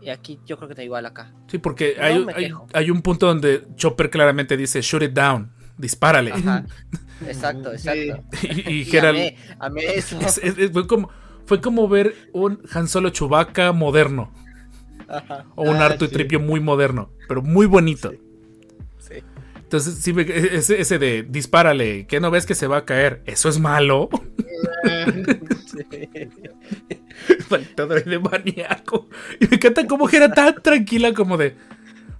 Y 0.01 0.09
aquí 0.09 0.39
yo 0.45 0.57
creo 0.57 0.67
que 0.67 0.73
está 0.73 0.83
igual 0.83 1.05
acá. 1.05 1.33
sí, 1.47 1.57
porque 1.57 1.95
No 1.97 2.03
hay, 2.35 2.51
hay- 2.73 2.89
un 2.91 3.01
punto 3.01 3.27
donde 3.27 3.67
Chopper 3.75 4.09
claramente 4.09 4.55
dice: 4.57 4.81
Shoot 4.81 5.03
it 5.03 5.11
down, 5.13 5.51
dispárale. 5.77 6.31
Ajá. 6.31 6.65
Exacto, 7.27 7.71
exacto. 7.71 8.23
y, 8.43 8.69
y 8.71 8.81
Y 8.81 8.85
Geralt- 8.85 9.09
amé, 9.09 9.37
amé 9.59 9.85
eso. 9.95 10.19
es- 10.19 10.37
es- 10.39 10.57
es- 10.57 10.71
fue, 10.71 10.85
como, 10.85 11.09
fue 11.45 11.61
como 11.61 11.87
ver 11.87 12.13
un 12.33 12.61
Han 12.73 12.87
Solo 12.87 13.09
Chewbacca 13.09 13.71
moderno. 13.71 14.33
Ajá. 15.07 15.45
O 15.55 15.63
un 15.69 15.77
Ah, 15.77 15.85
Artu 15.87 16.05
y 16.05 16.07
sí. 16.07 16.13
Tripio 16.13 16.39
muy 16.39 16.59
moderno, 16.59 17.11
pero 17.27 17.41
muy 17.41 17.65
bonito. 17.65 18.11
Sí. 18.99 19.15
Entonces, 19.57 19.95
sí, 19.99 20.13
me- 20.13 20.23
ese, 20.23 20.79
ese 20.79 20.99
de 20.99 21.23
dispárale, 21.23 22.05
que 22.07 22.19
no 22.19 22.31
ves 22.31 22.45
que 22.45 22.55
se 22.55 22.67
va 22.67 22.77
a 22.77 22.85
caer, 22.85 23.21
eso 23.25 23.49
es 23.49 23.59
malo. 23.59 24.09
Maldito 27.49 27.87
droide 27.87 28.19
maníaco. 28.19 29.07
Y 29.39 29.47
me 29.47 29.55
encanta 29.55 29.85
cómo 29.87 30.07
que 30.07 30.17
era 30.17 30.31
tan 30.31 30.61
tranquila 30.61 31.13
como 31.13 31.37
de. 31.37 31.55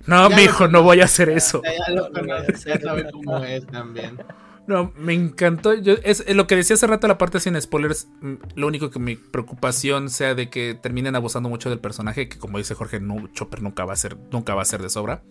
No, 0.06 0.30
Ya 0.30 0.36
mijo, 0.36 0.66
lo 0.66 0.72
no 0.72 0.84
voy 0.84 1.02
a 1.02 1.06
hacer 1.06 1.30
eso. 1.30 1.62
Ya 1.64 1.94
lo 1.94 2.12
conoces, 2.12 2.64
ya 2.66 2.80
sabe 2.80 3.10
cómo 3.12 3.38
es 3.44 3.66
también. 3.68 4.18
No, 4.68 4.92
me 4.98 5.14
encantó. 5.14 5.74
Yo, 5.76 5.94
es, 6.04 6.24
es 6.26 6.36
lo 6.36 6.48
que 6.48 6.56
decía 6.56 6.74
hace 6.74 6.88
rato 6.88 7.08
la 7.08 7.18
parte 7.20 7.40
sin 7.40 7.60
spoilers. 7.62 8.08
mm, 8.22 8.34
Lo 8.56 8.68
único 8.68 8.90
que 8.90 8.98
mi 9.00 9.16
preocupación 9.16 10.10
sea 10.10 10.34
de 10.34 10.50
que 10.50 10.74
terminen 10.74 11.16
abusando 11.16 11.50
mucho 11.50 11.70
del 11.70 11.80
personaje, 11.80 12.28
que 12.30 12.40
como 12.40 12.58
dice 12.58 12.74
Jorge, 12.74 13.00
no, 13.00 13.28
Chopper 13.34 13.62
nunca 13.62 13.86
va 13.86 13.94
a 13.94 13.98
ser, 13.98 14.18
nunca 14.32 14.56
va 14.56 14.64
a 14.64 14.66
ser 14.66 14.82
de 14.82 14.90
sobra. 14.90 15.22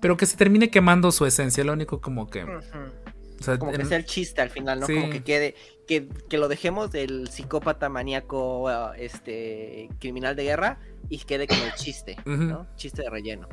Pero 0.00 0.16
que 0.16 0.26
se 0.26 0.36
termine 0.36 0.70
quemando 0.70 1.10
su 1.10 1.26
esencia, 1.26 1.64
lo 1.64 1.72
único 1.72 2.00
como 2.00 2.28
que. 2.28 2.44
O 2.44 3.42
sea, 3.42 3.58
Como 3.58 3.72
que 3.72 3.84
sea 3.84 3.98
el 3.98 4.04
chiste 4.06 4.40
al 4.40 4.50
final, 4.50 4.80
¿no? 4.80 4.86
Sí. 4.86 4.94
Como 4.94 5.10
que 5.10 5.22
quede, 5.22 5.54
que, 5.86 6.08
que 6.28 6.38
lo 6.38 6.48
dejemos 6.48 6.90
del 6.90 7.28
psicópata 7.28 7.88
maníaco, 7.88 8.62
uh, 8.64 8.92
este, 8.96 9.88
criminal 9.98 10.36
de 10.36 10.44
guerra 10.44 10.78
y 11.10 11.18
quede 11.18 11.46
como 11.46 11.62
el 11.64 11.72
chiste. 11.74 12.16
¿no? 12.24 12.66
Chiste 12.76 13.02
de 13.02 13.10
relleno. 13.10 13.48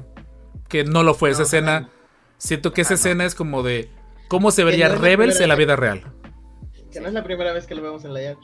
que 0.69 0.83
no 0.85 1.03
lo 1.03 1.13
fue 1.15 1.31
esa 1.31 1.39
No, 1.41 1.45
escena. 1.45 1.79
no. 1.81 1.89
Siento 2.37 2.71
que 2.73 2.81
esa 2.81 2.89
Ah, 2.93 2.95
no. 2.95 2.99
escena 2.99 3.25
es 3.25 3.35
como 3.35 3.61
de 3.63 3.89
cómo 4.33 4.49
se 4.49 4.63
vería 4.63 4.89
no 4.89 4.95
Rebels 4.95 5.39
en 5.41 5.47
la 5.47 5.55
vida 5.55 5.75
real. 5.75 6.01
Que 6.91 6.99
no 6.99 7.07
es 7.07 7.13
la 7.13 7.23
primera 7.23 7.53
vez 7.53 7.67
que 7.67 7.75
lo 7.75 7.83
vemos 7.83 8.03
en 8.03 8.15
la 8.15 8.21
Yacht. 8.23 8.41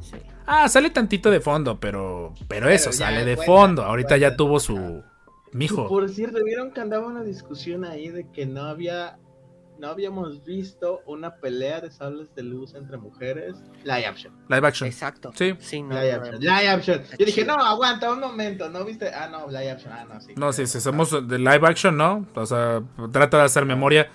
Sí. 0.00 0.16
Ah, 0.46 0.68
sale 0.68 0.90
tantito 0.90 1.28
de 1.28 1.40
fondo, 1.40 1.80
pero 1.80 2.34
pero 2.46 2.68
eso, 2.68 2.92
sale 2.92 3.24
de 3.24 3.34
cuenta, 3.34 3.52
fondo. 3.52 3.82
Ahorita 3.82 4.16
ya 4.16 4.36
tuvo 4.36 4.60
su 4.60 5.02
mijo. 5.52 5.88
Por 5.88 6.08
cierto, 6.08 6.38
vieron 6.44 6.70
que 6.70 6.80
andaba 6.80 7.08
una 7.08 7.24
discusión 7.24 7.84
ahí 7.84 8.10
de 8.10 8.30
que 8.30 8.46
no 8.46 8.62
había, 8.62 9.18
no 9.80 9.88
habíamos 9.88 10.44
visto 10.44 11.00
una 11.04 11.34
pelea 11.34 11.80
de 11.80 11.90
sables 11.90 12.32
de 12.36 12.44
luz 12.44 12.74
entre 12.74 12.96
mujeres. 12.96 13.56
Live 13.82 14.06
action. 14.06 14.32
Live 14.48 14.68
action. 14.68 14.86
Exacto. 14.86 15.32
Sí. 15.34 15.56
Sí, 15.58 15.82
no, 15.82 15.96
Live 15.96 16.12
no, 16.12 16.18
action. 16.18 16.34
no. 16.34 16.40
Live 16.40 16.68
action. 16.68 17.02
Yo 17.18 17.26
dije, 17.26 17.44
no, 17.44 17.54
aguanta 17.54 18.12
un 18.12 18.20
momento, 18.20 18.70
¿no 18.70 18.84
viste? 18.84 19.12
Ah, 19.12 19.28
no, 19.28 19.48
live 19.48 19.72
action. 19.72 19.92
Ah, 19.92 20.06
no, 20.08 20.20
sí. 20.20 20.34
No, 20.36 20.52
si 20.52 20.64
si 20.68 20.80
somos 20.80 21.10
de 21.26 21.38
live 21.38 21.66
action, 21.66 21.96
¿no? 21.96 22.24
O 22.36 22.46
sea, 22.46 22.84
trata 23.10 23.38
de 23.38 23.42
hacer 23.42 23.64
memoria. 23.64 24.08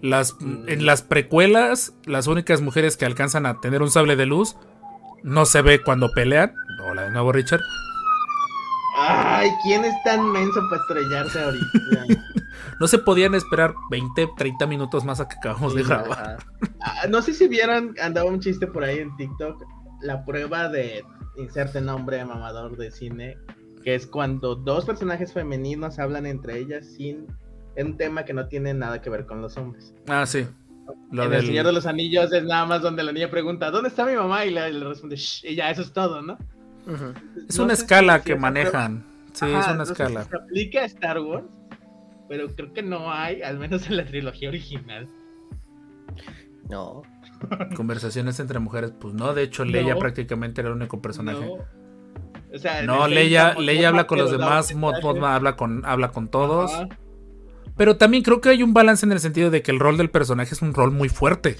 Las, 0.00 0.34
Mm. 0.40 0.68
En 0.68 0.86
las 0.86 1.02
precuelas, 1.02 1.94
las 2.04 2.26
únicas 2.26 2.60
mujeres 2.60 2.96
que 2.96 3.04
alcanzan 3.06 3.46
a 3.46 3.60
tener 3.60 3.82
un 3.82 3.90
sable 3.90 4.16
de 4.16 4.26
luz 4.26 4.56
no 5.22 5.44
se 5.44 5.62
ve 5.62 5.82
cuando 5.82 6.12
pelean. 6.14 6.54
Hola 6.88 7.02
de 7.02 7.10
nuevo, 7.10 7.32
Richard. 7.32 7.60
Ay, 8.96 9.50
¿quién 9.62 9.84
es 9.84 9.94
tan 10.04 10.30
menso 10.32 10.60
para 10.68 10.82
estrellarse 10.82 11.40
ahorita? 11.40 12.22
No 12.80 12.86
se 12.86 12.98
podían 12.98 13.34
esperar 13.34 13.74
20, 13.90 14.30
30 14.36 14.66
minutos 14.66 15.04
más 15.04 15.20
a 15.20 15.26
que 15.26 15.36
acabamos 15.36 15.74
de 15.74 15.82
grabar. 15.82 16.38
Ah, 16.80 17.06
no 17.08 17.22
sé 17.22 17.34
si 17.34 17.48
vieron, 17.48 17.94
andaba 18.00 18.30
un 18.30 18.38
chiste 18.38 18.68
por 18.68 18.84
ahí 18.84 18.98
en 18.98 19.16
TikTok, 19.16 19.64
la 20.00 20.24
prueba 20.24 20.68
de 20.68 21.04
inserte 21.36 21.80
nombre 21.80 22.24
mamador 22.24 22.76
de 22.76 22.92
cine, 22.92 23.36
que 23.82 23.96
es 23.96 24.06
cuando 24.06 24.54
dos 24.54 24.84
personajes 24.84 25.32
femeninos 25.32 25.98
hablan 25.98 26.24
entre 26.26 26.58
ellas 26.58 26.86
sin 26.86 27.26
un 27.84 27.96
tema 27.96 28.24
que 28.24 28.32
no 28.34 28.46
tiene 28.48 28.74
nada 28.74 29.00
que 29.00 29.10
ver 29.10 29.26
con 29.26 29.40
los 29.42 29.56
hombres. 29.56 29.94
Ah, 30.08 30.26
sí. 30.26 30.46
Lo 31.10 31.24
en 31.24 31.30
del- 31.30 31.40
El 31.40 31.46
Señor 31.46 31.66
de 31.66 31.72
los 31.72 31.86
Anillos 31.86 32.32
es 32.32 32.44
nada 32.44 32.64
más 32.66 32.82
donde 32.82 33.02
la 33.02 33.12
niña 33.12 33.30
pregunta, 33.30 33.70
¿dónde 33.70 33.88
está 33.88 34.04
mi 34.06 34.14
mamá? 34.14 34.44
Y 34.46 34.50
le, 34.50 34.72
le 34.72 34.84
responde, 34.86 35.16
"Shh", 35.16 35.44
y 35.44 35.54
ya, 35.54 35.70
eso 35.70 35.82
es 35.82 35.92
todo, 35.92 36.22
¿no? 36.22 36.38
Es 37.46 37.58
No 37.58 37.64
una 37.64 37.74
escala 37.74 38.18
si 38.18 38.24
que 38.24 38.36
manejan. 38.36 39.04
Sí, 39.32 39.44
es 39.44 39.66
una 39.66 39.74
no 39.74 39.82
escala. 39.82 40.24
si 40.24 40.30
se 40.30 40.36
aplica 40.36 40.80
a 40.80 40.84
Star 40.86 41.20
Wars, 41.20 41.44
pero 42.28 42.48
creo 42.48 42.72
que 42.72 42.82
no 42.82 43.12
hay, 43.12 43.42
al 43.42 43.58
menos 43.58 43.86
en 43.88 43.96
la 43.98 44.04
trilogía 44.06 44.48
original. 44.48 45.08
No. 46.70 47.02
Conversaciones 47.76 48.40
entre 48.40 48.58
mujeres, 48.58 48.92
pues 48.98 49.14
no. 49.14 49.32
De 49.34 49.42
hecho, 49.42 49.64
Leia 49.64 49.94
No. 49.94 50.00
prácticamente 50.00 50.60
era 50.60 50.70
el 50.70 50.76
único 50.76 51.00
personaje. 51.00 51.44
No. 51.44 51.64
O 52.54 52.58
sea, 52.58 52.80
en 52.80 52.86
No, 52.86 53.06
el 53.06 53.14
Leia, 53.14 53.52
Mod 53.54 53.62
Leia 53.62 53.88
habla 53.88 54.06
con 54.06 54.18
los 54.18 54.30
demás, 54.30 54.74
Mod. 54.74 54.94
Mothma 55.02 55.34
habla 55.34 55.56
con, 55.56 55.84
habla 55.84 56.08
con 56.10 56.28
todos. 56.28 56.72
Ajá. 56.72 56.88
Pero 57.78 57.96
también 57.96 58.22
creo 58.22 58.40
que 58.42 58.50
hay 58.50 58.62
un 58.62 58.74
balance 58.74 59.06
en 59.06 59.12
el 59.12 59.20
sentido 59.20 59.50
de 59.50 59.62
que 59.62 59.70
el 59.70 59.78
rol 59.80 59.96
del 59.96 60.10
personaje 60.10 60.52
es 60.52 60.60
un 60.60 60.74
rol 60.74 60.90
muy 60.90 61.08
fuerte. 61.08 61.56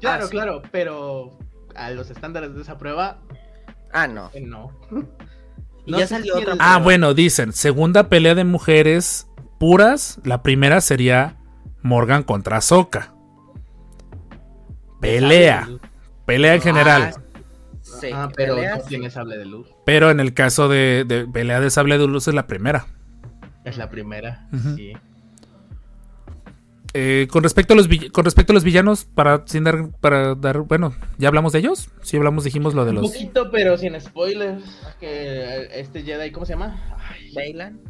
Claro, 0.00 0.24
Ah, 0.24 0.26
sí. 0.26 0.30
claro, 0.32 0.62
pero 0.72 1.38
a 1.76 1.90
los 1.90 2.10
estándares 2.10 2.54
de 2.54 2.62
esa 2.62 2.76
prueba, 2.78 3.20
Ah, 3.92 4.08
no. 4.08 4.30
eh, 4.34 4.40
no. 4.40 4.70
Y 5.86 5.92
No 5.92 5.98
ya 5.98 6.06
salió 6.06 6.38
otra. 6.38 6.54
Ah, 6.60 6.78
bueno, 6.78 7.12
dicen, 7.12 7.52
segunda 7.52 8.08
pelea 8.08 8.34
de 8.34 8.44
mujeres 8.44 9.28
puras, 9.60 10.18
la 10.24 10.42
primera 10.42 10.80
sería 10.80 11.36
Morgan 11.82 12.22
contra 12.22 12.62
Soka. 12.62 13.12
Pelea, 15.00 15.68
pelea 16.24 16.54
en 16.54 16.60
general. 16.62 17.14
Sí, 17.82 18.08
Ah, 18.12 18.30
pero 18.34 18.54
peleas, 18.56 18.78
no 18.78 18.84
tiene 18.84 19.10
sable 19.10 19.36
de 19.36 19.44
luz. 19.44 19.68
Pero 19.84 20.10
en 20.10 20.20
el 20.20 20.32
caso 20.32 20.68
de, 20.68 21.04
de 21.06 21.26
pelea 21.26 21.60
de 21.60 21.68
sable 21.70 21.98
de 21.98 22.06
luz 22.06 22.26
es 22.28 22.34
la 22.34 22.46
primera. 22.46 22.86
Es 23.64 23.76
la 23.76 23.90
primera, 23.90 24.48
sí. 24.74 24.94
Eh, 26.96 27.26
con 27.28 27.42
respecto 27.42 27.74
a 27.74 27.76
los 27.76 27.88
con 28.12 28.24
respecto 28.24 28.52
a 28.52 28.54
los 28.54 28.62
villanos, 28.62 29.04
para 29.04 29.42
sin 29.46 29.64
dar, 29.64 29.90
para 30.00 30.36
dar, 30.36 30.60
bueno, 30.60 30.94
ya 31.18 31.26
hablamos 31.28 31.52
de 31.52 31.58
ellos. 31.58 31.90
Sí 32.02 32.16
hablamos, 32.16 32.44
dijimos 32.44 32.72
lo 32.74 32.84
de 32.84 32.90
Un 32.90 32.96
los. 32.96 33.10
poquito, 33.10 33.50
pero 33.50 33.76
sin 33.76 34.00
spoilers. 34.00 34.62
Que 35.00 35.68
este 35.72 36.02
Jedi, 36.04 36.30
¿cómo 36.30 36.46
se 36.46 36.52
llama? 36.52 36.96
Bailan. 37.34 37.80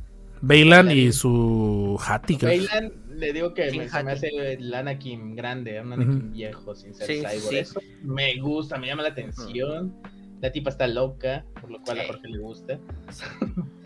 Bailan 0.40 0.90
y 0.90 1.12
su 1.12 1.98
Hattie. 2.06 2.38
creo. 2.38 2.48
Bailan, 2.50 2.92
le 3.10 3.32
digo 3.34 3.52
que 3.52 3.70
Sí, 3.70 3.78
me, 3.78 3.88
se 3.90 4.02
me 4.02 4.12
hace 4.12 4.28
el 4.54 4.72
Anakin 4.74 5.36
grande, 5.36 5.80
un 5.82 5.92
Anakin 5.92 6.32
viejo, 6.32 6.74
sin 6.74 6.94
ser 6.94 7.06
Sí, 7.06 7.14
cyborg. 7.18 7.40
sí. 7.50 7.56
Eso 7.58 7.80
me 8.02 8.40
gusta, 8.40 8.78
me 8.78 8.86
llama 8.86 9.02
la 9.02 9.10
atención. 9.10 9.94
La 10.40 10.50
tipa 10.50 10.70
está 10.70 10.86
loca, 10.86 11.44
por 11.60 11.70
lo 11.70 11.78
cual 11.82 12.00
a. 12.00 12.06
Jorge 12.06 12.28
le 12.28 12.38
gusta. 12.38 12.78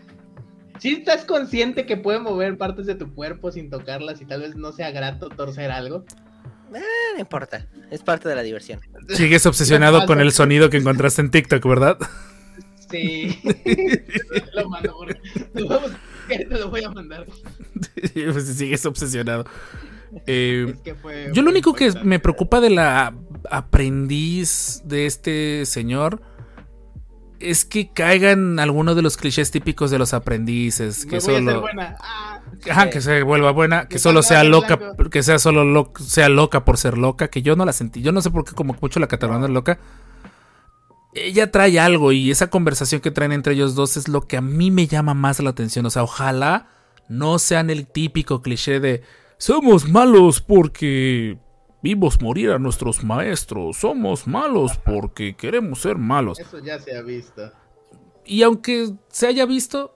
Si 0.79 0.89
estás 0.93 1.25
consciente 1.25 1.85
que 1.85 1.97
puede 1.97 2.19
mover 2.19 2.57
partes 2.57 2.85
de 2.85 2.95
tu 2.95 3.13
cuerpo 3.13 3.51
sin 3.51 3.69
tocarlas 3.69 4.21
y 4.21 4.25
tal 4.25 4.41
vez 4.41 4.55
no 4.55 4.71
sea 4.71 4.91
grato 4.91 5.29
torcer 5.29 5.71
algo. 5.71 6.05
Ah, 6.73 6.79
no 7.15 7.19
importa. 7.19 7.67
Es 7.91 8.01
parte 8.01 8.29
de 8.29 8.35
la 8.35 8.43
diversión. 8.43 8.79
Sigues 9.09 9.45
obsesionado 9.45 10.05
con 10.05 10.19
el 10.19 10.31
sonido 10.31 10.69
que 10.69 10.77
encontraste 10.77 11.21
en 11.21 11.31
TikTok, 11.31 11.65
¿verdad? 11.67 11.97
Sí. 12.89 13.39
lo 14.53 14.69
mando, 14.69 14.95
vamos- 15.67 15.91
Te 16.27 16.45
lo 16.45 16.69
voy 16.69 16.83
a 16.83 16.89
mandar. 16.91 17.25
Pues 18.13 18.47
Sigues 18.57 18.85
obsesionado. 18.85 19.45
Eh, 20.25 20.73
Es 20.73 20.81
que 20.81 20.95
fue 20.95 21.29
Yo 21.33 21.41
lo 21.43 21.51
único 21.51 21.73
que 21.73 21.91
me 22.03 22.19
preocupa 22.19 22.59
de 22.61 22.71
la 22.71 23.13
aprendiz 23.51 24.81
de 24.85 25.05
este 25.05 25.65
señor 25.65 26.21
es 27.39 27.65
que 27.65 27.91
caigan 27.91 28.59
algunos 28.59 28.95
de 28.95 29.01
los 29.01 29.17
clichés 29.17 29.51
típicos 29.51 29.91
de 29.91 29.99
los 29.99 30.13
aprendices, 30.13 31.05
que 31.05 31.21
solo 31.21 31.61
buena. 31.61 31.95
Ah, 32.01 32.41
Ajá, 32.69 32.89
que 32.89 32.99
se 33.01 33.23
vuelva 33.23 33.51
buena, 33.51 33.87
que 33.87 33.99
solo 33.99 34.21
sea 34.23 34.43
loca, 34.43 34.75
blanco. 34.75 35.09
que 35.09 35.23
sea 35.23 35.39
solo 35.39 35.63
lo- 35.63 35.93
sea 35.99 36.29
loca 36.29 36.65
por 36.65 36.77
ser 36.77 36.97
loca, 36.97 37.29
que 37.29 37.41
yo 37.41 37.55
no 37.55 37.63
la 37.65 37.73
sentí, 37.73 38.01
yo 38.01 38.11
no 38.11 38.21
sé 38.21 38.29
por 38.31 38.43
qué 38.45 38.53
como 38.53 38.75
mucho 38.81 38.99
la 38.99 39.07
catalana 39.07 39.45
es 39.45 39.51
loca. 39.51 39.79
Ella 41.13 41.51
trae 41.51 41.79
algo 41.79 42.11
y 42.11 42.29
esa 42.29 42.47
conversación 42.49 43.01
que 43.01 43.09
traen 43.11 43.31
entre 43.31 43.53
ellos 43.53 43.73
dos 43.73 43.97
es 43.97 44.07
lo 44.07 44.27
que 44.27 44.37
a 44.37 44.41
mí 44.41 44.69
me 44.69 44.85
llama 44.87 45.13
más 45.15 45.39
la 45.39 45.49
atención, 45.49 45.85
o 45.85 45.89
sea, 45.89 46.03
ojalá 46.03 46.67
no 47.07 47.39
sean 47.39 47.69
el 47.71 47.87
típico 47.87 48.41
cliché 48.43 48.79
de 48.79 49.01
somos 49.39 49.89
malos 49.89 50.41
porque 50.41 51.39
vimos 51.81 52.21
morir 52.21 52.51
a 52.51 52.59
nuestros 52.59 53.03
maestros, 53.03 53.77
somos 53.77 54.27
malos 54.27 54.77
porque 54.77 55.35
queremos 55.35 55.81
ser 55.81 55.97
malos. 55.97 56.39
Eso 56.39 56.59
ya 56.59 56.79
se 56.79 56.95
ha 56.97 57.01
visto. 57.01 57.51
Y 58.25 58.43
aunque 58.43 58.91
se 59.09 59.27
haya 59.27 59.45
visto, 59.45 59.95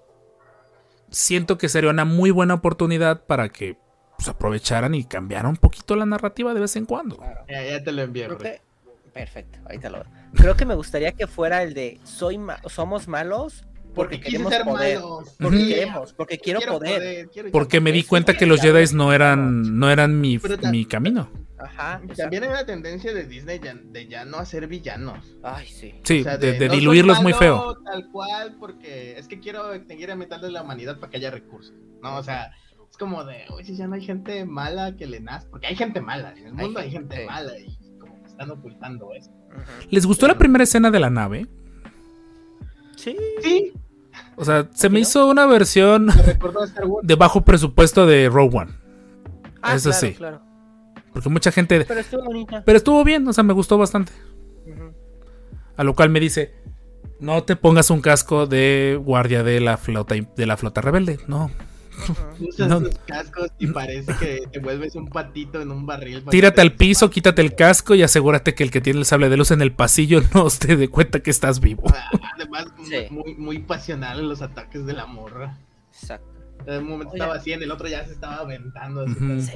siento 1.10 1.58
que 1.58 1.70
sería 1.70 1.90
una 1.90 2.06
muy 2.06 2.32
buena 2.32 2.56
oportunidad 2.56 3.26
para 3.26 3.50
que 3.50 3.78
pues, 4.18 4.28
aprovecharan 4.28 4.96
y 4.96 5.04
cambiaran 5.04 5.52
un 5.52 5.58
poquito 5.58 5.96
la 5.96 6.06
narrativa 6.06 6.54
de 6.54 6.62
vez 6.62 6.76
en 6.76 6.86
cuando. 6.86 7.20
Ya, 7.48 7.64
ya 7.64 7.84
te 7.84 7.92
lo 7.92 8.02
envié. 8.02 8.28
Que... 8.38 8.62
Perfecto, 9.14 9.60
ahorita 9.66 9.90
lo 9.92 10.04
Creo 10.34 10.56
que 10.56 10.66
me 10.66 10.74
gustaría 10.74 11.12
que 11.12 11.28
fuera 11.28 11.62
el 11.62 11.76
de 11.76 12.00
soy 12.04 12.40
ma- 12.40 12.60
somos 12.66 13.08
malos 13.08 13.64
Porque 13.96 14.18
quise 14.20 14.32
queremos 14.32 14.54
ser 14.54 14.64
poder. 14.64 14.96
malo. 15.00 15.24
Porque 15.40 15.58
Sí, 15.60 15.68
queremos, 15.68 16.14
porque 16.14 16.38
quiero, 16.40 16.60
poder. 16.62 17.30
quiero 17.30 17.52
Porque 17.52 17.80
me 17.80 17.92
di 17.92 18.04
cuenta 18.04 18.28
poder. 18.34 18.40
que 18.40 18.46
los 18.48 18.62
Jedi 18.62 18.96
no 18.96 19.14
eran, 19.14 19.78
no 19.80 19.90
eran 19.92 20.20
mi, 20.20 20.40
mi 20.72 20.86
camino. 20.86 21.30
Ajá. 21.60 22.02
También 22.18 22.44
hay 22.44 22.50
una 22.50 22.66
tendencia 22.66 23.14
de 23.14 23.26
Disney 23.26 23.60
ya- 23.64 23.76
de 23.76 24.08
ya 24.08 24.26
no 24.26 24.38
hacer 24.38 24.68
villanos. 24.68 25.36
Ay, 25.44 25.68
sí. 25.68 25.94
Sí, 26.04 26.20
O 26.22 26.24
sea, 26.24 26.38
de, 26.38 26.54
de 26.54 26.66
no 26.66 26.72
soy 26.74 26.80
diluirlos 26.80 27.22
muy 27.22 27.34
feo. 27.34 27.78
Tal 27.86 28.10
cual, 28.12 28.56
porque 28.60 29.18
es 29.18 29.28
que 29.28 29.40
quiero 29.40 29.74
extinguir 29.74 30.12
a 30.12 30.16
mitad 30.16 30.42
de 30.42 30.52
la 30.52 30.62
humanidad 30.64 31.00
para 31.00 31.10
que 31.12 31.18
haya 31.18 31.32
recursos. 31.32 31.74
No, 32.02 32.18
o 32.18 32.24
sea, 32.24 32.52
es 32.90 32.98
como 32.98 33.24
de, 33.24 33.46
oye, 33.50 33.76
ya 33.76 33.88
no 33.88 33.96
hay 33.96 34.02
gente 34.04 34.44
mala 34.44 34.96
que 34.98 35.06
le 35.08 35.22
nace. 35.22 35.48
Porque 35.50 35.68
hay 35.68 35.76
gente 35.76 36.02
mala, 36.02 36.34
en 36.36 36.48
el 36.48 36.54
mundo 36.54 36.80
hay 36.82 36.92
gente, 36.92 37.16
gente. 37.16 37.32
mala 37.32 37.58
y 37.58 37.78
como 37.98 38.22
que 38.22 38.28
están 38.30 38.52
ocultando 38.52 39.14
eso. 39.14 39.32
¿Les 39.90 40.06
gustó 40.06 40.28
la 40.28 40.38
primera 40.38 40.64
escena 40.66 40.92
de 40.92 41.00
la 41.00 41.10
nave? 41.10 41.48
Sí. 42.98 43.16
Sí, 43.42 43.74
O 44.36 44.46
sea, 44.46 44.68
se 44.74 44.90
me 44.90 44.96
¿No? 44.96 45.00
hizo 45.02 45.28
una 45.28 45.46
versión 45.46 46.08
de 47.04 47.16
bajo 47.16 47.42
presupuesto 47.42 48.06
de 48.06 48.30
Rogue 48.30 48.58
One. 48.58 48.72
Ah, 49.62 49.76
Eso 49.76 49.90
claro, 49.92 50.08
sí. 50.08 50.14
Claro. 50.14 50.42
Porque 51.14 51.30
mucha 51.30 51.52
gente... 51.52 51.86
Pero 51.86 52.00
estuvo 52.00 52.24
bonita. 52.24 52.64
Pero 52.66 52.78
estuvo 52.78 53.04
bien, 53.04 53.28
o 53.28 53.34
sea, 53.34 53.44
me 53.44 53.54
gustó 53.54 53.78
bastante. 53.78 54.12
A 55.78 55.84
lo 55.84 55.96
cual 55.96 56.10
me 56.10 56.20
dice, 56.20 56.54
no 57.20 57.44
te 57.44 57.56
pongas 57.56 57.90
un 57.90 58.02
casco 58.02 58.46
de 58.48 59.00
guardia 59.04 59.44
de 59.44 59.60
la 59.60 59.78
flota 59.78 60.16
de 60.16 60.46
la 60.46 60.58
flota 60.58 60.82
rebelde. 60.82 61.20
No, 61.28 61.50
Usas 62.40 62.68
No. 62.68 62.82
tus 62.82 62.98
cascos 63.08 63.52
y 63.60 63.68
parece 63.68 64.14
que 64.20 64.44
te 64.52 64.60
vuelves 64.60 64.96
un 64.96 65.08
patito 65.08 65.62
en 65.62 65.72
un 65.72 65.86
barril. 65.86 66.24
tírate 66.30 66.56
te 66.56 66.62
al 66.62 66.74
piso, 66.74 67.10
quítate 67.10 67.42
el 67.42 67.56
casco 67.56 67.96
y 67.96 68.04
asegúrate 68.04 68.54
que 68.56 68.64
el 68.64 68.72
que 68.72 68.82
tiene 68.82 69.00
el 69.00 69.06
sable 69.06 69.30
de 69.30 69.38
luz 69.38 69.52
en 69.52 69.62
el 69.62 69.72
pasillo 69.72 70.22
no 70.34 70.50
se 70.50 70.76
dé 70.76 70.88
cuenta 70.90 71.22
que 71.22 71.30
estás 71.32 71.60
vivo. 71.60 71.84
Ah, 71.94 72.10
Además, 72.36 72.66
Sí. 72.84 73.08
muy, 73.10 73.36
muy 73.36 73.60
pasional 73.60 74.20
en 74.20 74.30
los 74.30 74.42
ataques 74.42 74.86
de 74.86 74.94
la 74.94 75.06
morra. 75.06 75.58
Exacto. 75.94 76.28
En 76.66 76.78
un 76.84 76.90
momento 76.90 77.12
Oye. 77.14 77.18
estaba 77.20 77.36
así, 77.36 77.52
en 77.52 77.62
el 77.64 77.72
otro 77.72 77.88
ya 77.88 78.06
se 78.06 78.14
estaba 78.14 78.38
aventando. 78.38 79.02
así. 79.02 79.14
Sí, 79.42 79.52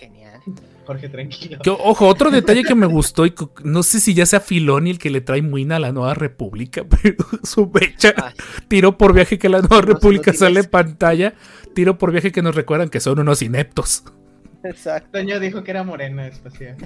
genial. 0.00 0.40
Jorge, 0.86 1.08
tranquilo. 1.08 1.58
Que, 1.62 1.70
ojo, 1.70 2.06
otro 2.08 2.30
detalle 2.30 2.64
que 2.64 2.74
me 2.74 2.86
gustó 2.86 3.26
y 3.26 3.34
no 3.62 3.82
sé 3.82 4.00
si 4.00 4.14
ya 4.14 4.26
sea 4.26 4.40
Filoni 4.40 4.90
el 4.90 4.98
que 4.98 5.10
le 5.10 5.20
trae 5.20 5.42
muina 5.42 5.76
a 5.76 5.78
la 5.78 5.92
Nueva 5.92 6.14
República, 6.14 6.82
pero 7.02 7.16
su 7.44 7.70
mecha 7.72 8.14
Ay, 8.16 8.34
tiro 8.66 8.96
por 8.98 9.12
viaje 9.12 9.38
que 9.38 9.48
la 9.48 9.60
Nueva 9.60 9.82
No, 9.82 9.82
República 9.82 10.32
sale 10.32 10.60
en 10.60 10.66
pantalla, 10.66 11.34
tiro 11.74 11.98
por 11.98 12.10
viaje 12.10 12.32
que 12.32 12.42
nos 12.42 12.54
recuerdan 12.54 12.88
que 12.88 12.98
son 13.00 13.20
unos 13.20 13.42
ineptos. 13.42 14.04
exacto. 14.64 15.18
Toño 15.18 15.38
dijo 15.38 15.62
que 15.62 15.70
era 15.70 15.84
morena 15.84 16.26
espacial. 16.26 16.76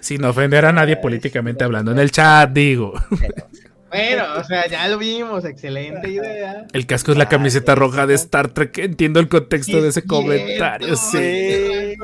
Sin 0.00 0.24
ofender 0.24 0.64
a 0.64 0.72
nadie 0.72 0.96
políticamente 0.96 1.62
hablando. 1.64 1.92
En 1.92 1.98
el 1.98 2.10
chat 2.10 2.50
digo. 2.50 2.94
Bueno, 3.90 4.24
o 4.38 4.44
sea, 4.44 4.68
ya 4.68 4.86
lo 4.88 4.98
vimos, 4.98 5.44
excelente 5.44 6.08
idea. 6.08 6.66
El 6.72 6.86
casco 6.86 7.10
es 7.10 7.18
la 7.18 7.28
camiseta 7.28 7.74
roja 7.74 8.06
de 8.06 8.14
Star 8.14 8.48
Trek. 8.52 8.78
Entiendo 8.78 9.18
el 9.18 9.28
contexto 9.28 9.82
de 9.82 9.88
ese 9.88 10.04
comentario. 10.04 10.94
Sí. 10.96 11.96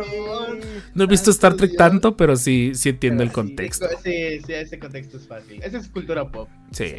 No 0.95 1.05
he 1.05 1.07
visto 1.07 1.31
Star 1.31 1.55
Trek 1.55 1.77
tanto, 1.77 2.17
pero 2.17 2.37
sí, 2.37 2.73
sí 2.75 2.89
entiendo 2.89 3.23
el 3.23 3.31
contexto. 3.31 3.87
Sí, 4.03 4.41
sí, 4.45 4.53
ese 4.53 4.79
contexto 4.79 5.17
es 5.17 5.29
fácil. 5.29 5.63
Esa 5.63 5.79
es 5.79 5.89
cultura 5.89 6.29
pop. 6.29 6.49
Sí. 6.73 6.97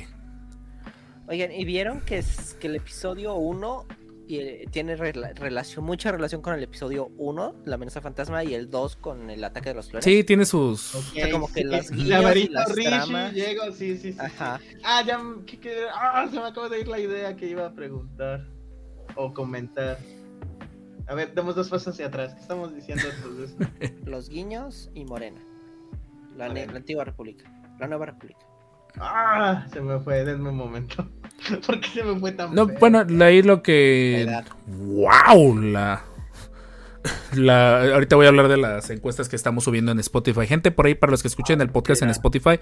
Oigan, 1.28 1.52
¿y 1.52 1.66
vieron 1.66 2.00
que, 2.02 2.20
es, 2.20 2.56
que 2.60 2.68
el 2.68 2.78
episodio 2.78 3.36
1 3.36 3.86
tiene 4.71 4.97
rela- 4.97 5.34
relación, 5.36 5.86
mucha 5.86 6.11
relación 6.11 6.41
con 6.41 6.53
el 6.53 6.61
episodio 6.63 7.09
1, 7.17 7.55
La 7.65 7.75
amenaza 7.75 8.01
fantasma, 8.01 8.43
y 8.43 8.53
el 8.53 8.69
2 8.69 8.95
con 8.97 9.30
el 9.30 9.43
ataque 9.43 9.69
de 9.69 9.75
los 9.75 9.88
clones? 9.88 10.03
Sí, 10.05 10.23
tiene 10.23 10.45
sus. 10.45 10.93
Ok, 10.95 11.03
sea, 11.13 11.32
como 11.32 11.47
que 11.47 11.61
sí, 11.61 11.63
las 11.63 11.91
la 11.91 12.21
y 12.21 12.23
varita 12.23 12.65
Rishi, 12.65 13.13
llego, 13.34 13.71
sí, 13.71 13.97
sí, 13.97 14.11
sí. 14.13 14.19
Ajá. 14.19 14.59
sí. 14.59 14.78
Ah, 14.84 15.03
ya, 15.05 15.21
¿qué, 15.45 15.59
qué- 15.59 15.86
ah, 15.93 16.28
se 16.30 16.38
me 16.39 16.45
acaba 16.45 16.67
de 16.69 16.82
ir 16.82 16.88
la 16.88 16.99
idea 16.99 17.36
que 17.36 17.47
iba 17.47 17.65
a 17.65 17.73
preguntar 17.73 18.45
o 19.15 19.34
comentar. 19.34 19.97
A 21.07 21.15
ver, 21.15 21.34
damos 21.34 21.55
dos 21.55 21.69
pasos 21.69 21.93
hacia 21.93 22.07
atrás. 22.07 22.34
¿Qué 22.36 22.41
estamos 22.41 22.75
diciendo 22.75 23.03
después 23.07 23.38
de 23.38 23.45
esto? 23.45 23.99
Los 24.09 24.28
guiños 24.30 24.89
y 24.93 25.05
Morena. 25.05 25.39
La, 26.36 26.45
ne- 26.47 26.49
Morena. 26.49 26.71
la 26.73 26.78
antigua 26.80 27.03
república. 27.05 27.49
La 27.80 27.88
nueva 27.88 28.07
república. 28.07 28.45
Ah, 29.00 29.66
se 29.72 29.82
me 29.82 30.00
fue, 30.00 30.24
denme 30.26 30.50
un 30.50 30.58
momento. 30.58 31.08
¿Por 31.66 31.80
qué 31.80 31.88
se 31.89 32.04
me 32.04 32.20
fue 32.20 32.32
tan 32.32 32.54
No, 32.54 32.68
feo? 32.68 32.78
bueno, 32.80 33.06
ahí 33.24 33.41
lo 33.41 33.62
que. 33.62 34.41
¡Wow! 34.68 35.60
La. 35.62 36.04
La, 37.34 37.93
ahorita 37.93 38.16
voy 38.18 38.26
a 38.26 38.30
hablar 38.30 38.48
de 38.50 38.58
las 38.58 38.89
encuestas 38.89 39.30
que 39.30 39.36
estamos 39.36 39.64
subiendo 39.64 39.91
en 39.91 40.00
Spotify. 40.00 40.45
Gente, 40.45 40.72
por 40.72 40.88
ahí, 40.88 40.95
para 40.95 41.12
los 41.12 41.22
que 41.22 41.28
escuchen 41.30 41.62
el 41.62 41.70
podcast 41.70 42.02
en. 42.02 42.10
Spotify, 42.10 42.60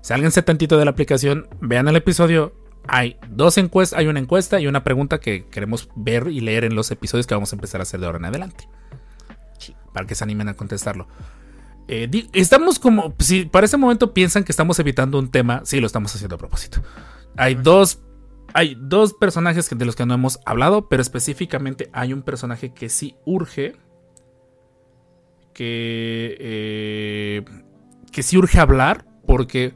sálganse 0.00 0.42
tantito 0.42 0.76
de 0.78 0.84
la 0.84 0.90
aplicación, 0.90 1.48
vean 1.60 1.86
el 1.88 1.96
episodio. 1.96 2.52
Hay 2.88 3.16
dos 3.28 3.58
encuestas, 3.58 3.98
hay 3.98 4.06
una 4.06 4.20
encuesta 4.20 4.60
y 4.60 4.66
una 4.66 4.82
pregunta 4.84 5.18
que 5.18 5.44
queremos 5.46 5.88
ver 5.96 6.28
y 6.28 6.40
leer 6.40 6.64
en 6.64 6.74
los 6.74 6.90
episodios 6.90 7.26
que 7.26 7.34
vamos 7.34 7.52
a 7.52 7.56
empezar 7.56 7.80
a 7.80 7.82
hacer 7.82 8.00
de 8.00 8.06
ahora 8.06 8.18
en 8.18 8.24
adelante. 8.26 8.68
Sí. 9.58 9.74
Para 9.92 10.06
que 10.06 10.14
se 10.14 10.22
animen 10.24 10.48
a 10.48 10.54
contestarlo. 10.54 11.06
Eh, 11.88 12.08
di- 12.10 12.28
estamos 12.32 12.78
como, 12.78 13.14
si 13.18 13.44
para 13.44 13.66
ese 13.66 13.76
momento 13.76 14.12
piensan 14.12 14.42
que 14.42 14.50
estamos 14.52 14.78
evitando 14.80 15.18
un 15.18 15.30
tema, 15.30 15.62
sí 15.64 15.80
lo 15.80 15.86
estamos 15.86 16.14
haciendo 16.14 16.34
a 16.34 16.38
propósito. 16.38 16.82
Hay 17.36 17.54
dos, 17.54 18.00
hay 18.54 18.76
dos 18.80 19.14
personajes 19.14 19.70
de 19.70 19.84
los 19.84 19.94
que 19.94 20.04
no 20.04 20.14
hemos 20.14 20.40
hablado, 20.44 20.88
pero 20.88 21.00
específicamente 21.00 21.88
hay 21.92 22.12
un 22.12 22.22
personaje 22.22 22.72
que 22.74 22.88
sí 22.88 23.14
urge, 23.24 23.76
que, 25.52 26.36
eh, 26.40 27.44
que 28.10 28.22
sí 28.22 28.36
urge 28.36 28.58
hablar, 28.58 29.06
porque 29.26 29.74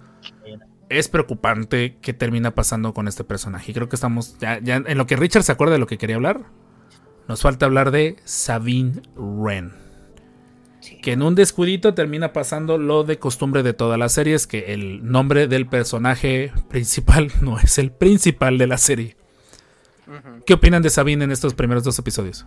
es 0.89 1.09
preocupante 1.09 1.97
qué 2.03 2.13
termina 2.13 2.57
pasando 2.57 2.93
con 2.93 3.07
este 3.07 3.23
personaje. 3.23 3.71
Y 3.71 3.75
creo 3.75 3.89
que 3.89 3.95
estamos, 3.95 4.37
ya, 4.41 4.59
ya 4.59 4.77
en 4.77 4.99
lo 4.99 5.07
que 5.07 5.15
Richard 5.15 5.45
se 5.45 5.53
acuerda 5.53 5.75
de 5.75 5.79
lo 5.79 5.87
que 5.87 5.97
quería 5.97 6.17
hablar, 6.17 6.43
nos 7.29 7.43
falta 7.43 7.67
hablar 7.67 7.93
de 7.93 8.17
Sabine 8.25 9.01
Wren 9.15 9.90
Sí. 10.81 10.97
que 11.03 11.13
en 11.13 11.23
un 11.23 11.35
descuidito 11.35 11.93
termina 11.95 12.33
pasando 12.33 12.79
lo 12.79 13.05
de 13.05 13.19
costumbre 13.19 13.63
de 13.63 13.75
todas 13.75 13.99
las 13.99 14.13
series, 14.13 14.47
que 14.47 14.73
el 14.73 15.07
nombre 15.07 15.47
del 15.47 15.67
personaje 15.67 16.53
principal 16.69 17.31
no 17.43 17.59
es 17.59 17.79
el 17.79 17.93
principal 17.93 18.57
de 18.59 18.67
la 18.67 18.79
serie. 18.79 19.17
¿Qué 20.47 20.55
opinan 20.55 20.83
de 20.83 20.91
Sabine 20.91 21.25
en 21.25 21.31
estos 21.31 21.55
primeros 21.55 21.85
dos 21.85 21.99
episodios? 21.99 22.45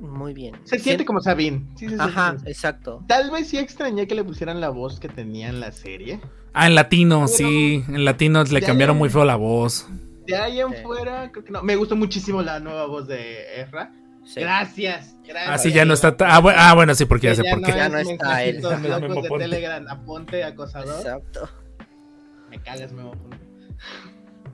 Muy 0.00 0.32
bien. 0.32 0.54
Se 0.64 0.78
siente 0.78 1.02
Sien- 1.02 1.06
como 1.06 1.20
Sabine. 1.20 1.58
Sí, 1.76 1.88
sí, 1.88 1.94
sí, 1.94 1.96
Ajá, 1.98 2.36
exacto. 2.46 3.04
Tal 3.06 3.30
vez 3.30 3.48
sí 3.48 3.58
extrañé 3.58 4.06
que 4.06 4.14
le 4.14 4.24
pusieran 4.24 4.60
la 4.60 4.68
voz 4.70 4.98
que 5.00 5.08
tenía 5.08 5.48
en 5.48 5.60
la 5.60 5.72
serie. 5.72 6.20
Ah, 6.54 6.66
en 6.66 6.74
latino, 6.74 7.28
sí, 7.28 7.84
en 7.88 8.04
latino 8.04 8.42
le 8.44 8.62
cambiaron 8.62 8.96
muy 8.96 9.10
feo 9.10 9.24
la 9.24 9.36
voz. 9.36 9.86
De 10.26 10.36
ahí 10.36 10.60
en 10.60 10.70
Sí. 10.70 10.76
fuera, 10.82 11.30
creo 11.30 11.44
que 11.44 11.52
no. 11.52 11.62
Me 11.62 11.76
gustó 11.76 11.96
muchísimo 11.96 12.42
la 12.42 12.60
nueva 12.60 12.86
voz 12.86 13.06
de 13.08 13.60
Ezra. 13.60 13.92
Sí. 14.28 14.40
Gracias, 14.40 15.16
gracias. 15.26 15.48
Ah, 15.48 15.56
sí, 15.56 15.72
ya 15.72 15.86
no 15.86 15.94
está. 15.94 16.14
Ah, 16.20 16.38
bueno, 16.40 16.58
ah, 16.60 16.74
bueno, 16.74 16.94
sí, 16.94 17.06
porque 17.06 17.28
ya 17.28 17.34
sé 17.34 17.44
por 17.50 17.62
qué. 17.62 17.72
Ya 17.72 17.88
no 17.88 17.96
es 17.96 18.10
está 18.10 18.44
él. 18.44 18.60
locos 18.62 19.22
de. 19.22 19.38
Telegram, 19.38 19.88
aponte 19.88 20.44
acosador. 20.44 21.00
Exacto. 21.00 21.48
Me 22.50 22.60
cagas, 22.60 22.92
Memo 22.92 23.12
Ponte. 23.12 23.38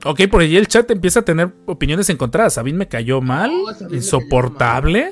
Ok, 0.05 0.21
por 0.31 0.41
ahí 0.41 0.55
el 0.55 0.67
chat 0.67 0.89
empieza 0.91 1.19
a 1.19 1.25
tener 1.25 1.51
opiniones 1.65 2.09
encontradas. 2.09 2.53
Sabine 2.53 2.77
me 2.77 2.87
cayó 2.87 3.19
mal, 3.19 3.51
cayó 3.77 3.93
insoportable. 3.93 5.11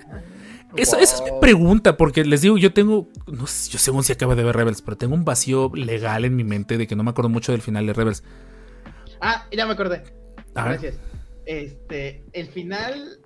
Esa, 0.78 0.98
esa 1.02 1.16
es 1.18 1.22
mi 1.30 1.40
pregunta, 1.42 1.98
porque 1.98 2.24
les 2.24 2.40
digo, 2.42 2.58
yo 2.58 2.74
tengo, 2.74 3.10
no 3.28 3.46
sé, 3.46 3.70
yo 3.70 3.80
según 3.80 4.04
si 4.04 4.14
acaba 4.14 4.34
de 4.34 4.44
ver 4.44 4.56
Rebels, 4.56 4.82
pero 4.82 4.96
tengo 4.96 5.14
un 5.14 5.26
vacío 5.26 5.72
legal 5.76 6.24
en 6.24 6.38
mi 6.38 6.46
mente 6.46 6.78
de 6.78 6.88
que 6.88 6.96
no 6.96 7.04
me 7.04 7.10
acuerdo 7.10 7.30
mucho 7.30 7.52
del 7.52 7.62
final 7.62 7.86
de 7.86 7.94
Rebels. 7.94 8.24
Ah, 9.20 9.46
ya 9.52 9.66
me 9.66 9.74
acordé. 9.74 10.04
A 10.56 10.70
ver. 10.70 10.80
Gracias. 10.80 11.00
Este, 11.46 12.24
el 12.32 12.48
final 12.48 13.20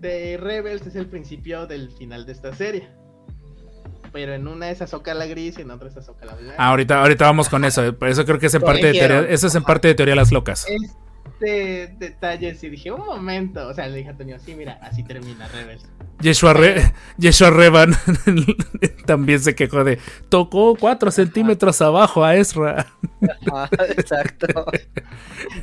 de 0.00 0.38
Rebels 0.38 0.86
es 0.86 0.96
el 0.96 1.06
principio 1.06 1.66
del 1.66 1.90
final 1.90 2.26
de 2.26 2.32
esta 2.32 2.54
serie. 2.54 2.88
Pero 4.12 4.34
en 4.34 4.48
una 4.48 4.70
es 4.70 4.82
Azoka 4.82 5.14
la 5.14 5.26
gris 5.26 5.58
y 5.58 5.62
en 5.62 5.70
otra 5.70 5.88
es 5.88 5.96
Azoka 5.96 6.26
la 6.26 6.34
blanca. 6.34 6.56
Ah, 6.58 6.70
ahorita, 6.70 7.00
ahorita 7.00 7.24
vamos 7.26 7.48
con 7.48 7.64
eso. 7.64 7.94
Por 7.96 8.08
eso 8.08 8.24
creo 8.24 8.38
que 8.38 8.46
es 8.46 8.54
en 8.54 8.62
parte 8.62 8.86
de 8.86 8.92
teoría, 8.92 9.20
eso 9.28 9.46
es 9.46 9.54
en 9.54 9.62
parte 9.62 9.88
de 9.88 9.94
teoría 9.94 10.16
las 10.16 10.32
locas. 10.32 10.66
Este 11.42 11.94
detalle 11.98 12.54
sí 12.54 12.68
dije, 12.68 12.90
un 12.92 13.00
momento. 13.04 13.66
O 13.68 13.72
sea, 13.74 13.86
le 13.88 13.96
dije 13.96 14.08
a 14.08 14.12
Antonio, 14.12 14.38
sí, 14.38 14.54
mira, 14.54 14.78
así 14.82 15.02
termina 15.02 15.48
Rebels. 15.48 15.86
Yeshua, 16.20 16.52
Re- 16.52 16.92
Yeshua 17.16 17.48
Revan 17.50 17.94
también 19.06 19.40
se 19.40 19.54
quejó 19.54 19.84
de 19.84 19.98
tocó 20.28 20.76
4 20.78 21.10
centímetros 21.10 21.80
abajo 21.80 22.22
a 22.24 22.36
Ezra. 22.36 22.86
Ajá, 23.50 23.70
exacto. 23.88 24.66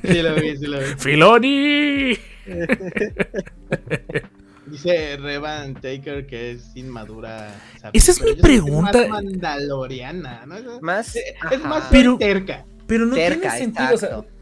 Sí 0.03 0.21
lo 0.23 0.33
vi, 0.35 0.57
sí 0.57 0.65
lo 0.65 0.79
vi. 0.79 0.85
Filoni. 0.97 2.17
Dice 4.65 5.17
Revan 5.17 5.75
Taker 5.75 6.25
que 6.27 6.51
es 6.51 6.75
inmadura. 6.75 7.53
Esa 7.93 8.11
es 8.11 8.19
pero 8.19 8.35
mi 8.35 8.41
pregunta. 8.41 9.03
Es 9.03 9.09
más 9.09 9.23
mandaloriana, 9.23 10.45
¿no? 10.45 10.55
Es, 10.57 10.81
Más. 10.81 11.15
es 11.15 11.63
más 11.63 11.85
Pero- 11.91 12.17
terca. 12.17 12.65
Pero 12.87 13.05
no 13.05 13.15
Terca, 13.15 13.51
tiene 13.51 13.57
sentido. 13.57 13.93
O 13.93 13.97
sea, 13.97 14.09
exacto. 14.09 14.36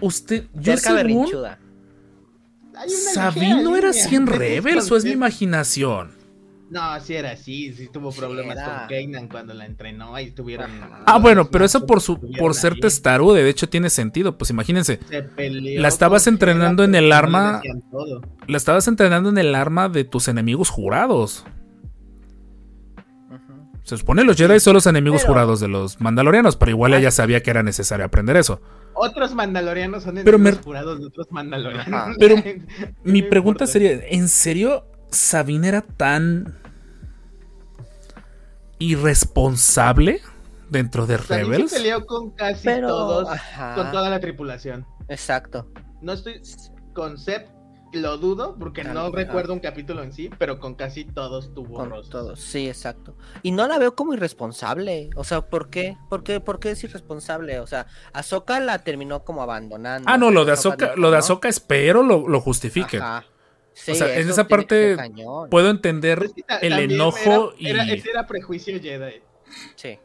Usted, 0.00 0.44
yo 0.54 0.76
Cerca 0.76 0.80
según 0.80 0.96
berrinchuda. 0.96 1.58
Hay 2.76 2.90
una 2.90 3.10
Sabine 3.12 3.46
ligera 3.46 3.62
no 3.62 3.76
era 3.76 3.88
línea 3.90 4.04
así 4.04 4.14
en 4.14 4.24
de 4.24 4.32
Rebels 4.32 4.90
o 4.90 4.96
es 4.96 5.04
mi 5.04 5.10
imaginación. 5.10 6.16
No, 6.70 7.00
sí 7.00 7.14
era 7.14 7.30
así, 7.32 7.72
sí 7.72 7.88
tuvo 7.90 8.12
problemas 8.12 8.56
con 8.56 8.88
Kanan 8.88 9.26
cuando 9.28 9.54
la 9.54 9.64
entrenó, 9.64 10.14
ahí 10.14 10.30
tuvieron... 10.32 10.70
Ajá. 10.70 11.02
Ah, 11.06 11.18
bueno, 11.18 11.48
pero 11.50 11.64
eso 11.64 11.86
por 11.86 12.02
su 12.02 12.20
por 12.38 12.54
ser 12.54 12.74
ahí. 12.74 12.80
testarude, 12.80 13.42
de 13.42 13.48
hecho 13.48 13.70
tiene 13.70 13.88
sentido. 13.88 14.36
Pues 14.36 14.50
imagínense, 14.50 15.00
La 15.78 15.88
estabas 15.88 16.26
entrenando 16.26 16.84
en 16.84 16.94
el 16.94 17.10
arma. 17.10 17.62
la 18.46 18.56
estabas 18.58 18.86
entrenando 18.86 19.30
en 19.30 19.38
el 19.38 19.54
arma 19.54 19.88
de 19.88 20.04
tus 20.04 20.28
enemigos 20.28 20.68
jurados. 20.68 21.46
Se 23.82 23.96
supone 23.96 24.22
los 24.22 24.36
Jedi 24.36 24.60
son 24.60 24.74
los 24.74 24.86
enemigos 24.86 25.22
Pero- 25.22 25.32
jurados 25.32 25.60
de 25.60 25.68
los 25.68 25.98
mandalorianos, 26.02 26.56
pero 26.56 26.70
igual 26.70 26.92
ella 26.92 27.10
sabía 27.10 27.42
que 27.42 27.50
era 27.50 27.62
necesario 27.62 28.04
aprender 28.04 28.36
eso. 28.36 28.60
Otros 29.00 29.34
mandalorianos 29.34 30.02
son 30.02 30.20
Pero 30.24 30.38
me- 30.38 30.52
jurados 30.52 31.00
de 31.00 31.06
otros 31.06 31.26
mandalorianos. 31.30 31.86
Ajá. 31.92 32.12
Pero 32.18 32.36
Mi 33.04 33.22
pregunta 33.22 33.64
importa. 33.64 33.66
sería, 33.66 33.92
¿en 34.08 34.28
serio 34.28 34.86
Sabine 35.10 35.68
era 35.68 35.82
tan 35.82 36.58
irresponsable 38.78 40.20
dentro 40.70 41.06
de 41.06 41.18
Sabine 41.18 41.44
se 41.44 41.50
Rebels? 41.52 41.72
peleó 41.72 42.06
con 42.06 42.30
casi 42.32 42.64
Pero, 42.64 42.88
todos, 42.88 43.28
ajá. 43.28 43.74
con 43.74 43.90
toda 43.90 44.10
la 44.10 44.20
tripulación. 44.20 44.86
Exacto. 45.08 45.70
No 46.02 46.12
estoy 46.12 46.40
con 46.94 47.18
Sep, 47.18 47.48
lo 47.92 48.18
dudo, 48.18 48.56
porque 48.58 48.84
no 48.84 49.10
recuerdo 49.10 49.52
un 49.54 49.60
capítulo 49.60 50.02
en 50.02 50.12
sí, 50.12 50.30
pero 50.38 50.58
con 50.60 50.74
casi 50.74 51.04
todos 51.04 51.54
tuvo 51.54 51.76
Con 51.76 51.90
rostros. 51.90 52.10
todos, 52.24 52.40
sí, 52.40 52.68
exacto. 52.68 53.14
Y 53.42 53.50
no 53.52 53.66
la 53.66 53.78
veo 53.78 53.94
como 53.94 54.14
irresponsable. 54.14 55.10
O 55.16 55.24
sea, 55.24 55.42
¿por 55.42 55.70
qué? 55.70 55.96
¿Por 56.10 56.22
qué, 56.22 56.40
¿Por 56.40 56.60
qué 56.60 56.72
es 56.72 56.84
irresponsable? 56.84 57.60
O 57.60 57.66
sea, 57.66 57.86
Ahsoka 58.12 58.60
la 58.60 58.78
terminó 58.80 59.24
como 59.24 59.42
abandonando. 59.42 60.08
Ah, 60.10 60.18
no, 60.18 60.30
lo 60.30 60.44
de 60.44 60.52
Ahsoka 60.52 60.94
lo 60.96 61.08
de 61.10 61.16
¿no? 61.16 61.18
Ahsoka 61.18 61.48
espero 61.48 62.02
lo, 62.02 62.28
lo 62.28 62.40
justifiquen. 62.40 63.00
Ajá. 63.02 63.24
Sí, 63.72 63.92
O 63.92 63.94
sea, 63.94 64.18
en 64.18 64.28
esa 64.28 64.48
parte. 64.48 64.96
Puedo 65.50 65.70
entender 65.70 66.28
el 66.62 66.72
enojo 66.80 67.52
era, 67.52 67.60
y... 67.60 67.68
era- 67.68 67.84
ese 67.94 68.10
era 68.10 68.26
prejuicio 68.26 68.80
Jedi. 68.80 69.22
Sí. 69.76 69.98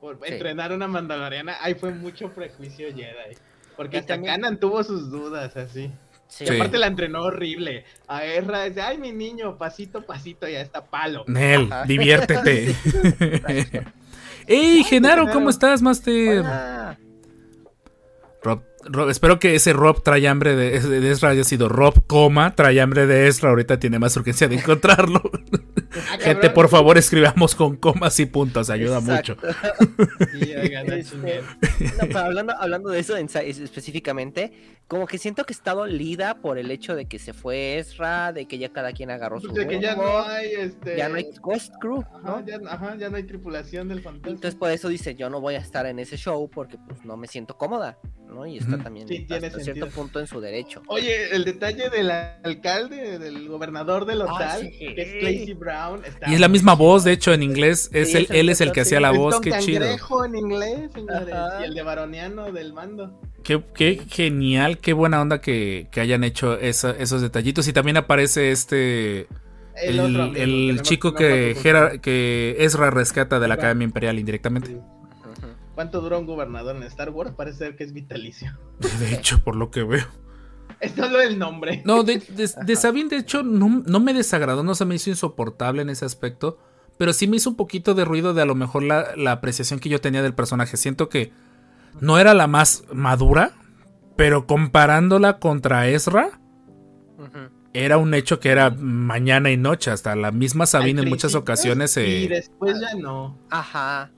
Por 0.00 0.16
Sí. 0.24 0.32
entrenar 0.32 0.70
a 0.72 0.76
una 0.76 0.86
mandaloriana, 0.88 1.56
ahí 1.60 1.74
fue 1.74 1.90
mucho 1.92 2.30
prejuicio 2.30 2.86
Jedi. 2.94 3.36
Porque 3.76 3.96
Y 3.96 4.00
hasta 4.00 4.14
también- 4.14 4.34
Kanan 4.36 4.60
tuvo 4.60 4.82
sus 4.84 5.10
dudas, 5.10 5.56
así. 5.56 5.90
Sí. 6.30 6.44
Y 6.48 6.54
aparte 6.54 6.78
la 6.78 6.86
entrenó 6.86 7.22
horrible. 7.24 7.84
A 8.08 8.24
Erra 8.24 8.64
dice, 8.64 8.80
ay, 8.80 8.96
mi 8.98 9.12
niño, 9.12 9.58
pasito, 9.58 10.06
pasito, 10.06 10.48
ya 10.48 10.60
está 10.60 10.86
palo. 10.86 11.24
Nel, 11.26 11.70
Ajá. 11.70 11.84
diviértete. 11.84 12.74
¡Ey, 14.46 14.82
Genaro! 14.84 15.30
¿Cómo 15.32 15.50
estás, 15.50 15.82
Master? 15.82 16.40
Hola. 16.40 16.98
Rob, 18.42 18.62
Rob- 18.84 19.10
espero 19.10 19.38
que 19.38 19.54
ese 19.54 19.72
Rob 19.72 20.02
trae 20.02 20.26
hambre 20.28 20.56
de, 20.56 20.80
de 20.80 21.10
Ezra 21.10 21.30
haya 21.30 21.44
sido 21.44 21.68
Rob, 21.68 22.06
coma, 22.06 22.54
trae 22.54 22.80
hambre 22.80 23.06
de 23.06 23.26
Ezra. 23.28 23.50
Ahorita 23.50 23.78
tiene 23.78 23.98
más 23.98 24.16
urgencia 24.16 24.48
de 24.48 24.56
encontrarlo. 24.56 25.22
Ah, 25.92 26.18
Gente, 26.20 26.50
por 26.50 26.68
favor, 26.68 26.96
escribamos 26.98 27.56
con 27.56 27.74
comas 27.74 28.20
y 28.20 28.26
puntos, 28.26 28.70
ayuda 28.70 28.98
Exacto. 29.00 29.36
mucho. 29.42 29.54
Sí, 30.38 30.54
oigan, 30.54 30.86
no 30.86 30.94
Este. 30.94 31.40
No, 31.98 31.98
pero 32.06 32.18
hablando, 32.20 32.52
hablando 32.56 32.90
de 32.90 33.00
eso 33.00 33.16
en 33.16 33.28
sa- 33.28 33.42
es- 33.42 33.58
específicamente, 33.58 34.52
como 34.86 35.08
que 35.08 35.18
siento 35.18 35.42
que 35.42 35.52
está 35.52 35.74
dolida 35.74 36.36
por 36.40 36.58
el 36.58 36.70
hecho 36.70 36.94
de 36.94 37.06
que 37.06 37.18
se 37.18 37.32
fue 37.32 37.78
Ezra, 37.78 38.32
de 38.32 38.46
que 38.46 38.58
ya 38.58 38.72
cada 38.72 38.92
quien 38.92 39.10
agarró 39.10 39.40
su 39.40 39.52
De 39.52 39.66
que 39.66 39.80
ya 39.80 39.96
no 39.96 40.20
hay, 40.22 40.52
este... 40.52 40.96
ya 40.96 41.08
no 41.08 41.16
hay 41.16 41.26
Ghost 41.40 41.74
Crew, 41.80 42.04
¿no? 42.22 42.36
Ajá, 42.36 42.44
ya, 42.46 42.60
ajá, 42.68 42.96
ya 42.96 43.10
no 43.10 43.16
hay 43.16 43.24
tripulación 43.24 43.88
del 43.88 44.00
fantasma. 44.00 44.28
Entonces 44.28 44.54
por 44.54 44.70
eso 44.70 44.88
dice, 44.88 45.16
yo 45.16 45.28
no 45.28 45.40
voy 45.40 45.56
a 45.56 45.58
estar 45.58 45.86
en 45.86 45.98
ese 45.98 46.16
show 46.16 46.48
porque 46.48 46.78
pues 46.86 47.04
no 47.04 47.16
me 47.16 47.26
siento 47.26 47.56
cómoda, 47.56 47.98
¿no? 48.30 48.46
Y 48.46 48.58
está 48.58 48.78
también 48.78 49.06
Sí, 49.08 49.20
tiene 49.26 49.46
hasta 49.48 49.60
cierto 49.60 49.88
punto 49.88 50.20
en 50.20 50.26
su 50.26 50.40
derecho. 50.40 50.82
Oye, 50.86 51.34
el 51.34 51.44
detalle 51.44 51.90
del 51.90 52.10
alcalde, 52.10 53.18
del 53.18 53.48
gobernador 53.48 54.04
del 54.06 54.22
Ah, 54.22 54.26
hotel, 54.56 54.70
sí. 54.72 54.94
que 54.94 55.02
es 55.02 55.14
Clancy 55.20 55.54
Brown. 55.54 56.04
está 56.04 56.30
Y 56.30 56.34
es 56.34 56.40
la 56.40 56.48
misma 56.48 56.74
voz, 56.74 57.04
de 57.04 57.12
hecho, 57.12 57.32
en 57.32 57.42
inglés. 57.42 57.90
Es 57.92 58.12
Sí, 58.12 58.18
el, 58.18 58.26
él 58.30 58.48
es 58.48 58.60
el 58.60 58.72
que 58.72 58.80
sí. 58.84 58.88
hacía 58.88 59.00
la 59.00 59.10
voz, 59.10 59.34
Don 59.34 59.42
qué 59.42 59.52
chido. 59.58 59.84
En 59.84 60.36
inglés, 60.36 60.90
señores. 60.94 61.34
Ajá. 61.34 61.60
Y 61.60 61.64
el 61.64 61.74
de 61.74 61.82
baroniano 61.82 62.52
del 62.52 62.72
mando. 62.72 63.20
Qué, 63.42 63.62
qué 63.74 64.02
genial, 64.08 64.78
qué 64.78 64.92
buena 64.92 65.20
onda 65.20 65.40
que, 65.40 65.88
que 65.90 66.00
hayan 66.00 66.24
hecho 66.24 66.58
esa- 66.58 66.90
esos 66.92 67.22
detallitos. 67.22 67.66
Y 67.68 67.72
también 67.72 67.96
aparece 67.96 68.50
este. 68.50 69.26
El, 69.82 69.98
otro 70.00 70.26
no 70.26 70.82
chico 70.82 71.08
no 71.12 71.14
que, 71.14 71.56
Hera- 71.64 71.98
que 72.00 72.56
Ezra 72.58 72.90
rescata 72.90 73.40
de 73.40 73.48
la. 73.48 73.54
Academia 73.54 73.84
Imperial 73.84 74.18
indirectamente. 74.18 74.76
¿Cuánto 75.80 76.02
dura 76.02 76.18
un 76.18 76.26
gobernador 76.26 76.76
en 76.76 76.82
Star 76.82 77.08
Wars? 77.08 77.32
Parece 77.34 77.56
ser 77.56 77.74
que 77.74 77.84
es 77.84 77.94
vitalicio. 77.94 78.52
De 79.00 79.14
hecho, 79.14 79.42
por 79.42 79.56
lo 79.56 79.70
que 79.70 79.82
veo. 79.82 80.04
Es 80.78 80.92
solo 80.92 81.22
el 81.22 81.38
nombre. 81.38 81.80
No, 81.86 82.02
de, 82.02 82.18
de, 82.36 82.50
de 82.66 82.76
Sabine, 82.76 83.08
de 83.08 83.16
hecho, 83.16 83.42
no, 83.42 83.82
no 83.86 83.98
me 83.98 84.12
desagradó, 84.12 84.62
no 84.62 84.74
se 84.74 84.84
me 84.84 84.96
hizo 84.96 85.08
insoportable 85.08 85.80
en 85.80 85.88
ese 85.88 86.04
aspecto. 86.04 86.58
Pero 86.98 87.14
sí 87.14 87.26
me 87.26 87.36
hizo 87.36 87.48
un 87.48 87.56
poquito 87.56 87.94
de 87.94 88.04
ruido 88.04 88.34
de 88.34 88.42
a 88.42 88.44
lo 88.44 88.54
mejor 88.54 88.82
la, 88.82 89.16
la 89.16 89.32
apreciación 89.32 89.80
que 89.80 89.88
yo 89.88 90.02
tenía 90.02 90.20
del 90.22 90.34
personaje. 90.34 90.76
Siento 90.76 91.08
que 91.08 91.32
no 91.98 92.18
era 92.18 92.34
la 92.34 92.46
más 92.46 92.84
madura, 92.92 93.52
pero 94.16 94.46
comparándola 94.46 95.38
contra 95.38 95.88
Ezra, 95.88 96.42
era 97.72 97.96
un 97.96 98.12
hecho 98.12 98.38
que 98.38 98.50
era 98.50 98.68
mañana 98.68 99.50
y 99.50 99.56
noche. 99.56 99.90
Hasta 99.90 100.14
la 100.14 100.30
misma 100.30 100.66
Sabine 100.66 101.00
en 101.00 101.08
muchas 101.08 101.34
ocasiones 101.34 101.92
Y 101.92 101.94
se. 101.94 102.28
después 102.28 102.78
ya 102.78 102.94
no. 102.98 103.38
Ajá. 103.48 104.10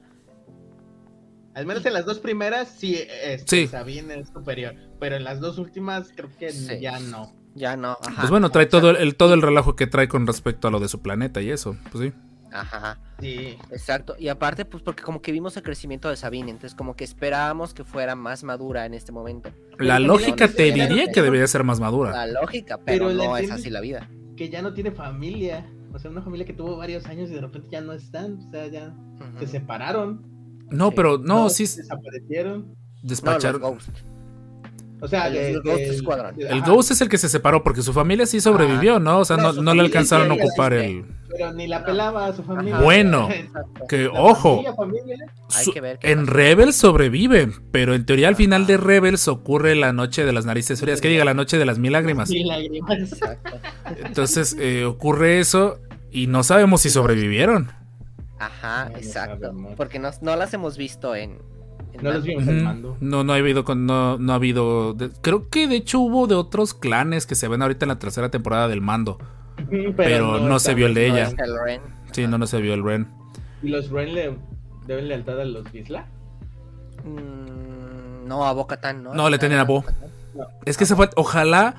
Al 1.55 1.67
menos 1.67 1.85
en 1.85 1.93
las 1.93 2.07
dos 2.07 2.19
primeras 2.19 2.69
sí, 2.69 2.99
este, 3.25 3.63
Sí. 3.63 3.67
Sabine 3.69 4.15
es 4.21 4.29
superior. 4.29 4.75
Pero 4.99 5.17
en 5.17 5.25
las 5.25 5.41
dos 5.41 5.59
últimas 5.59 6.11
creo 6.15 6.31
que 6.39 6.51
Sí. 6.53 6.81
ya 6.81 6.99
no. 6.99 7.33
Ya 7.55 7.77
no. 7.77 7.99
Ajá. 8.01 8.21
Pues 8.21 8.31
bueno, 8.31 8.51
trae 8.51 8.67
todo 8.67 8.91
el, 8.91 9.15
todo 9.17 9.35
el 9.35 9.43
relajo 9.43 9.77
que 9.77 9.87
trae 9.87 10.09
con 10.09 10.27
respecto 10.27 10.69
a 10.69 10.71
lo 10.71 10.81
de 10.81 10.89
su 10.89 11.03
planeta 11.03 11.43
y 11.43 11.51
eso. 11.51 11.77
Pues 11.91 12.05
sí. 12.05 12.13
Ajá. 12.51 12.99
Sí. 13.21 13.57
Exacto. 13.71 14.15
Y 14.19 14.29
aparte, 14.29 14.65
pues 14.65 14.83
porque 14.83 15.03
como 15.03 15.21
que 15.23 15.33
vimos 15.33 15.57
el 15.57 15.63
crecimiento 15.63 16.09
de 16.09 16.17
Sabine, 16.17 16.51
entonces 16.51 16.75
como 16.75 16.97
que 16.97 17.05
esperábamos 17.05 17.75
que 17.75 17.85
fuera 17.85 18.15
más 18.15 18.43
madura 18.45 18.87
en 18.87 18.95
este 18.95 19.13
momento. 19.13 19.51
La 19.79 19.97
Pero 19.97 20.07
lógica 20.09 20.49
te 20.49 20.65
diría 20.73 21.11
que 21.13 21.23
debería 21.23 21.47
ser 21.47 21.65
más 21.65 21.81
madura. 21.81 22.11
La 22.13 22.27
lógica, 22.27 22.79
pero, 22.85 23.11
no 23.11 23.37
es 23.37 23.51
así 23.51 23.69
la 23.71 23.81
vida. 23.81 24.09
Que 24.37 24.49
ya 24.49 24.63
no 24.63 24.73
tiene 24.73 24.91
familia. 24.91 25.67
O 25.93 25.99
sea, 25.99 26.11
una 26.11 26.23
familia 26.23 26.47
que 26.47 26.55
tuvo 26.55 26.77
varios 26.79 27.05
años 27.07 27.31
y 27.31 27.35
de 27.35 27.41
repente 27.43 27.69
ya 27.71 27.83
no 27.83 27.93
están. 27.93 28.39
O 28.39 28.51
sea, 28.51 28.67
ya 28.69 28.95
se 29.39 29.47
separaron. 29.47 30.32
No, 30.73 30.91
pero 30.93 31.19
no, 31.19 31.49
sí 31.51 31.65
Desaparecieron. 31.65 32.61
No, 32.63 32.67
los 32.69 33.09
despacharon. 33.11 33.61
Ghost. 33.61 33.89
O 35.01 35.09
sea, 35.09 35.27
El- 35.27 35.33
de- 35.35 35.51
el 35.51 35.63
Ghost 35.63 35.99
Squadron. 35.99 36.35
El 36.39 36.61
Ghost 36.63 36.93
es 36.93 37.01
el 37.01 37.09
que 37.09 37.19
se 37.19 37.29
separó 37.29 37.65
porque 37.65 37.83
su 37.83 37.93
familia 37.93 38.25
sí 38.25 38.41
sobrevivió, 38.41 39.01
¿no? 39.01 39.19
O 39.19 39.25
sea, 39.25 39.37
No, 39.37 39.43
no, 39.45 39.53
su 39.55 39.63
no 39.63 39.75
le 39.75 39.81
alcanzaron 39.81 40.31
a 40.31 40.35
ocupar 40.35 40.73
existe. 40.75 40.99
el. 41.01 41.05
Pero 41.29 41.53
ni 41.55 41.67
la 41.67 41.85
pelaba 41.85 42.27
a 42.27 42.33
su 42.37 42.45
familia. 42.45 42.79
Bueno, 42.79 43.29
Exacto. 43.33 43.87
Que 43.89 44.05
La 44.05 44.13
ojo, 44.13 44.51
familia, 44.63 44.75
familia, 44.75 45.17
Hay 45.57 45.65
su- 45.65 45.73
que 45.73 45.81
ver 45.81 45.99
en. 46.03 46.29
Rebels 46.29 46.77
sobrevive, 46.77 47.51
pero 47.73 47.95
en 47.97 48.07
teoría 48.07 48.29
al 48.29 48.37
final 48.37 48.65
de 48.69 48.77
Rebels 48.77 49.27
ocurre 49.27 49.75
la 49.75 49.93
noche 49.93 50.25
de 50.25 50.33
las 50.33 50.47
narices 50.47 50.81
frías, 50.81 51.01
que 51.01 51.09
diga 51.09 51.25
la 51.25 51.35
noche 51.35 51.59
de 51.59 51.65
las 51.67 51.81
mil 51.81 51.91
lágrimas. 51.93 52.31
ni 52.31 52.45
lágrimas. 52.45 53.01
Exacto. 53.13 53.59
Entonces 54.05 54.57
eh, 54.61 54.85
ocurre 54.85 55.41
eso 55.41 55.81
y 56.13 56.29
no 56.29 56.45
sabemos 56.45 56.83
si 56.83 56.91
sobrevivieron. 56.91 57.73
Ajá, 58.47 58.89
No, 58.91 58.97
exacto. 58.97 59.53
Porque 59.77 59.99
no, 59.99 60.11
no 60.21 60.37
las 60.37 60.53
hemos 60.55 60.77
visto 60.77 61.15
en. 61.15 61.39
en 61.93 62.03
No 62.03 62.11
Mando. 62.11 62.23
vimos 62.27 62.45
Ujú. 62.45 62.53
mando. 62.55 62.97
No, 63.01 63.25
no 63.25 63.33
ha 63.33 63.37
habido, 63.37 63.65
con- 63.65 63.87
no, 63.87 64.19
no 64.19 64.33
ha 64.33 64.37
habido. 64.37 64.95
de- 64.95 65.11
creo 65.21 65.49
que 65.49 65.69
de 65.69 65.77
hecho 65.77 66.01
hubo 66.01 66.27
de 66.27 66.35
otros 66.35 66.75
clanes 66.75 67.27
que 67.27 67.35
se 67.35 67.49
ven 67.49 67.63
ahorita 67.63 67.85
en 67.85 67.89
la 67.91 67.99
tercera 67.99 68.31
temporada 68.31 68.69
del 68.69 68.81
mando. 68.81 69.19
Ujú, 69.59 69.95
Pero 69.97 70.41
no 70.41 70.59
se 70.59 70.75
vio 70.75 70.87
el 70.87 70.95
de 70.95 71.09
No 71.09 71.15
ella. 71.17 71.25
es 71.29 71.35
el 71.39 71.55
Ren. 71.65 71.81
Sí, 72.13 72.27
no, 72.27 72.39
no 72.39 72.47
se 72.47 72.61
vio 72.61 72.75
el 72.75 72.83
Ren. 72.83 73.09
¿Y 73.63 73.69
los 73.69 73.91
Ren 73.91 74.15
le 74.15 74.37
deben 74.87 75.09
lealtad 75.09 75.41
a 75.41 75.45
los 75.45 75.71
Bisla? 75.71 76.07
Mm, 77.05 78.27
no, 78.29 78.47
a 78.47 78.53
Boca 78.53 78.81
Tan, 78.81 79.03
¿no? 79.03 79.15
No, 79.15 79.29
le 79.31 79.39
tenían 79.39 79.61
a 79.61 79.65
Bo. 79.65 79.85
Es 80.65 80.77
que 80.77 80.87
se 80.87 80.97
fue. 80.97 81.11
Ojalá. 81.17 81.75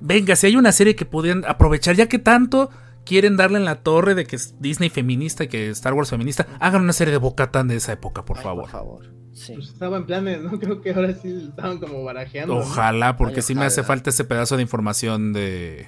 Venga, 0.00 0.36
si 0.36 0.46
hay 0.46 0.56
una 0.56 0.70
serie 0.72 0.94
que 0.94 1.04
podrían 1.04 1.44
aprovechar, 1.46 1.96
ya 1.96 2.06
que 2.08 2.18
tanto 2.20 2.70
quieren 3.08 3.38
darle 3.38 3.56
en 3.56 3.64
la 3.64 3.76
torre 3.76 4.14
de 4.14 4.26
que 4.26 4.36
es 4.36 4.60
Disney 4.60 4.90
feminista 4.90 5.44
y 5.44 5.48
que 5.48 5.70
Star 5.70 5.94
Wars 5.94 6.10
feminista, 6.10 6.46
hagan 6.60 6.82
una 6.82 6.92
serie 6.92 7.10
de 7.10 7.18
Bocatan 7.18 7.66
de 7.66 7.76
esa 7.76 7.92
época, 7.92 8.24
por 8.26 8.36
Ay, 8.36 8.42
favor. 8.42 8.62
Por 8.64 8.70
favor. 8.70 9.06
Sí. 9.32 9.54
Pues 9.54 9.68
estaba 9.68 9.96
en 9.96 10.04
planes, 10.04 10.42
¿no? 10.42 10.50
Creo 10.60 10.82
que 10.82 10.92
ahora 10.92 11.14
sí 11.14 11.46
estaban 11.48 11.78
como 11.78 12.04
barajeando. 12.04 12.54
¿no? 12.54 12.60
Ojalá, 12.60 13.16
porque 13.16 13.36
Ay, 13.36 13.42
sí 13.42 13.54
me 13.54 13.64
hace 13.64 13.82
falta 13.82 14.10
ese 14.10 14.24
pedazo 14.24 14.56
de 14.56 14.62
información 14.62 15.32
de. 15.32 15.86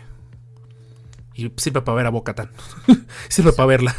Y 1.34 1.52
sirve 1.56 1.82
para 1.82 1.96
ver 1.96 2.06
a 2.06 2.10
Bocatan. 2.10 2.50
sirve 3.28 3.52
para 3.52 3.66
verla. 3.66 3.94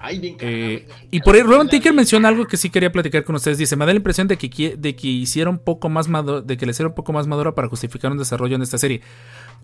Ay, 0.00 0.18
bien 0.18 0.36
Eh, 0.40 0.86
y 1.10 1.20
por 1.20 1.34
ahí 1.34 1.42
Ron 1.42 1.66
Ticker 1.66 1.94
menciona 1.94 2.28
algo 2.28 2.46
que 2.46 2.58
sí 2.58 2.68
quería 2.68 2.92
platicar 2.92 3.24
con 3.24 3.36
ustedes. 3.36 3.56
Dice, 3.56 3.74
me 3.74 3.86
da 3.86 3.92
la 3.92 3.96
impresión 3.96 4.28
de 4.28 4.36
que, 4.36 4.76
de 4.76 4.96
que 4.96 5.06
hicieron 5.06 5.58
poco 5.58 5.88
más 5.88 6.08
madura, 6.08 6.42
de 6.42 6.56
que 6.58 6.66
le 6.66 6.72
hicieron 6.72 6.92
un 6.92 6.94
poco 6.94 7.14
más 7.14 7.26
madura 7.26 7.54
para 7.54 7.68
justificar 7.68 8.12
un 8.12 8.18
desarrollo 8.18 8.56
en 8.56 8.62
esta 8.62 8.76
serie. 8.76 9.00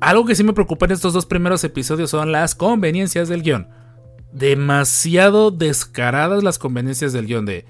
Algo 0.00 0.24
que 0.24 0.34
sí 0.34 0.42
me 0.44 0.52
preocupa 0.54 0.86
en 0.86 0.92
estos 0.92 1.12
dos 1.12 1.26
primeros 1.26 1.62
episodios 1.64 2.10
son 2.10 2.32
las 2.32 2.54
conveniencias 2.54 3.28
del 3.28 3.42
guion. 3.42 3.68
Demasiado 4.32 5.50
descaradas 5.50 6.42
las 6.42 6.58
conveniencias 6.58 7.12
del 7.12 7.26
guion 7.26 7.44
de 7.46 7.66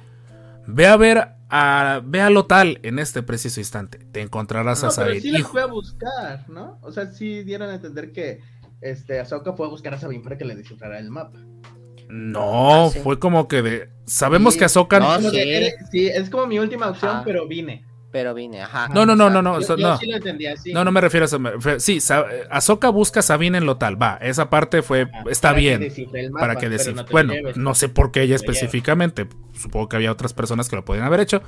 ve 0.66 0.86
a 0.86 0.96
ver 0.96 1.28
a 1.48 2.00
ve 2.04 2.20
a 2.20 2.30
lo 2.30 2.46
tal 2.46 2.78
en 2.84 2.98
este 3.00 3.22
preciso 3.22 3.58
instante. 3.60 3.98
Te 4.12 4.20
encontrarás 4.20 4.82
No, 4.82 4.88
a 4.88 4.90
pero 4.90 5.06
saber. 5.08 5.20
sí 5.22 5.30
las 5.32 5.42
fue 5.42 5.62
a 5.62 5.66
buscar, 5.66 6.48
¿no? 6.48 6.78
O 6.82 6.92
sea, 6.92 7.06
sí 7.06 7.42
dieron 7.42 7.70
a 7.70 7.74
entender 7.74 8.12
que 8.12 8.40
este, 8.80 9.18
Ahsoka 9.20 9.52
fue 9.54 9.66
a 9.66 9.70
buscar 9.70 9.94
a 9.94 9.98
Sabine 9.98 10.22
para 10.22 10.38
que 10.38 10.44
le 10.44 10.54
descifrara 10.54 10.98
el 10.98 11.10
mapa. 11.10 11.38
No, 12.08 12.86
Ah, 12.86 12.90
sí. 12.92 13.00
fue 13.00 13.18
como 13.18 13.48
que 13.48 13.62
de. 13.62 13.88
Sabemos 14.04 14.54
Sí, 14.54 14.60
que 14.60 14.64
Ahsoka. 14.66 15.00
no, 15.00 15.20
sí. 15.20 15.30
que 15.30 15.72
sí, 15.90 16.06
es 16.06 16.30
como 16.30 16.46
mi 16.46 16.58
última 16.58 16.88
opción, 16.90 17.10
Ajá. 17.10 17.22
pero 17.24 17.46
vine. 17.48 17.84
Pero 18.12 18.34
vine, 18.34 18.60
ajá. 18.60 18.88
No, 18.88 19.06
no, 19.06 19.14
no, 19.14 19.30
no, 19.30 19.40
no, 19.40 19.52
yo- 19.52 19.58
o 19.58 19.62
sea, 19.62 19.76
yo 19.76 19.86
no. 19.88 19.96
sí 19.96 20.06
lo 20.06 20.16
entendía 20.16 20.54
así. 20.54 20.72
no, 20.72 20.84
me 20.90 21.00
refiero 21.00 21.24
a 21.24 21.26
eso. 21.26 21.38
Sí, 21.78 22.00
Sa- 22.00 22.26
Ahsoka 22.50 22.88
busca 22.90 23.20
a 23.20 23.22
Sabine 23.22 23.58
en 23.58 23.66
lo 23.66 23.76
tal. 23.76 24.00
Va, 24.02 24.18
esa 24.20 24.50
parte 24.50 24.82
fue. 24.82 25.02
Ajá, 25.02 25.22
Está 25.30 25.48
para 25.50 25.54
que 25.56 25.60
bien. 25.60 25.80
descifre 25.80 26.20
el 26.20 26.30
mapa, 26.32 26.46
para 26.46 26.56
que 26.60 26.68
decir. 26.68 26.94
no 26.94 27.04
bueno, 27.10 27.32
lleves. 27.34 27.56
no 27.56 27.74
sé 27.74 27.88
por 27.88 28.10
qué 28.10 28.22
ella 28.22 28.34
específicamente. 28.36 29.28
Supongo 29.54 29.88
que 29.88 29.96
había 29.96 30.10
otras 30.10 30.32
personas 30.34 30.68
que 30.68 30.74
lo 30.76 30.84
podían 30.84 31.04
haber 31.06 31.20
hecho. 31.20 31.40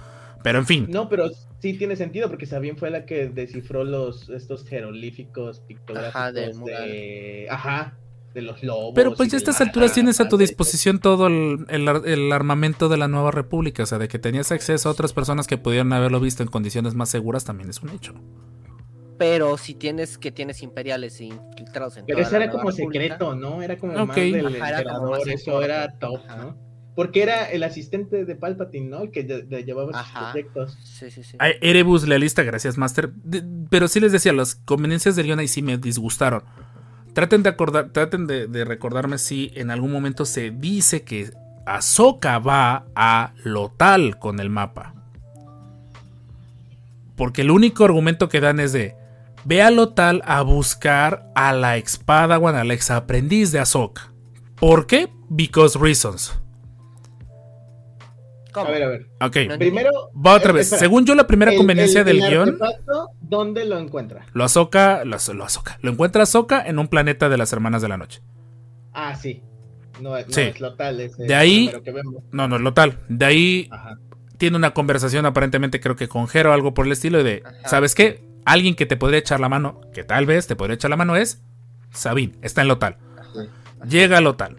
Pero 0.44 0.58
en 0.58 0.66
fin. 0.66 0.86
No, 0.88 1.08
pero 1.08 1.30
sí 1.60 1.74
tiene 1.74 1.94
sentido 1.96 2.28
porque 2.28 2.46
Sabine 2.46 2.76
fue 2.76 2.90
la 2.90 3.06
que 3.06 3.28
descifró 3.28 3.84
los 3.84 4.28
estos 4.28 4.64
jeroglíficos 4.66 5.60
pictográficos 5.60 6.16
Ajá, 6.16 6.58
mural. 6.58 6.88
de 6.88 7.46
ajá, 7.50 7.94
de 8.34 8.42
los 8.42 8.62
lobos. 8.62 8.92
Pero 8.94 9.14
pues 9.14 9.30
ya 9.30 9.36
a 9.36 9.38
estas 9.38 9.60
alturas 9.60 9.92
tienes 9.94 10.20
a 10.20 10.28
tu 10.28 10.36
disposición 10.36 10.98
todo 11.00 11.26
el, 11.26 11.66
el 11.68 11.86
ar- 11.88 12.02
el 12.06 12.32
armamento 12.32 12.88
de 12.88 12.96
la 12.96 13.08
nueva 13.08 13.30
república. 13.30 13.82
O 13.82 13.86
sea, 13.86 13.98
de 13.98 14.08
que 14.08 14.18
tenías 14.18 14.52
acceso 14.52 14.88
a 14.88 14.92
otras 14.92 15.12
personas 15.12 15.46
que 15.46 15.58
pudieran 15.58 15.92
haberlo 15.92 16.20
visto 16.20 16.42
en 16.42 16.48
condiciones 16.48 16.94
más 16.94 17.08
seguras 17.08 17.44
también 17.44 17.70
es 17.70 17.80
un 17.82 17.90
hecho. 17.90 18.14
Pero 19.18 19.56
si 19.56 19.74
tienes 19.74 20.18
que 20.18 20.32
tienes 20.32 20.62
imperiales 20.62 21.20
infiltrados 21.20 21.96
en 21.96 22.06
Pero 22.06 22.18
toda 22.18 22.28
eso 22.28 22.38
la 22.38 22.44
era 22.44 22.52
como 22.52 22.70
república, 22.70 23.02
secreto, 23.04 23.34
¿no? 23.36 23.62
Era 23.62 23.76
como 23.78 23.92
Ok. 23.92 24.08
más 24.08 24.16
del 24.16 24.46
Ajá, 24.46 24.68
era 24.68 24.82
como 24.82 24.88
emperador, 24.88 25.10
más 25.10 25.26
en 25.26 25.32
eso 25.32 25.62
era 25.62 25.98
top, 25.98 26.20
Ajá. 26.26 26.36
¿no? 26.36 26.72
Porque 26.96 27.22
era 27.22 27.50
el 27.50 27.62
asistente 27.62 28.24
de 28.26 28.36
Palpatine, 28.36 28.86
¿no? 28.88 29.02
El 29.04 29.10
que 29.12 29.26
lle- 29.26 29.48
le 29.48 29.64
llevaba 29.64 29.92
sus 29.92 30.00
Ajá. 30.00 30.32
proyectos. 30.32 30.76
Sí, 30.82 31.10
sí, 31.10 31.22
Erebus 31.62 32.06
Lealista, 32.06 32.42
gracias, 32.42 32.76
Master. 32.76 33.12
De- 33.14 33.42
pero 33.70 33.88
sí 33.88 33.98
les 34.00 34.12
decía, 34.12 34.32
las 34.34 34.56
conveniencias 34.56 35.14
del 35.16 35.26
guion 35.26 35.38
ahí 35.38 35.48
sí 35.48 35.62
me 35.62 35.78
disgustaron. 35.78 36.42
Traten 37.14 37.42
de 37.42 37.50
acordar, 37.50 37.90
traten 37.90 38.26
de, 38.26 38.64
recordarme 38.64 39.18
si 39.18 39.52
en 39.54 39.70
algún 39.70 39.92
momento 39.92 40.24
se 40.24 40.50
dice 40.50 41.02
que 41.02 41.30
Ahsoka 41.66 42.38
va 42.38 42.86
a 42.94 43.32
Lotal 43.44 44.18
con 44.18 44.40
el 44.40 44.48
mapa. 44.48 44.94
Porque 47.16 47.42
el 47.42 47.50
único 47.50 47.84
argumento 47.84 48.28
que 48.28 48.40
dan 48.40 48.60
es 48.60 48.72
de 48.72 48.96
ve 49.44 49.62
a 49.62 49.70
Lotal 49.70 50.22
a 50.24 50.42
buscar 50.42 51.30
a 51.34 51.52
la 51.52 51.76
espada 51.76 52.38
o 52.38 52.48
a 52.48 52.64
la 52.64 52.74
aprendiz 52.90 53.52
de 53.52 53.58
Ahsoka. 53.58 54.10
¿Por 54.56 54.86
qué? 54.86 55.10
Because 55.28 55.78
reasons. 55.78 56.41
¿Cómo? 58.52 58.66
A 58.66 58.70
ver, 58.70 58.82
a 58.82 58.88
ver. 58.88 59.06
Ok, 59.20 59.36
No 59.48 59.58
Primero. 59.58 59.90
va 60.14 60.34
otra 60.34 60.52
vez. 60.52 60.66
espera. 60.66 60.80
Según 60.80 61.04
yo, 61.06 61.14
la 61.14 61.26
primera 61.26 61.50
El- 61.52 61.56
conveniencia 61.58 62.00
el- 62.00 62.06
del 62.06 62.22
el 62.22 62.30
guion. 62.30 62.48
artefacto, 62.50 63.10
¿Dónde 63.20 63.64
lo 63.64 63.78
encuentra? 63.78 64.26
Lo 64.34 64.44
Ahsoka, 64.44 65.04
lo, 65.04 65.16
lo 65.34 65.44
Ahsoka. 65.44 65.78
Lo 65.80 65.90
encuentra 65.90 66.24
Ahsoka 66.24 66.60
en 66.66 66.78
un 66.78 66.88
planeta 66.88 67.28
de 67.30 67.38
las 67.38 67.50
Hermanas 67.52 67.80
de 67.80 67.88
la 67.88 67.96
Noche. 67.96 68.20
Ah, 68.92 69.14
sí. 69.16 69.42
No, 70.02 70.16
es- 70.18 70.26
no 70.28 70.32
Sí. 70.34 70.40
es 70.42 70.60
Lotal, 70.60 71.00
es 71.00 71.16
De 71.16 71.34
ahí- 71.34 71.66
número 71.66 71.82
que 71.82 71.92
vemos. 71.92 72.22
No, 72.30 72.46
no 72.48 72.56
es 72.56 72.62
lo 72.62 72.74
tal. 72.74 72.98
De 73.08 73.24
ahí 73.24 73.68
Ajá. 73.70 73.98
tiene 74.36 74.56
una 74.58 74.74
conversación 74.74 75.24
aparentemente 75.24 75.80
creo 75.80 75.96
que 75.96 76.08
con 76.08 76.28
Jero 76.28 76.50
o 76.50 76.52
algo 76.52 76.74
por 76.74 76.84
el 76.86 76.92
estilo 76.92 77.22
de, 77.24 77.42
Ajá. 77.44 77.68
¿sabes 77.68 77.94
qué? 77.94 78.22
Alguien 78.44 78.74
que 78.74 78.84
te 78.86 78.96
podría 78.98 79.20
echar 79.20 79.40
la 79.40 79.48
mano, 79.48 79.80
que 79.94 80.04
tal 80.04 80.26
vez 80.26 80.46
te 80.46 80.56
podría 80.56 80.74
echar 80.74 80.90
la 80.90 80.96
mano 80.96 81.16
es 81.16 81.42
Sabine, 81.90 82.34
está 82.42 82.60
en 82.62 82.68
lo 82.68 82.78
tal. 82.78 82.96
Ajá. 83.18 83.46
Llega 83.88 84.18
a 84.18 84.20
lo 84.20 84.34
tal. 84.34 84.56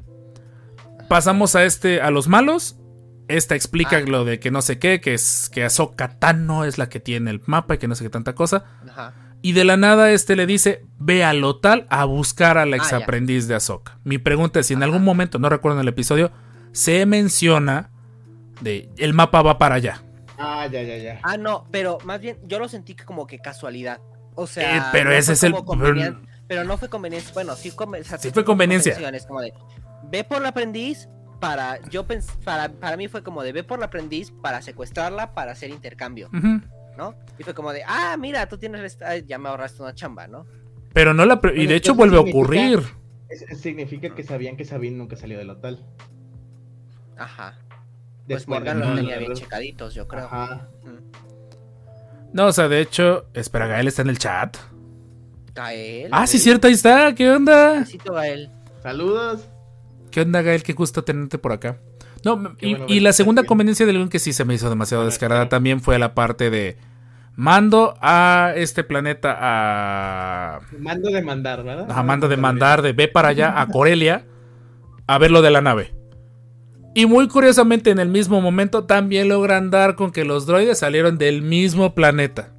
Pasamos 1.09 1.55
a 1.55 1.63
este 1.65 2.01
a 2.01 2.09
los 2.11 2.27
malos. 2.27 2.77
Esta 3.27 3.55
explica 3.55 3.97
Ah. 3.97 4.01
lo 4.01 4.25
de 4.25 4.39
que 4.39 4.51
no 4.51 4.61
sé 4.61 4.79
qué, 4.79 4.99
que 5.01 5.13
es 5.13 5.49
que 5.51 5.63
Ahsoka 5.63 6.19
Tano 6.19 6.65
es 6.65 6.77
la 6.77 6.89
que 6.89 6.99
tiene 6.99 7.31
el 7.31 7.41
mapa 7.45 7.75
y 7.75 7.77
que 7.77 7.87
no 7.87 7.95
sé 7.95 8.03
qué 8.03 8.09
tanta 8.09 8.33
cosa. 8.35 8.65
Ajá. 8.89 9.13
Y 9.41 9.51
de 9.53 9.63
la 9.65 9.75
nada 9.77 10.11
este 10.11 10.35
le 10.35 10.45
dice, 10.45 10.85
ve 10.99 11.23
a 11.23 11.33
lo 11.33 11.59
tal 11.59 11.85
a 11.89 12.05
buscar 12.05 12.57
a 12.57 12.65
la 12.65 12.77
ex 12.77 12.87
Ah, 12.93 12.99
ya. 12.99 13.03
aprendiz 13.03 13.47
de 13.47 13.55
Ahsoka. 13.55 13.99
Mi 14.03 14.17
pregunta 14.17 14.59
es 14.59 14.67
si 14.67 14.73
en 14.73 14.79
Ajá. 14.79 14.85
algún 14.85 15.03
momento, 15.03 15.37
no 15.39 15.49
recuerdo 15.49 15.77
en 15.77 15.81
el 15.81 15.87
episodio, 15.89 16.31
se 16.71 17.05
menciona 17.05 17.89
de 18.61 18.89
el 18.97 19.13
mapa 19.13 19.41
va 19.41 19.57
para 19.57 19.75
allá. 19.75 20.01
Ah, 20.37 20.67
ya, 20.71 20.81
ya, 20.81 20.97
ya. 20.97 21.19
Ah, 21.23 21.37
no, 21.37 21.65
pero 21.71 21.97
más 22.05 22.19
bien 22.21 22.37
yo 22.45 22.59
lo 22.59 22.67
sentí 22.69 22.95
que 22.95 23.05
como 23.05 23.27
que 23.27 23.39
casualidad. 23.39 23.99
O 24.35 24.47
sea, 24.47 24.77
Eh, 24.77 24.81
pero 24.91 25.09
no 25.11 25.15
ese 25.15 25.27
fue 25.27 25.33
es 25.33 25.43
el... 25.43 26.15
Pero 26.47 26.63
no 26.65 26.77
fue 26.77 26.89
conveniencia. 26.89 27.31
Bueno, 27.33 27.55
sí, 27.55 27.71
conven- 27.71 28.01
o 28.01 28.03
sea, 28.03 28.17
Sí 28.17 28.31
fue 28.31 28.43
conveniencia. 28.43 28.93
convenciones, 28.93 29.25
como 29.25 29.41
de, 29.41 29.53
ve 30.09 30.23
por 30.23 30.41
la 30.41 30.49
aprendiz 30.49 31.07
para. 31.47 31.79
Yo 31.89 32.05
pens 32.07 32.27
para, 32.45 32.69
para 32.69 32.95
mí 32.97 33.07
fue 33.09 33.21
como 33.23 33.43
de 33.43 33.51
ve 33.51 33.63
por 33.63 33.77
la 33.79 33.85
aprendiz 33.87 34.31
para 34.41 34.61
secuestrarla 34.61 35.33
para 35.33 35.51
hacer 35.51 35.69
intercambio. 35.69 36.29
¿no? 36.97 37.15
Y 37.37 37.43
fue 37.43 37.53
como 37.53 37.73
de, 37.73 37.83
ah, 37.85 38.15
mira, 38.17 38.47
tú 38.47 38.57
tienes. 38.57 38.81
esta- 38.83 39.17
Ya 39.17 39.37
me 39.37 39.49
ahorraste 39.49 39.81
una 39.81 39.93
chamba, 39.93 40.27
¿no? 40.27 40.45
Pero 40.93 41.13
no 41.13 41.25
la... 41.25 41.41
pre- 41.41 41.51
y 41.53 41.55
Bueno, 41.55 41.69
de 41.69 41.75
hecho 41.75 41.95
vuelve 41.95 42.17
a 42.17 42.21
ocurrir. 42.21 42.79
Significa 43.59 44.13
que 44.13 44.23
sabían 44.23 44.55
que 44.57 44.63
Sabine 44.63 44.95
nunca 44.95 45.15
salió 45.15 45.37
del 45.39 45.47
Lotal. 45.47 45.83
Ajá. 47.17 47.57
Pues 47.67 48.27
Después 48.27 48.47
Morgan 48.59 48.79
de- 48.79 48.85
los 48.85 48.95
tenía 48.95 49.17
bien 49.17 49.33
checaditos, 49.33 49.93
yo 49.95 50.07
creo. 50.07 50.25
Ajá. 50.25 50.69
Ujú. 50.83 50.99
No, 52.31 52.45
o 52.47 52.51
sea, 52.53 52.67
de 52.67 52.79
hecho... 52.81 53.25
Espera, 53.33 53.67
Gael 53.67 53.87
está 53.87 54.01
en 54.03 54.09
el 54.09 54.17
chat. 54.19 54.55
Gael. 55.55 56.09
Ah, 56.11 56.25
sí, 56.27 56.39
cierto, 56.39 56.67
ahí 56.67 56.73
está. 56.73 57.13
¿Qué 57.15 57.29
onda? 57.29 57.83
Gael. 58.05 58.49
Saludos. 58.81 59.47
¿Qué 60.13 60.21
onda, 60.21 60.43
Gael? 60.43 60.61
Qué 60.61 60.73
gusto 60.73 61.03
tenerte 61.03 61.39
por 61.39 61.53
acá. 61.53 61.79
No, 62.23 62.55
y, 62.61 62.75
bueno 62.75 62.85
y 62.87 62.99
la 62.99 63.13
segunda 63.13 63.43
conveniencia 63.45 63.87
del 63.87 63.95
guion 63.95 64.09
que 64.09 64.19
sí 64.19 64.31
se 64.31 64.45
me 64.45 64.53
hizo 64.53 64.69
demasiado 64.69 65.01
Bueno, 65.01 65.09
descarada 65.09 65.49
también 65.49 65.81
fue 65.81 65.97
la 65.97 66.13
parte 66.13 66.51
de... 66.51 66.77
Mando 67.35 67.95
a 67.99 68.53
este 68.55 68.83
planeta 68.83 69.35
a... 69.41 70.59
Mando 70.77 71.09
de 71.09 71.23
mandar, 71.23 71.63
¿verdad? 71.63 71.89
Ajá, 71.89 72.03
manda 72.03 72.27
de 72.27 72.37
mandar 72.37 72.83
de 72.83 72.93
ve 72.93 73.07
para 73.07 73.29
allá 73.29 73.59
a 73.59 73.65
Corelia 73.71 74.23
a 75.07 75.17
ver 75.17 75.31
lo 75.31 75.41
de 75.41 75.49
la 75.49 75.61
nave. 75.61 75.95
Y 76.93 77.07
muy 77.07 77.27
curiosamente 77.27 77.89
en 77.89 77.97
el 77.97 78.09
mismo 78.09 78.39
momento 78.39 78.83
también 78.83 79.29
logran 79.29 79.71
dar 79.71 79.95
con 79.95 80.11
que 80.11 80.25
los 80.25 80.45
droides 80.45 80.77
salieron 80.77 81.17
del 81.17 81.41
mismo 81.41 81.95
planeta. 81.95 82.53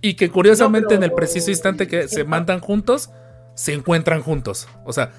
Y 0.00 0.14
que 0.14 0.30
curiosamente 0.30 0.94
No, 0.94 1.00
pero- 1.00 1.04
en 1.04 1.10
el 1.10 1.16
preciso 1.16 1.50
instante 1.50 1.88
que 1.88 2.06
se 2.06 2.22
mandan 2.22 2.60
juntos, 2.60 3.10
se 3.56 3.72
encuentran 3.72 4.22
juntos. 4.22 4.68
O 4.84 4.92
sea, 4.92 5.10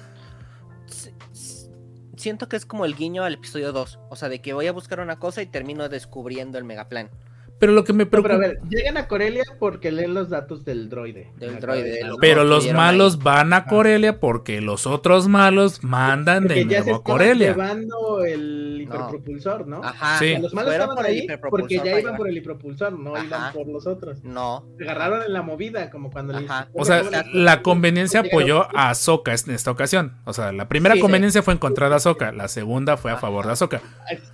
Siento 2.24 2.48
que 2.48 2.56
es 2.56 2.64
como 2.64 2.86
el 2.86 2.96
guiño 2.96 3.22
al 3.22 3.34
episodio 3.34 3.70
2. 3.72 3.98
O 4.08 4.16
sea, 4.16 4.30
de 4.30 4.40
que 4.40 4.54
voy 4.54 4.66
a 4.66 4.72
buscar 4.72 4.98
una 4.98 5.18
cosa 5.18 5.42
y 5.42 5.46
termino 5.46 5.90
descubriendo 5.90 6.56
el 6.56 6.64
megaplan. 6.64 7.10
Pero 7.58 7.72
lo 7.72 7.84
que 7.84 7.92
me 7.92 8.04
No, 8.04 8.10
pero 8.10 8.22
preocupa... 8.24 8.44
a 8.46 8.48
ver, 8.48 8.60
llegan 8.68 8.96
a 8.96 9.08
Corelia 9.08 9.44
porque 9.58 9.90
leen 9.92 10.14
los 10.14 10.28
datos 10.30 10.64
del 10.64 10.88
droide. 10.88 11.32
Del 11.36 11.52
Me 11.54 11.60
droide, 11.60 11.80
acaba 11.80 11.94
de- 11.94 12.02
de 12.02 12.04
lo- 12.04 12.16
Pero 12.18 12.44
los 12.44 12.72
malos 12.72 13.14
ahí. 13.14 13.20
van 13.22 13.52
a 13.52 13.64
Corelia 13.66 14.20
porque 14.20 14.60
los 14.60 14.86
otros 14.86 15.28
malos 15.28 15.82
mandan 15.84 16.44
de 16.46 16.54
Porque 16.60 16.66
ya 16.66 16.78
se 16.82 16.90
nuevo 16.90 17.00
a 17.00 17.04
Corelia. 17.04 17.48
llevando 17.52 18.24
el 18.24 18.80
hiperpropulsor, 18.82 19.66
¿no? 19.66 19.82
Ajá. 19.82 20.18
Sí. 20.18 20.24
O 20.26 20.28
sea, 20.30 20.38
los 20.40 20.54
malos 20.54 20.70
fueron 20.74 20.90
estaban 20.90 21.06
ahí 21.06 21.20
porque 21.20 21.24
hiperpropulsor 21.24 21.84
ya 21.86 22.00
iban 22.00 22.16
por 22.16 22.28
el 22.28 22.36
hiperpulsor, 22.36 22.92
no 22.98 23.14
Ajá. 23.16 23.24
iban 23.24 23.52
por 23.52 23.66
los 23.68 23.86
otros. 23.86 24.22
No. 24.24 24.64
Se 24.78 24.84
agarraron 24.84 25.22
en 25.26 25.32
la 25.32 25.42
movida, 25.42 25.90
como 25.90 26.10
cuando 26.10 26.32
le 26.38 26.46
Ajá. 26.46 26.68
O 26.74 26.84
sea, 26.84 27.02
la 27.32 27.62
conveniencia 27.62 28.20
apoyó 28.20 28.66
a 28.76 28.90
Ahsoka 28.90 29.32
en 29.32 29.54
esta 29.54 29.70
ocasión. 29.70 30.16
O 30.24 30.32
sea, 30.32 30.52
la 30.52 30.68
primera 30.68 30.94
Sí, 30.94 30.98
sí. 30.98 31.02
conveniencia 31.02 31.42
fue 31.42 31.54
en 31.54 31.58
contra 31.58 31.88
de 31.88 31.96
Ahsoka, 31.96 32.32
la 32.32 32.48
segunda 32.48 32.96
fue 32.96 33.10
a 33.12 33.16
favor 33.16 33.46
de 33.46 33.52
Ahsoka. 33.52 33.80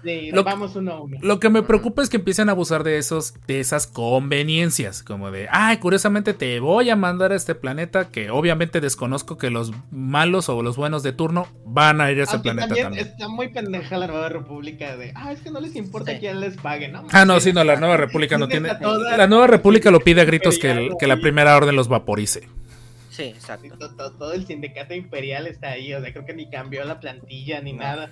Sí, 0.05 0.31
Lo- 0.33 0.45
vamos 0.45 0.75
uno 0.77 0.93
a 0.93 1.01
uno. 1.03 1.17
Lo 1.23 1.39
que 1.41 1.49
me 1.51 1.63
preocupa 1.63 2.03
es 2.03 2.09
que 2.11 2.17
empiecen 2.17 2.49
a 2.49 2.53
abusar 2.53 2.85
de 2.85 2.99
esos, 3.11 3.35
de 3.47 3.61
esas 3.61 3.87
conveniencias, 3.87 5.03
como 5.03 5.31
de, 5.31 5.49
ay, 5.51 5.79
curiosamente 5.79 6.35
te 6.35 6.61
voy 6.61 6.91
a 6.91 6.97
mandar 6.97 7.33
a 7.33 7.35
este 7.35 7.55
planeta 7.55 8.09
que 8.09 8.31
obviamente 8.31 8.81
desconozco 8.81 9.37
que 9.39 9.51
los 9.51 9.73
malos 9.91 10.49
o 10.49 10.63
los 10.63 10.77
buenos 10.77 11.03
de 11.03 11.13
turno 11.13 11.49
van 11.65 12.01
a 12.01 12.11
ir 12.13 12.21
a 12.21 12.23
ese 12.25 12.33
Aunque 12.37 12.51
planeta 12.53 12.69
también, 12.69 12.85
también. 12.87 13.07
está 13.09 13.29
muy 13.29 13.49
pendeja 13.49 13.99
la 13.99 14.07
nueva 14.07 14.29
república 14.29 14.97
de, 14.97 15.13
ah, 15.17 15.33
es 15.33 15.41
que 15.41 15.51
no 15.51 15.61
les 15.61 15.75
importa 15.77 16.13
Sí. 16.13 16.19
quién 16.21 16.41
les 16.41 16.57
pague, 16.57 16.89
¿no? 16.89 17.07
Ah, 17.11 17.25
no, 17.25 17.41
sí, 17.41 17.53
no, 17.53 17.65
la 17.65 17.77
Nueva 17.77 17.97
República 17.97 18.39
no 18.39 18.47
tiene. 18.49 18.75
toda- 18.77 19.17
La 19.17 19.27
Nueva 19.27 19.47
República 19.49 19.91
lo 19.91 20.01
pide 20.01 20.21
a 20.21 20.25
gritos 20.25 20.59
que, 20.59 20.71
el- 20.71 20.91
que 20.99 21.07
la 21.07 21.17
primera 21.17 21.57
orden 21.57 21.75
los 21.77 21.89
vaporice. 21.89 22.49
Sí, 23.11 23.25
exacto. 23.25 23.77
To- 23.77 23.95
to- 23.97 24.13
Todo 24.13 24.33
el 24.33 24.47
sindicato 24.47 24.95
imperial 24.95 25.47
está 25.47 25.71
ahí, 25.71 25.93
o 25.95 26.01
sea, 26.01 26.13
creo 26.13 26.25
que 26.25 26.33
ni 26.35 26.49
cambió 26.49 26.85
la 26.85 27.01
plantilla 27.01 27.61
ni 27.61 27.73
No. 27.73 27.83
nada. 27.83 28.11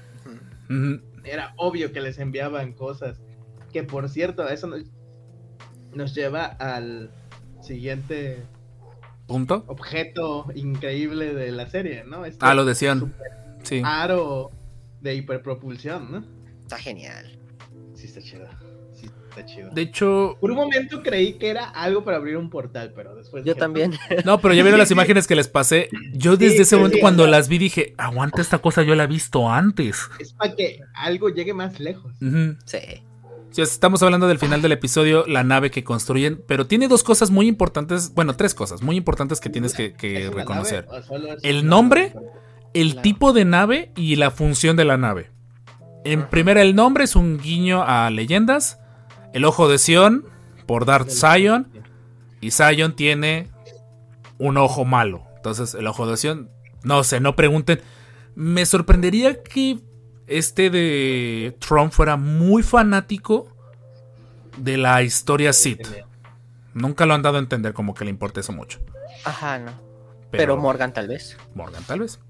Era 1.24 1.54
obvio 1.56 1.92
que 1.92 2.00
les 2.00 2.18
enviaban 2.18 2.72
cosas. 2.72 3.20
Que 3.72 3.82
por 3.82 4.08
cierto, 4.08 4.48
eso 4.48 4.66
nos, 4.66 4.82
nos 5.94 6.14
lleva 6.14 6.44
al 6.46 7.10
siguiente 7.60 8.42
Punto. 9.26 9.64
objeto 9.66 10.46
increíble 10.54 11.34
de 11.34 11.52
la 11.52 11.68
serie, 11.68 12.04
¿no? 12.04 12.24
Este 12.24 12.38
Ah, 12.46 12.54
lo 12.54 12.64
decían. 12.64 13.14
Sí. 13.62 13.82
Aro 13.84 14.50
de 15.00 15.14
hiperpropulsión, 15.14 16.10
¿no? 16.12 16.24
Está 16.62 16.78
genial. 16.78 17.38
Sí, 17.94 18.06
está 18.06 18.20
chido. 18.22 18.46
Sí, 18.94 19.08
está 19.28 19.44
chido. 19.44 19.70
De 19.70 19.82
hecho, 19.82 20.36
Por 20.40 20.50
un 20.50 20.56
momento 20.56 21.02
creí 21.02 21.34
que 21.34 21.50
era 21.50 21.68
algo 21.68 22.04
para 22.04 22.16
abrir 22.16 22.36
un 22.36 22.48
portal, 22.50 22.92
pero 22.96 23.14
después. 23.14 23.44
Yo 23.44 23.52
dije, 23.52 23.60
también. 23.60 23.92
no, 24.24 24.40
pero 24.40 24.54
ya 24.54 24.62
vieron 24.62 24.78
las 24.78 24.90
imágenes 24.90 25.26
que 25.26 25.36
les 25.36 25.48
pasé. 25.48 25.88
Yo 26.14 26.36
desde 26.36 26.56
Sí, 26.56 26.62
ese 26.62 26.76
momento 26.76 26.96
sí, 26.96 27.00
cuando 27.00 27.26
las 27.26 27.48
vi 27.48 27.58
dije, 27.58 27.94
aguanta 27.98 28.40
esta 28.40 28.58
cosa, 28.58 28.82
yo 28.82 28.94
la 28.94 29.04
he 29.04 29.08
visto 29.08 29.50
antes. 29.50 30.08
Es 30.18 30.32
para 30.32 30.54
que 30.56 30.80
algo 30.94 31.28
llegue 31.28 31.52
más 31.54 31.78
lejos. 31.80 32.12
Ujú. 32.22 32.56
Sí. 32.64 32.78
Estamos 33.62 34.02
hablando 34.02 34.28
del 34.28 34.38
final 34.38 34.62
del 34.62 34.72
episodio, 34.72 35.24
la 35.26 35.42
nave 35.42 35.70
que 35.70 35.82
construyen, 35.82 36.42
pero 36.46 36.66
tiene 36.66 36.86
dos 36.86 37.02
cosas 37.02 37.30
muy 37.30 37.48
importantes, 37.48 38.14
bueno, 38.14 38.36
tres 38.36 38.54
cosas 38.54 38.82
muy 38.82 38.96
importantes 38.96 39.40
que 39.40 39.50
tienes 39.50 39.74
que, 39.74 39.94
que 39.94 40.22
¿Es 40.22 40.28
una 40.28 40.36
reconocer. 40.38 40.86
El 41.42 41.66
nombre? 41.66 42.14
El 42.74 43.00
tipo 43.00 43.32
de 43.32 43.44
nave 43.44 43.90
y 43.96 44.16
la 44.16 44.30
función 44.30 44.76
de 44.76 44.84
la 44.84 44.96
nave. 44.96 45.30
En 46.04 46.28
primera, 46.28 46.62
el 46.62 46.74
nombre 46.74 47.04
es 47.04 47.16
un 47.16 47.38
guiño 47.38 47.82
a 47.82 48.08
leyendas. 48.10 48.78
El 49.32 49.44
ojo 49.44 49.68
de 49.68 49.78
Sion 49.78 50.24
por 50.66 50.84
Darth 50.84 51.10
Zion. 51.10 51.68
Y 52.40 52.52
Zion 52.52 52.94
tiene 52.94 53.48
un 54.38 54.56
ojo 54.56 54.84
malo. 54.84 55.24
Entonces, 55.36 55.74
el 55.74 55.86
ojo 55.86 56.06
de 56.06 56.16
Sion, 56.16 56.50
no 56.84 57.02
sé, 57.02 57.20
no 57.20 57.34
pregunten. 57.34 57.80
Me 58.36 58.64
sorprendería 58.64 59.42
que 59.42 59.80
este 60.28 60.70
de 60.70 61.56
Trump 61.58 61.92
fuera 61.92 62.16
muy 62.16 62.62
fanático 62.62 63.48
de 64.56 64.76
la 64.76 65.02
historia 65.02 65.52
Sith. 65.52 65.86
Nunca 66.74 67.06
lo 67.06 67.14
han 67.14 67.22
dado 67.22 67.36
a 67.36 67.40
entender 67.40 67.72
como 67.72 67.94
que 67.94 68.04
le 68.04 68.10
importa 68.10 68.40
eso 68.40 68.52
mucho. 68.52 68.80
Ajá, 69.24 69.58
no. 69.58 69.72
Pero, 70.30 70.56
Morgan 70.56 70.92
tal 70.92 71.08
vez. 71.08 71.36
Morgan, 71.54 71.82
tal 71.84 72.00
vez. 72.00 72.20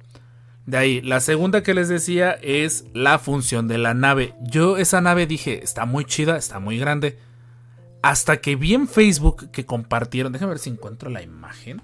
De 0.66 0.76
ahí, 0.76 1.00
la 1.00 1.20
segunda 1.20 1.62
que 1.62 1.74
les 1.74 1.88
decía 1.88 2.32
es 2.42 2.84
la 2.92 3.18
función 3.18 3.68
de 3.68 3.78
la 3.78 3.94
nave. 3.94 4.34
Yo 4.42 4.76
esa 4.76 5.00
nave 5.00 5.26
dije, 5.26 5.64
está 5.64 5.86
muy 5.86 6.04
chida, 6.04 6.36
está 6.36 6.58
muy 6.60 6.78
grande. 6.78 7.18
Hasta 8.02 8.36
que 8.36 8.54
vi 8.54 8.74
en 8.74 8.86
Facebook 8.86 9.50
que 9.50 9.66
compartieron, 9.66 10.32
déjame 10.32 10.50
ver 10.50 10.58
si 10.58 10.70
encuentro 10.70 11.10
la 11.10 11.22
imagen. 11.22 11.82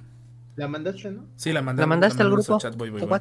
La 0.57 0.69
mandaste, 0.69 1.11
¿no? 1.11 1.25
Sí, 1.37 1.53
la 1.53 1.63
mandé. 1.63 1.81
¿La 1.83 1.87
mandaste 1.87 2.23
al 2.23 2.31
grupo? 2.31 2.59
chat, 2.59 2.77
voy, 2.77 2.91
voy, 2.91 3.01
¿Por 3.01 3.09
voy. 3.09 3.21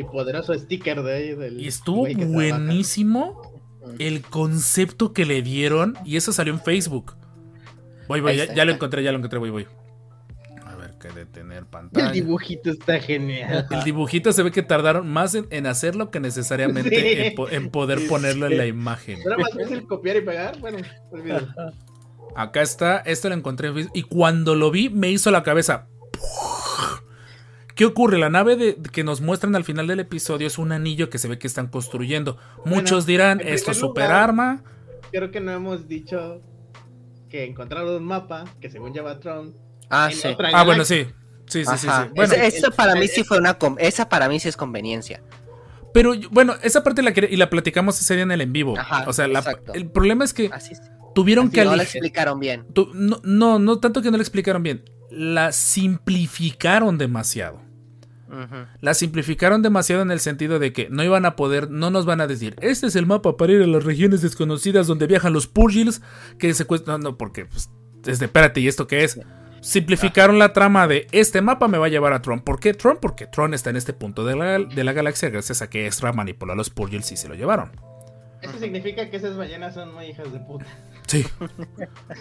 Y 0.00 0.04
poderoso 0.04 0.54
sticker 0.54 1.02
de 1.02 1.12
ahí. 1.12 1.34
Del 1.34 1.60
y 1.60 1.68
estuvo 1.68 2.04
trabaja. 2.06 2.26
buenísimo 2.32 3.42
el 3.98 4.22
concepto 4.22 5.12
que 5.12 5.24
le 5.26 5.42
dieron. 5.42 5.96
Y 6.04 6.16
eso 6.16 6.32
salió 6.32 6.52
en 6.52 6.60
Facebook. 6.60 7.14
Voy, 8.08 8.20
voy, 8.20 8.36
ya, 8.36 8.64
lo 8.64 8.72
encontré, 8.72 9.02
ya 9.02 9.12
lo 9.12 9.18
encontré, 9.18 9.38
voy, 9.38 9.50
voy. 9.50 9.66
A 10.66 10.74
ver, 10.74 10.94
que 11.00 11.08
detener 11.10 11.64
pantalla. 11.66 12.08
El 12.08 12.12
dibujito 12.12 12.70
está 12.70 12.98
genial. 12.98 13.66
El 13.70 13.84
dibujito 13.84 14.32
se 14.32 14.42
ve 14.42 14.50
que 14.50 14.62
tardaron 14.62 15.08
más 15.08 15.34
en, 15.36 15.46
en 15.50 15.66
hacerlo 15.66 16.10
que 16.10 16.18
necesariamente 16.18 16.90
Sí. 16.90 17.22
en, 17.28 17.34
po- 17.36 17.48
en 17.48 17.70
poder 17.70 18.00
Sí, 18.00 18.08
ponerlo 18.08 18.46
sí. 18.48 18.52
en 18.52 18.58
la 18.58 18.66
imagen. 18.66 19.18
¿Era 19.24 19.36
más 19.38 19.50
fácil 19.52 19.86
copiar 19.86 20.16
y 20.16 20.20
pegar? 20.22 20.58
Bueno, 20.58 20.78
olvídalo. 21.12 21.46
Acá 22.36 22.62
está, 22.62 22.98
esto 22.98 23.28
lo 23.28 23.34
encontré 23.36 23.68
en 23.68 23.74
Facebook, 23.74 23.92
y 23.94 24.02
cuando 24.02 24.54
lo 24.56 24.70
vi 24.70 24.88
me 24.88 25.10
hizo 25.10 25.30
la 25.30 25.42
cabeza. 25.42 25.86
¿Qué 27.80 27.86
ocurre? 27.86 28.18
La 28.18 28.28
nave 28.28 28.56
de, 28.56 28.76
que 28.92 29.04
nos 29.04 29.22
muestran 29.22 29.56
al 29.56 29.64
final 29.64 29.86
del 29.86 30.00
episodio 30.00 30.46
es 30.46 30.58
un 30.58 30.70
anillo 30.70 31.08
que 31.08 31.16
se 31.16 31.28
ve 31.28 31.38
que 31.38 31.46
están 31.46 31.68
construyendo. 31.68 32.36
Muchos 32.66 33.06
dirán, 33.06 33.40
esto 33.42 33.70
es 33.70 33.78
super 33.78 34.12
arma. 34.12 34.62
Creo 35.10 35.30
que 35.30 35.40
no 35.40 35.50
hemos 35.50 35.88
dicho 35.88 36.42
que 37.30 37.46
encontraron 37.46 37.88
un 37.94 38.04
mapa 38.04 38.44
que 38.60 38.68
según 38.68 38.92
lleva 38.92 39.18
Tron. 39.18 39.54
Ah, 39.88 40.10
sí. 40.12 40.28
Ah, 40.52 40.62
bueno, 40.64 40.84
sí. 40.84 41.06
Sí, 41.46 41.64
sí, 41.64 41.78
sí, 41.78 41.86
Ajá. 41.88 42.04
sí. 42.04 42.12
Bueno, 42.14 42.34
Esa- 42.34 42.70
para 42.70 42.96
mí 42.96 43.08
sí 43.08 43.24
fue 43.24 43.38
una... 43.38 43.56
Esa 43.78 44.10
para 44.10 44.28
mí 44.28 44.38
sí 44.40 44.50
es 44.50 44.58
conveniencia. 44.58 45.22
pero 45.94 46.12
bueno, 46.32 46.56
esa 46.62 46.84
parte 46.84 47.00
la 47.02 47.14
y 47.16 47.36
la 47.36 47.48
platicamos 47.48 47.98
ese 47.98 48.12
día 48.12 48.24
en 48.24 48.30
el 48.32 48.42
en 48.42 48.52
vivo. 48.52 48.76
Ajá, 48.78 49.04
o 49.08 49.14
sea, 49.14 49.26
la- 49.26 49.42
el 49.72 49.90
problema 49.90 50.24
es 50.26 50.34
que 50.34 50.50
Así 50.52 50.74
es. 50.74 50.82
tuvieron 51.14 51.46
Así 51.46 51.54
que 51.54 51.64
no 51.64 51.76
la 51.76 51.84
explicaron 51.84 52.40
bien. 52.40 52.66
Tu- 52.74 52.90
no, 52.92 53.22
no, 53.24 53.58
no 53.58 53.80
tanto 53.80 54.02
que 54.02 54.10
no 54.10 54.18
lo 54.18 54.22
explicaron 54.22 54.62
bien. 54.62 54.84
La 55.10 55.50
simplificaron 55.52 56.98
demasiado. 56.98 57.69
La 58.80 58.94
simplificaron 58.94 59.62
demasiado 59.62 60.02
en 60.02 60.10
el 60.10 60.20
sentido 60.20 60.58
de 60.58 60.72
que 60.72 60.88
no 60.88 61.02
iban 61.02 61.26
a 61.26 61.36
poder, 61.36 61.70
no 61.70 61.90
nos 61.90 62.06
van 62.06 62.20
a 62.20 62.26
decir, 62.26 62.56
este 62.60 62.86
es 62.86 62.96
el 62.96 63.06
mapa 63.06 63.36
para 63.36 63.52
ir 63.52 63.62
a 63.62 63.66
las 63.66 63.84
regiones 63.84 64.22
desconocidas 64.22 64.86
donde 64.86 65.06
viajan 65.06 65.32
los 65.32 65.46
Purgils 65.46 66.00
que 66.38 66.54
secuestran. 66.54 67.00
No, 67.00 67.10
no, 67.10 67.18
porque 67.18 67.46
pues, 67.46 67.70
es 68.06 68.18
de 68.18 68.26
espérate, 68.26 68.60
¿y 68.60 68.68
esto 68.68 68.86
qué 68.86 69.04
es? 69.04 69.20
Simplificaron 69.60 70.38
la 70.38 70.52
trama 70.52 70.88
de 70.88 71.06
este 71.12 71.42
mapa 71.42 71.68
me 71.68 71.78
va 71.78 71.86
a 71.86 71.90
llevar 71.90 72.12
a 72.12 72.22
Tron. 72.22 72.40
¿Por 72.40 72.60
qué 72.60 72.72
Tron? 72.72 72.98
Porque 73.00 73.26
Tron 73.26 73.52
está 73.52 73.70
en 73.70 73.76
este 73.76 73.92
punto 73.92 74.24
de 74.24 74.36
la, 74.36 74.58
de 74.58 74.84
la 74.84 74.92
galaxia 74.92 75.28
gracias 75.28 75.60
a 75.60 75.68
que 75.68 75.86
Ezra 75.86 76.12
manipuló 76.12 76.54
a 76.54 76.56
los 76.56 76.70
Purgils 76.70 77.12
y 77.12 77.16
se 77.16 77.28
lo 77.28 77.34
llevaron. 77.34 77.70
Eso 78.40 78.58
significa 78.58 79.10
que 79.10 79.18
esas 79.18 79.36
ballenas 79.36 79.74
son 79.74 79.94
muy 79.94 80.06
hijas 80.06 80.32
de 80.32 80.40
puta. 80.40 80.66
Sí. 81.06 81.26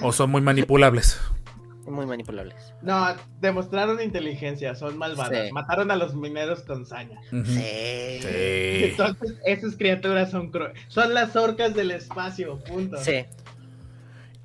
o 0.02 0.11
son 0.11 0.31
muy 0.31 0.41
manipulables. 0.41 1.19
Muy 1.90 2.06
manipulables. 2.06 2.74
No, 2.82 3.07
demostraron 3.41 4.02
inteligencia, 4.02 4.76
son 4.76 4.98
malvadas. 4.98 5.48
Sí. 5.48 5.52
Mataron 5.52 5.90
a 5.91 5.95
los 5.95 6.16
mineros 6.16 6.61
con 6.61 6.86
saña. 6.86 7.20
Sí. 7.30 7.41
Sí. 8.22 8.28
Entonces, 8.91 9.36
esas 9.45 9.76
criaturas 9.76 10.32
son 10.32 10.52
cru- 10.52 10.72
Son 10.88 11.14
las 11.14 11.36
orcas 11.36 11.74
del 11.74 11.91
espacio, 11.91 12.60
punto. 12.60 12.98
Sí. 12.98 13.26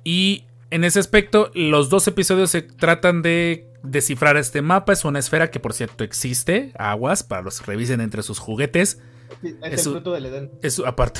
Y 0.03 0.45
en 0.71 0.83
ese 0.83 0.99
aspecto, 0.99 1.51
los 1.53 1.89
dos 1.89 2.07
episodios 2.07 2.49
se 2.51 2.61
tratan 2.61 3.21
de 3.21 3.67
descifrar 3.83 4.37
este 4.37 4.61
mapa. 4.61 4.93
Es 4.93 5.05
una 5.05 5.19
esfera 5.19 5.51
que, 5.51 5.59
por 5.59 5.73
cierto, 5.73 6.03
existe. 6.03 6.71
Aguas, 6.77 7.23
para 7.23 7.41
los 7.41 7.59
que 7.59 7.65
revisen 7.67 8.01
entre 8.01 8.23
sus 8.23 8.39
juguetes. 8.39 9.01
Sí, 9.41 9.55
Es, 9.63 9.73
Es 9.73 9.81
el 9.83 9.87
un- 9.89 9.93
fruto 9.95 10.13
del 10.13 10.25
Edén. 10.27 10.51
Es 10.61 10.79
aparte. 10.79 11.19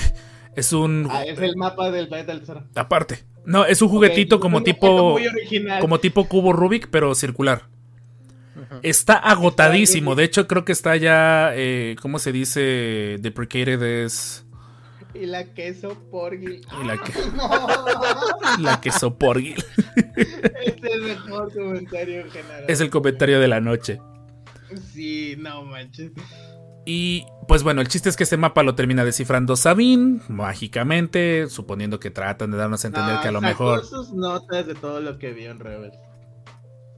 Es 0.55 0.71
un. 0.73 1.07
Ah, 1.11 1.23
es 1.25 1.39
el 1.39 1.55
mapa 1.57 1.91
del 1.91 2.07
planeta 2.07 2.31
del 2.31 2.41
tesoro. 2.41 2.63
Aparte. 2.75 3.23
No, 3.45 3.65
es 3.65 3.81
un 3.81 3.89
juguetito 3.89 4.37
Ok, 4.37 4.41
como 4.41 4.57
un 4.57 4.63
tipo. 4.63 5.11
Muy 5.13 5.27
original. 5.27 5.79
Como 5.79 5.99
tipo 5.99 6.27
cubo 6.27 6.53
Rubik, 6.53 6.87
pero 6.89 7.13
circular. 7.15 7.67
Está 8.81 9.15
agotadísimo. 9.15 10.15
De 10.15 10.23
hecho, 10.23 10.47
creo 10.47 10.65
que 10.65 10.71
está 10.71 10.95
ya. 10.95 11.51
eh, 11.55 11.95
¿Cómo 12.01 12.19
se 12.19 12.31
dice? 12.31 13.17
Deprecated 13.19 13.81
es. 13.81 14.45
Y 15.13 15.25
la 15.27 15.45
queso 15.53 15.95
porgil. 16.11 16.61
Y 16.81 16.85
la 16.85 16.97
que- 16.97 17.13
No, 17.35 17.67
La 18.59 18.81
que 18.81 18.91
soporgil. 18.91 19.63
es 20.15 20.83
el 20.83 21.01
mejor 21.03 21.53
comentario 21.53 22.21
en 22.21 22.31
general. 22.31 22.65
Es 22.67 22.81
el 22.81 22.89
comentario 22.89 23.39
de 23.39 23.47
la 23.47 23.61
noche. 23.61 23.99
Sí, 24.93 25.35
no 25.37 25.63
manches. 25.63 26.11
Y 26.85 27.25
pues 27.47 27.63
bueno, 27.63 27.81
el 27.81 27.87
chiste 27.87 28.09
es 28.09 28.15
que 28.15 28.23
este 28.23 28.37
mapa 28.37 28.63
lo 28.63 28.75
termina 28.75 29.03
descifrando 29.03 29.55
Sabine, 29.55 30.21
mágicamente, 30.27 31.47
suponiendo 31.49 31.99
que 31.99 32.11
tratan 32.11 32.51
de 32.51 32.57
darnos 32.57 32.83
a 32.83 32.87
entender 32.87 33.15
No, 33.15 33.21
que 33.21 33.27
a 33.27 33.31
lo 33.31 33.41
mejor... 33.41 33.83
sus 33.85 34.13
notas 34.13 34.67
de 34.67 34.75
todo 34.75 35.01
lo 35.01 35.17
que 35.17 35.33
vio 35.33 35.51
en 35.51 35.59
Rebels. 35.59 35.97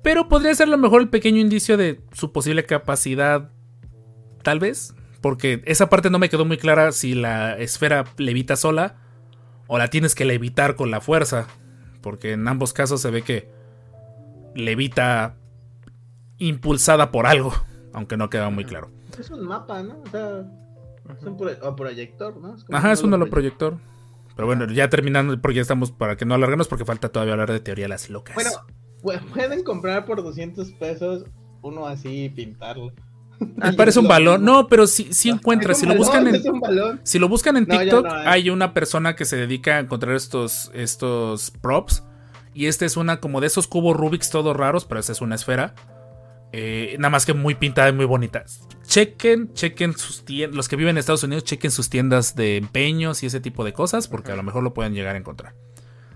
Pero 0.03 0.27
podría 0.27 0.53
ser 0.55 0.68
a 0.68 0.72
lo 0.72 0.77
mejor 0.77 1.01
el 1.01 1.09
pequeño 1.09 1.39
indicio 1.39 1.77
de 1.77 2.01
su 2.11 2.31
posible 2.31 2.65
capacidad, 2.65 3.49
tal 4.43 4.59
vez. 4.59 4.93
Porque 5.22 5.61
esa 5.65 5.89
parte 5.89 6.09
no 6.09 6.19
me 6.19 6.30
quedó 6.30 6.45
muy 6.45 6.57
clara 6.57 6.91
si 6.91 7.15
la 7.15 7.57
esfera 7.57 8.05
levita 8.18 8.55
sola 8.55 8.95
o 9.68 9.77
la 9.77 9.89
tienes 9.89 10.15
que 10.15 10.26
levitar 10.26 10.76
con 10.76 10.91
la 10.91 11.01
fuerza. 11.01 11.47
Porque 12.01 12.34
en 12.34 12.47
ambos 12.47 12.72
casos 12.72 13.01
se 13.01 13.09
ve 13.09 13.23
que 13.23 13.49
levita 14.55 15.35
impulsada 16.38 17.11
por 17.11 17.26
algo, 17.26 17.53
aunque 17.93 18.15
no 18.15 18.30
queda 18.30 18.49
muy 18.49 18.64
claro. 18.64 18.96
Es 19.19 19.30
un 19.30 19.45
mapa, 19.45 19.81
¿no? 19.84 20.02
O 20.06 20.10
sea, 20.10 20.45
es 21.18 21.23
un 21.23 21.38
pro- 21.38 21.52
o 21.61 21.76
proyector, 21.76 22.35
¿no? 22.38 22.56
como 22.65 22.77
Ajá, 22.77 22.91
es 22.91 23.02
un 23.03 23.14
holoproyector. 23.14 23.73
holoproyector. 23.73 23.98
Pero 24.35 24.45
bueno, 24.45 24.72
ya 24.72 24.89
terminando, 24.89 25.39
porque 25.41 25.56
ya 25.56 25.61
estamos 25.64 25.91
para 25.91 26.15
que 26.15 26.26
no 26.26 26.35
alarguemos, 26.35 26.68
porque 26.68 26.85
falta 26.85 27.10
todavía 27.10 27.34
hablar 27.34 27.52
de 27.52 27.60
teoría 27.60 27.85
de 27.85 27.89
las 27.89 28.10
locas. 28.10 28.35
Bueno, 28.35 28.52
pu- 29.02 29.19
pueden 29.34 29.64
comprar 29.64 30.06
por 30.06 30.22
200 30.22 30.72
pesos 30.73 31.26
uno 31.64 31.88
así 31.88 32.26
y 32.26 32.30
pintarlo. 32.30 32.91
Me 33.39 33.73
parece 33.73 33.99
un 33.99 34.07
balón. 34.07 34.44
No, 34.45 34.68
pero 34.68 34.85
sí, 34.85 35.07
sí 35.11 35.30
encuentras. 35.30 35.77
Es 35.77 35.81
Si 35.81 35.85
lo 35.88 35.95
buscan 35.95 36.27
en, 36.27 36.41
si 37.03 37.18
lo 37.19 37.27
buscan 37.30 37.57
en 37.57 37.65
TikTok, 37.68 38.06
no 38.06 38.14
hay. 38.14 38.26
hay 38.27 38.49
una 38.52 38.73
persona 38.73 39.15
que 39.15 39.26
se 39.26 39.38
dedica 39.38 39.77
a 39.77 39.80
encontrar 39.80 40.15
estos, 40.15 40.69
estos 40.76 41.52
props. 41.52 42.03
Y 42.53 42.65
esta 42.65 42.85
es 42.85 42.98
una 42.98 43.19
como 43.19 43.39
de 43.41 43.48
esos 43.48 43.68
cubos 43.68 43.95
Rubik's 43.95 44.30
todos 44.31 44.56
raros, 44.57 44.85
pero 44.85 44.99
esta 44.99 45.11
es 45.11 45.22
una 45.22 45.35
esfera. 45.35 45.73
Eh, 46.59 46.95
nada 46.97 47.11
más 47.11 47.27
que 47.27 47.35
muy 47.35 47.53
pintada 47.53 47.89
y 47.89 47.93
muy 47.93 48.05
bonita. 48.05 48.43
Chequen, 48.84 49.53
chequen 49.53 49.95
sus 49.95 50.25
tiendas. 50.25 50.55
Los 50.55 50.67
que 50.67 50.75
viven 50.75 50.95
en 50.95 50.97
Estados 50.97 51.23
Unidos, 51.23 51.43
chequen 51.43 51.69
sus 51.69 51.88
tiendas 51.88 52.35
de 52.35 52.57
empeños 52.57 53.21
y 53.21 53.27
ese 53.27 53.39
tipo 53.39 53.63
de 53.63 53.73
cosas, 53.73 54.07
porque 54.07 54.31
a 54.31 54.35
lo 54.35 54.41
mejor 54.41 54.63
lo 54.63 54.73
pueden 54.73 54.95
llegar 54.95 55.13
a 55.13 55.19
encontrar. 55.19 55.53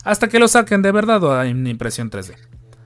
Hasta 0.03 0.30
que 0.30 0.39
lo 0.39 0.47
saquen 0.47 0.81
de 0.81 0.91
verdad 0.91 1.23
o 1.23 1.43
en 1.43 1.68
impresión 1.68 2.09
3D. 2.09 2.38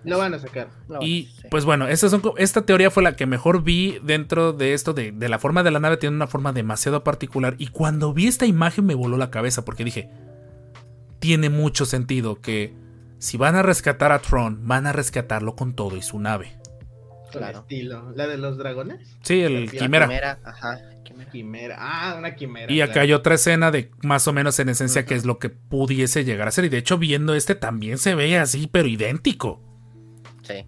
Lo 0.03 0.17
van 0.17 0.33
a 0.33 0.39
sacar. 0.39 0.67
Y 0.99 1.29
pues 1.49 1.63
bueno, 1.63 1.87
son 1.95 2.21
esta 2.37 2.63
teoría 2.63 2.91
fue 2.91 3.03
la 3.03 3.15
que 3.15 3.25
mejor 3.25 3.63
vi 3.63 3.99
dentro 4.03 4.51
de 4.51 4.73
esto, 4.73 4.93
de, 4.93 5.13
de 5.13 5.29
la 5.29 5.39
forma 5.39 5.63
de 5.63 5.71
la 5.71 5.79
nave, 5.79 5.95
tiene 5.95 6.13
una 6.13 6.27
forma 6.27 6.51
demasiado 6.51 7.05
particular. 7.05 7.55
Y 7.57 7.67
cuando 7.67 8.13
vi 8.13 8.27
esta 8.27 8.45
imagen 8.45 8.85
me 8.85 8.95
voló 8.95 9.15
la 9.15 9.31
cabeza 9.31 9.63
porque 9.63 9.85
dije, 9.85 10.09
tiene 11.19 11.49
mucho 11.49 11.85
sentido 11.85 12.41
que 12.41 12.75
si 13.17 13.37
van 13.37 13.55
a 13.55 13.63
rescatar 13.63 14.11
a 14.11 14.19
Tron, 14.19 14.67
van 14.67 14.87
a 14.87 14.91
rescatarlo 14.91 15.55
con 15.55 15.73
todo 15.73 15.95
y 15.95 16.01
su 16.01 16.19
nave. 16.19 16.57
Con 17.31 17.41
Claro. 17.41 17.59
estilo. 17.59 18.11
¿La 18.15 18.27
de 18.27 18.37
los 18.37 18.57
dragones? 18.57 19.17
Sí, 19.21 19.41
el 19.41 19.65
La 19.65 19.71
quimera. 19.71 20.05
Quimera, 20.07 20.39
ajá. 20.43 20.79
quimera. 21.03 21.31
Quimera. 21.31 21.75
Ah, 21.79 22.15
una 22.17 22.35
quimera. 22.35 22.71
Y 22.71 22.81
acá 22.81 22.93
claro. 22.93 23.05
hay 23.05 23.13
otra 23.13 23.35
escena 23.35 23.71
de 23.71 23.91
más 24.03 24.27
o 24.27 24.33
menos 24.33 24.57
en 24.59 24.69
esencia 24.69 25.05
que 25.05 25.15
es 25.15 25.25
lo 25.25 25.39
que 25.39 25.49
pudiese 25.49 26.23
llegar 26.25 26.47
a 26.47 26.51
ser. 26.51 26.65
Y 26.65 26.69
de 26.69 26.77
hecho, 26.77 26.97
viendo 26.97 27.35
este 27.35 27.55
también 27.55 27.97
se 27.97 28.15
ve 28.15 28.37
así, 28.37 28.67
pero 28.67 28.87
idéntico. 28.87 29.61
Sí. 30.43 30.65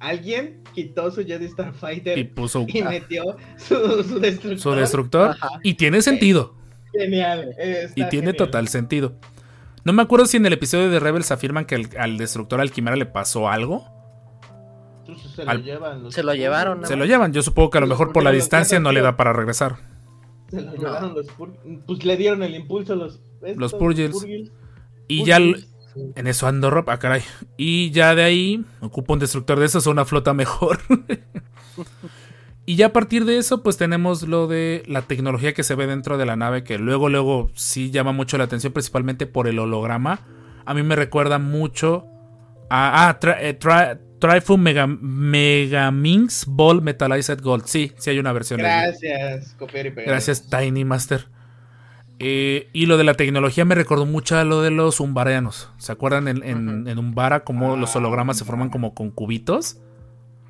Alguien 0.00 0.62
quitó 0.74 1.10
su 1.10 1.24
Jedi 1.24 1.48
Starfighter 1.48 2.18
Y 2.18 2.22
y, 2.22 2.24
puso 2.24 2.66
metió 2.66 3.36
su, 3.56 4.02
su 4.02 4.18
destructor. 4.20 4.58
su 4.58 4.70
destructor. 4.72 5.30
Ajá. 5.30 5.48
Y 5.62 5.74
tiene 5.74 6.02
sentido. 6.02 6.54
Genial. 6.92 7.54
Y 7.94 8.04
tiene 8.08 8.32
genial. 8.32 8.36
total 8.36 8.68
sentido. 8.68 9.18
No 9.84 9.92
me 9.92 10.02
acuerdo 10.02 10.26
si 10.26 10.36
en 10.38 10.46
el 10.46 10.52
episodio 10.54 10.90
de 10.90 10.98
Rebels 11.00 11.30
afirman 11.30 11.64
que 11.66 11.74
al, 11.76 11.88
al 11.98 12.16
destructor 12.18 12.60
Alquimera 12.60 12.96
le 12.96 13.06
pasó 13.06 13.48
algo. 13.48 13.93
Entonces 15.06 15.32
se 15.32 15.44
lo 15.44 15.50
al- 15.50 15.62
llevan. 15.62 16.02
los 16.02 16.14
Se 16.14 16.22
lo 16.22 16.34
llevaron, 16.34 16.74
Purgils. 16.78 16.88
Se 16.88 16.96
lo 16.96 17.04
llevan. 17.04 17.32
Yo 17.32 17.42
supongo 17.42 17.70
que 17.70 17.78
a 17.78 17.80
lo 17.82 17.86
mejor 17.86 18.12
por 18.12 18.22
la 18.24 18.30
distancia 18.32 18.80
no 18.80 18.90
le 18.92 19.00
da 19.02 19.16
para 19.16 19.32
regresar. 19.32 19.76
Se 20.48 20.60
lo 20.62 20.72
llevaron 20.74 21.14
los 21.14 21.26
Pur- 21.36 21.56
Pues 21.86 22.04
le 22.04 22.16
dieron 22.16 22.42
el 22.42 22.54
impulso 22.54 22.94
los. 22.96 23.20
estos, 23.42 23.56
Los 23.56 23.74
Purgils. 23.74 24.24
Y 25.08 25.18
Purgils. 25.20 25.26
ya 25.26 25.36
l- 25.36 25.56
Sí. 25.94 26.00
en 26.16 26.26
eso 26.26 26.46
ando 26.48 26.70
Rob, 26.70 26.88
ah 26.90 26.98
caray. 26.98 27.22
Y 27.56 27.90
ya 27.92 28.14
de 28.14 28.22
ahí 28.24 28.64
ocupa 28.80 29.12
un 29.12 29.18
destructor 29.20 29.58
de 29.60 29.66
esos 29.66 29.86
o 29.86 29.90
una 29.90 30.04
flota 30.04 30.32
mejor. 30.34 30.78
y 32.66 32.76
ya 32.76 32.86
a 32.86 32.92
partir 32.92 33.24
de 33.26 33.36
eso, 33.38 33.62
pues 33.62 33.76
tenemos 33.76 34.22
lo 34.26 34.46
de 34.46 34.82
la 34.86 35.02
tecnología 35.02 35.52
que 35.52 35.62
se 35.62 35.74
ve 35.74 35.86
dentro 35.86 36.16
de 36.18 36.24
la 36.26 36.34
nave, 36.36 36.64
que 36.64 36.78
luego, 36.78 37.08
luego 37.10 37.50
sí 37.54 37.90
llama 37.90 38.12
mucho 38.12 38.38
la 38.38 38.44
atención, 38.44 38.72
principalmente 38.72 39.26
por 39.26 39.46
el 39.48 39.58
holograma. 39.58 40.20
A 40.64 40.72
mí 40.74 40.82
me 40.82 40.96
recuerda 40.96 41.38
mucho 41.38 42.06
a. 42.70 43.08
Ah, 43.08 43.20
Tri- 43.20 43.36
eh, 43.40 43.58
Tri- 43.58 43.98
Trifun 44.28 44.62
Mega, 44.62 44.86
Megaminx 44.86 46.46
Ball 46.46 46.80
Metallized 46.82 47.40
Gold. 47.42 47.64
Sí, 47.66 47.92
sí 47.98 48.10
hay 48.10 48.18
una 48.18 48.32
versión. 48.32 48.58
de- 48.58 48.64
Gracias, 48.64 49.54
copiar 49.58 49.86
y 49.86 49.90
pegar. 49.90 50.08
Gracias, 50.10 50.48
Tiny 50.48 50.84
Master. 50.84 51.26
Eh, 52.20 52.68
y 52.72 52.86
lo 52.86 52.96
de 52.96 53.04
la 53.04 53.14
tecnología 53.14 53.64
me 53.64 53.74
recordó 53.74 54.06
mucho 54.06 54.38
a 54.38 54.44
lo 54.44 54.62
de 54.62 54.70
los 54.70 55.00
umbarianos. 55.00 55.70
¿Se 55.78 55.92
acuerdan 55.92 56.28
en, 56.28 56.42
en, 56.44 56.80
Ujú. 56.82 56.88
en 56.88 56.98
Umbara 56.98 57.40
cómo 57.44 57.74
Ah, 57.74 57.76
los 57.76 57.94
hologramas 57.96 58.38
se 58.38 58.44
forman 58.44 58.70
como 58.70 58.94
con 58.94 59.10
cubitos? 59.10 59.78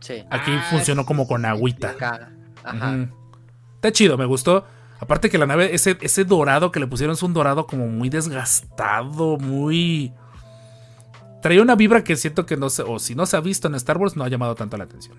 Sí. 0.01 0.23
Aquí 0.31 0.51
Ah, 0.55 0.67
funcionó 0.71 1.07
como 1.07 1.27
con 1.27 1.45
agüita. 1.45 1.95
Ajá. 2.63 3.09
Está 3.77 3.93
chido, 3.93 4.17
me 4.19 4.27
gustó. 4.27 4.67
Aparte 5.01 5.31
que 5.31 5.39
la 5.39 5.47
nave, 5.47 5.75
ese, 5.75 5.97
ese 6.01 6.25
dorado 6.25 6.71
que 6.71 6.81
le 6.81 6.87
pusieron 6.87 7.15
es 7.15 7.23
un 7.23 7.33
dorado 7.35 7.67
como 7.67 7.89
muy 7.89 8.09
desgastado, 8.09 9.37
muy... 9.39 10.13
Traía 11.45 11.61
una 11.61 11.77
vibra 11.77 12.03
que 12.05 12.17
siento 12.17 12.47
que 12.47 12.57
no 12.57 12.71
se, 12.71 12.81
o 12.81 12.99
si 12.99 13.15
no 13.15 13.27
se 13.27 13.37
ha 13.37 13.41
visto 13.43 13.69
en 13.69 13.75
Star 13.75 13.99
Wars, 13.99 14.17
no 14.17 14.25
ha 14.25 14.29
llamado 14.29 14.55
tanto 14.55 14.79
la 14.79 14.85
atención. 14.85 15.19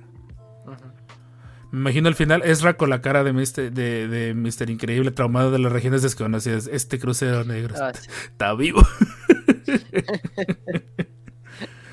Me 1.72 1.81
imagino 1.81 2.07
al 2.07 2.15
final 2.15 2.41
Ezra 2.43 2.77
con 2.77 2.89
la 2.89 2.99
cara 2.99 3.23
de 3.23 3.31
Mr. 3.31 3.72
De, 3.72 4.07
de 4.07 4.34
Mr. 4.34 4.72
Increíble, 4.72 5.11
traumado 5.11 5.52
de 5.52 5.60
las 5.60 5.72
regiones 5.72 6.02
desconocidas. 6.02 6.65
Este 6.65 6.97
crucero 6.97 7.43
negro 7.43 7.76
Ah, 7.80 7.91
está, 7.91 8.02
sí. 8.02 8.10
está 8.31 8.56
vivo. 8.56 8.81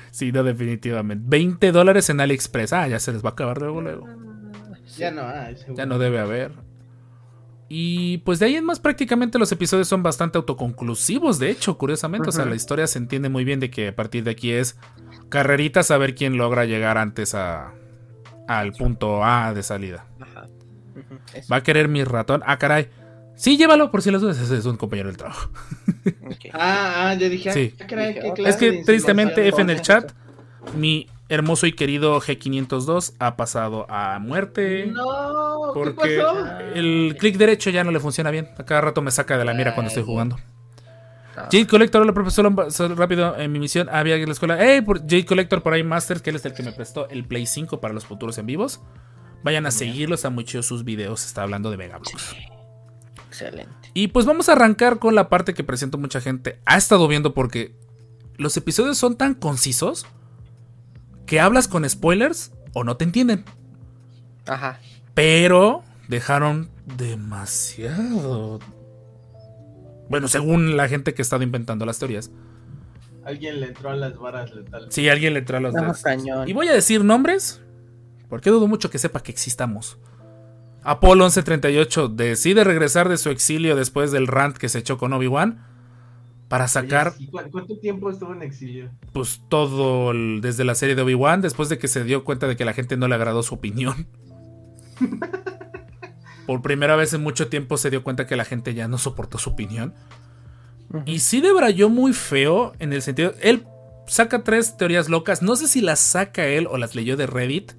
sí, 0.09 0.31
no, 0.31 0.41
definitivamente. 0.41 1.23
20 1.27 1.71
dólares 1.71 2.09
en 2.09 2.19
AliExpress. 2.19 2.73
Ah, 2.73 2.87
ya 2.87 2.99
se 2.99 3.13
les 3.13 3.23
va 3.23 3.29
a 3.29 3.33
acabar 3.33 3.59
luego, 3.59 3.81
luego. 3.81 4.07
Ya 4.97 5.11
no 5.11 5.27
hay. 5.27 5.57
Ya 5.75 5.85
no 5.85 5.99
debe 5.99 6.19
haber. 6.19 6.53
Y 7.75 8.19
pues 8.19 8.37
de 8.37 8.45
ahí 8.45 8.55
en 8.55 8.65
más 8.65 8.79
prácticamente 8.79 9.39
los 9.39 9.51
episodios 9.51 9.87
son 9.87 10.03
bastante 10.03 10.37
autoconclusivos, 10.37 11.39
de 11.39 11.49
hecho, 11.49 11.75
curiosamente. 11.75 12.29
O 12.29 12.31
sea, 12.31 12.45
la 12.45 12.53
historia 12.53 12.85
se 12.85 12.99
entiende 12.99 13.29
muy 13.29 13.45
bien 13.45 13.59
de 13.59 13.71
que 13.71 13.87
a 13.87 13.95
partir 13.95 14.23
de 14.23 14.29
aquí 14.29 14.51
es 14.51 14.77
carreritas 15.29 15.89
a 15.89 15.97
ver 15.97 16.13
quién 16.13 16.37
logra 16.37 16.65
llegar 16.65 16.99
antes 16.99 17.33
a, 17.33 17.73
al 18.47 18.73
punto 18.73 19.25
A 19.25 19.55
de 19.55 19.63
salida. 19.63 20.05
Ajá. 20.19 20.45
Va 21.51 21.55
a 21.55 21.63
querer 21.63 21.87
mi 21.87 22.03
ratón. 22.03 22.43
Ah, 22.45 22.59
caray. 22.59 22.89
Sí, 23.35 23.57
llévalo 23.57 23.89
por 23.89 24.03
si 24.03 24.11
las 24.11 24.21
dudas. 24.21 24.39
Ese 24.39 24.55
es 24.55 24.65
un 24.65 24.77
compañero 24.77 25.07
del 25.07 25.17
trabajo. 25.17 25.49
Ah, 26.53 27.07
ah, 27.07 27.13
yo 27.15 27.27
dije. 27.27 27.51
Sí. 27.53 27.73
ah, 27.81 27.87
caray, 27.87 28.13
¿qué 28.35 28.43
Es 28.45 28.55
que 28.57 28.83
tristemente 28.85 29.47
F 29.47 29.59
en 29.59 29.71
el 29.71 29.81
chat, 29.81 30.11
mi 30.77 31.07
hermoso 31.27 31.65
y 31.65 31.73
querido 31.73 32.19
G502 32.21 33.15
ha 33.17 33.35
pasado 33.35 33.87
a 33.89 34.19
muerte. 34.19 34.85
No, 34.85 35.52
¿qué 35.52 35.52
Porque 35.73 36.17
pasó? 36.19 36.47
el 36.73 37.15
clic 37.19 37.37
derecho 37.37 37.69
ya 37.69 37.83
no 37.83 37.91
le 37.91 37.99
funciona 37.99 38.31
bien. 38.31 38.49
A 38.57 38.63
cada 38.63 38.81
rato 38.81 39.01
me 39.01 39.11
saca 39.11 39.37
de 39.37 39.45
la 39.45 39.53
mira 39.53 39.73
cuando 39.73 39.89
estoy 39.89 40.03
jugando. 40.03 40.37
Ah. 41.35 41.49
Jade 41.51 41.67
Collector, 41.67 42.01
hola 42.01 42.13
profesor, 42.13 42.53
rápido 42.95 43.35
en 43.37 43.51
mi 43.51 43.59
misión 43.59 43.89
había 43.91 44.15
en 44.15 44.25
la 44.25 44.33
escuela. 44.33 44.57
Hey, 44.59 44.81
por 44.81 45.01
Jade 45.01 45.25
Collector 45.25 45.63
por 45.63 45.73
ahí 45.73 45.83
Masters, 45.83 46.21
que 46.21 46.29
él 46.29 46.35
es 46.35 46.45
el 46.45 46.53
que 46.53 46.63
me 46.63 46.71
prestó 46.71 47.09
el 47.09 47.25
Play 47.25 47.45
5 47.45 47.81
para 47.81 47.93
los 47.93 48.05
futuros 48.05 48.37
en 48.37 48.45
vivos. 48.45 48.81
Vayan 49.43 49.65
a 49.65 49.71
seguirlo, 49.71 50.15
están 50.15 50.33
muy 50.33 50.45
chidos 50.45 50.65
sus 50.67 50.83
videos, 50.83 51.25
está 51.25 51.43
hablando 51.43 51.69
de 51.71 51.77
Megablox. 51.77 52.35
Excelente. 53.27 53.89
Y 53.93 54.09
pues 54.09 54.25
vamos 54.25 54.47
a 54.47 54.53
arrancar 54.53 54.99
con 54.99 55.15
la 55.15 55.27
parte 55.27 55.53
que 55.53 55.63
presento 55.63 55.97
mucha 55.97 56.21
gente. 56.21 56.59
Ha 56.65 56.77
estado 56.77 57.07
viendo 57.07 57.33
porque 57.33 57.75
los 58.37 58.55
episodios 58.55 58.97
son 58.97 59.17
tan 59.17 59.33
concisos 59.33 60.05
que 61.25 61.39
hablas 61.39 61.67
con 61.67 61.87
spoilers 61.89 62.51
o 62.73 62.83
no 62.83 62.95
te 62.95 63.05
entienden. 63.05 63.43
Ajá. 64.45 64.79
Pero 65.13 65.83
dejaron 66.07 66.69
demasiado. 66.97 68.59
Bueno, 70.09 70.27
según 70.27 70.75
la 70.77 70.87
gente 70.87 71.13
que 71.13 71.21
ha 71.21 71.23
estado 71.23 71.43
inventando 71.43 71.85
las 71.85 71.99
teorías. 71.99 72.31
Alguien 73.25 73.59
le 73.61 73.67
entró 73.67 73.89
a 73.89 73.95
las 73.95 74.17
varas 74.17 74.53
letales. 74.53 74.93
Si 74.93 75.07
alguien 75.07 75.33
le 75.33 75.39
los 75.61 75.73
No, 75.73 75.81
dedos. 75.81 76.01
cañón. 76.01 76.47
Y 76.49 76.53
voy 76.53 76.67
a 76.67 76.73
decir 76.73 77.03
nombres. 77.05 77.61
Porque 78.27 78.49
dudo 78.49 78.67
mucho 78.67 78.89
que 78.89 78.97
sepa 78.97 79.21
que 79.21 79.31
existamos. 79.31 79.97
Apolo 80.83 81.23
1138 81.25 82.09
decide 82.09 82.63
regresar 82.65 83.07
de 83.07 83.17
su 83.17 83.29
exilio 83.29 83.75
después 83.77 84.11
del 84.11 84.27
rant 84.27 84.57
que 84.57 84.67
se 84.67 84.79
echó 84.79 84.97
con 84.97 85.13
Obi-Wan. 85.13 85.65
Para 86.49 86.67
sacar 86.67 87.13
sí, 87.17 87.27
¿cu- 87.27 87.39
¿Cuánto 87.51 87.77
tiempo 87.79 88.09
estuvo 88.11 88.33
en 88.33 88.41
exilio? 88.43 88.91
pues 89.13 89.41
todo 89.47 90.11
el- 90.11 90.41
desde 90.41 90.65
la 90.65 90.75
serie 90.75 90.93
de 90.95 91.01
Obi-Wan, 91.01 91.41
después 91.41 91.69
de 91.69 91.77
que 91.79 91.87
se 91.87 92.03
dio 92.03 92.25
cuenta 92.25 92.47
de 92.47 92.55
que 92.57 92.65
la 92.65 92.73
gente 92.73 92.97
no 92.97 93.07
le 93.07 93.15
agradó 93.15 93.41
su 93.43 93.55
opinión. 93.55 94.07
Por 96.47 96.61
primera 96.61 96.95
vez 96.95 97.13
en 97.13 97.21
mucho 97.23 97.47
tiempo 97.47 97.77
se 97.77 97.89
dio 97.89 98.03
cuenta 98.03 98.27
que 98.27 98.35
la 98.35 98.43
gente 98.45 98.73
ya 98.73 98.87
no 98.87 98.97
soportó 98.97 99.37
su 99.37 99.51
opinión. 99.51 99.93
Y 101.05 101.19
sí 101.19 101.41
debrayó 101.41 101.89
muy 101.89 102.13
feo 102.13 102.73
en 102.79 102.93
el 102.93 103.01
sentido... 103.01 103.33
Él 103.41 103.65
saca 104.05 104.43
tres 104.43 104.77
teorías 104.77 105.09
locas. 105.09 105.41
No 105.41 105.55
sé 105.55 105.67
si 105.67 105.81
las 105.81 105.99
saca 105.99 106.45
él 106.45 106.67
o 106.69 106.77
las 106.77 106.93
leyó 106.95 107.15
de 107.17 107.25
Reddit. 107.27 107.71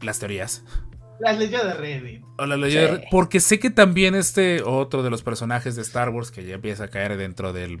Las 0.00 0.18
teorías. 0.18 0.64
Las 1.20 1.38
leyó 1.38 1.64
de 1.64 1.74
Reddit. 1.74 2.24
O 2.38 2.46
las 2.46 2.58
leyó 2.58 2.80
de 2.80 2.86
Sí. 2.86 2.92
Reddit, 2.94 3.08
Porque 3.10 3.40
sé 3.40 3.58
que 3.60 3.70
también 3.70 4.14
este 4.14 4.62
otro 4.62 5.02
de 5.02 5.10
los 5.10 5.22
personajes 5.22 5.76
de 5.76 5.82
Star 5.82 6.08
Wars 6.08 6.30
que 6.30 6.44
ya 6.44 6.54
empieza 6.54 6.84
a 6.84 6.88
caer 6.88 7.16
dentro 7.18 7.52
del... 7.52 7.80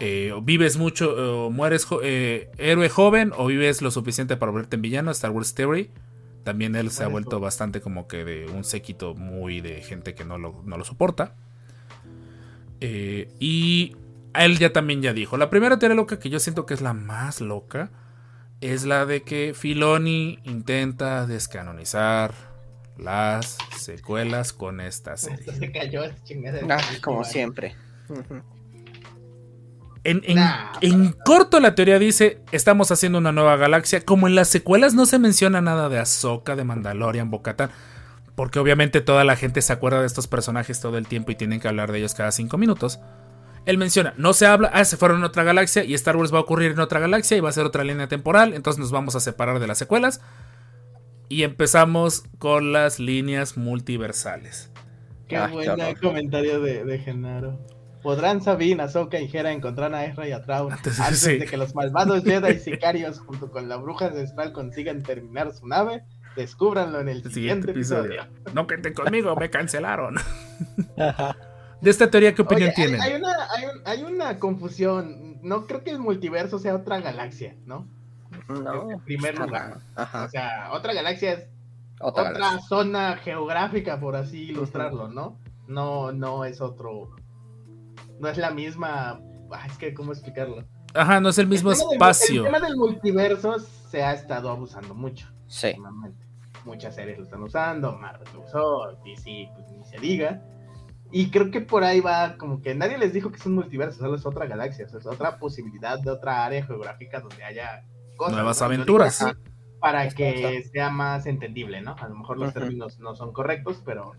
eh, 0.00 0.32
o 0.34 0.42
vives 0.42 0.76
mucho, 0.76 1.46
o 1.46 1.50
mueres 1.50 1.84
jo- 1.86 2.00
eh, 2.04 2.50
héroe 2.58 2.88
joven 2.90 3.32
o 3.36 3.46
vives 3.46 3.82
lo 3.82 3.90
suficiente 3.90 4.36
para 4.36 4.52
volverte 4.52 4.76
en 4.76 4.82
villano, 4.82 5.10
Star 5.10 5.30
Wars 5.32 5.54
Theory. 5.54 5.90
También 6.48 6.76
él 6.76 6.90
se 6.90 7.04
ha 7.04 7.08
vuelto 7.08 7.40
bastante 7.40 7.82
como 7.82 8.08
que 8.08 8.24
de 8.24 8.46
un 8.46 8.64
séquito 8.64 9.14
muy 9.14 9.60
de 9.60 9.82
gente 9.82 10.14
que 10.14 10.24
no 10.24 10.38
lo, 10.38 10.62
no 10.64 10.78
lo 10.78 10.84
soporta. 10.86 11.34
Eh, 12.80 13.28
y 13.38 13.94
a 14.32 14.46
él 14.46 14.56
ya 14.56 14.72
también 14.72 15.02
ya 15.02 15.12
dijo. 15.12 15.36
La 15.36 15.50
primera 15.50 15.78
teoría 15.78 15.94
loca 15.94 16.18
que 16.18 16.30
yo 16.30 16.40
siento 16.40 16.64
que 16.64 16.72
es 16.72 16.80
la 16.80 16.94
más 16.94 17.42
loca 17.42 17.90
es 18.62 18.86
la 18.86 19.04
de 19.04 19.24
que 19.24 19.52
Filoni 19.54 20.38
intenta 20.44 21.26
descanonizar 21.26 22.32
las 22.96 23.58
secuelas 23.76 24.54
con 24.54 24.80
esta 24.80 25.18
serie. 25.18 25.52
Se 25.52 25.70
cayó 25.70 26.00
chingada. 26.24 26.60
Ah, 26.70 26.82
como 27.02 27.24
siempre. 27.24 27.76
Ujú. 28.08 28.42
En, 30.04 30.22
en- 30.24 30.36
Nah, 30.36 30.72
en 30.80 31.12
corto 31.24 31.60
la 31.60 31.74
teoría 31.74 31.98
dice, 31.98 32.40
estamos 32.52 32.90
haciendo 32.90 33.18
una 33.18 33.32
nueva 33.32 33.56
galaxia. 33.56 34.04
Como 34.04 34.26
en 34.26 34.34
las 34.34 34.48
secuelas 34.48 34.94
no 34.94 35.06
se 35.06 35.18
menciona 35.18 35.60
nada 35.60 35.88
de 35.88 35.98
Ahsoka, 35.98 36.56
de 36.56 36.64
Mandalorian, 36.64 37.30
Bocatan. 37.30 37.70
Porque 38.34 38.58
obviamente 38.60 39.00
toda 39.00 39.24
la 39.24 39.34
gente 39.36 39.62
se 39.62 39.72
acuerda 39.72 40.00
de 40.00 40.06
estos 40.06 40.28
personajes 40.28 40.80
todo 40.80 40.96
el 40.98 41.08
tiempo 41.08 41.32
y 41.32 41.34
tienen 41.34 41.58
que 41.60 41.66
hablar 41.68 41.90
de 41.90 41.98
ellos 41.98 42.14
cada 42.14 42.30
cinco 42.30 42.56
minutos. 42.56 43.00
Él 43.66 43.76
menciona, 43.78 44.14
no 44.16 44.32
se 44.32 44.46
habla, 44.46 44.70
ah, 44.72 44.84
se 44.84 44.96
fueron 44.96 45.22
a 45.24 45.26
otra 45.26 45.42
galaxia 45.42 45.84
y 45.84 45.92
Star 45.94 46.16
Wars 46.16 46.32
va 46.32 46.38
a 46.38 46.42
ocurrir 46.42 46.70
en 46.70 46.78
otra 46.80 47.00
galaxia 47.00 47.36
y 47.36 47.40
va 47.40 47.50
a 47.50 47.52
ser 47.52 47.66
otra 47.66 47.84
línea 47.84 48.06
temporal, 48.08 48.54
entonces 48.54 48.78
nos 48.80 48.92
vamos 48.92 49.14
a 49.16 49.20
separar 49.20 49.58
de 49.58 49.66
las 49.66 49.76
secuelas. 49.76 50.22
Y 51.28 51.42
empezamos 51.42 52.22
con 52.38 52.72
las 52.72 52.98
líneas 52.98 53.58
multiversales. 53.58 54.70
Qué 55.26 55.36
Ah, 55.36 55.48
buen 55.52 55.94
comentario 55.96 56.60
de, 56.60 56.84
de 56.84 56.98
Genaro. 57.00 57.58
¿Podrán 58.02 58.40
Sabine, 58.42 58.82
Ahsoka 58.82 59.18
y 59.20 59.28
Hera 59.34 59.52
encontrar 59.52 59.94
a 59.94 60.04
Ezra 60.04 60.28
y 60.28 60.32
a 60.32 60.42
Traun 60.42 60.72
Antes- 60.72 61.00
antes 61.00 61.18
sí. 61.20 61.38
de 61.38 61.46
que 61.46 61.56
los 61.56 61.74
malvados 61.74 62.22
Jedi 62.24 62.52
y 62.52 62.58
sicarios 62.58 63.18
junto 63.20 63.50
con 63.50 63.68
la 63.68 63.76
bruja 63.76 64.06
ancestral 64.06 64.52
consigan 64.52 65.02
terminar 65.02 65.52
su 65.52 65.66
nave? 65.66 66.04
Descúbranlo 66.36 67.00
en 67.00 67.08
el 67.08 67.22
El 67.24 67.32
siguiente, 67.32 67.72
episodio. 67.72 68.22
No 68.54 68.66
cuenten 68.66 68.94
conmigo, 68.94 69.34
me 69.34 69.50
cancelaron. 69.50 70.16
Ajá. 70.98 71.36
De 71.80 71.90
esta 71.90 72.10
teoría, 72.10 72.34
¿qué 72.34 72.42
opinión 72.42 72.70
Oye, 72.70 72.82
hay- 72.82 72.88
tienen? 72.88 73.00
Hay, 73.00 73.14
una, 73.20 73.32
hay, 73.56 73.64
un- 73.64 73.82
hay 73.84 74.02
una 74.14 74.38
confusión. 74.38 75.38
No 75.42 75.66
creo 75.66 75.82
que 75.84 75.90
el 75.90 75.98
multiverso 75.98 76.58
sea 76.58 76.74
otra 76.74 77.00
galaxia, 77.00 77.54
¿no? 77.66 77.86
No. 78.48 78.90
En 78.90 79.00
primer 79.00 79.38
lugar. 79.38 79.78
O 79.96 80.28
sea, 80.28 80.70
otra 80.72 80.92
galaxia 80.92 81.32
es 81.32 81.46
Otra, 82.00 82.22
otra, 82.24 82.32
galaxia. 82.34 82.68
zona 82.68 83.16
geográfica, 83.16 83.98
por 84.00 84.16
así 84.16 84.50
ilustrarlo, 84.50 85.08
¿no? 85.08 85.38
No, 85.66 86.12
no 86.12 86.44
es 86.44 86.60
otro. 86.60 87.10
No 88.20 88.28
es 88.28 88.36
la 88.38 88.50
misma. 88.50 89.20
ah, 89.52 89.66
es 89.66 89.76
que, 89.78 89.94
¿cómo 89.94 90.12
explicarlo? 90.12 90.64
Ajá, 90.94 91.20
no 91.20 91.28
es 91.28 91.38
el 91.38 91.46
mismo 91.46 91.70
El 91.70 91.76
tema 91.78 91.88
del- 91.90 91.96
espacio. 91.96 92.46
el 92.46 92.52
tema 92.52 92.66
del 92.66 92.76
multiverso 92.76 93.58
se 93.58 94.02
ha 94.02 94.12
estado 94.14 94.50
abusando 94.50 94.94
mucho. 94.94 95.28
Sí. 95.46 95.68
últimamente. 95.68 96.26
Muchas 96.64 96.94
series 96.94 97.16
lo 97.18 97.24
están 97.24 97.42
usando, 97.42 97.92
Marvel 97.92 98.28
lo 98.34 98.42
usó, 98.42 98.98
DC, 99.04 99.48
pues 99.54 99.70
ni 99.72 99.84
se 99.84 99.98
diga. 99.98 100.42
Y 101.10 101.30
creo 101.30 101.50
que 101.50 101.62
por 101.62 101.84
ahí 101.84 102.00
va, 102.00 102.36
como 102.36 102.60
que 102.60 102.74
nadie 102.74 102.98
les 102.98 103.14
dijo 103.14 103.30
que 103.30 103.36
es 103.36 103.46
un 103.46 103.54
multiverso, 103.54 103.98
solo 104.00 104.16
es 104.16 104.26
otra 104.26 104.44
galaxia, 104.46 104.84
o 104.84 104.88
sea, 104.90 104.98
es 104.98 105.06
otra 105.06 105.38
posibilidad 105.38 105.98
de 105.98 106.10
otra 106.10 106.44
área 106.44 106.62
geográfica 106.66 107.20
donde 107.20 107.42
haya 107.44 107.84
cosas. 108.16 108.34
Nuevas 108.34 108.60
aventuras. 108.60 109.24
Para 109.80 110.06
que 110.10 110.62
sea 110.70 110.90
más 110.90 111.24
entendible, 111.24 111.80
¿no? 111.80 111.94
A 111.98 112.08
lo 112.08 112.16
mejor 112.16 112.38
los 112.38 112.52
términos 112.52 112.98
no 112.98 113.14
son 113.14 113.32
correctos, 113.32 113.80
pero, 113.86 114.12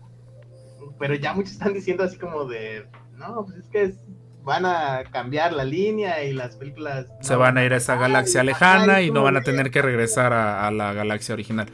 pero 0.98 1.14
ya 1.14 1.32
muchos 1.34 1.52
están 1.52 1.74
diciendo 1.74 2.02
así 2.02 2.18
como 2.18 2.46
de, 2.46 2.88
no, 3.20 3.44
pues 3.44 3.58
es 3.58 3.68
que 3.68 3.82
es- 3.84 4.00
van 4.42 4.64
a 4.64 5.04
cambiar 5.12 5.52
la 5.52 5.64
línea 5.64 6.24
y 6.24 6.32
las 6.32 6.56
películas... 6.56 7.06
Se 7.20 7.36
van 7.36 7.58
a 7.58 7.64
ir 7.64 7.74
a 7.74 7.76
esa 7.76 7.96
galaxia 7.96 8.40
ay, 8.40 8.46
lejana 8.48 9.02
y 9.02 9.10
no 9.10 9.22
van 9.22 9.36
a 9.36 9.42
tener 9.42 9.70
que 9.70 9.82
regresar 9.82 10.32
a, 10.32 10.66
a 10.66 10.70
la 10.70 10.92
galaxia 10.94 11.34
original. 11.34 11.68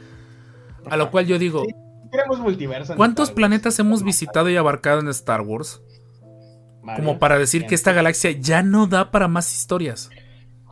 A 0.89 0.97
lo 0.97 1.09
cual 1.09 1.25
yo 1.25 1.39
digo, 1.39 1.63
Sí. 1.65 1.73
Queremos 2.11 2.39
multiverso. 2.39 2.93
en 2.93 2.97
¿cuántos 2.97 3.31
planetas 3.31 3.79
hemos 3.79 4.03
visitado 4.03 4.49
y 4.49 4.55
abarcado 4.57 4.99
en 4.99 5.07
Star 5.09 5.41
Wars? 5.41 5.81
Como 6.95 7.19
para 7.19 7.37
decir 7.37 7.65
que 7.65 7.75
esta 7.75 7.91
galaxia 7.91 8.31
ya 8.31 8.63
no 8.63 8.87
da 8.87 9.11
para 9.11 9.27
más 9.27 9.53
historias. 9.53 10.09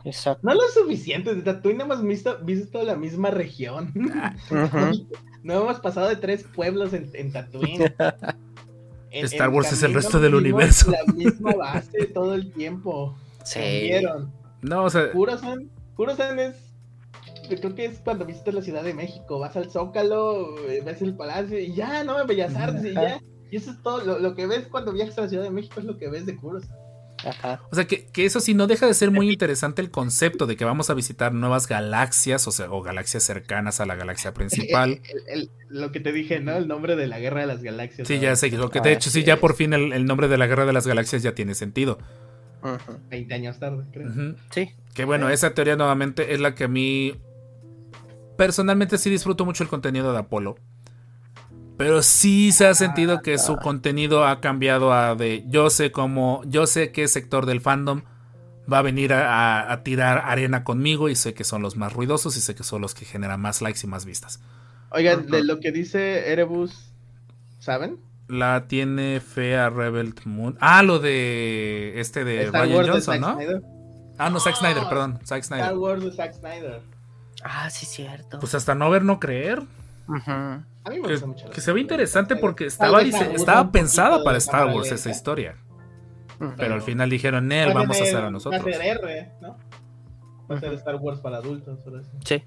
Exacto. 0.04 0.40
No 0.46 0.54
lo 0.54 0.62
suficiente, 0.72 1.34
de 1.34 1.42
Tatooine 1.42 1.82
hemos 1.82 2.02
visto, 2.02 2.38
visto 2.42 2.82
la 2.84 2.96
misma 2.96 3.30
región. 3.30 3.92
No 5.42 5.54
hemos 5.62 5.78
pasado 5.78 6.08
de 6.08 6.16
tres 6.16 6.42
pueblos 6.42 6.92
en, 6.92 7.08
en 7.14 7.32
Tatooine. 7.32 7.94
En- 9.20 9.24
Star 9.26 9.48
Wars 9.50 9.72
es 9.72 9.82
el 9.82 9.94
resto 9.94 10.20
del 10.20 10.34
universo. 10.34 10.90
La 10.90 11.12
misma 11.12 11.52
base 11.56 12.06
todo 12.06 12.34
el 12.34 12.52
tiempo. 12.52 13.16
Sí. 13.44 13.60
Cambiaron. 13.60 14.32
No, 14.62 14.84
o 14.84 14.90
sea, 14.90 15.12
Kurosan, 15.12 15.70
Kurosan 15.94 16.38
es. 16.38 16.56
yo 17.48 17.56
Creo 17.58 17.74
que 17.74 17.84
es 17.86 17.98
cuando 18.00 18.24
visitas 18.26 18.54
la 18.54 18.62
Ciudad 18.62 18.82
de 18.82 18.94
México. 18.94 19.38
Vas 19.38 19.56
al 19.56 19.70
Zócalo, 19.70 20.58
eh, 20.68 20.82
ves 20.84 21.02
el 21.02 21.14
palacio 21.16 21.58
y 21.58 21.74
ya, 21.74 22.02
¿no? 22.04 22.20
En 22.20 22.26
Bellas 22.26 22.54
Artes 22.56 22.84
y 22.84 22.94
ya. 22.94 23.20
Y 23.50 23.56
eso 23.56 23.70
es 23.70 23.80
todo. 23.82 24.04
Lo, 24.04 24.18
lo 24.18 24.34
que 24.34 24.46
ves 24.46 24.66
cuando 24.68 24.92
viajas 24.92 25.16
a 25.18 25.22
la 25.22 25.28
Ciudad 25.28 25.44
de 25.44 25.50
México 25.50 25.78
es 25.78 25.86
lo 25.86 25.96
que 25.98 26.08
ves 26.08 26.26
de 26.26 26.36
Kurosan. 26.36 26.76
Ajá. 27.24 27.62
o 27.70 27.74
sea 27.74 27.86
que, 27.86 28.06
que 28.06 28.26
eso 28.26 28.40
sí 28.40 28.52
no 28.54 28.66
deja 28.66 28.86
de 28.86 28.92
ser 28.94 29.10
muy 29.10 29.30
interesante 29.30 29.80
el 29.80 29.90
concepto 29.90 30.46
de 30.46 30.56
que 30.56 30.64
vamos 30.66 30.90
a 30.90 30.94
visitar 30.94 31.32
nuevas 31.32 31.66
galaxias, 31.66 32.46
o 32.46 32.52
sea, 32.52 32.70
o 32.70 32.82
galaxias 32.82 33.22
cercanas 33.22 33.80
a 33.80 33.86
la 33.86 33.94
galaxia 33.94 34.34
principal. 34.34 35.00
El- 35.08 35.28
el- 35.40 35.50
lo 35.68 35.90
que 35.92 35.98
te 36.00 36.12
dije, 36.12 36.40
¿no? 36.40 36.56
El 36.56 36.68
nombre 36.68 36.94
de 36.94 37.06
la 37.08 37.18
Guerra 37.18 37.40
de 37.40 37.46
las 37.48 37.62
Galaxias. 37.62 38.06
Sí, 38.06 38.16
¿no? 38.16 38.22
ya 38.22 38.36
sé, 38.36 38.50
lo 38.50 38.70
que 38.70 38.80
de 38.80 38.92
hecho 38.92 39.10
sí, 39.10 39.24
ya 39.24 39.38
por 39.38 39.54
fin 39.54 39.72
el, 39.72 39.92
el 39.92 40.04
nombre 40.04 40.28
de 40.28 40.38
la 40.38 40.46
Guerra 40.46 40.64
de 40.66 40.72
las 40.72 40.86
Galaxias 40.86 41.22
ya 41.22 41.34
tiene 41.34 41.54
sentido. 41.54 41.98
Ujú. 42.62 42.98
20 43.10 43.34
años 43.34 43.58
tarde, 43.58 43.84
creo. 43.92 44.08
Sí. 44.50 44.70
Que 44.94 45.04
bueno, 45.04 45.28
esa 45.28 45.54
teoría 45.54 45.76
nuevamente 45.76 46.34
es 46.34 46.40
la 46.40 46.54
que 46.54 46.64
a 46.64 46.68
mí 46.68 47.14
personalmente 48.36 48.98
sí 48.98 49.10
disfruto 49.10 49.44
mucho 49.44 49.62
el 49.62 49.68
contenido 49.68 50.12
de 50.12 50.18
Apolo. 50.18 50.56
Pero 51.76 52.02
sí 52.02 52.52
se 52.52 52.66
ha 52.66 52.74
sentido 52.74 53.20
que 53.20 53.36
su 53.38 53.56
contenido 53.56 54.26
ha 54.26 54.40
cambiado 54.40 54.92
a 54.94 55.14
de 55.14 55.44
yo 55.48 55.68
sé 55.68 55.92
cómo, 55.92 56.40
yo 56.46 56.66
sé 56.66 56.90
qué 56.90 57.06
sector 57.06 57.44
del 57.44 57.60
fandom 57.60 58.02
va 58.72 58.78
a 58.78 58.82
venir 58.82 59.12
a, 59.12 59.60
a- 59.60 59.72
a 59.72 59.82
tirar 59.82 60.22
arena 60.24 60.64
conmigo 60.64 61.08
y 61.10 61.16
sé 61.16 61.34
que 61.34 61.44
son 61.44 61.60
los 61.62 61.76
más 61.76 61.92
ruidosos 61.92 62.36
y 62.36 62.40
sé 62.40 62.54
que 62.54 62.62
son 62.64 62.80
los 62.80 62.94
que 62.94 63.04
generan 63.04 63.40
más 63.40 63.60
likes 63.60 63.80
y 63.84 63.86
más 63.86 64.04
vistas. 64.06 64.40
Oigan, 64.90 65.26
de 65.26 65.44
lo 65.44 65.60
que 65.60 65.70
dice 65.70 66.32
Erebus, 66.32 66.92
¿saben? 67.58 67.98
La 68.28 68.66
tiene 68.68 69.20
fea 69.20 69.68
Rebel 69.68 70.14
Moon. 70.24 70.56
Ah, 70.60 70.82
lo 70.82 70.98
de 70.98 72.00
este 72.00 72.24
de 72.24 72.44
Star 72.44 72.62
Ryan 72.64 72.76
Wars 72.76 72.88
Johnson, 72.90 73.20
¿no? 73.20 73.34
Snyder. 73.34 73.62
Ah, 74.18 74.30
no, 74.30 74.40
Zack 74.40 74.54
Ah, 74.54 74.58
Snyder, 74.60 74.82
perdón, 74.88 75.20
Zack 75.26 75.42
Star. 75.42 75.76
Wars 75.76 76.02
de 76.02 76.10
Zack 76.12 76.32
Snyder. 76.32 76.80
Ah, 77.44 77.68
sí, 77.68 77.84
cierto. 77.84 78.38
Pues 78.40 78.54
hasta 78.54 78.74
no 78.74 78.88
ver, 78.90 79.04
no 79.04 79.20
creer. 79.20 79.62
A 80.08 80.90
mí 80.90 80.96
me 81.00 81.02
Que, 81.06 81.12
gusta 81.12 81.26
mucho. 81.26 81.50
que 81.50 81.60
se 81.60 81.72
ve 81.72 81.80
interesante 81.80 82.36
porque 82.36 82.66
estaba, 82.66 83.02
estaba 83.02 83.70
pensada 83.72 84.22
para 84.22 84.38
Star 84.38 84.66
Wars 84.66 84.82
lenta. 84.82 84.94
esa 84.94 85.10
historia. 85.10 85.56
Pero 86.56 86.74
al 86.74 86.82
final 86.82 87.08
dijeron, 87.10 87.48
Nel, 87.48 87.70
Va 87.70 87.74
vamos 87.74 87.98
a 87.98 88.02
hacer 88.02 88.16
a 88.16 88.20
Va 88.22 88.26
a 88.26 88.30
nosotros. 88.30 88.62
ser 88.62 88.82
R, 88.82 89.32
¿no? 89.40 89.56
Va 90.50 90.56
a 90.56 90.60
ser. 90.60 90.74
Star 90.74 90.96
Wars 90.96 91.20
para 91.20 91.38
adultos. 91.38 91.78
sí. 91.84 91.90
Sí. 92.24 92.44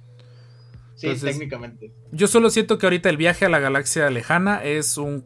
Sí, 0.96 1.08
Entonces- 1.08 1.32
técnicamente. 1.38 1.94
Yo 2.12 2.28
solo 2.28 2.50
siento 2.50 2.78
que 2.78 2.86
ahorita 2.86 3.10
el 3.10 3.16
viaje 3.18 3.46
a 3.46 3.50
la 3.50 3.60
galaxia 3.60 4.10
lejana 4.10 4.62
es 4.64 4.98
un 4.98 5.26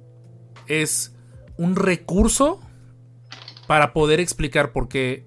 es 0.68 1.16
un 1.58 1.76
recurso 1.76 2.60
para 3.68 3.92
poder 3.92 4.20
explicar 4.20 4.72
por 4.72 4.88
qué 4.88 5.26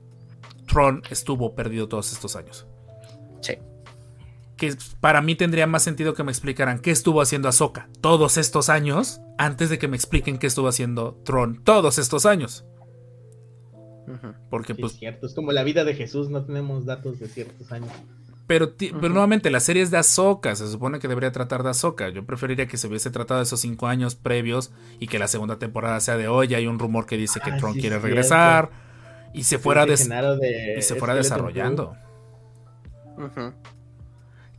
Tron 0.67 1.03
estuvo 1.11 1.55
perdido 1.55 1.89
todos 1.89 2.13
estos 2.13 2.37
años. 2.37 2.67
Sí. 3.41 3.59
Que 4.57 4.75
para 5.01 5.21
mí 5.21 5.35
tendría 5.35 5.67
más 5.67 5.83
sentido 5.83 6.15
que 6.15 6.25
me 6.25 6.33
explicaran 6.33 6.79
qué 6.79 6.91
estuvo 6.91 7.21
haciendo 7.21 7.49
Ahsoka 7.49 7.89
todos 8.01 8.39
estos 8.39 8.69
años 8.69 9.21
antes 9.39 9.69
de 9.69 9.79
que 9.79 9.89
me 9.89 9.97
expliquen 9.97 10.39
qué 10.39 10.47
estuvo 10.47 10.69
haciendo 10.69 11.21
Tron 11.25 11.63
todos 11.63 11.99
estos 11.99 12.25
años. 12.27 12.65
Porque 14.51 14.75
Sí, 14.75 14.81
pues 14.81 14.93
es 14.95 14.99
cierto. 14.99 15.27
Es 15.27 15.35
como 15.35 15.53
la 15.53 15.65
vida 15.65 15.85
de 15.85 15.95
Jesús, 15.95 16.31
no 16.31 16.45
tenemos 16.45 16.87
datos 16.87 17.19
de 17.19 17.29
ciertos 17.29 17.71
años. 17.73 17.91
Pero, 18.47 18.75
pero 18.77 19.09
nuevamente, 19.09 19.51
la 19.51 19.59
serie 19.59 19.83
es 19.83 19.91
de 19.91 19.99
Ahsoka. 19.99 20.55
Se 20.55 20.69
supone 20.69 21.01
que 21.01 21.09
debería 21.09 21.33
tratar 21.33 21.65
de 21.65 21.71
Ahsoka. 21.71 22.11
Yo 22.11 22.25
preferiría 22.25 22.69
que 22.69 22.77
se 22.77 22.87
hubiese 22.87 23.11
tratado 23.11 23.41
de 23.41 23.45
esos 23.45 23.61
cinco 23.61 23.89
años 23.89 24.15
previos 24.15 24.73
y 25.01 25.09
que 25.09 25.19
la 25.19 25.27
segunda 25.27 25.59
temporada 25.59 25.99
sea 25.99 26.17
de 26.17 26.29
hoy. 26.29 26.55
Hay 26.55 26.69
un 26.69 26.79
rumor 26.79 27.07
que 27.07 27.17
dice 27.17 27.41
que 27.41 27.51
Ah, 27.51 27.57
Tron 27.59 27.75
sí, 27.75 27.81
quiere 27.81 27.97
es 27.97 28.03
regresar 28.03 28.71
y 29.35 29.43
se 29.43 29.59
fuera, 29.59 29.85
de 29.85 29.95
y 30.79 30.83
se 30.83 30.95
fuera 30.95 31.15
desarrollando. 31.17 31.97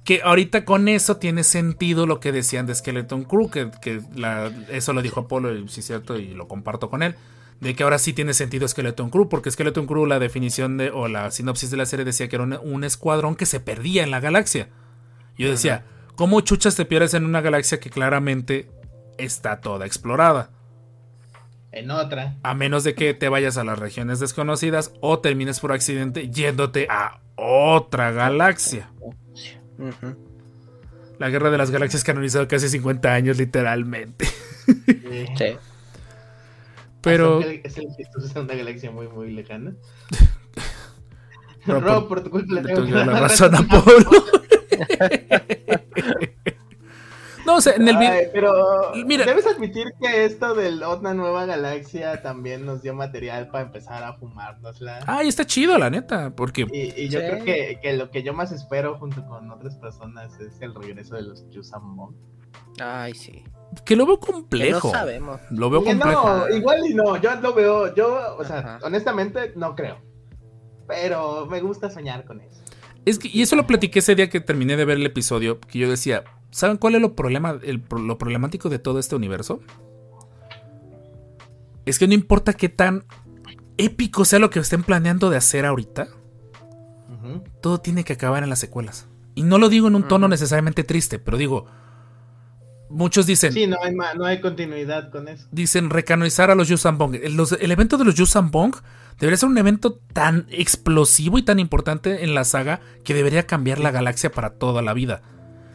Que 0.07 0.21
ahorita 0.23 0.63
con 0.63 0.87
eso 0.87 1.17
tiene 1.17 1.43
sentido 1.43 2.05
lo 2.07 2.21
que 2.21 2.31
decían 2.31 2.65
de 2.65 2.73
Skeleton 2.73 3.25
Crew. 3.25 3.49
Que, 3.49 3.69
que 3.81 4.01
la- 4.15 4.49
eso 4.69 4.93
lo 4.93 5.01
dijo 5.01 5.19
Apolo, 5.19 5.53
y 5.53 5.67
sí 5.67 5.81
es 5.81 5.85
cierto, 5.87 6.17
y 6.17 6.33
lo 6.33 6.47
comparto 6.47 6.89
con 6.89 7.03
él. 7.03 7.15
De 7.59 7.75
que 7.75 7.83
ahora 7.83 7.97
sí 7.99 8.13
tiene 8.13 8.33
sentido 8.33 8.65
Skeleton 8.67 9.09
Crew. 9.09 9.27
Porque 9.27 9.51
Skeleton 9.51 9.85
Crew, 9.85 10.05
la 10.05 10.19
definición 10.19 10.77
de, 10.77 10.91
o 10.91 11.09
la 11.09 11.29
sinopsis 11.29 11.71
de 11.71 11.77
la 11.77 11.85
serie 11.85 12.05
decía 12.05 12.29
que 12.29 12.37
era 12.37 12.43
un, 12.45 12.53
un 12.53 12.83
escuadrón 12.85 13.35
que 13.35 13.45
se 13.45 13.59
perdía 13.59 14.03
en 14.05 14.11
la 14.11 14.21
galaxia. 14.21 14.69
Yo 15.37 15.51
decía, 15.51 15.83
¿cómo 16.15 16.39
chuchas 16.39 16.75
te 16.77 16.85
pierdes 16.85 17.13
en 17.13 17.25
una 17.25 17.41
galaxia 17.41 17.79
que 17.81 17.89
claramente 17.89 18.71
está 19.17 19.59
toda 19.59 19.85
explorada? 19.85 20.51
En 21.73 21.91
otra. 21.91 22.37
A 22.43 22.53
menos 22.53 22.85
de 22.85 22.95
que 22.95 23.13
te 23.13 23.27
vayas 23.27 23.57
a 23.57 23.65
las 23.65 23.77
regiones 23.77 24.21
desconocidas 24.21 24.93
o 25.01 25.19
termines 25.19 25.59
por 25.59 25.73
accidente 25.73 26.29
yéndote 26.29 26.87
a 26.89 27.19
otra 27.35 28.11
galaxia. 28.11 28.89
La 31.19 31.29
guerra 31.29 31.49
de 31.49 31.57
las 31.57 31.71
galaxias 31.71 32.03
canonizado 32.03 32.47
casi 32.47 32.69
50 32.69 33.13
años, 33.13 33.37
literalmente. 33.37 34.25
Sí. 35.37 35.57
Pero. 37.01 37.41
Es 37.41 37.77
el 37.77 37.87
es 37.97 38.35
una 38.35 38.53
galaxia 38.55 38.91
muy, 38.91 39.07
muy 39.07 39.31
lejana. 39.31 39.73
Rob, 41.65 41.83
por- 41.83 42.07
por 42.07 42.23
tu 42.23 42.29
culpa 42.29 42.53
le 42.55 42.61
tengo 42.61 42.81
que 42.81 42.87
que 42.87 42.93
dar 42.93 43.07
la 43.07 43.19
razón 43.19 43.55
a 43.55 43.67
razón. 43.67 44.07
No, 47.47 47.55
o 47.55 47.61
sea, 47.61 47.73
en 47.73 47.87
el 47.87 47.97
video. 47.97 48.29
Pero 48.33 48.91
Mira. 49.05 49.25
debes 49.25 49.47
admitir 49.47 49.87
que 50.01 50.25
esto 50.25 50.53
de 50.53 50.83
otra 50.85 51.13
nueva 51.13 51.45
galaxia 51.45 52.21
también 52.21 52.65
nos 52.65 52.81
dio 52.83 52.93
material 52.93 53.47
para 53.49 53.63
empezar 53.63 54.03
a 54.03 54.13
fumárnosla. 54.17 54.99
Ay, 55.07 55.29
está 55.29 55.45
chido, 55.45 55.77
la 55.77 55.89
neta. 55.89 56.31
Porque. 56.35 56.67
Y, 56.71 56.93
y 57.05 57.07
yo 57.09 57.19
Sí. 57.21 57.25
creo 57.25 57.43
que, 57.45 57.79
que 57.81 57.93
lo 57.93 58.11
que 58.11 58.21
yo 58.21 58.33
más 58.33 58.51
espero 58.51 58.97
junto 58.99 59.25
con 59.25 59.49
otras 59.49 59.77
personas 59.77 60.37
es 60.39 60.61
el 60.61 60.75
regreso 60.75 61.15
de 61.15 61.21
los 61.23 61.49
Yusamon. 61.49 62.15
Ay, 62.79 63.15
sí. 63.15 63.43
Que 63.85 63.95
lo 63.95 64.05
veo 64.05 64.19
Que 64.19 64.31
complejo. 64.33 64.87
no 64.89 64.93
sabemos. 64.93 65.39
Lo 65.49 65.69
veo 65.69 65.81
Que 65.83 65.89
complejo. 65.91 66.27
no, 66.37 66.49
igual 66.55 66.79
y 66.85 66.93
no, 66.93 67.15
yo 67.17 67.33
lo 67.41 67.53
veo, 67.53 67.95
yo, 67.95 68.35
o 68.37 68.43
sea, 68.43 68.59
Ajá. 68.59 68.79
honestamente 68.83 69.53
no 69.55 69.73
creo. 69.75 69.97
Pero 70.87 71.45
me 71.47 71.59
gusta 71.61 71.89
soñar 71.89 72.23
con 72.25 72.41
eso. 72.41 72.61
Es 73.05 73.19
que, 73.19 73.29
y 73.31 73.41
eso 73.41 73.55
lo 73.55 73.65
platiqué 73.65 73.99
ese 73.99 74.15
día 74.15 74.29
que 74.29 74.39
terminé 74.41 74.75
de 74.77 74.85
ver 74.85 74.97
el 74.97 75.05
episodio, 75.05 75.59
que 75.59 75.79
yo 75.79 75.89
decía, 75.89 76.23
¿saben 76.51 76.77
cuál 76.77 76.95
es 76.95 77.01
lo, 77.01 77.15
problema, 77.15 77.59
el, 77.63 77.81
pro- 77.81 77.99
lo 77.99 78.17
problemático 78.17 78.69
de 78.69 78.79
todo 78.79 78.99
este 78.99 79.15
universo? 79.15 79.59
Es 81.85 81.99
que 81.99 82.07
no 82.07 82.13
importa 82.13 82.53
qué 82.53 82.69
tan 82.69 83.05
épico 83.77 84.25
sea 84.25 84.39
lo 84.39 84.49
que 84.49 84.59
estén 84.59 84.83
planeando 84.83 85.29
de 85.29 85.37
hacer 85.37 85.65
ahorita, 85.65 86.07
todo 87.61 87.79
tiene 87.79 88.03
que 88.03 88.13
acabar 88.13 88.43
en 88.43 88.49
las 88.49 88.59
secuelas. 88.59 89.07
Y 89.35 89.43
no 89.43 89.57
lo 89.57 89.69
digo 89.69 89.87
en 89.87 89.95
un 89.95 90.07
tono 90.07 90.27
necesariamente 90.27 90.83
triste, 90.83 91.19
pero 91.19 91.37
digo, 91.37 91.65
muchos 92.89 93.25
dicen, 93.25 93.53
Sí, 93.53 93.67
no 93.67 93.77
hay, 93.81 93.93
no 93.93 94.25
hay 94.25 94.41
continuidad 94.41 95.11
con 95.11 95.27
eso. 95.27 95.47
dicen 95.51 95.89
recanonizar 95.89 96.49
a 96.51 96.55
los 96.55 96.67
Yusambong. 96.69 97.15
El, 97.15 97.35
los- 97.35 97.51
el 97.53 97.71
evento 97.71 97.97
de 97.97 98.05
los 98.05 98.15
Yusambong 98.15 98.73
debería 99.19 99.37
ser 99.37 99.49
un 99.49 99.57
evento 99.57 99.99
tan 100.13 100.47
explosivo 100.49 101.37
y 101.37 101.43
tan 101.43 101.59
importante 101.59 102.23
en 102.23 102.33
la 102.33 102.43
saga 102.45 102.79
que 103.03 103.13
debería 103.13 103.45
cambiar 103.45 103.79
la 103.79 103.91
galaxia 103.91 104.31
para 104.31 104.51
toda 104.55 104.81
la 104.81 104.93
vida. 104.93 105.21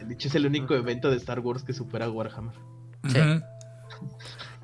De 0.03 0.13
hecho, 0.13 0.27
es 0.27 0.35
el 0.35 0.45
único 0.45 0.73
evento 0.75 1.09
de 1.09 1.17
Star 1.17 1.39
Wars 1.39 1.63
que 1.63 1.73
supera 1.73 2.05
a 2.05 2.09
Warhammer. 2.09 2.55
Sí. 3.07 3.19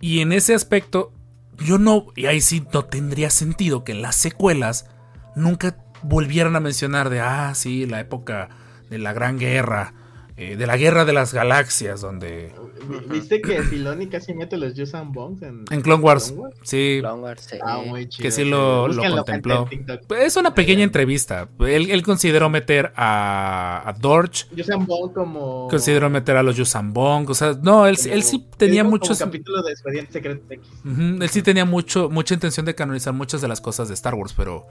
Y 0.02 0.20
en 0.22 0.32
ese 0.32 0.54
aspecto, 0.54 1.12
yo 1.58 1.78
no, 1.78 2.08
y 2.16 2.26
ahí 2.28 2.42
sí 2.42 2.66
no 2.74 2.86
tendría 2.86 3.30
sentido 3.30 3.84
que 3.84 3.92
en 3.92 4.02
las 4.02 4.16
secuelas 4.16 4.90
nunca 5.36 5.78
volvieran 6.04 6.56
a 6.56 6.60
mencionar 6.60 7.10
de, 7.10 7.20
ah, 7.20 7.54
sí, 7.56 7.86
la 7.86 8.00
época 8.00 8.50
de 8.90 8.98
la 8.98 9.14
Gran 9.14 9.38
Guerra, 9.38 9.94
eh, 10.40 10.56
de 10.56 10.66
la 10.68 10.78
guerra 10.78 11.04
de 11.06 11.12
las 11.14 11.34
galaxias, 11.34 12.00
donde 12.02 12.54
Vi- 12.88 13.20
¿Viste 13.20 13.42
que 13.42 13.62
Filoni 13.62 14.08
casi 14.08 14.34
mete 14.34 14.56
los 14.58 14.74
Yusan 14.74 15.12
Bongs 15.12 15.42
en, 15.42 15.66
en 15.70 15.82
Clone 15.82 16.02
Wars, 16.02 16.34
sí, 16.64 16.98
Clone 17.02 17.22
Wars, 17.22 17.46
sí. 17.50 17.58
Ah, 17.62 17.82
muy 17.86 18.08
chido. 18.08 18.24
que 18.24 18.32
sí 18.32 18.46
lo, 18.46 18.88
lo 18.88 19.02
contempló. 19.04 19.68
Pues 20.08 20.24
Es 20.24 20.38
una 20.38 20.56
pequeña 20.56 20.84
entrevista. 20.84 21.50
Él, 21.60 21.92
él 21.92 22.02
consideró 22.04 22.50
meter 22.50 22.94
a, 22.96 23.84
a 23.86 23.94
Dorch, 23.94 24.48
Yusan 24.56 24.86
Bong 24.86 25.12
como. 25.14 25.68
consideró 25.68 26.10
meter 26.10 26.38
a 26.38 26.44
los 26.44 26.56
Yusambong, 26.56 27.30
o 27.30 27.34
sea, 27.34 27.58
no, 27.62 27.86
él, 27.86 27.98
él 28.10 28.24
sí 28.24 28.40
como- 28.40 28.58
tenía 28.58 28.84
como 28.84 28.92
muchos... 28.92 29.20
capítulo 29.20 29.62
de 29.62 29.72
Expediente 29.74 30.14
Secreto 30.14 30.46
X. 30.54 30.68
Ujú, 30.86 31.22
Él 31.22 31.30
sí 31.30 31.42
tenía 31.42 31.66
mucho, 31.66 32.10
mucha 32.10 32.34
intención 32.34 32.66
de 32.66 32.76
canonizar 32.76 33.14
muchas 33.14 33.42
de 33.42 33.48
las 33.50 33.60
cosas 33.62 33.88
de 33.90 33.94
Star 33.94 34.16
Wars, 34.16 34.34
pero 34.36 34.66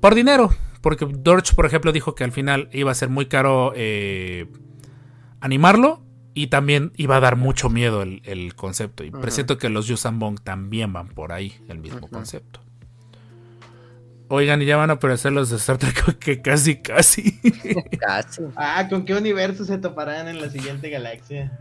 por 0.00 0.14
dinero. 0.14 0.50
Porque 0.86 1.04
Dorch, 1.04 1.52
por 1.56 1.66
ejemplo, 1.66 1.90
dijo 1.90 2.14
que 2.14 2.22
al 2.22 2.30
final 2.30 2.68
iba 2.72 2.92
a 2.92 2.94
ser 2.94 3.08
muy 3.08 3.26
caro 3.26 3.72
eh, 3.74 4.46
animarlo 5.40 6.00
y 6.32 6.46
también 6.46 6.92
iba 6.96 7.16
a 7.16 7.20
dar 7.20 7.34
mucho 7.34 7.68
miedo 7.68 8.02
el, 8.02 8.22
el 8.24 8.54
concepto. 8.54 9.02
Y 9.02 9.08
Ujú. 9.08 9.20
presiento 9.20 9.58
que 9.58 9.68
los 9.68 9.88
Yusambong 9.88 10.38
también 10.38 10.92
van 10.92 11.08
por 11.08 11.32
ahí, 11.32 11.54
el 11.68 11.80
mismo 11.80 12.06
concepto. 12.06 12.60
Oigan, 14.28 14.62
y 14.62 14.66
ya 14.66 14.76
van 14.76 14.90
a 14.90 14.92
aparecer 14.92 15.32
los 15.32 15.50
de 15.50 15.56
Star 15.56 15.76
Trek 15.78 16.18
que 16.20 16.40
casi, 16.40 16.80
casi. 16.80 17.40
Casi. 17.98 18.42
Ah, 18.54 18.86
¿con 18.88 19.04
qué 19.04 19.14
universo 19.14 19.64
se 19.64 19.78
toparán 19.78 20.28
en 20.28 20.40
la 20.40 20.50
siguiente 20.50 20.88
galaxia? 20.88 21.58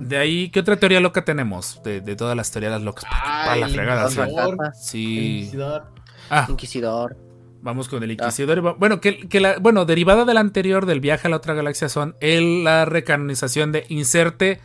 De 0.00 0.16
ahí, 0.16 0.48
¿qué 0.50 0.58
otra 0.58 0.74
teoría 0.76 0.98
loca 0.98 1.24
tenemos? 1.24 1.80
De, 1.84 2.00
de 2.00 2.16
todas 2.16 2.36
las 2.36 2.50
teorías 2.50 2.82
locas. 2.82 3.04
Para 3.04 3.52
Ay, 3.52 3.60
la 3.60 3.66
el 3.66 3.72
fregada, 3.72 4.08
sí. 4.10 4.18
Inquisidor. 4.20 4.50
Rakata, 4.58 4.68
El 4.68 4.82
Sí. 4.82 5.36
Inquisidor. 5.38 5.92
Ah, 6.28 6.46
Inquisidor. 6.48 7.27
Vamos 7.60 7.88
con 7.88 8.02
el 8.02 8.10
Ah. 8.10 8.12
Inquisidor. 8.12 8.64
va- 8.64 8.72
Bueno, 8.74 9.00
que, 9.00 9.28
que 9.28 9.40
la, 9.40 9.58
bueno, 9.58 9.84
derivada 9.84 10.24
del 10.24 10.36
anterior, 10.36 10.86
del 10.86 11.00
viaje 11.00 11.26
a 11.26 11.30
la 11.30 11.36
otra 11.36 11.54
galaxia, 11.54 11.88
son 11.88 12.16
el, 12.20 12.64
la 12.64 12.84
recanonización 12.84 13.72
de 13.72 13.84
inserte 13.88 14.60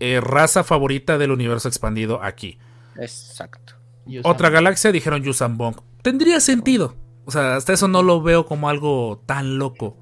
eh, 0.00 0.20
raza 0.20 0.64
favorita 0.64 1.18
del 1.18 1.30
universo 1.30 1.68
expandido 1.68 2.22
aquí. 2.22 2.58
Exacto. 2.98 3.74
Yusan 4.06 4.30
Otra 4.30 4.50
galaxia 4.50 4.92
dijeron 4.92 5.22
Yusan 5.22 5.56
Bong. 5.56 5.76
Tendría 6.02 6.40
sentido. 6.40 6.96
O 7.24 7.30
sea, 7.30 7.56
hasta 7.56 7.72
eso 7.72 7.88
no 7.88 8.02
lo 8.02 8.22
veo 8.22 8.44
como 8.46 8.68
algo 8.68 9.22
tan 9.26 9.58
loco. 9.58 9.96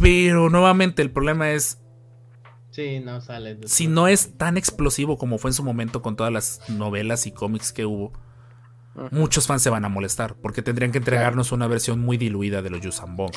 Pero 0.00 0.50
nuevamente 0.50 1.02
el 1.02 1.10
problema 1.10 1.52
es 1.52 1.80
Sí, 2.70 2.98
no 3.00 3.20
sale. 3.20 3.58
si 3.66 3.86
no 3.86 4.08
es 4.08 4.36
tan 4.36 4.56
explosivo 4.56 5.16
como 5.16 5.38
fue 5.38 5.50
en 5.50 5.54
su 5.54 5.62
momento 5.62 6.02
con 6.02 6.16
todas 6.16 6.32
las 6.32 6.60
novelas 6.68 7.26
y 7.26 7.30
cómics 7.32 7.72
que 7.72 7.86
hubo. 7.86 8.12
Muchos 9.10 9.46
fans 9.46 9.62
se 9.62 9.70
van 9.70 9.84
a 9.84 9.88
molestar 9.88 10.34
porque 10.34 10.62
tendrían 10.62 10.92
que 10.92 10.98
entregarnos 10.98 11.52
una 11.52 11.66
versión 11.66 12.00
muy 12.00 12.16
diluida 12.16 12.62
de 12.62 12.70
los 12.70 12.80
Yusan 12.80 13.16
Bong. 13.16 13.32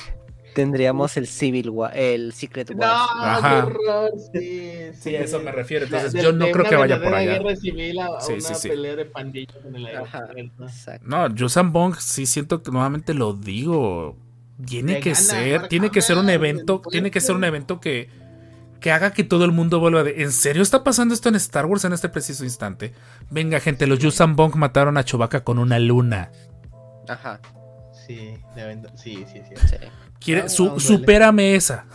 Tendríamos 0.53 1.17
el 1.17 1.27
Civil 1.27 1.69
War, 1.69 1.95
el 1.95 2.33
Secret 2.33 2.71
No, 2.71 2.77
Wars. 2.79 3.09
Ajá. 3.21 3.65
horror, 3.65 4.09
sí, 4.33 4.71
Sí, 4.99 5.15
a 5.15 5.21
eso 5.21 5.39
me 5.39 5.51
refiero. 5.51 5.85
Entonces, 5.85 6.13
de- 6.13 6.23
yo 6.23 6.31
no 6.31 6.49
creo 6.49 6.65
que 6.65 6.75
vaya 6.75 6.99
por 7.01 7.13
allá. 7.13 7.33
guerra 7.33 7.55
civil 7.55 7.99
a, 7.99 8.19
Sí, 8.21 8.33
una 8.33 8.41
sí, 8.41 8.55
sí. 8.55 8.69
pelea 8.69 8.95
de 8.95 9.05
pandillas 9.05 9.55
en 9.65 9.75
el 9.75 9.85
Ajá, 9.85 10.19
aeropuerto. 10.19 10.63
exacto. 10.63 11.05
No, 11.07 11.27
Yusan 11.35 11.71
Bong, 11.71 11.95
sí 11.99 12.25
siento 12.25 12.63
que 12.63 12.71
nuevamente 12.71 13.13
lo 13.13 13.33
digo. 13.33 14.17
Tiene 14.65 14.99
que 14.99 15.11
gana, 15.11 15.21
ser, 15.21 15.67
tiene 15.67 15.91
que 15.91 16.01
ser 16.01 16.17
un 16.17 16.29
evento, 16.31 16.81
tiene 16.89 17.11
que 17.11 17.21
ser 17.21 17.35
un 17.35 17.43
evento 17.43 17.79
que, 17.79 18.09
que 18.79 18.91
haga 18.91 19.11
que 19.11 19.23
todo 19.23 19.45
el 19.45 19.51
mundo 19.51 19.79
vuelva 19.79 20.03
de. 20.03 20.21
¿En 20.23 20.31
serio 20.31 20.61
está 20.61 20.83
pasando 20.83 21.13
esto 21.13 21.29
en 21.29 21.35
Star 21.35 21.65
Wars 21.65 21.85
en 21.85 21.93
este 21.93 22.09
preciso 22.09 22.43
instante? 22.43 22.93
Venga, 23.29 23.59
gente, 23.59 23.87
los 23.87 23.99
Yusan 23.99 24.35
Bong 24.35 24.55
mataron 24.55 24.97
a 24.97 25.03
Chewbacca 25.03 25.43
con 25.43 25.59
una 25.59 25.79
luna. 25.79 26.31
Ajá. 27.07 27.39
Sí, 28.05 28.37
sí, 28.95 29.25
sí, 29.31 29.41
sí. 29.49 29.67
Sí. 29.67 29.75
Quiere, 30.19 30.43
No, 30.43 30.49
su- 30.49 30.63
no, 30.65 30.69
duele. 30.71 30.85
supérame 30.85 31.55
esa. 31.55 31.85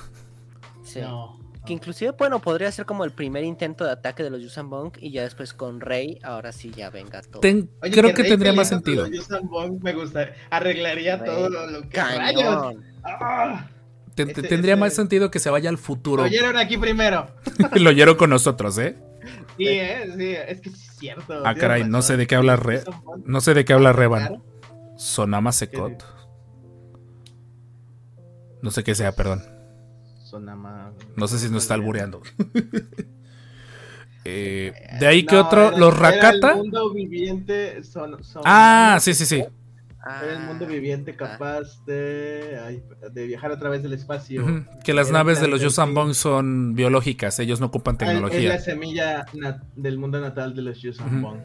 sí. 0.84 1.00
No. 1.00 1.40
Que 1.64 1.72
inclusive, 1.74 2.10
bueno, 2.18 2.40
podría 2.40 2.72
ser 2.72 2.86
como 2.86 3.04
el 3.04 3.12
primer 3.12 3.44
intento 3.44 3.84
de 3.84 3.92
ataque 3.92 4.24
de 4.24 4.30
los 4.30 4.42
Yusan 4.42 4.68
Bong 4.68 4.94
y 4.98 5.12
ya 5.12 5.22
después 5.22 5.54
con 5.54 5.80
Rey, 5.80 6.18
ahora 6.24 6.50
sí 6.50 6.72
ya 6.72 6.90
venga 6.90 7.22
todo. 7.22 7.38
Ten- 7.38 7.70
Oye, 7.82 7.92
creo 7.92 8.12
que 8.12 8.22
Rey 8.22 8.30
tendría 8.32 8.52
más 8.52 8.68
sentido. 8.68 9.06
los 9.06 9.28
Vong 9.44 9.80
me 9.80 9.92
gusta. 9.92 10.30
Arreglaría 10.50 11.18
Rey, 11.18 11.30
todo 11.30 11.48
lo, 11.48 11.66
lo 11.70 11.82
que. 11.82 11.88
Cañón. 11.90 12.82
Ah, 13.04 13.68
Ten- 14.14 14.32
tendría 14.32 14.76
más 14.76 14.94
sentido 14.94 15.30
que 15.30 15.38
se 15.38 15.48
vaya 15.50 15.70
al 15.70 15.78
futuro. 15.78 16.22
Lo 16.22 16.28
oyeron 16.28 16.56
aquí 16.58 16.76
primero. 16.76 17.28
Lo 17.76 17.90
oyeron 17.90 18.16
con 18.16 18.30
nosotros, 18.30 18.76
¿eh? 18.78 18.96
Sí, 19.56 19.66
eh, 19.68 20.12
sí, 20.16 20.28
es 20.48 20.60
que 20.60 20.68
es 20.70 20.78
cierto. 20.98 21.42
Ah, 21.46 21.54
caray, 21.54 21.84
no 21.84 22.02
sé 22.02 22.16
de 22.16 22.26
qué 22.26 22.34
habla 22.34 22.56
Re- 22.56 22.82
No 23.24 23.40
sé 23.40 23.54
de 23.54 23.64
qué 23.64 23.72
habla 23.72 23.92
Revan. 23.92 24.42
Sonama 24.96 25.52
Secot. 25.52 26.04
No 28.62 28.70
sé 28.70 28.84
qué 28.84 28.94
sea, 28.94 29.12
perdón. 29.12 29.42
Sonama. 30.24 30.92
No 31.16 31.26
sé 31.28 31.38
si 31.38 31.48
nos 31.50 31.62
está 31.62 31.74
albureando. 31.74 32.22
Eh, 34.24 34.72
de 35.00 35.06
ahí 35.08 35.26
que 35.26 35.36
otro, 35.36 35.76
los 35.76 35.98
Rakata. 35.98 36.54
Ah, 38.44 38.98
sí, 39.00 39.14
sí, 39.14 39.26
sí. 39.26 39.44
Era 40.04 40.32
el 40.32 40.40
mundo 40.46 40.64
Ah, 40.64 40.68
viviente 40.68 41.14
capaz 41.14 41.84
de, 41.86 42.80
de 43.12 43.26
viajar 43.26 43.52
a 43.52 43.58
través 43.58 43.82
del 43.84 43.92
espacio. 43.92 44.44
Que 44.84 44.94
las 44.94 45.08
Era 45.10 45.18
naves 45.18 45.40
de 45.40 45.46
los 45.48 45.60
del 45.60 45.68
Yusan 45.68 45.88
sí. 45.90 45.94
Bong 45.94 46.14
son 46.14 46.74
biológicas, 46.74 47.38
ellos 47.38 47.60
no 47.60 47.66
ocupan 47.66 47.96
Ah, 48.00 48.04
Es 48.04 48.08
la 48.20 48.28
tecnología. 48.28 48.58
semilla 48.58 49.26
del 49.76 49.98
mundo 49.98 50.20
natal 50.20 50.54
de 50.56 50.62
los 50.62 50.84
Ujú. 50.84 51.20
Vong. 51.20 51.40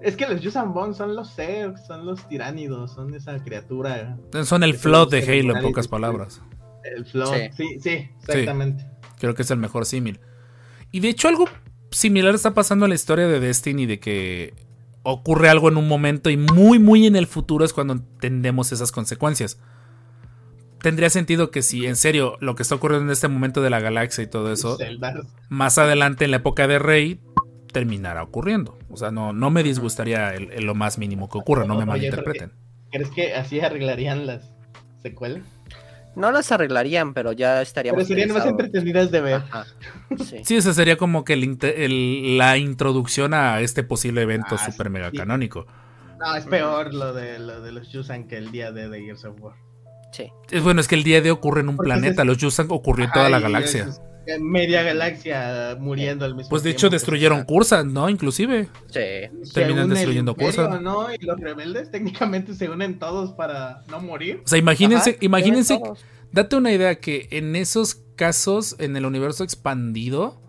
Es 0.00 0.16
que 0.16 0.28
los 0.28 0.40
Yuuzhan 0.40 0.72
Vong 0.74 0.94
son 0.94 1.16
los 1.16 1.34
Zerg, 1.34 1.76
son 1.78 2.06
los 2.06 2.26
tiránidos, 2.28 2.94
son 2.94 3.12
esa 3.14 3.36
criatura. 3.42 4.16
Son 4.44 4.62
el 4.62 4.74
flood 4.74 5.10
de 5.10 5.18
Halo, 5.22 5.56
en 5.56 5.62
pocas 5.62 5.88
palabras. 5.88 6.40
El 6.84 7.04
flow. 7.04 7.32
Sí. 7.34 7.40
Sí, 7.56 7.80
sí, 7.80 8.08
exactamente. 8.20 8.86
Creo 9.18 9.34
que 9.34 9.42
es 9.42 9.50
el 9.50 9.58
mejor 9.58 9.86
símil. 9.86 10.20
Y 10.92 11.00
de 11.00 11.08
hecho, 11.08 11.26
algo 11.28 11.46
similar 11.90 12.34
está 12.34 12.54
pasando 12.54 12.84
en 12.86 12.90
la 12.90 12.94
historia 12.94 13.26
de 13.26 13.40
Destiny, 13.40 13.86
de 13.86 13.98
que 13.98 14.54
ocurre 15.10 15.48
algo 15.48 15.68
en 15.68 15.76
un 15.76 15.88
momento 15.88 16.30
y 16.30 16.36
muy, 16.36 16.78
muy 16.78 17.06
en 17.06 17.16
el 17.16 17.26
futuro 17.26 17.64
es 17.64 17.72
cuando 17.72 17.94
entendemos 17.94 18.72
esas 18.72 18.92
consecuencias. 18.92 19.58
Tendría 20.80 21.10
sentido 21.10 21.50
que 21.50 21.62
si 21.62 21.86
en 21.86 21.96
serio 21.96 22.36
lo 22.40 22.54
que 22.54 22.62
está 22.62 22.74
ocurriendo 22.76 23.06
en 23.06 23.10
este 23.10 23.26
momento 23.28 23.62
de 23.62 23.70
la 23.70 23.80
galaxia 23.80 24.22
y 24.22 24.28
todo 24.28 24.52
eso, 24.52 24.78
más 25.48 25.78
adelante 25.78 26.24
en 26.24 26.30
la 26.30 26.36
época 26.38 26.68
de 26.68 26.78
Rey, 26.78 27.20
terminará 27.72 28.22
ocurriendo. 28.22 28.78
O 28.90 28.96
sea, 28.96 29.10
no, 29.10 29.32
no 29.32 29.50
me 29.50 29.62
disgustaría 29.62 30.34
el- 30.34 30.52
el 30.52 30.64
lo 30.64 30.74
más 30.74 30.98
mínimo 30.98 31.28
que 31.28 31.38
ocurra, 31.38 31.64
no 31.64 31.74
me 31.74 31.82
Oye, 31.82 31.86
malinterpreten. 31.86 32.52
¿Crees 32.92 33.10
que 33.10 33.34
así 33.34 33.60
arreglarían 33.60 34.26
las 34.26 34.54
secuelas? 35.02 35.42
No 36.18 36.32
las 36.32 36.50
arreglarían, 36.52 37.14
pero 37.14 37.32
ya 37.32 37.62
estaríamos. 37.62 37.98
Pero 38.04 38.08
serían 38.08 38.32
más 38.36 38.44
entretenidas 38.46 39.10
de 39.10 39.20
ver. 39.20 39.34
Ajá. 39.36 39.64
Sí. 40.24 40.38
Sí, 40.44 40.56
esa 40.56 40.74
sería 40.74 40.96
como 40.96 41.24
que 41.24 41.34
el 41.34 41.44
inte- 41.44 41.84
el- 41.84 42.36
la 42.38 42.56
introducción 42.58 43.34
a 43.34 43.60
este 43.60 43.82
posible 43.84 44.22
evento 44.22 44.56
Ah, 44.58 44.70
super 44.70 44.90
mega 44.90 45.10
canónico. 45.12 45.66
No, 46.18 46.34
es 46.34 46.44
peor 46.46 46.92
lo 46.94 47.12
de, 47.14 47.38
lo 47.38 47.60
de 47.60 47.70
los 47.72 47.90
Yuuzhan 47.92 48.26
que 48.26 48.36
el 48.36 48.50
día 48.50 48.72
de 48.72 48.88
The 48.88 49.00
Gears 49.00 49.24
of 49.24 49.40
War. 49.40 49.54
Sí. 50.12 50.30
Es 50.50 50.62
bueno, 50.62 50.80
es 50.80 50.88
que 50.88 50.94
el 50.96 51.04
día 51.04 51.20
de 51.20 51.30
ocurre 51.30 51.60
en 51.60 51.68
un 51.68 51.76
Porque 51.76 51.88
planeta. 51.90 52.22
es- 52.22 52.26
Los 52.26 52.38
Yusan 52.38 52.66
ocurrió 52.70 53.04
en 53.04 53.12
toda 53.12 53.28
la 53.28 53.38
galaxia. 53.40 53.84
es 53.84 54.00
Media 54.40 54.82
galaxia 54.82 55.76
muriendo 55.80 56.24
al 56.24 56.34
mismo 56.34 56.50
Pues 56.50 56.62
de 56.62 56.70
tiempo. 56.70 56.78
hecho 56.78 56.90
destruyeron 56.90 57.44
Cursa, 57.44 57.82
¿no? 57.84 58.08
Inclusive. 58.08 58.68
Sí. 58.88 59.00
Se 59.44 59.52
terminan 59.54 59.88
destruyendo 59.88 60.34
cosas. 60.34 60.80
¿no? 60.80 61.06
Y 61.14 61.18
los 61.24 61.38
rebeldes 61.40 61.90
técnicamente 61.90 62.54
se 62.54 62.68
unen 62.68 62.98
todos 62.98 63.32
para 63.32 63.82
no 63.88 64.00
morir. 64.00 64.42
O 64.44 64.48
sea, 64.48 64.58
imagínense, 64.58 65.10
Ajá, 65.10 65.18
imagínense, 65.22 65.80
date 66.32 66.56
una 66.56 66.72
idea 66.72 66.96
que 67.00 67.28
en 67.30 67.56
esos 67.56 68.02
casos, 68.16 68.76
en 68.78 68.96
el 68.96 69.06
universo 69.06 69.44
expandido, 69.44 70.40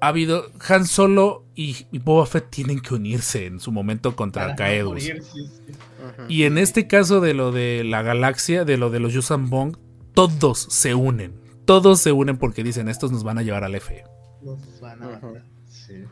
ha 0.00 0.08
habido 0.08 0.46
Han 0.68 0.86
Solo 0.86 1.44
y, 1.56 1.86
y 1.90 1.98
Boba 1.98 2.24
Fett 2.26 2.50
tienen 2.50 2.78
que 2.80 2.94
unirse 2.94 3.46
en 3.46 3.58
su 3.58 3.72
momento 3.72 4.14
contra 4.14 4.42
para 4.42 4.52
no 4.52 4.56
Caedus. 4.58 4.92
morir, 4.92 5.22
sí, 5.22 5.40
sí. 5.46 5.72
Ujú. 5.72 6.22
Y 6.28 6.44
en 6.44 6.56
este 6.56 6.86
caso 6.86 7.20
de 7.20 7.34
lo 7.34 7.50
de 7.50 7.82
la 7.84 8.02
galaxia, 8.02 8.64
de 8.64 8.76
lo 8.76 8.90
de 8.90 9.00
los 9.00 9.12
Yusan 9.12 9.50
Bong, 9.50 9.76
todos 10.14 10.68
se 10.70 10.94
unen. 10.94 11.32
Todos 11.68 12.00
se 12.00 12.12
unen 12.12 12.38
porque 12.38 12.64
dicen, 12.64 12.88
estos 12.88 13.12
nos 13.12 13.24
van 13.24 13.36
a 13.36 13.42
llevar 13.42 13.62
al 13.62 13.74
F. 13.74 14.02
Nos 14.40 14.80
van 14.80 15.02
a. 15.02 15.20
Sí. 15.68 16.02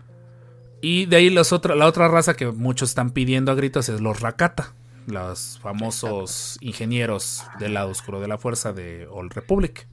Y 0.83 1.07
de 1.07 1.17
ahí 1.17 1.31
los 1.31 1.51
la 1.51 1.87
otra 1.87 2.09
raza 2.09 2.35
que 2.35 2.49
muchos 2.49 2.91
están 2.91 3.09
pidiendo 3.09 3.51
a 3.51 3.55
gritos 3.55 3.89
es 3.89 4.03
los 4.03 4.21
Rakata, 4.21 4.75
los 5.07 5.59
famosos 5.63 6.59
ingenieros 6.61 7.43
del 7.59 7.73
lado 7.73 7.89
oscuro 7.89 8.21
de 8.21 8.29
la 8.29 8.37
fuerza 8.37 8.75
de 8.75 9.07
Old 9.11 9.33
Republic. 9.33 9.89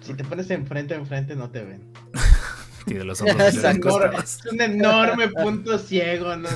Si 0.00 0.12
te 0.14 0.24
pones 0.24 0.50
enfrente 0.50 0.96
enfrente 0.96 1.36
no 1.36 1.50
te 1.50 1.62
ven. 1.62 1.92
Tiene 2.84 3.04
los 3.04 3.20
ojos 3.20 3.36
Es, 3.40 4.40
un 4.50 4.60
enorme 4.60 5.28
punto 5.28 5.78
ciego, 5.78 6.34
no. 6.34 6.48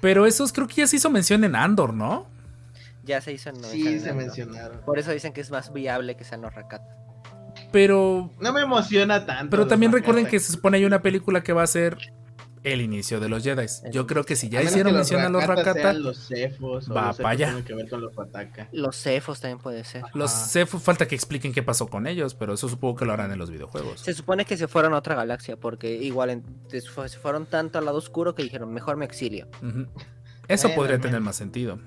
Pero 0.00 0.24
esos 0.24 0.50
creo 0.54 0.66
que 0.66 0.76
ya 0.76 0.86
se 0.86 0.96
hizo 0.96 1.10
mención 1.10 1.44
en 1.44 1.54
Andor, 1.54 1.92
¿no? 1.92 2.37
Ya 3.08 3.20
se 3.22 3.32
hizo 3.32 3.48
en 3.48 3.64
Sí, 3.64 3.98
se 4.00 4.12
mencionaron. 4.12 4.80
Por 4.82 4.98
eso 4.98 5.10
dicen 5.10 5.32
que 5.32 5.40
es 5.40 5.50
más 5.50 5.72
viable 5.72 6.14
que 6.16 6.24
sean 6.24 6.42
los 6.42 6.54
Rakata. 6.54 6.86
Pero, 7.72 8.30
No 8.38 8.52
me 8.52 8.60
emociona 8.60 9.24
tanto. 9.26 9.50
pero 9.50 9.66
también 9.66 9.90
recuerden 9.92 10.26
que 10.26 10.38
se 10.38 10.52
supone 10.52 10.76
hay 10.76 10.84
una 10.84 11.00
película 11.02 11.42
que 11.42 11.52
va 11.52 11.62
a 11.62 11.66
ser 11.66 11.96
el 12.64 12.80
inicio 12.82 13.18
de 13.20 13.28
los 13.28 13.42
Jedi. 13.44 13.66
Yo 13.92 14.06
creo 14.06 14.24
que 14.24 14.36
si 14.36 14.48
ya 14.50 14.62
hicieron 14.62 14.92
mención 14.92 15.22
a 15.22 15.28
los 15.30 15.46
Rakata 15.46 15.92
los 15.94 16.18
cefos 16.28 16.90
va 16.90 17.06
los 17.06 17.16
cefos 17.16 17.22
pa' 17.22 17.30
allá. 17.30 17.54
los 18.72 18.96
cefos 18.96 19.40
también 19.40 19.58
puede 19.58 19.84
ser. 19.84 20.02
los. 20.12 20.30
Ceph 20.30 20.74
falta 20.78 21.06
que 21.08 21.14
expliquen 21.14 21.52
qué 21.52 21.62
pasó 21.62 21.86
con 21.88 22.06
ellos, 22.06 22.34
pero 22.34 22.54
eso 22.54 22.68
supongo 22.68 22.96
que 22.96 23.04
lo 23.06 23.12
harán 23.14 23.32
en 23.32 23.38
los 23.38 23.50
videojuegos. 23.50 24.00
Se 24.00 24.12
supone 24.12 24.44
que 24.44 24.56
se 24.58 24.68
fueron 24.68 24.92
a 24.92 24.98
otra 24.98 25.14
galaxia 25.14 25.56
porque 25.56 25.90
igual 25.94 26.30
en- 26.30 26.44
se 26.68 26.82
fu- 26.82 27.08
se 27.08 27.18
fueron 27.18 27.46
tanto 27.46 27.78
al 27.78 27.84
lado 27.86 27.96
oscuro 27.98 28.34
que 28.34 28.42
dijeron, 28.42 28.72
mejor 28.72 28.96
me 28.96 29.04
exilio. 29.06 29.48
Eso 30.48 30.68
podría 30.74 30.98
tener 30.98 31.20
más 31.20 31.36
sentido. 31.36 31.78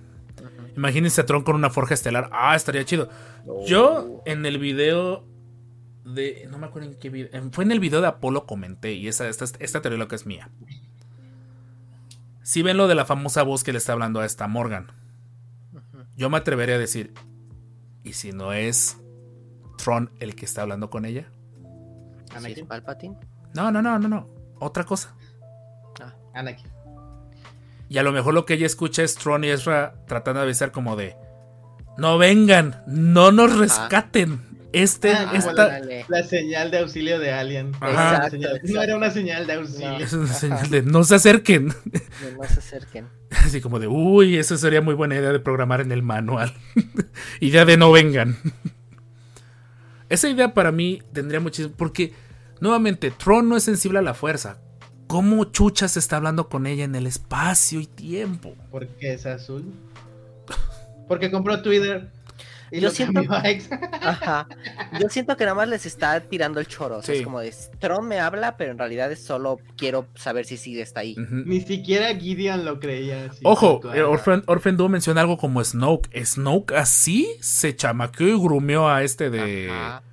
Imagínense 0.75 1.21
a 1.21 1.25
Tron 1.25 1.43
con 1.43 1.55
una 1.55 1.69
forja 1.69 1.93
estelar. 1.93 2.29
Ah, 2.31 2.55
estaría 2.55 2.85
chido. 2.85 3.09
Yo 3.65 4.21
en 4.25 4.45
el 4.45 4.57
video 4.57 5.25
de. 6.05 6.47
No 6.49 6.57
me 6.57 6.67
acuerdo 6.67 6.89
en 6.89 6.95
qué 6.99 7.09
video. 7.09 7.29
en- 7.33 7.51
Fue 7.51 7.63
en 7.63 7.71
el 7.71 7.79
video 7.79 8.01
de 8.01 8.07
Apolo 8.07 8.45
comenté. 8.45 8.93
Y 8.93 9.07
esa, 9.07 9.27
esta, 9.27 9.45
esta 9.59 9.81
teoría 9.81 9.99
loca 9.99 10.15
es 10.15 10.25
mía. 10.25 10.49
Si 12.43 12.61
ven 12.63 12.77
lo 12.77 12.87
de 12.87 12.95
la 12.95 13.05
famosa 13.05 13.43
voz 13.43 13.63
que 13.63 13.71
le 13.71 13.77
está 13.77 13.93
hablando 13.93 14.19
a 14.19 14.25
esta 14.25 14.47
Morgan. 14.47 14.87
Yo 16.15 16.29
me 16.29 16.37
atrevería 16.37 16.75
a 16.75 16.79
decir. 16.79 17.13
¿Y 18.03 18.13
si 18.13 18.31
no 18.31 18.51
es 18.53 18.97
Tron 19.77 20.11
el 20.19 20.35
que 20.35 20.45
está 20.45 20.63
hablando 20.63 20.89
con 20.89 21.05
ella? 21.05 21.27
¿Sí 21.61 22.29
es 22.29 22.35
Anakin. 22.37 22.67
Palpatine? 22.67 23.17
No, 23.53 23.71
no, 23.71 23.81
no, 23.81 23.99
no, 23.99 24.07
no. 24.07 24.29
Otra 24.59 24.83
cosa. 24.85 25.15
Anakin. 26.33 26.70
Y 27.91 27.97
a 27.97 28.03
lo 28.03 28.13
mejor 28.13 28.33
lo 28.33 28.45
que 28.45 28.53
ella 28.53 28.65
escucha 28.65 29.03
es 29.03 29.15
Tron 29.15 29.43
y 29.43 29.49
Ezra 29.49 29.95
tratando 30.07 30.39
de 30.39 30.45
avisar 30.45 30.71
como 30.71 30.95
de 30.95 31.17
no 31.97 32.17
vengan, 32.17 32.81
no 32.87 33.33
nos 33.33 33.57
rescaten. 33.57 34.39
Este, 34.71 35.11
Ah, 35.11 35.33
esta. 35.35 35.81
La 36.07 36.23
señal 36.23 36.71
de 36.71 36.79
auxilio 36.79 37.19
de 37.19 37.33
Alien. 37.33 37.67
Exacto, 37.75 38.29
señal- 38.29 38.51
exacto. 38.55 38.73
No 38.73 38.81
era 38.81 38.95
una 38.95 39.11
señal 39.11 39.45
de 39.45 39.53
auxilio. 39.55 39.97
es 39.97 40.13
una 40.13 40.33
señal 40.33 40.69
de 40.69 40.83
no 40.83 41.03
se 41.03 41.15
acerquen. 41.15 41.67
No, 41.67 41.73
no 42.41 42.47
se 42.47 42.59
acerquen. 42.59 43.07
Así 43.31 43.59
como 43.59 43.77
de 43.79 43.87
uy, 43.87 44.37
eso 44.37 44.55
sería 44.55 44.79
muy 44.79 44.93
buena 44.95 45.15
idea 45.15 45.33
de 45.33 45.41
programar 45.41 45.81
en 45.81 45.91
el 45.91 46.01
manual. 46.01 46.53
idea 47.41 47.65
de 47.65 47.75
no 47.75 47.91
vengan. 47.91 48.37
Esa 50.07 50.29
idea 50.29 50.53
para 50.53 50.71
mí 50.71 51.01
tendría 51.11 51.41
muchísimo. 51.41 51.73
Porque, 51.77 52.13
nuevamente, 52.61 53.11
Tron 53.11 53.49
no 53.49 53.57
es 53.57 53.63
sensible 53.63 53.99
a 53.99 54.01
la 54.01 54.13
fuerza. 54.13 54.59
¿Cómo 55.11 55.43
Chucha 55.45 55.87
se 55.89 55.99
está 55.99 56.17
hablando 56.17 56.47
con 56.47 56.65
ella 56.65 56.85
en 56.85 56.95
el 56.95 57.05
espacio 57.05 57.79
y 57.81 57.85
tiempo? 57.85 58.55
Porque 58.71 59.13
es 59.13 59.25
azul. 59.25 59.65
Porque 61.07 61.29
compró 61.29 61.61
Twitter. 61.61 62.09
Y 62.71 62.79
Yo 62.79 62.87
lo 62.87 62.93
siento-. 62.95 63.21
Ajá. 64.01 64.47
Yo 65.01 65.09
siento 65.09 65.35
que 65.35 65.43
nada 65.43 65.55
más 65.55 65.67
les 65.67 65.85
está 65.85 66.17
tirando 66.21 66.61
el 66.61 66.67
choro. 66.67 66.99
o 66.99 67.01
sea, 67.01 67.13
Sí. 67.13 67.19
Es 67.19 67.25
como 67.25 67.41
de 67.41 67.53
Tron 67.79 68.07
me 68.07 68.21
habla, 68.21 68.55
pero 68.55 68.71
en 68.71 68.77
realidad 68.77 69.11
es 69.11 69.21
solo 69.21 69.59
quiero 69.75 70.07
saber 70.15 70.45
si 70.45 70.55
sigue 70.55 70.81
está 70.81 71.01
ahí. 71.01 71.17
Ni 71.17 71.59
siquiera 71.59 72.15
Gideon 72.15 72.63
lo 72.63 72.79
creía. 72.79 73.25
así, 73.25 73.41
Ojo, 73.43 73.81
eh, 73.93 74.03
Orphan, 74.03 74.43
Orphan 74.47 74.77
Duo 74.77 74.87
menciona 74.87 75.19
algo 75.19 75.37
como 75.37 75.61
Snoke. 75.61 76.09
Snoke 76.25 76.71
así 76.75 77.27
se 77.41 77.75
chamaqueó 77.75 78.29
y 78.29 78.39
grumeó 78.39 78.87
a 78.87 79.03
este 79.03 79.29
de, 79.29 79.69
Ajá. 79.69 80.03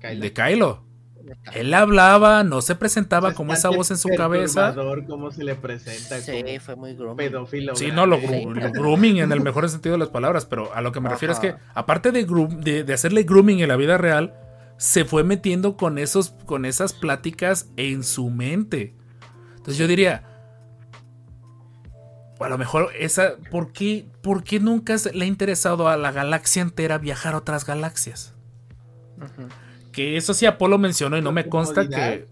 Kylo. 0.00 0.20
de 0.22 0.32
Kylo. 0.32 0.89
Él 1.54 1.72
hablaba, 1.74 2.44
no 2.44 2.60
se 2.62 2.74
presentaba 2.74 3.30
Es 3.30 3.34
como 3.34 3.52
esa 3.52 3.70
voz 3.70 3.90
en 3.90 3.98
su 3.98 4.08
cabeza. 4.16 4.74
cómo 5.06 5.30
se 5.30 5.44
le 5.44 5.54
presenta 5.54 6.20
Sí, 6.20 6.42
como 6.42 6.60
fue 6.60 6.76
muy 6.76 6.94
grooming. 6.94 7.16
pedófilo. 7.16 7.76
Sí, 7.76 7.90
no, 7.92 8.06
lo, 8.06 8.18
grooming 8.20 9.18
en 9.18 9.32
el 9.32 9.40
mejor 9.40 9.68
sentido 9.68 9.94
de 9.94 9.98
las 9.98 10.08
palabras, 10.08 10.46
pero 10.46 10.74
a 10.74 10.80
lo 10.80 10.92
que 10.92 11.00
me 11.00 11.08
refiero 11.08 11.32
es 11.32 11.40
que, 11.40 11.54
aparte 11.74 12.12
de, 12.12 12.24
de, 12.24 12.84
de 12.84 12.92
hacerle 12.92 13.22
grooming 13.24 13.60
en 13.60 13.68
la 13.68 13.76
vida 13.76 13.98
real, 13.98 14.34
se 14.76 15.04
fue 15.04 15.24
metiendo 15.24 15.76
con, 15.76 15.98
esos, 15.98 16.30
con 16.46 16.64
esas 16.64 16.92
pláticas 16.94 17.68
en 17.76 18.02
su 18.02 18.30
mente. 18.30 18.94
Entonces 19.50 19.76
yo 19.76 19.86
diría, 19.86 20.24
a 22.40 22.48
lo 22.48 22.56
mejor 22.56 22.88
esa, 22.98 23.34
¿por 23.50 23.72
qué, 23.72 24.06
por 24.22 24.42
qué 24.42 24.58
nunca 24.60 24.96
se 24.96 25.12
le 25.12 25.24
ha 25.26 25.28
interesado 25.28 25.88
a 25.88 25.96
la 25.98 26.12
galaxia 26.12 26.62
entera 26.62 26.96
viajar 26.96 27.34
a 27.34 27.38
otras 27.38 27.66
galaxias? 27.66 28.34
Ujú. 29.18 29.48
Que 29.92 30.16
eso 30.16 30.34
sí 30.34 30.46
Apolo 30.46 30.78
mencionó 30.78 31.16
y 31.18 31.22
no 31.22 31.32
me 31.32 31.48
consta 31.48 31.88
que. 31.88 32.26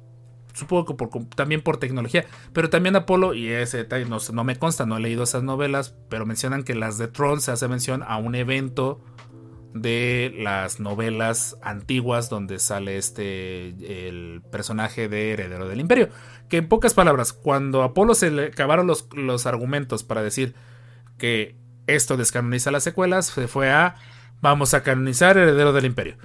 Supongo 0.55 0.87
que 0.87 0.95
por, 0.95 1.27
también 1.27 1.63
por 1.63 1.77
tecnología. 1.77 2.25
Pero 2.53 2.69
también 2.69 2.97
Apolo, 2.97 3.35
y 3.35 3.49
ese 3.49 3.79
detalle 3.79 4.07
no, 4.07 4.19
no 4.33 4.45
me 4.45 4.57
consta, 4.57 4.87
no 4.87 4.97
he 4.97 5.01
leído 5.01 5.23
esas 5.23 5.45
novelas, 5.45 5.95
pero 6.09 6.27
mencionan 6.27 6.65
que 6.65 6.75
las 6.75 6.99
de 6.99 7.07
Tron 7.07 7.41
se 7.41 7.53
hace 7.53 7.69
mención 7.69 8.03
a 8.03 8.17
un 8.17 8.35
evento 8.35 9.01
de 9.75 10.35
las 10.39 10.81
novelas 10.81 11.57
antiguas 11.63 12.31
donde 12.31 12.59
sale 12.59 12.97
este 12.97 14.09
el 14.09 14.43
personaje 14.51 15.09
de 15.09 15.33
Heredero 15.33 15.69
del 15.69 15.81
Imperio. 15.81 16.09
Que 16.49 16.57
en 16.57 16.69
pocas 16.69 16.95
palabras, 16.95 17.33
cuando 17.33 17.83
a 17.83 17.87
Apolo 17.87 18.15
se 18.15 18.31
le 18.31 18.47
acabaron 18.47 18.87
los, 18.87 19.09
los 19.15 19.47
argumentos 19.47 20.03
para 20.03 20.23
decir 20.23 20.55
que 21.19 21.57
esto 21.87 22.17
descanoniza 22.17 22.71
las 22.71 22.85
secuelas, 22.85 23.27
se 23.27 23.49
fue 23.49 23.71
a 23.71 23.97
vamos 24.41 24.75
a 24.75 24.83
canonizar 24.83 25.37
Heredero 25.37 25.73
del 25.73 25.87
Imperio. 25.87 26.17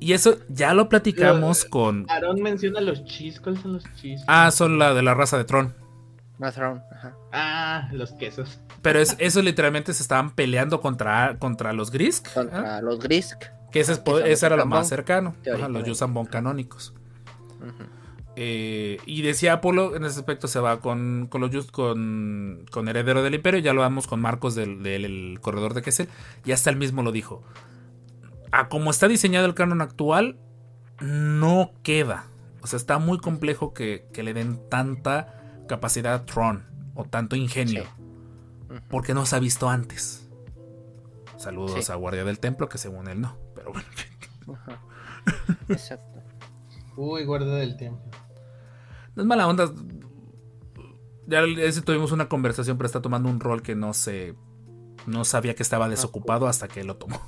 Y 0.00 0.12
eso 0.12 0.38
ya 0.48 0.74
lo 0.74 0.88
platicamos 0.88 1.60
Pero, 1.62 1.70
con. 1.70 2.06
Aaron 2.08 2.40
menciona 2.42 2.80
los 2.80 3.04
chis. 3.04 3.40
¿Cuáles 3.40 3.60
son 3.62 3.72
los 3.74 3.84
chis? 3.96 4.22
Ah, 4.26 4.50
son 4.50 4.78
la 4.78 4.94
de 4.94 5.02
la 5.02 5.14
raza 5.14 5.36
de 5.38 5.44
Tron. 5.44 5.74
No, 6.38 6.52
Tron, 6.52 6.82
ajá. 6.92 7.16
Ah, 7.32 7.88
los 7.92 8.12
quesos. 8.12 8.60
Pero 8.80 9.00
es, 9.00 9.16
eso 9.18 9.42
literalmente 9.42 9.92
se 9.92 10.02
estaban 10.02 10.30
peleando 10.36 10.80
contra, 10.80 11.36
contra 11.40 11.72
los 11.72 11.90
Grisk. 11.90 12.28
¿ah? 12.28 12.34
Contra 12.34 12.80
los 12.82 13.00
Grisk. 13.00 13.42
Que 13.72 13.80
ese, 13.80 13.92
es- 13.92 13.98
que 13.98 14.10
son 14.12 14.24
ese 14.26 14.46
era 14.46 14.56
lo 14.56 14.66
más 14.66 14.88
cercano. 14.88 15.34
Ajá, 15.52 15.68
los 15.68 16.00
Vong 16.12 16.28
canónicos. 16.28 16.94
Eh, 18.40 18.98
y 19.04 19.22
decía 19.22 19.54
Apolo, 19.54 19.96
en 19.96 20.04
ese 20.04 20.20
aspecto 20.20 20.46
se 20.46 20.60
va 20.60 20.80
con, 20.80 21.26
con 21.28 21.40
los 21.40 21.50
Yus- 21.50 21.72
con, 21.72 22.64
con 22.70 22.86
Heredero 22.88 23.22
del 23.24 23.34
Imperio. 23.34 23.58
Ya 23.60 23.72
lo 23.72 23.80
vamos 23.80 24.06
con 24.06 24.20
Marcos 24.20 24.54
del, 24.54 24.82
del- 24.84 25.04
el 25.04 25.40
corredor 25.40 25.74
de 25.74 25.82
Kessel. 25.82 26.08
Y 26.44 26.52
hasta 26.52 26.70
él 26.70 26.76
mismo 26.76 27.02
lo 27.02 27.10
dijo. 27.10 27.42
A 28.52 28.68
como 28.68 28.90
está 28.90 29.08
diseñado 29.08 29.46
el 29.46 29.54
canon 29.54 29.80
actual, 29.80 30.38
no 31.00 31.72
queda. 31.82 32.26
O 32.62 32.66
sea, 32.66 32.76
está 32.76 32.98
muy 32.98 33.18
complejo 33.18 33.72
que, 33.74 34.08
que 34.12 34.22
le 34.22 34.34
den 34.34 34.60
tanta 34.68 35.62
capacidad 35.68 36.14
a 36.14 36.24
Tron 36.24 36.64
o 36.94 37.04
tanto 37.04 37.36
ingenio. 37.36 37.84
Sí. 37.84 38.74
Porque 38.88 39.14
no 39.14 39.24
se 39.26 39.36
ha 39.36 39.38
visto 39.38 39.68
antes. 39.68 40.28
Saludos 41.36 41.84
Sí. 41.84 41.92
a 41.92 41.94
Guardia 41.94 42.24
del 42.24 42.40
Templo, 42.40 42.68
que 42.68 42.78
según 42.78 43.08
él 43.08 43.20
no. 43.20 43.36
Pero 43.54 43.72
bueno. 43.72 43.86
Exacto. 45.68 46.20
Uy, 46.96 47.24
guarda 47.24 47.54
del 47.56 47.76
tiempo. 47.76 48.02
No 49.14 49.22
es 49.22 49.26
mala 49.28 49.46
onda. 49.46 49.70
Ya 51.26 51.40
ese 51.42 51.82
tuvimos 51.82 52.10
una 52.12 52.28
conversación, 52.28 52.76
pero 52.78 52.86
está 52.86 53.02
tomando 53.02 53.28
un 53.28 53.38
rol 53.40 53.62
que 53.62 53.74
no 53.74 53.92
sé. 53.94 54.34
No 55.06 55.24
sabía 55.24 55.54
que 55.54 55.62
estaba 55.62 55.88
desocupado 55.88 56.46
hasta 56.48 56.66
que 56.68 56.82
lo 56.84 56.96
tomó. 56.96 57.20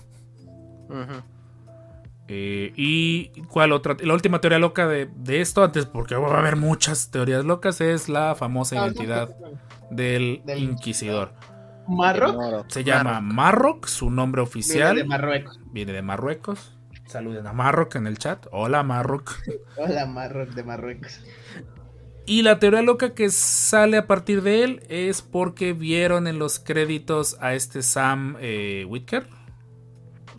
Eh, 2.29 2.73
y 2.77 3.31
cuál 3.49 3.73
otra. 3.73 3.97
La 4.01 4.15
última 4.15 4.41
teoría 4.41 4.59
loca 4.59 4.87
de, 4.87 5.11
de 5.17 5.41
esto, 5.41 5.65
antes, 5.65 5.87
porque 5.87 6.15
va 6.15 6.37
a 6.37 6.39
haber 6.39 6.57
muchas 6.57 7.11
teorías 7.11 7.45
locas, 7.45 7.81
es 7.81 8.09
la 8.09 8.35
famosa 8.37 8.77
Ah, 8.77 8.87
identidad 8.87 9.35
del 9.91 10.43
Del 10.45 10.59
Inquisidor. 10.59 11.33
¿Marroc? 11.89 12.35
Moro. 12.37 12.65
Se 12.69 12.85
llama 12.85 13.21
Marroc. 13.21 13.35
Marrock, 13.35 13.87
su 13.87 14.11
nombre 14.11 14.43
oficial. 14.43 14.95
Viene 14.95 15.03
de 15.03 15.09
Marruecos. 15.09 15.61
Viene 15.73 15.93
de 15.93 16.03
Marruecos. 16.03 16.79
Saluden 17.07 17.47
a 17.49 17.53
Marrock 17.53 17.97
en 17.97 18.07
el 18.07 18.19
chat. 18.19 18.47
Hola 18.53 18.85
Marrock. 18.85 19.33
Hola, 19.77 20.07
Marroc 20.07 20.51
de 20.51 20.62
Marruecos. 20.62 21.21
Y 22.27 22.43
la 22.43 22.61
teoría 22.61 22.83
loca 22.83 23.15
que 23.15 23.29
sale 23.31 23.97
a 23.97 24.07
partir 24.07 24.43
de 24.43 24.62
él 24.62 24.83
es 24.89 25.21
porque 25.23 25.73
vieron 25.73 26.29
en 26.29 26.39
los 26.39 26.61
créditos 26.61 27.37
a 27.41 27.55
este 27.55 27.83
Sam 27.83 28.37
eh, 28.41 28.85
Whitaker, 28.89 29.27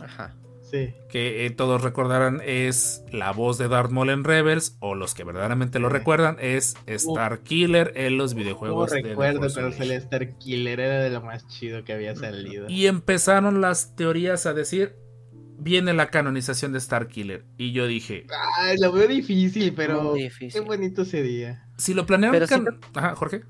Ajá. 0.00 0.34
Sí. 0.72 0.94
que 1.10 1.44
eh, 1.46 1.50
todos 1.50 1.82
recordarán 1.82 2.40
es 2.44 3.04
la 3.12 3.30
voz 3.32 3.58
de 3.58 3.68
Darth 3.68 3.90
Maul 3.90 4.08
en 4.10 4.24
Rebels, 4.24 4.76
o 4.80 4.94
los 4.94 5.14
que 5.14 5.22
verdaderamente 5.22 5.78
lo 5.78 5.88
recuerdan 5.90 6.38
es 6.40 6.74
Star 6.86 7.40
Killer 7.40 7.92
en 7.94 8.16
los 8.16 8.32
No 8.34 8.38
videojuegos. 8.40 8.90
de 8.90 9.02
The 9.02 9.08
recuerdo, 9.10 9.40
pero 9.54 9.66
Unleashed. 9.66 9.78
Celeste 9.78 10.34
Killer 10.38 10.80
era 10.80 11.00
de 11.02 11.10
lo 11.10 11.20
más 11.20 11.46
chido 11.48 11.84
que 11.84 11.92
había 11.92 12.16
salido. 12.16 12.66
Y 12.68 12.86
empezaron 12.86 13.60
las 13.60 13.94
teorías 13.96 14.46
a 14.46 14.54
decir, 14.54 14.96
viene 15.58 15.92
la 15.92 16.10
canonización 16.10 16.72
de 16.72 16.78
Star 16.78 17.06
Killer. 17.06 17.44
Y 17.58 17.72
yo 17.72 17.86
dije, 17.86 18.26
Ay, 18.58 18.78
lo 18.78 18.90
veo 18.92 19.06
difícil, 19.06 19.74
pero 19.74 20.02
Muy 20.02 20.18
qué 20.20 20.24
difícil. 20.24 20.62
bonito 20.62 21.04
sería. 21.04 21.66
si 21.76 21.92
lo 21.94 22.06
planearon... 22.06 22.46
Can- 22.48 22.80
Ajá, 22.94 23.14
Jorge. 23.14 23.42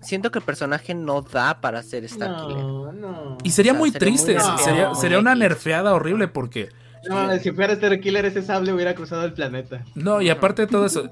Siento 0.00 0.30
que 0.30 0.38
el 0.38 0.44
personaje 0.44 0.94
no 0.94 1.22
da 1.22 1.60
para 1.60 1.82
ser 1.82 2.08
Starkiller. 2.08 2.62
No, 2.62 2.92
no. 2.92 3.38
Y 3.42 3.50
sería 3.50 3.72
O 3.72 3.74
sea, 3.74 3.78
muy 3.80 3.90
sería 3.90 4.10
muy 4.10 4.18
triste, 4.18 4.38
sería, 4.62 4.94
sería 4.94 5.18
una 5.18 5.34
nerfeada 5.34 5.94
horrible 5.94 6.28
porque... 6.28 6.68
No, 7.08 7.36
si 7.38 7.52
fuera 7.52 7.72
Star 7.74 7.98
Killer, 8.00 8.24
ese 8.24 8.42
sable 8.42 8.72
hubiera 8.72 8.94
cruzado 8.94 9.24
el 9.24 9.32
planeta. 9.32 9.84
No, 9.94 10.20
y 10.20 10.30
aparte 10.30 10.62
de 10.62 10.68
todo 10.68 10.86
eso, 10.86 11.10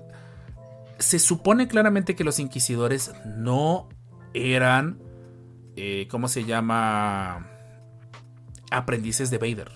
se 0.98 1.18
supone 1.18 1.68
claramente 1.68 2.14
que 2.14 2.24
los 2.24 2.38
inquisidores 2.38 3.12
no 3.24 3.88
eran, 4.34 4.98
eh, 5.76 6.06
¿cómo 6.10 6.28
se 6.28 6.44
llama? 6.44 7.48
Aprendices 8.70 9.30
de 9.30 9.38
Vader. 9.38 9.70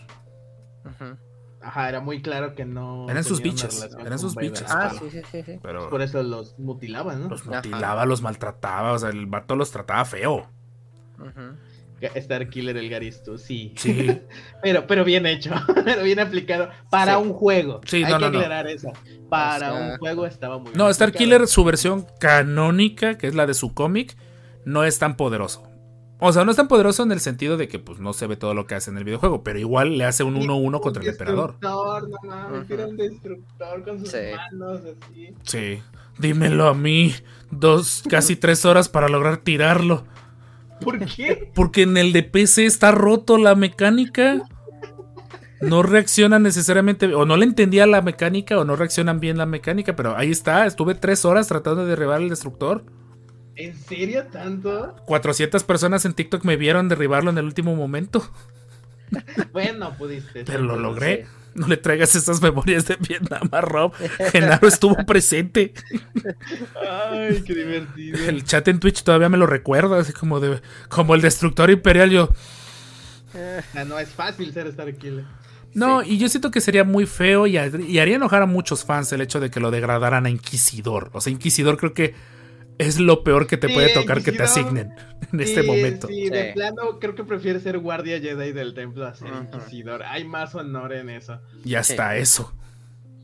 Ujú. 0.85 1.17
Ajá, 1.63 1.89
era 1.91 2.01
muy 2.01 2.23
claro 2.23 2.55
que 2.55 2.65
no. 2.65 3.07
Eran 3.11 3.23
sus 3.23 3.39
relación 3.43 4.07
eran 4.07 4.19
sus 4.19 4.35
bichos. 4.35 4.65
Ah, 4.69 4.93
pero- 4.99 5.11
sí, 5.11 5.19
sí, 5.19 5.23
sí, 5.31 5.43
sí. 5.45 5.59
Pero 5.63 5.91
Por 5.91 6.01
eso 6.03 6.23
los 6.23 6.59
mutilaban, 6.59 7.23
¿no? 7.23 7.29
los 7.29 7.43
Ajá. 7.43 7.57
mutilaba, 7.57 8.07
los 8.07 8.23
maltrataba. 8.23 8.93
O 8.93 8.99
sea, 8.99 9.11
el 9.11 9.27
vato 9.27 9.57
los 9.57 9.71
trataba 9.71 10.05
feo. 10.05 10.49
Ujú. 11.19 11.57
Star 12.15 12.49
Killer 12.49 12.79
el 12.79 12.89
Garisto, 12.89 13.37
sí. 13.37 13.75
Sí. 13.77 14.11
Pero, 14.63 14.87
pero 14.87 15.05
bien 15.05 15.27
hecho, 15.27 15.51
pero 15.85 16.03
bien 16.03 16.19
aplicado. 16.19 16.71
Para 16.91 17.17
Sí. 17.17 17.23
un 17.23 17.35
juego. 17.35 17.83
Sí, 17.85 18.05
Hay 18.05 18.11
no, 18.13 18.19
que 18.19 18.25
no, 18.25 18.31
no. 18.31 18.39
aclarar 18.39 18.67
eso. 18.69 18.91
Para 19.29 19.75
un 19.75 19.99
juego 19.99 20.25
estaba 20.25 20.57
muy 20.57 20.69
bien. 20.69 20.79
No, 20.79 20.89
Star 20.89 21.09
aplicado. 21.11 21.25
Killer, 21.27 21.47
su 21.47 21.63
versión 21.63 22.07
canónica, 22.19 23.19
que 23.19 23.27
es 23.27 23.35
la 23.35 23.47
de 23.47 23.53
su 23.53 23.75
cómic, 23.75 24.17
no 24.65 24.85
es 24.85 24.99
tan 24.99 25.19
poderoso. 25.19 25.63
O 26.21 26.33
sea, 26.33 26.45
no 26.45 26.51
es 26.51 26.57
tan 26.57 26.69
poderoso 26.69 27.03
en 27.03 27.13
el 27.13 27.21
sentido 27.21 27.57
de 27.57 27.67
que 27.69 27.79
pues 27.79 27.99
no 27.99 28.13
se 28.13 28.27
ve 28.27 28.37
todo 28.37 28.53
lo 28.55 28.67
que 28.67 28.75
hace 28.75 28.91
en 28.91 28.99
el 28.99 29.05
videojuego, 29.05 29.43
pero 29.43 29.59
igual 29.59 29.97
le 29.99 30.05
hace 30.05 30.23
un 30.23 30.35
1-1 30.37 30.81
contra 30.81 31.03
el 31.03 31.09
emperador. 31.09 31.53
Destructor, 31.61 32.09
no 32.11 32.59
Ujú. 32.61 32.75
era 32.75 32.87
un 32.87 32.97
destructor 32.97 33.83
con 33.85 33.99
sus 34.01 34.11
Sí. 34.11 34.19
manos 34.53 34.81
así. 34.81 35.35
Sí. 35.43 35.83
Dímelo 36.19 36.69
a 36.69 36.75
mí. 36.75 37.15
Dos, 37.51 38.03
casi 38.09 38.37
tres 38.37 38.65
horas 38.65 38.89
para 38.89 39.09
lograr 39.09 39.39
tirarlo. 39.39 40.05
¿Por 40.83 40.99
qué? 41.07 41.51
Porque 41.55 41.83
en 41.83 41.97
el 41.97 42.13
de 42.13 42.23
PC 42.23 42.65
está 42.67 42.91
roto 42.93 43.37
la 43.39 43.55
mecánica. 43.55 44.43
No 45.61 45.83
reacciona 45.83 46.39
necesariamente, 46.39 47.15
o 47.15 47.27
no 47.27 47.37
le 47.37 47.45
entendía 47.45 47.87
la 47.87 48.01
mecánica, 48.01 48.59
o 48.59 48.65
no 48.65 48.77
reaccionan 48.77 49.21
bien 49.21 49.37
la 49.37 49.45
mecánica, 49.45 49.95
pero 49.95 50.17
ahí 50.17 50.31
está. 50.31 50.65
Estuve 50.65 50.95
tres 50.95 51.27
horas 51.27 51.49
tratando 51.49 51.83
de 51.85 51.91
derribar 51.91 52.23
el 52.23 52.31
destructor. 52.31 52.83
¿En 53.61 53.77
serio 53.77 54.25
tanto? 54.27 54.97
400 55.07 55.65
personas 55.65 56.05
en 56.05 56.15
TikTok 56.15 56.45
me 56.45 56.57
vieron 56.57 56.89
derribarlo 56.89 57.31
en 57.31 57.39
el 57.39 57.45
último 57.45 57.77
momento, 57.77 58.29
Bueno, 59.53 59.93
pudiste. 59.99 60.45
pero 60.45 60.63
lo 60.63 60.77
sí. 60.77 60.81
logré. 60.83 61.27
No 61.53 61.67
le 61.67 61.77
traigas 61.77 62.15
esas 62.15 62.41
memorias 62.41 62.87
de 62.87 62.95
Vietnam 62.97 63.49
a 63.51 63.61
Rob. 63.61 63.93
Genaro 64.31 64.69
estuvo 64.69 64.95
presente. 65.05 65.75
Ay, 66.81 67.43
qué 67.45 67.55
divertido. 67.55 68.19
El 68.29 68.45
chat 68.45 68.69
en 68.69 68.79
Twitch 68.79 69.03
todavía 69.03 69.29
me 69.29 69.37
lo 69.37 69.47
recuerda, 69.49 69.99
así 69.99 70.13
como 70.13 70.39
de 70.39 70.61
como 70.89 71.17
el 71.17 71.21
destructor 71.21 71.69
imperial. 71.71 72.09
Yo, 72.11 72.29
sea, 73.33 73.85
no 73.85 73.99
es 73.99 74.11
fácil 74.11 74.53
ser 74.53 74.69
Star 74.69 74.95
Killer. 74.95 75.25
No, 75.75 76.03
y 76.03 76.19
yo 76.19 76.29
siento 76.29 76.53
que 76.53 76.61
sería 76.61 76.85
muy 76.85 77.07
feo 77.07 77.47
y 77.49 77.57
haría 77.59 78.17
enojar 78.17 78.43
a 78.43 78.47
muchos 78.47 78.85
fans 78.85 79.13
el 79.13 79.21
hecho 79.21 79.41
de 79.41 79.51
que 79.51 79.61
lo 79.61 79.73
degradaran 79.73 80.27
a 80.27 80.31
Inquisidor. 80.31 81.11
O 81.13 81.21
sea, 81.21 81.33
Inquisidor 81.33 81.77
creo 81.77 81.95
que 81.95 82.15
es 82.81 82.99
lo 82.99 83.23
peor 83.23 83.47
que 83.47 83.57
te 83.57 83.69
Sí, 83.69 83.75
puede 83.75 83.93
tocar 83.95 84.23
que 84.23 84.33
te 84.33 84.43
asignen 84.43 84.93
en 85.33 85.41
este 85.41 85.63
momento. 85.63 86.09
Sí, 86.09 86.29
de 86.31 86.49
Sí. 86.49 86.53
plano 86.55 86.99
creo 86.99 87.15
que 87.15 87.25
prefiere 87.25 87.61
ser 87.61 87.79
guardia 87.79 88.19
Jedi 88.21 88.53
del 88.53 88.75
templo 88.75 89.07
a 89.07 89.15
ser 89.15 89.33
Ujú. 89.33 89.43
inquisidor. 89.45 90.03
Hay 90.03 90.25
más 90.25 90.55
honor 90.55 90.93
en 90.93 91.11
eso. 91.11 91.41
Y 91.65 91.75
hasta 91.75 92.17
eso. 92.17 92.53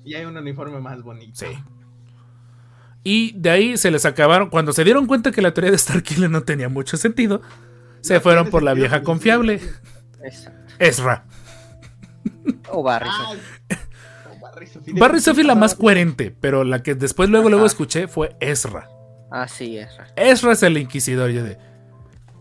Y 0.05 0.15
hay 0.15 0.25
un 0.25 0.37
uniforme 0.37 0.79
más 0.81 1.03
bonito. 1.03 1.35
Sí. 1.47 1.47
Y 3.03 3.33
de 3.39 3.51
ahí 3.51 3.77
se 3.77 3.91
les 3.91 4.05
acabaron. 4.05 4.51
Cuando 4.51 4.73
se 4.73 4.85
dieron 4.85 5.07
cuenta 5.07 5.31
que 5.33 5.43
la 5.43 5.55
teoría 5.55 5.71
de 5.71 5.79
Starkiller 5.79 6.31
no 6.31 6.43
tenía 6.43 6.69
mucho 6.69 6.97
sentido, 6.97 7.41
se 8.01 8.15
No 8.15 8.21
fueron 8.21 8.51
por 8.51 8.63
la 8.63 8.73
sentido, 8.73 8.89
vieja 8.89 9.03
confiable. 9.03 9.61
Exacto. 10.25 10.73
Ezra. 10.79 11.25
O 12.71 12.83
Barry. 12.83 13.09
Barry 14.41 14.67
Sophie. 14.67 14.95
Barry 14.95 15.21
Sophie 15.21 15.45
la 15.45 15.55
más 15.55 15.75
coherente, 15.75 16.35
pero 16.41 16.65
la 16.65 16.83
que 16.83 16.95
después 16.95 17.29
luego 17.31 17.49
luego 17.49 17.67
escuché 17.67 18.09
fue 18.09 18.37
Ezra. 18.41 18.89
Así 19.31 19.79
es. 19.79 19.89
Ezra 20.17 20.53
es 20.53 20.63
el 20.63 20.79
inquisidor. 20.79 21.31
Yo 21.31 21.45
de. 21.45 21.59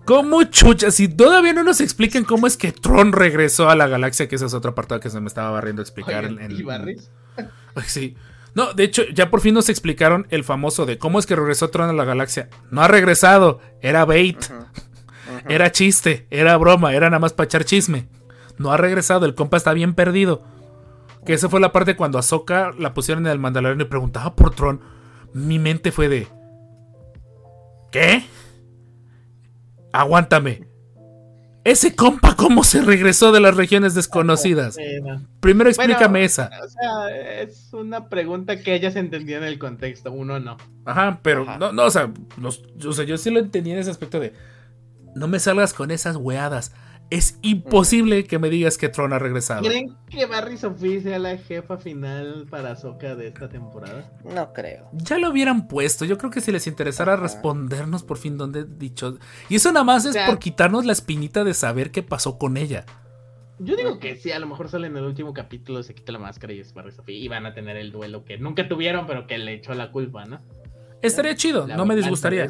¿Cómo 0.06 0.44
chucha? 0.44 0.92
Si 0.92 1.08
todavía 1.08 1.54
no 1.54 1.64
nos 1.64 1.82
explican 1.82 2.26
cómo 2.26 2.46
es 2.46 2.58
que 2.58 2.72
Tron 2.72 3.12
regresó 3.12 3.70
a 3.70 3.76
la 3.76 3.88
galaxia, 3.88 4.28
que 4.28 4.36
esa 4.36 4.46
es 4.46 4.54
otra 4.54 4.76
parte 4.76 5.00
que 5.00 5.10
se 5.10 5.20
me 5.20 5.28
estaba 5.28 5.50
barriendo 5.50 5.82
explicar. 5.82 6.26
Oigan, 6.26 6.40
en, 6.40 6.52
¿Y 6.52 6.64
Barry? 6.64 6.98
Ay, 7.76 7.84
Sí. 7.88 8.16
No, 8.54 8.74
de 8.74 8.86
hecho, 8.86 9.04
ya 9.14 9.30
por 9.30 9.42
fin 9.42 9.54
nos 9.54 9.68
explicaron 9.68 10.28
el 10.30 10.46
famoso 10.46 10.86
de 10.86 10.98
cómo 10.98 11.20
es 11.20 11.26
que 11.26 11.36
regresó 11.36 11.70
Tron 11.72 11.90
a 11.90 11.94
la 11.94 12.06
galaxia. 12.06 12.48
No 12.72 12.82
ha 12.82 12.88
regresado, 12.88 13.60
era 13.82 14.06
bait, 14.06 14.38
era 15.50 15.74
chiste, 15.74 16.26
era 16.32 16.56
broma, 16.56 16.94
era 16.94 17.10
nada 17.10 17.20
más 17.20 17.34
para 17.34 17.46
echar 17.46 17.66
chisme. 17.66 18.08
No 18.58 18.72
ha 18.72 18.78
regresado, 18.78 19.26
el 19.26 19.36
compa 19.36 19.58
está 19.58 19.74
bien 19.74 19.94
perdido. 19.94 20.44
Que 21.26 21.34
esa 21.34 21.50
fue 21.50 21.60
la 21.60 21.74
parte 21.74 21.98
cuando 21.98 22.18
Ahsoka 22.18 22.72
la 22.80 22.94
pusieron 22.94 23.26
en 23.26 23.34
el 23.34 23.40
Mandaloriano 23.40 23.84
y 23.84 23.88
preguntaba 23.88 24.36
por 24.36 24.56
Tron. 24.56 24.80
Mi 25.34 25.60
mente 25.60 25.92
fue 25.92 26.08
de. 26.08 26.28
¿Qué? 27.96 28.24
Aguántame. 29.94 30.68
Ese 31.64 31.96
compa, 31.96 32.36
¿cómo 32.36 32.66
se 32.66 32.82
regresó 32.82 33.32
de 33.32 33.40
las 33.40 33.56
regiones 33.56 33.96
desconocidas? 33.96 34.76
No. 35.02 35.22
Primero 35.40 35.70
explícame 35.70 36.08
Bueno, 36.20 36.26
esa. 36.26 36.50
O 36.62 36.68
sea, 36.68 37.42
es 37.42 37.70
una 37.72 38.10
pregunta 38.10 38.60
que 38.62 38.76
ella 38.76 38.92
se 38.92 39.00
entendía 39.00 39.38
en 39.38 39.46
el 39.46 39.58
contexto, 39.58 40.12
uno 40.12 40.42
no. 40.42 40.58
Ajá, 40.84 41.20
pero 41.24 41.44
Ajá. 41.44 41.58
no, 41.58 41.72
no, 41.72 41.86
o 41.86 41.90
sea, 41.90 42.12
los- 42.38 42.64
o 42.86 42.92
sea, 42.92 43.06
yo 43.06 43.18
sí 43.18 43.30
lo 43.30 43.40
entendí 43.40 43.72
en 43.72 43.78
ese 43.78 43.92
aspecto 43.92 44.20
de 44.20 44.34
no 45.16 45.30
me 45.30 45.40
salgas 45.40 45.74
con 45.74 45.90
esas 45.90 46.18
weadas. 46.18 46.74
Es 47.12 47.38
imposible 47.44 48.24
que 48.26 48.40
me 48.40 48.50
digas 48.50 48.78
que 48.80 48.90
Tron 48.90 49.14
ha 49.14 49.20
regresado. 49.20 49.62
¿Creen 49.64 49.96
que 50.10 50.26
Barry 50.26 50.58
Sophie 50.58 51.02
sea 51.02 51.20
la 51.20 51.38
jefa 51.38 51.78
final 51.78 52.48
para 52.50 52.72
Ahsoka 52.72 53.16
de 53.16 53.28
esta 53.28 53.48
temporada? 53.48 54.12
No 54.24 54.52
creo. 54.54 54.90
Ya 54.94 55.20
lo 55.20 55.30
hubieran 55.30 55.68
puesto. 55.68 56.04
Yo 56.06 56.18
creo 56.18 56.32
que 56.32 56.42
si 56.42 56.52
les 56.52 56.66
interesara 56.66 57.14
Ajá. 57.14 57.22
respondernos 57.24 58.02
por 58.04 58.18
fin 58.18 58.38
dónde 58.38 58.66
dicho. 58.66 59.20
Y 59.50 59.56
eso 59.56 59.72
nada 59.72 59.84
más 59.84 60.04
es 60.06 60.10
O 60.12 60.14
sea- 60.14 60.26
por 60.26 60.40
quitarnos 60.40 60.84
la 60.86 60.94
espinita 60.94 61.44
de 61.44 61.54
saber 61.54 61.92
qué 61.92 62.02
pasó 62.02 62.38
con 62.40 62.58
ella. 62.58 62.86
Yo 63.60 63.76
digo 63.78 64.00
que 64.00 64.16
sí, 64.18 64.32
a 64.32 64.40
lo 64.40 64.48
mejor 64.48 64.68
sale 64.68 64.88
en 64.88 64.98
el 64.98 65.04
último 65.06 65.32
capítulo, 65.34 65.82
se 65.84 65.94
quita 65.96 66.12
la 66.12 66.20
máscara 66.20 66.52
y 66.54 66.60
es 66.60 66.74
Barry 66.74 66.92
Sophie 66.92 67.16
y 67.18 67.28
van 67.30 67.46
a 67.46 67.54
tener 67.54 67.78
el 67.78 67.92
duelo 67.92 68.26
que 68.26 68.38
nunca 68.38 68.68
tuvieron, 68.68 69.06
pero 69.08 69.28
que 69.28 69.38
le 69.38 69.54
echó 69.54 69.74
la 69.76 69.92
culpa, 69.92 70.26
¿no? 70.26 70.42
Estaría 71.02 71.36
chido, 71.36 71.66
La 71.68 71.78
no 71.78 71.86
me 71.86 71.96
disgustaría. 71.96 72.48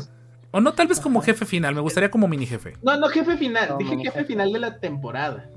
O 0.55 0.61
no, 0.61 0.71
tal 0.73 0.87
vez 0.87 1.01
como 1.01 1.19
jefe 1.21 1.45
final, 1.45 1.75
me 1.75 1.81
gustaría 1.81 2.09
como 2.09 2.29
mini 2.29 2.45
jefe. 2.45 2.77
No, 2.81 2.95
no 2.97 3.09
jefe 3.09 3.35
final, 3.35 3.67
No, 3.71 3.77
dije 3.77 3.97
no, 3.97 4.03
jefe 4.03 4.23
final 4.23 4.53
de 4.53 4.59
la 4.59 4.79
temporada, 4.79 5.49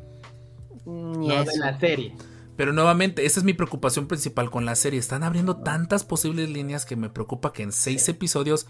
Ni 0.85 1.29
no 1.29 1.35
eso. 1.35 1.53
de 1.53 1.59
la 1.59 1.79
serie. 1.79 2.17
Pero 2.57 2.73
nuevamente, 2.73 3.25
esa 3.25 3.39
es 3.39 3.45
mi 3.45 3.53
preocupación 3.53 4.09
principal 4.09 4.51
con 4.51 4.65
la 4.65 4.75
serie. 4.75 4.99
Están 4.99 5.23
abriendo 5.23 5.59
tantas 5.59 6.03
posibles 6.03 6.51
líneas 6.51 6.85
que 6.85 6.97
me 6.97 7.11
preocupa 7.11 7.53
que 7.53 7.63
en 7.63 7.71
seis 7.71 8.09
episodios 8.09 8.67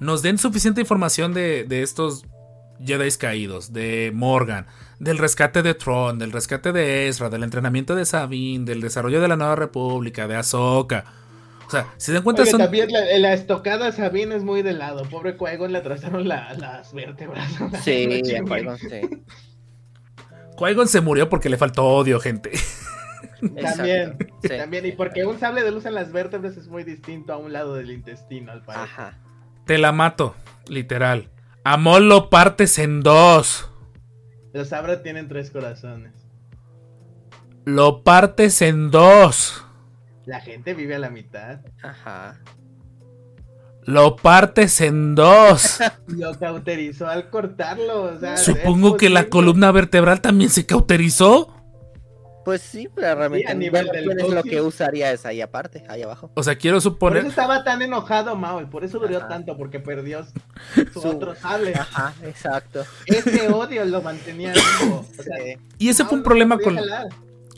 nos 0.00 0.22
den 0.22 0.38
suficiente 0.38 0.80
información 0.80 1.32
de, 1.32 1.62
de 1.62 1.82
estos 1.84 2.24
Jedi 2.84 3.08
caídos, 3.12 3.72
de 3.72 4.10
Morgan, 4.12 4.66
del 4.98 5.18
rescate 5.18 5.62
de 5.62 5.74
Tron, 5.74 6.18
del 6.18 6.32
rescate 6.32 6.72
de 6.72 7.06
Ezra, 7.06 7.30
del 7.30 7.44
entrenamiento 7.44 7.94
de 7.94 8.04
Sabine, 8.04 8.64
del 8.64 8.80
desarrollo 8.80 9.20
de 9.20 9.28
la 9.28 9.36
Nueva 9.36 9.54
República, 9.54 10.26
de 10.26 10.34
Ahsoka. 10.34 11.04
O 11.68 11.70
sea, 11.70 11.86
si 11.98 12.06
se 12.06 12.12
dan 12.14 12.22
cuenta, 12.22 12.42
Oye, 12.42 12.50
son. 12.50 12.60
también 12.60 12.90
la, 12.90 13.00
la 13.18 13.32
estocada 13.34 13.92
Sabine 13.92 14.34
es 14.34 14.42
muy 14.42 14.62
de 14.62 14.72
lado. 14.72 15.02
Pobre 15.04 15.36
Qui-Gon 15.36 15.70
le 15.70 15.78
atrasaron 15.78 16.26
la- 16.26 16.54
las 16.54 16.92
vértebras. 16.92 17.46
Sí, 17.84 18.22
acuerdo, 18.36 18.76
sí. 18.78 18.88
Qui-Gon 20.56 20.88
se 20.88 21.00
murió 21.00 21.28
porque 21.28 21.48
le 21.50 21.56
faltó 21.58 21.84
odio, 21.84 22.18
gente. 22.20 22.50
También, 23.62 24.16
sí. 24.42 24.48
también. 24.48 24.86
Y 24.86 24.92
porque 24.92 25.24
un 25.24 25.38
sable 25.38 25.62
de 25.62 25.70
luz 25.70 25.84
en 25.86 25.94
las 25.94 26.10
vértebras 26.10 26.56
es 26.56 26.68
muy 26.68 26.82
distinto 26.84 27.32
a 27.32 27.36
un 27.36 27.52
lado 27.52 27.74
del 27.74 27.90
intestino, 27.90 28.50
al 28.50 28.62
parecer. 28.62 28.88
Ajá. 28.88 29.18
Te 29.66 29.78
la 29.78 29.92
mato, 29.92 30.34
literal. 30.68 31.28
Amol 31.64 32.08
lo 32.08 32.30
partes 32.30 32.78
en 32.78 33.02
dos. 33.02 33.70
Los 34.54 34.68
Sabra 34.70 35.02
tienen 35.02 35.28
tres 35.28 35.50
corazones. 35.50 36.14
Lo 37.66 38.02
partes 38.02 38.62
en 38.62 38.90
dos. 38.90 39.64
La 40.28 40.40
gente 40.42 40.74
vive 40.74 40.94
a 40.94 40.98
la 40.98 41.08
mitad. 41.08 41.60
Ajá. 41.82 42.38
Lo 43.84 44.16
partes 44.16 44.82
en 44.82 45.14
dos. 45.14 45.78
Lo 46.06 46.38
cauterizó 46.38 47.06
al 47.08 47.30
cortarlo. 47.30 48.02
o 48.02 48.18
sea, 48.20 48.36
Supongo 48.36 48.98
que 48.98 49.08
la 49.08 49.30
columna 49.30 49.72
vertebral 49.72 50.20
también 50.20 50.50
se 50.50 50.66
cauterizó. 50.66 51.54
Pues 52.44 52.60
sí, 52.60 52.88
pero 52.94 53.14
realmente 53.14 53.50
a 53.50 53.54
nivel 53.54 53.88
del 53.88 54.10
es 54.20 54.28
lo 54.28 54.42
que 54.42 54.60
usaría 54.60 55.12
es 55.12 55.24
ahí 55.24 55.40
aparte, 55.40 55.84
ahí 55.88 56.02
abajo. 56.02 56.30
O 56.34 56.42
sea, 56.42 56.56
quiero 56.56 56.76
Por 56.76 56.80
eso 56.82 56.90
suponer. 56.90 57.24
estaba 57.26 57.64
tan 57.64 57.80
enojado 57.80 58.36
Mao 58.36 58.60
y 58.60 58.66
por 58.66 58.84
eso 58.84 58.98
duró 58.98 59.16
Ajá. 59.18 59.28
tanto, 59.28 59.56
porque 59.56 59.80
perdió 59.80 60.26
su, 60.74 61.00
Su- 61.00 61.08
otro 61.08 61.34
sable. 61.34 61.74
Ajá, 61.74 62.12
exacto. 62.22 62.84
Ese 63.06 63.48
odio 63.50 63.84
lo 63.86 64.02
mantenía 64.02 64.52
vivo. 64.52 65.06
O 65.18 65.22
sea, 65.22 65.36
Sí. 65.42 65.56
Y 65.78 65.88
ese 65.88 66.02
Mao 66.04 66.10
fue 66.10 66.18
un 66.18 66.24
problema 66.24 66.58
con. 66.58 66.78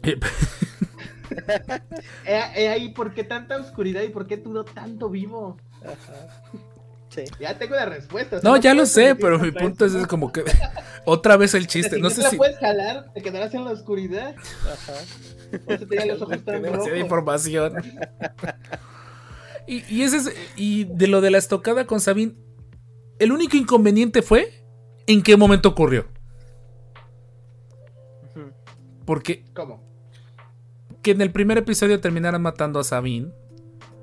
Eh, 2.27 2.69
ahí, 2.69 2.89
¿por 2.93 3.15
qué 3.15 3.25
tanta 3.25 3.57
oscuridad 3.59 4.03
y 4.03 4.09
por 4.09 4.27
qué 4.27 4.37
duró 4.37 4.65
tanto 4.65 5.09
vivo? 5.11 5.57
Ajá. 5.83 6.29
Sí. 7.09 7.25
Ya 7.41 7.59
tengo 7.59 7.75
la 7.75 7.87
respuesta. 7.87 8.39
No, 8.43 8.57
ya 8.57 8.73
lo 8.73 8.87
sé, 8.87 9.17
pero 9.17 9.39
mi 9.39 9.51
punto 9.51 9.85
es, 9.85 10.07
como 10.07 10.31
que. 10.31 10.45
Otra 11.07 11.37
vez 11.37 11.55
el 11.55 11.67
chiste. 11.67 11.97
Si 11.97 12.03
No 12.03 12.09
sé 12.11 12.17
te 12.17 12.23
la 12.23 12.31
si. 12.31 12.37
puedes 12.37 12.57
jalar, 12.59 13.13
te 13.13 13.21
quedarás 13.23 13.53
en 13.55 13.65
la 13.65 13.73
oscuridad. 13.73 14.35
Ajá. 14.71 14.93
Por 15.65 15.75
eso 15.75 15.87
tenía 15.89 16.07
los 16.07 16.23
ojos 16.23 16.45
tan 16.45 16.63
Demasiada 16.63 16.87
rojos. 16.91 16.99
información. 17.01 17.75
Y, 19.67 19.83
y 19.93 20.03
ese 20.03 20.19
es- 20.19 20.33
y 20.57 20.85
de 20.85 21.07
lo 21.09 21.21
de 21.21 21.31
la 21.31 21.39
estocada 21.39 21.85
con 21.87 22.01
Sabine, 22.01 22.35
el 23.19 23.33
único 23.33 23.57
inconveniente 23.57 24.23
fue 24.23 24.65
en 25.07 25.23
qué 25.23 25.37
momento 25.37 25.69
ocurrió. 25.71 26.07
Porque 29.05 29.45
¿Cómo? 29.55 29.83
Que 31.03 31.11
en 31.13 31.21
el 31.21 31.31
primer 31.31 31.59
episodio 31.59 32.01
terminaran 32.01 32.43
matando 32.43 32.81
a 32.81 32.85
Sabine. 32.85 33.29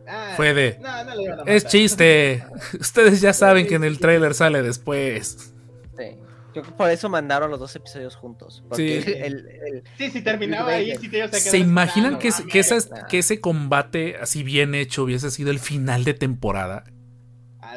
Ah, 0.07 0.33
Fue 0.37 0.53
de, 0.53 0.77
No, 0.81 1.03
no 1.03 1.15
le 1.15 1.23
iban 1.23 1.39
a 1.39 1.43
Es 1.43 1.63
matar. 1.63 1.71
chiste. 1.71 2.43
Ustedes 2.79 3.21
ya 3.21 3.33
saben 3.33 3.67
que 3.67 3.75
en 3.75 3.83
el 3.83 3.99
trailer 3.99 4.33
sale 4.33 4.61
después. 4.61 5.53
Sí. 5.97 6.17
Creo 6.53 6.63
que 6.63 6.71
por 6.71 6.89
eso 6.89 7.07
mandaron 7.09 7.51
los 7.51 7.59
dos 7.59 7.75
episodios 7.75 8.15
juntos. 8.15 8.63
Porque 8.67 9.01
Sí. 9.03 9.11
el, 9.15 9.47
el- 9.47 9.83
Sí, 9.97 10.09
si 10.09 10.21
terminaba 10.21 10.71
ahí, 10.71 10.95
sí 10.97 11.07
te 11.09 11.27
¿Se 11.33 11.57
imaginan 11.57 12.11
ah, 12.11 12.13
no 12.13 12.19
que, 12.19 12.29
es- 12.29 12.39
mames. 12.39 12.53
que, 12.53 12.59
esas- 12.59 12.89
nah. 12.89 13.05
que 13.05 13.19
ese 13.19 13.39
combate 13.41 14.15
así 14.19 14.43
bien 14.43 14.73
hecho 14.75 15.03
hubiese 15.03 15.29
sido 15.29 15.51
el 15.51 15.59
final 15.59 16.03
de 16.03 16.13
temporada? 16.13 16.83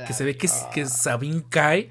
Que 0.06 0.12
se 0.14 0.24
ve 0.24 0.36
que, 0.36 0.46
Ah. 0.48 0.70
que 0.72 0.86
Sabine 0.86 1.42
cae, 1.50 1.90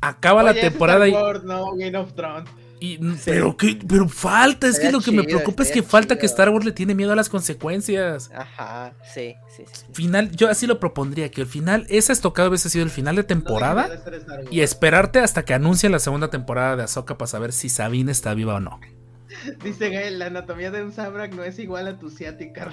acaba 0.00 0.42
la 0.42 0.52
Oye, 0.52 0.60
temporada 0.60 1.06
y, 1.06 1.12
no, 1.12 1.74
Game 1.76 1.96
of 1.98 2.14
Thrones. 2.14 2.48
Y- 2.84 2.98
pero 3.24 3.56
que 3.56 3.78
pero 3.86 4.08
falta, 4.08 4.66
es 4.66 4.78
que 4.80 4.90
lo 4.90 5.00
que 5.00 5.12
me 5.12 5.22
preocupa 5.24 5.62
es 5.62 5.70
que 5.70 5.82
falta 5.82 6.18
que. 6.18 6.26
Star 6.26 6.48
Wars 6.50 6.64
le 6.64 6.72
tiene 6.72 6.94
miedo 6.94 7.12
a 7.12 7.16
las 7.16 7.28
consecuencias. 7.28 8.30
Ajá, 8.34 8.94
sí, 9.14 9.34
sí, 9.56 9.64
sí. 9.72 9.84
Final, 9.92 10.30
yo 10.32 10.48
así 10.48 10.66
lo 10.66 10.80
propondría, 10.80 11.30
que 11.30 11.40
el 11.42 11.46
final, 11.46 11.86
ese 11.88 12.12
estocado 12.12 12.48
hubiese 12.48 12.70
sido 12.70 12.84
el 12.84 12.90
final 12.90 13.16
de 13.16 13.24
temporada 13.24 13.88
dejaría 13.88 13.96
de 13.98 14.04
ser 14.04 14.14
Star 14.14 14.38
Wars. 14.40 14.48
y 14.52 14.60
esperarte 14.60 15.18
hasta 15.20 15.44
que 15.44 15.54
anuncien 15.54 15.92
la 15.92 15.98
segunda 15.98 16.28
temporada 16.30 16.76
de 16.76 16.82
Ahsoka 16.84 17.16
para 17.18 17.28
saber 17.28 17.52
si 17.52 17.68
Sabine 17.68 18.10
está 18.12 18.34
viva 18.34 18.54
o 18.54 18.60
no. 18.60 18.80
Dice 19.64 19.88
Gael, 19.90 20.18
la 20.18 20.26
anatomía 20.26 20.70
de 20.70 20.82
un 20.84 20.92
Sabrak 20.92 21.32
no 21.34 21.42
es 21.42 21.58
igual 21.58 21.86
a 21.88 21.98
tu 21.98 22.10
ciática. 22.10 22.70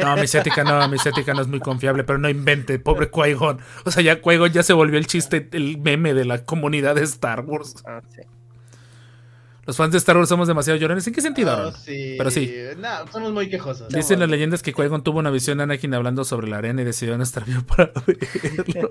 No, 0.00 0.16
mi 0.16 0.26
ciática 0.26 0.64
no, 0.64 0.88
mi 0.88 0.98
ciática 0.98 1.32
no 1.34 1.42
es 1.42 1.48
muy 1.48 1.60
confiable, 1.60 2.04
pero 2.04 2.18
no 2.18 2.28
invente, 2.28 2.78
pobre 2.78 3.10
Qui-Gon. 3.10 3.58
O 3.84 3.90
sea, 3.90 4.02
ya 4.02 4.20
Qui-Gon 4.20 4.50
ya 4.50 4.62
se 4.62 4.72
volvió 4.72 4.98
el 4.98 5.06
chiste, 5.06 5.48
el 5.52 5.78
meme 5.78 6.12
de 6.14 6.24
la 6.24 6.44
comunidad 6.44 6.94
de 6.96 7.02
Star 7.04 7.44
Wars. 7.44 7.74
Ah, 7.86 8.00
sí. 8.14 8.22
Los 9.66 9.76
fans 9.76 9.92
de 9.92 9.98
Star 9.98 10.16
Wars 10.16 10.28
somos 10.28 10.48
demasiado 10.48 10.78
llorones. 10.78 11.06
¿En 11.06 11.12
qué 11.14 11.20
sentido? 11.20 11.68
Oh, 11.68 11.72
sí. 11.72 12.14
Pero 12.16 12.30
sí. 12.30 12.52
No, 12.78 12.88
somos 13.12 13.32
muy 13.32 13.48
quejosos. 13.48 13.88
Dicen 13.88 14.18
las 14.18 14.28
leyendas 14.28 14.62
que 14.62 14.74
Qui-Gon 14.74 15.02
tuvo 15.02 15.18
una 15.18 15.30
visión 15.30 15.58
de 15.58 15.64
Anakin 15.64 15.94
hablando 15.94 16.24
sobre 16.24 16.48
la 16.48 16.58
arena 16.58 16.82
y 16.82 16.84
decidió 16.84 17.16
no 17.16 17.22
estar 17.22 17.44
vivo 17.44 17.62
para 17.62 17.92
verlo. 18.06 18.90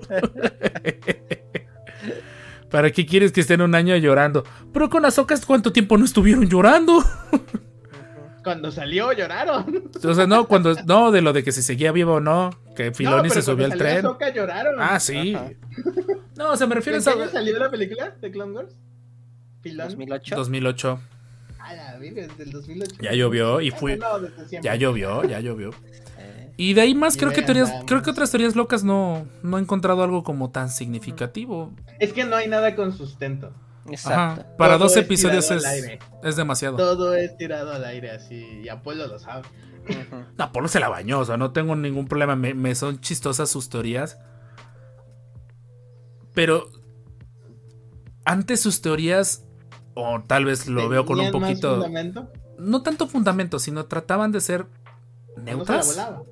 ¿Para 2.70 2.92
qué 2.92 3.04
quieres 3.04 3.32
que 3.32 3.40
estén 3.40 3.60
un 3.62 3.74
año 3.74 3.96
llorando? 3.96 4.44
Pero 4.72 4.88
con 4.88 5.04
Ahsoka, 5.04 5.34
¿cuánto 5.44 5.72
tiempo 5.72 5.98
no 5.98 6.04
estuvieron 6.04 6.48
llorando? 6.48 7.04
Cuando 8.44 8.70
salió 8.70 9.12
lloraron. 9.12 9.90
O 10.04 10.14
sea, 10.14 10.26
no, 10.26 10.46
cuando, 10.46 10.74
no, 10.86 11.10
de 11.10 11.20
lo 11.20 11.32
de 11.32 11.44
que 11.44 11.52
si 11.52 11.62
seguía 11.62 11.92
vivo 11.92 12.14
o 12.14 12.20
no, 12.20 12.50
que 12.74 12.92
Filoni 12.92 13.28
No, 13.28 13.34
se 13.34 13.42
subió 13.42 13.66
al 13.66 13.76
tren. 13.76 13.98
Ahsoka 13.98 14.32
lloraron. 14.32 14.76
Ah, 14.78 14.98
sí. 14.98 15.34
Ajá. 15.34 15.50
No, 16.36 16.52
o 16.52 16.56
sea, 16.56 16.66
me 16.66 16.74
refiero 16.76 16.98
¿En 16.98 17.06
a 17.06 17.10
esa... 17.12 17.28
salió 17.28 17.58
la 17.58 17.70
película 17.70 18.14
de 18.18 18.30
Clone 18.30 18.52
Wars? 18.52 18.74
¿Filón? 19.62 19.88
2008. 19.88 20.36
2008. 20.36 21.00
Ah, 21.58 21.74
la 21.74 21.98
virgen, 21.98 22.28
desde 22.28 22.42
el 22.44 22.50
2008. 22.52 22.96
Ya 23.02 23.12
llovió 23.12 23.60
y 23.60 23.70
Ah, 23.70 23.76
fue- 23.76 23.96
no, 23.96 24.18
desde 24.18 24.48
siempre. 24.48 24.60
Ya 24.70 24.74
llovió, 24.76 25.24
ya 25.24 25.40
llovió. 25.40 25.70
Eh, 26.18 26.52
Y 26.56 26.74
de 26.74 26.80
ahí 26.80 26.94
más 26.94 27.16
creo 27.16 27.32
que 27.32 27.42
teorías, 27.42 27.70
creo 27.86 28.02
que 28.02 28.10
otras 28.10 28.30
teorías 28.30 28.56
locas 28.56 28.82
no, 28.84 29.26
no 29.42 29.58
he 29.58 29.60
encontrado 29.60 30.02
algo 30.02 30.22
como 30.24 30.50
tan 30.50 30.70
significativo. 30.70 31.72
Es 31.98 32.12
que 32.12 32.24
no 32.24 32.36
hay 32.36 32.48
nada 32.48 32.74
con 32.76 32.92
sustento. 32.96 33.52
Exacto. 33.90 34.42
Ajá. 34.42 34.56
Para 34.56 34.74
Todo 34.74 34.84
dos 34.84 34.96
es 34.96 35.04
episodios 35.04 35.50
es, 35.50 35.64
es 36.22 36.36
demasiado. 36.36 36.76
Todo 36.76 37.14
es 37.14 37.36
tirado 37.36 37.72
al 37.72 37.84
aire 37.84 38.10
así. 38.10 38.60
Y 38.64 38.68
Apolo 38.68 39.06
lo 39.06 39.18
sabe. 39.18 39.42
No, 40.38 40.52
Polo 40.52 40.68
se 40.68 40.78
la 40.80 40.88
bañó, 40.88 41.18
o 41.20 41.24
sea, 41.24 41.36
no 41.38 41.52
tengo 41.52 41.74
ningún 41.76 42.06
problema. 42.06 42.36
Me, 42.36 42.52
me 42.54 42.74
son 42.74 43.00
chistosas 43.00 43.50
sus 43.50 43.68
teorías. 43.70 44.18
Pero 46.34 46.70
antes 48.24 48.60
sus 48.60 48.82
teorías, 48.82 49.44
o 49.94 50.22
tal 50.26 50.44
vez 50.44 50.66
lo 50.66 50.88
veo 50.88 51.04
con 51.04 51.18
un 51.18 51.26
¿Tenían 51.26 51.40
más 51.40 51.50
poquito. 51.50 51.72
fundamento? 51.74 52.28
No 52.58 52.82
tanto 52.82 53.06
fundamento, 53.06 53.58
sino 53.58 53.86
trataban 53.86 54.32
de 54.32 54.40
ser 54.40 54.66
No 54.66 54.68
se 55.34 55.38
la 55.38 55.42
neutras. 55.44 55.86
volaba. 55.88 56.22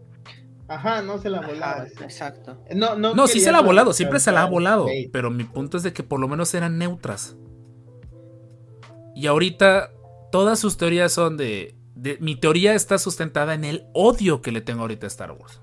Ajá, 0.69 1.01
no 1.03 1.19
se 1.19 1.31
la 1.31 1.41
volaba. 1.41 1.73
Ajá, 1.83 1.87
exacto. 2.03 2.63
No, 2.75 2.95
no, 2.97 3.15
No, 3.15 3.27
sí 3.27 3.41
se 3.41 3.51
la 3.53 3.59
ha 3.59 3.63
volado, 3.63 3.93
siempre 3.95 4.21
se 4.21 4.33
la 4.33 4.43
ha 4.43 4.47
volado. 4.47 4.87
Pero 5.13 5.31
mi 5.31 5.45
punto 5.45 5.77
es 5.79 5.83
de 5.83 5.93
que 5.95 6.03
por 6.03 6.21
lo 6.21 6.29
menos 6.29 6.53
eran 6.55 6.77
neutras. 6.79 7.37
Y 9.15 9.27
ahorita 9.27 9.91
todas 10.31 10.59
sus 10.59 10.77
teorías 10.77 11.13
son 11.13 11.37
de, 11.37 11.75
de- 11.95 12.19
Mi 12.21 12.37
teoría 12.37 12.75
está 12.75 12.99
sustentada 12.99 13.55
en 13.55 13.65
el 13.65 13.87
odio 13.95 14.43
que 14.43 14.53
le 14.53 14.61
tengo 14.61 14.83
ahorita 14.83 15.07
a 15.07 15.09
Star 15.09 15.33
Wars. 15.33 15.61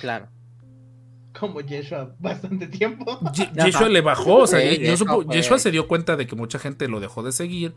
Claro. 0.00 0.28
Como 1.40 1.60
Yeshua 1.60 2.14
bastante 2.18 2.66
tiempo. 2.66 3.18
Ye-. 3.32 3.50
Yeshua 3.64 3.88
le 3.88 4.00
bajó, 4.00 4.36
o 4.38 4.46
sea, 4.46 4.60
Sí, 4.60 4.78
Yeshua 4.78 5.24
Yeshua 5.30 5.58
se 5.58 5.70
dio 5.70 5.88
cuenta 5.88 6.16
de 6.16 6.26
que 6.26 6.36
mucha 6.36 6.58
gente 6.58 6.86
lo 6.88 7.00
dejó 7.00 7.22
de 7.22 7.32
seguir 7.32 7.74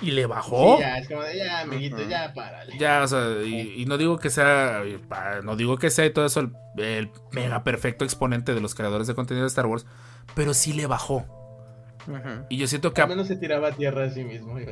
y 0.00 0.12
le 0.12 0.26
bajó. 0.26 0.76
Sí, 0.76 0.82
ya, 0.82 0.98
es 0.98 1.08
como 1.08 1.22
de, 1.22 1.36
ya, 1.38 1.60
amiguito, 1.60 2.08
ya, 2.08 2.32
párale. 2.34 2.78
Ya, 2.78 3.02
o 3.02 3.08
sea, 3.08 3.42
y, 3.44 3.74
y 3.82 3.86
no 3.86 3.98
digo 3.98 4.18
que 4.18 4.30
sea, 4.30 4.82
no 5.42 5.56
digo 5.56 5.78
que 5.78 5.90
sea 5.90 6.06
y 6.06 6.12
todo 6.12 6.26
eso 6.26 6.40
el, 6.40 6.52
el 6.76 7.10
mega 7.32 7.64
perfecto 7.64 8.04
exponente 8.04 8.54
de 8.54 8.60
los 8.60 8.74
creadores 8.74 9.06
de 9.06 9.14
contenido 9.14 9.44
de 9.44 9.48
Star 9.48 9.66
Wars, 9.66 9.86
pero 10.34 10.54
sí 10.54 10.72
le 10.72 10.86
bajó. 10.86 11.26
Y 12.48 12.56
yo 12.56 12.66
siento 12.66 12.94
que 12.94 13.02
Al 13.02 13.08
menos 13.08 13.26
se 13.26 13.36
tiraba 13.36 13.68
a 13.68 13.72
tierra 13.72 14.04
a 14.04 14.10
sí 14.10 14.24
mismo. 14.24 14.58
Y. 14.58 14.66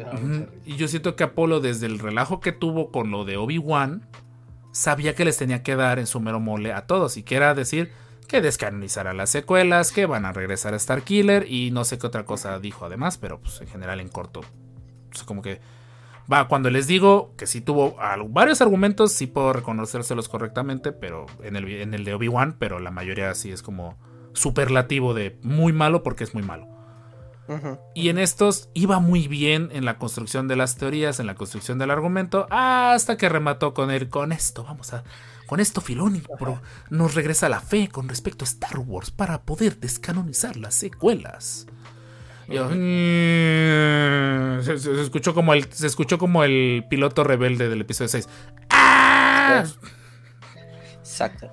Y 0.65 0.77
yo 0.77 0.89
siento 0.89 1.17
que 1.17 1.25
Apolo, 1.25 1.61
desde 1.61 1.87
el 1.87 1.99
relajo 1.99 2.41
que 2.41 2.53
tuvo 2.53 2.91
con 2.91 3.11
lo 3.11 3.25
de 3.25 3.37
Obi-Wan, 3.37 4.07
sabía 4.73 5.15
que 5.15 5.25
les 5.25 5.37
tenía 5.37 5.63
que 5.63 5.77
dar 5.77 5.99
en 5.99 6.07
su 6.07 6.19
mero 6.21 6.41
mole 6.41 6.73
a 6.73 6.87
todos. 6.87 7.17
Y 7.17 7.23
que 7.23 7.37
era 7.37 7.55
decir 7.55 7.93
que 8.27 8.41
descanonizara 8.41 9.13
las 9.13 9.31
secuelas, 9.31 9.93
que 9.93 10.07
van 10.07 10.25
a 10.25 10.33
regresar 10.33 10.75
a 10.75 10.79
Starkiller 10.79 11.51
y 11.51 11.71
no 11.71 11.85
sé 11.85 11.99
qué 11.99 12.07
otra 12.07 12.25
cosa 12.25 12.59
dijo 12.59 12.85
además, 12.85 13.19
pero 13.19 13.41
pues 13.41 13.61
en 13.61 13.69
general 13.69 14.01
en 14.01 14.09
corto. 14.09 14.43
pues, 15.11 15.23
como 15.25 15.43
que. 15.43 15.61
Va, 16.31 16.49
cuando 16.49 16.71
les 16.71 16.89
digo 16.89 17.35
que 17.37 17.47
sí 17.47 17.61
tuvo 17.61 17.97
varios 18.29 18.61
argumentos, 18.61 19.13
sí 19.13 19.29
puedo 19.29 19.53
reconocérselos 19.53 20.29
correctamente, 20.29 20.91
pero 20.91 21.27
en 21.45 21.55
el, 21.55 21.69
en 21.69 21.95
el 21.95 22.05
de 22.05 22.15
Obi-Wan, 22.15 22.57
pero 22.59 22.81
la 22.81 22.91
mayoría 22.91 23.33
sí 23.37 23.53
es 23.53 23.63
como 23.63 23.97
superlativo 24.33 25.15
de 25.15 25.39
muy 25.43 25.73
malo 25.73 26.03
porque 26.03 26.25
es 26.25 26.35
muy 26.35 26.43
malo. 26.43 26.67
Y 27.95 28.09
en 28.09 28.19
estos 28.19 28.71
iba 28.75 28.99
muy 28.99 29.29
bien 29.29 29.69
en 29.73 29.85
la 29.85 29.99
construcción 29.99 30.49
de 30.49 30.57
las 30.57 30.77
teorías, 30.77 31.21
en 31.21 31.27
la 31.27 31.37
construcción 31.37 31.79
del 31.79 31.93
argumento, 31.93 32.47
hasta 32.51 33.17
que 33.17 33.29
remató 33.29 33.73
con 33.73 33.91
el 33.91 34.09
con 34.09 34.33
esto, 34.33 34.65
vamos 34.65 34.93
a 34.93 35.05
con 35.47 35.61
esto 35.61 35.81
Filoni 35.81 36.23
pro- 36.39 36.61
nos 36.91 37.15
regresa 37.15 37.49
la 37.49 37.61
fe 37.61 37.89
con 37.89 38.09
respecto 38.09 38.45
a 38.45 38.49
Star 38.49 38.79
Wars 38.79 39.11
para 39.11 39.43
poder 39.43 39.79
descanonizar 39.79 40.57
las 40.57 40.75
secuelas. 40.75 41.67
Yo, 42.49 42.69
"Mm", 42.71 44.63
se, 44.63 44.79
se- 44.79 44.95
se 44.95 45.03
escuchó 45.03 45.35
como 45.35 45.53
el 45.55 45.73
se 45.73 45.87
escuchó 45.87 46.19
como 46.19 46.45
el 46.45 46.85
piloto 46.89 47.25
rebelde 47.25 47.69
del 47.69 47.81
episodio 47.81 48.09
6. 48.09 48.29
¡Ah! 48.71 49.65
Exacto. 50.99 51.51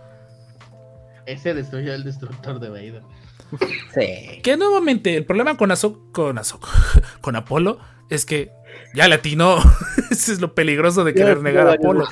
Ese 1.26 1.53
destruyó 1.53 1.94
el 1.94 2.03
destructor 2.03 2.60
de 2.60 2.70
Vader. 2.70 3.02
Sí. 3.94 4.41
Que 4.41 4.57
nuevamente 4.57 5.15
el 5.15 5.26
problema 5.26 5.56
con 5.57 5.72
Azo 5.72 6.11
con 6.11 6.38
Azo- 6.38 6.60
con 7.22 7.36
Apolo 7.36 7.80
es 8.10 8.26
que 8.26 8.52
ya 8.94 9.07
latinó. 9.07 9.57
Eso 10.11 10.32
es 10.32 10.41
lo 10.41 10.53
peligroso 10.53 11.03
de 11.03 11.14
querer 11.14 11.41
negar 11.41 11.68
a 11.68 11.74
Apolo. 11.74 12.07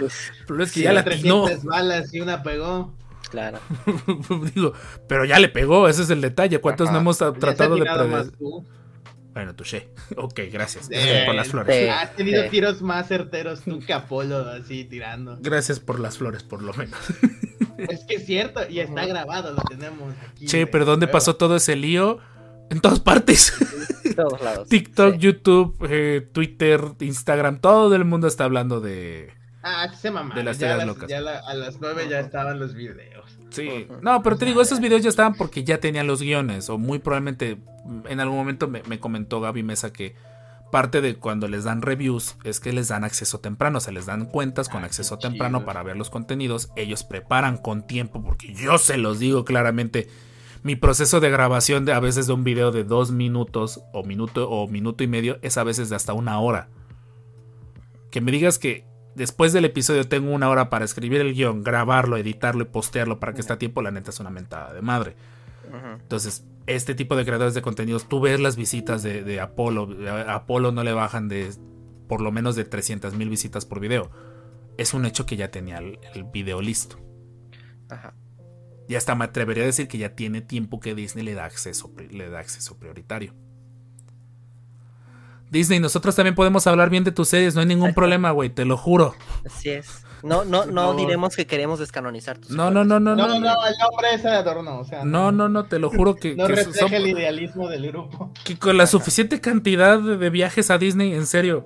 Pero 0.48 0.64
es 0.64 0.72
que 0.72 0.82
ya 0.82 0.92
Tiene 0.92 1.10
latinó. 1.16 1.44
300 1.46 1.66
balas 1.66 2.14
y 2.14 2.22
una 2.22 2.42
pegó. 2.44 2.94
Claro. 3.30 3.60
Digo, 4.56 4.74
pero 5.08 5.24
ya 5.26 5.40
le 5.40 5.48
pegó, 5.50 5.88
ese 5.88 6.02
es 6.04 6.10
el 6.10 6.20
detalle. 6.22 6.60
¿Cuántos 6.60 6.88
Ajá. 6.88 6.96
no 6.96 7.00
hemos 7.02 7.20
Ya 7.20 7.32
tratado 7.32 7.76
de 7.76 8.32
tú. 8.38 8.66
Bueno, 9.34 9.56
touché. 9.56 9.88
Ok, 10.18 10.42
gracias. 10.52 10.90
Eh, 10.92 10.96
Gracias 10.98 11.26
por 11.26 11.36
las 11.36 11.48
flores. 11.48 11.76
sí. 11.78 11.88
Has 11.88 12.16
tenido 12.18 12.44
Sí. 12.44 12.50
tiros 12.50 12.82
más 12.82 13.08
certeros 13.08 13.62
tú 13.62 13.80
que 13.80 13.94
Apolo, 13.94 14.40
así 14.50 14.84
tirando. 14.84 15.38
Gracias 15.40 15.80
por 15.80 16.02
las 16.02 16.18
flores, 16.18 16.44
por 16.44 16.62
lo 16.62 16.74
menos. 16.74 17.00
Es 17.78 18.04
que 18.04 18.16
es 18.16 18.26
cierto, 18.26 18.60
y 18.70 18.82
está 18.82 19.06
grabado, 19.06 19.54
lo 19.54 19.62
tenemos 19.64 20.14
aquí. 20.30 20.46
Che, 20.48 20.68
pero 20.68 20.84
¿dónde 20.84 21.08
pasó 21.08 21.38
todo 21.38 21.56
ese 21.56 21.78
lío? 21.78 22.20
En 22.72 22.82
todas 22.82 23.00
partes. 23.00 23.54
En 24.04 24.16
todos 24.16 24.42
lados. 24.42 24.68
TikTok, 24.68 25.14
Sí. 25.14 25.20
YouTube, 25.20 25.76
eh, 25.90 26.28
Twitter, 26.34 26.82
Instagram, 27.00 27.60
todo 27.60 27.94
el 27.96 28.04
mundo 28.06 28.28
está 28.28 28.46
hablando 28.46 28.82
de... 28.82 29.32
Ah, 29.64 29.94
se 29.94 30.10
mamá. 30.10 30.34
De 30.34 30.44
las 30.44 30.58
ya, 30.58 30.84
locas. 30.86 31.08
ya 31.08 31.22
la- 31.22 31.38
a 31.40 31.54
las 31.54 31.80
9 31.80 32.08
ya 32.10 32.20
estaban 32.20 32.60
los 32.60 32.74
videos. 32.74 33.38
Sí. 33.52 33.86
No, 34.02 34.24
pero 34.24 34.38
te 34.38 34.46
digo, 34.46 34.62
esos 34.62 34.80
videos 34.80 35.04
ya 35.04 35.10
estaban 35.10 35.36
porque 35.36 35.64
ya 35.64 35.80
tenían 35.80 36.08
los 36.08 36.22
guiones. 36.22 36.70
O 36.70 36.78
muy 36.80 36.98
probablemente 37.00 37.58
mm, 37.86 38.08
en 38.08 38.20
algún 38.20 38.38
momento 38.38 38.68
me, 38.68 38.82
me 38.84 39.00
comentó 39.00 39.40
Gaby 39.40 39.62
Mesa 39.62 39.94
que 39.94 40.16
parte 40.72 41.02
de 41.02 41.16
cuando 41.16 41.48
les 41.50 41.66
dan 41.66 41.82
reviews 41.84 42.38
es 42.44 42.60
que 42.60 42.72
les 42.74 42.88
dan 42.88 43.04
acceso 43.04 43.40
temprano. 43.40 43.78
O 43.78 43.82
sea, 43.82 43.94
les 43.94 44.08
dan 44.08 44.26
cuentas 44.26 44.68
con 44.70 44.82
Ah, 44.84 44.88
acceso 44.88 45.20
temprano 45.20 45.60
chido. 45.60 45.66
para 45.68 45.84
ver 45.84 45.96
los 45.98 46.10
contenidos. 46.10 46.72
Ellos 46.76 47.04
preparan 47.04 47.58
con 47.58 47.86
tiempo 47.86 48.24
porque 48.24 48.54
yo 48.56 48.78
se 48.80 48.98
los 48.98 49.20
digo 49.20 49.46
claramente. 49.46 50.08
Mi 50.64 50.76
proceso 50.76 51.20
de 51.20 51.32
grabación 51.32 51.86
de 51.86 51.94
a 51.94 52.00
veces 52.00 52.28
de 52.28 52.34
un 52.34 52.44
video 52.44 52.72
de 52.72 52.84
dos 52.84 53.12
minutos 53.12 53.82
o 53.94 54.04
minuto 54.04 54.50
o 54.50 54.68
minuto 54.68 55.04
y 55.04 55.08
medio 55.08 55.40
es 55.42 55.58
a 55.58 55.64
veces 55.64 55.90
de 55.90 55.96
hasta 55.96 56.14
una 56.14 56.40
hora. 56.40 56.70
Que 58.12 58.22
me 58.22 58.32
digas 58.32 58.60
que 58.60 58.86
después 59.16 59.54
del 59.54 59.66
episodio 59.66 60.08
tengo 60.08 60.32
una 60.32 60.50
hora 60.50 60.70
para 60.70 60.86
escribir 60.86 61.22
el 61.22 61.34
guion, 61.34 61.64
grabarlo, 61.64 62.16
editarlo 62.18 62.62
y 62.64 62.68
postearlo 62.68 63.20
para 63.20 63.34
que 63.34 63.42
esté 63.42 63.54
a 63.54 63.58
tiempo, 63.58 63.82
la 63.82 63.92
neta 63.92 64.12
es 64.12 64.20
una 64.20 64.30
mentada 64.30 64.74
de 64.74 64.82
madre. 64.82 65.16
Entonces, 66.02 66.46
este 66.68 66.96
tipo 66.96 67.16
de 67.16 67.26
creadores 67.26 67.54
de 67.54 67.62
contenidos, 67.62 68.08
tú 68.08 68.20
ves 68.20 68.40
las 68.40 68.56
visitas 68.56 69.04
de, 69.04 69.24
de 69.24 69.40
Apolo, 69.40 69.90
a 70.08 70.36
Apolo 70.36 70.72
no 70.72 70.84
le 70.84 70.94
bajan 70.94 71.28
de 71.28 71.50
por 72.08 72.22
lo 72.22 72.32
menos 72.32 72.56
de 72.56 72.66
300 72.66 73.14
mil 73.16 73.30
visitas 73.30 73.66
por 73.66 73.80
video. 73.80 74.12
es 74.78 74.94
un 74.94 75.06
hecho 75.06 75.26
que 75.26 75.38
ya 75.38 75.50
tenía 75.50 75.78
el, 75.78 75.98
el 76.14 76.26
video 76.26 76.62
listo. 76.62 77.00
Ajá. 77.90 78.14
Y 78.92 78.96
hasta 78.96 79.16
me 79.16 79.24
atrevería 79.24 79.64
a 79.64 79.68
decir 79.68 79.88
que 79.88 79.98
ya 79.98 80.16
tiene 80.16 80.42
tiempo 80.42 80.82
que 80.82 80.94
Disney 80.94 81.24
le 81.24 81.34
da 81.34 81.46
acceso, 81.46 81.94
le 82.10 82.30
da 82.30 82.40
acceso 82.40 82.78
prioritario. 82.78 83.34
Disney, 85.50 85.80
nosotros 85.80 86.14
también 86.14 86.36
podemos 86.36 86.68
hablar 86.68 86.90
bien 86.90 87.06
de 87.06 87.14
tus 87.14 87.30
series, 87.30 87.56
no 87.56 87.62
hay 87.62 87.68
ningún 87.68 87.94
problema, 87.94 88.32
güey, 88.32 88.50
te 88.50 88.66
lo 88.66 88.76
juro. 88.76 89.16
Así 89.46 89.70
es. 89.70 90.04
No, 90.24 90.44
no, 90.44 90.66
no 90.66 90.94
diremos 90.96 91.38
que 91.38 91.48
queremos 91.48 91.80
descanonizar 91.80 92.38
tus 92.38 92.52
No, 92.52 92.70
no, 92.70 92.84
no, 92.84 93.00
no, 93.00 93.16
No, 93.16 93.28
no. 93.28 93.34
no, 93.36 93.40
no, 93.40 93.66
el 93.66 93.76
nombre 93.78 94.14
es 94.14 94.24
de 94.24 94.30
adorno, 94.32 94.80
o 94.80 94.84
sea. 94.84 95.06
No, 95.06 95.32
no, 95.32 95.48
no, 95.48 95.64
te 95.68 95.80
lo 95.80 95.90
juro 95.90 96.18
que, 96.18 96.36
No 96.36 96.48
que 96.48 96.56
refleja 96.56 96.80
son- 96.80 96.94
el 96.94 97.08
idealismo 97.08 97.70
del 97.70 97.88
grupo. 97.88 98.34
que 98.44 98.60
con 98.60 98.76
la 98.76 98.88
suficiente 98.88 99.40
cantidad 99.40 100.00
de, 100.02 100.18
de 100.18 100.30
viajes 100.30 100.70
a 100.70 100.78
Disney, 100.78 101.14
en 101.14 101.26
serio, 101.28 101.66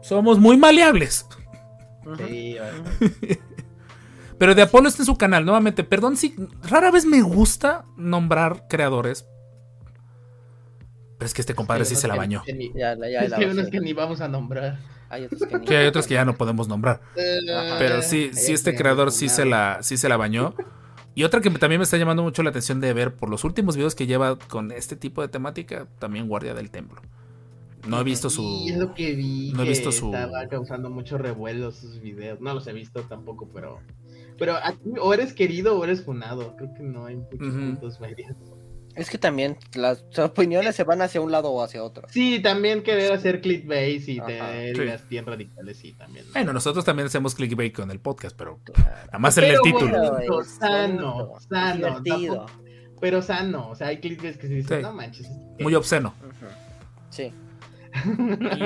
somos 0.00 0.38
muy 0.38 0.56
maleables. 0.56 1.26
Sí, 2.28 2.56
Pero 4.38 4.54
de 4.54 4.62
Apolo 4.62 4.88
está 4.88 5.02
en 5.02 5.06
su 5.06 5.16
canal, 5.16 5.44
nuevamente. 5.44 5.82
Perdón 5.84 6.16
si 6.16 6.34
rara 6.62 6.90
vez 6.90 7.06
me 7.06 7.22
gusta 7.22 7.84
nombrar 7.96 8.66
creadores. 8.68 9.26
Pero 11.18 11.26
es 11.26 11.34
que 11.34 11.40
este 11.40 11.54
compadre 11.54 11.84
sí 11.84 11.96
se 11.96 12.08
la 12.08 12.16
bañó. 12.16 12.42
Ya, 12.74 12.92
Es 12.92 12.98
la 13.30 13.38
que 13.38 13.44
hay 13.44 13.50
unos 13.50 13.68
que 13.68 13.80
ni 13.80 13.92
vamos 13.92 14.20
a 14.20 14.28
nombrar. 14.28 14.78
Hay 15.08 15.24
otros 15.24 15.42
que 15.48 15.58
ni. 15.58 15.66
Sí, 15.66 15.74
hay 15.74 15.86
otros 15.86 16.06
que 16.06 16.14
ya 16.14 16.24
no 16.24 16.34
podemos 16.36 16.68
nombrar. 16.68 17.00
Ajá. 17.54 17.76
Pero 17.78 18.02
sí, 18.02 18.30
sí 18.32 18.52
este 18.52 18.74
creador 18.76 19.12
sí 19.12 19.28
se 19.28 19.44
la, 19.46 19.78
sí 19.82 19.96
se 19.96 20.08
la 20.08 20.16
bañó. 20.16 20.54
Y 21.14 21.24
otra 21.24 21.40
que 21.40 21.48
también 21.48 21.78
me 21.78 21.84
está 21.84 21.96
llamando 21.96 22.22
mucho 22.22 22.42
la 22.42 22.50
atención 22.50 22.78
de 22.80 22.92
ver 22.92 23.14
por 23.14 23.30
los 23.30 23.44
últimos 23.44 23.74
videos 23.76 23.94
que 23.94 24.06
lleva 24.06 24.36
con 24.36 24.70
este 24.70 24.96
tipo 24.96 25.22
de 25.22 25.28
temática, 25.28 25.86
también 25.98 26.28
Guardia 26.28 26.52
del 26.52 26.70
Templo. 26.70 27.00
No 27.88 28.00
he 28.00 28.04
visto 28.04 28.28
su... 28.28 28.42
Y 28.42 28.72
es 28.72 28.76
lo 28.76 28.92
que 28.92 29.14
vi. 29.14 29.52
no 29.54 29.62
he 29.62 29.64
que 29.64 29.70
visto 29.70 29.92
su- 29.92 30.12
Estaba 30.12 30.46
causando 30.48 30.90
mucho 30.90 31.16
revuelo 31.16 31.70
sus 31.70 32.00
videos. 32.00 32.40
No 32.40 32.52
los 32.52 32.66
he 32.66 32.72
visto 32.74 33.00
tampoco, 33.02 33.48
pero. 33.54 33.80
Pero 34.38 34.56
aquí 34.62 34.80
o 35.00 35.14
eres 35.14 35.32
querido 35.32 35.78
o 35.78 35.84
eres 35.84 36.04
funado. 36.04 36.54
Creo 36.56 36.72
que 36.74 36.82
no 36.82 37.06
hay 37.06 37.16
muchos 37.16 37.38
puntos 37.38 38.00
medios. 38.00 38.32
Es 38.94 39.10
que 39.10 39.18
también 39.18 39.58
las 39.74 40.04
opiniones 40.18 40.74
se 40.74 40.82
van 40.84 41.02
hacia 41.02 41.20
un 41.20 41.30
lado 41.30 41.50
o 41.50 41.62
hacia 41.62 41.82
otro. 41.84 42.06
Sí, 42.10 42.40
también 42.40 42.82
querer 42.82 43.12
hacer 43.12 43.42
clickbait 43.42 44.08
y 44.08 44.18
Ajá. 44.18 44.26
tener 44.26 44.76
Sí. 44.76 44.82
ideas 44.82 45.08
bien 45.08 45.26
radicales, 45.26 45.76
sí, 45.76 45.92
también. 45.92 46.24
Bueno, 46.32 46.54
nosotros 46.54 46.82
también 46.84 47.06
hacemos 47.06 47.34
clickbait 47.34 47.74
con 47.74 47.90
el 47.90 48.00
podcast, 48.00 48.34
pero 48.36 48.58
nada 48.78 49.18
más 49.18 49.36
en 49.36 49.44
el 49.44 49.50
Pero 49.50 49.62
título. 49.62 50.12
bueno. 50.12 50.44
Sano, 50.44 51.32
sano, 51.48 52.00
divertido. 52.00 52.46
Pero 52.98 53.20
sano, 53.20 53.68
o 53.68 53.74
sea, 53.74 53.88
hay 53.88 53.98
clickbaits 54.00 54.38
que 54.38 54.48
se 54.48 54.54
dicen, 54.54 54.78
Sí. 54.78 54.82
no 54.82 54.92
manches. 54.94 55.28
Muy 55.60 55.74
obsceno. 55.74 56.14
Sí. 57.10 57.32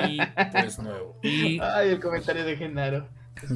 Y 0.00 0.18
pues 0.52 0.78
nuevo. 0.78 1.16
Y 1.22 1.58
Ay, 1.60 1.90
el 1.90 2.00
comentario 2.00 2.44
de 2.44 2.56
Genaro. 2.56 3.08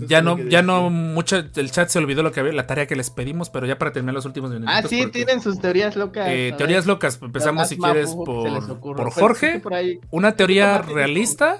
Ya 0.06 0.22
no, 0.22 0.38
ya 0.38 0.62
no, 0.62 0.90
mucho, 0.90 1.36
el 1.36 1.70
chat 1.70 1.88
se 1.88 1.98
olvidó 1.98 2.22
lo 2.22 2.32
que 2.32 2.40
había, 2.40 2.52
la 2.52 2.66
tarea 2.66 2.86
que 2.86 2.96
les 2.96 3.10
pedimos, 3.10 3.50
pero 3.50 3.66
ya 3.66 3.78
para 3.78 3.92
terminar 3.92 4.14
los 4.14 4.24
últimos 4.26 4.50
minutos. 4.50 4.74
Ah, 4.76 4.82
sí, 4.86 5.06
tienen 5.10 5.40
sus 5.40 5.60
teorías 5.60 5.96
locas. 5.96 6.26
Eh, 6.28 6.54
teorías 6.56 6.86
locas. 6.86 7.20
lo 7.20 7.26
Empezamos 7.26 7.68
si 7.68 7.76
quieres 7.78 8.10
por, 8.14 8.78
por 8.80 9.10
Jorge. 9.10 9.52
que 9.54 9.58
por 9.60 9.74
ahí- 9.74 10.00
Una 10.10 10.36
teoría 10.36 10.78
realista 10.78 11.58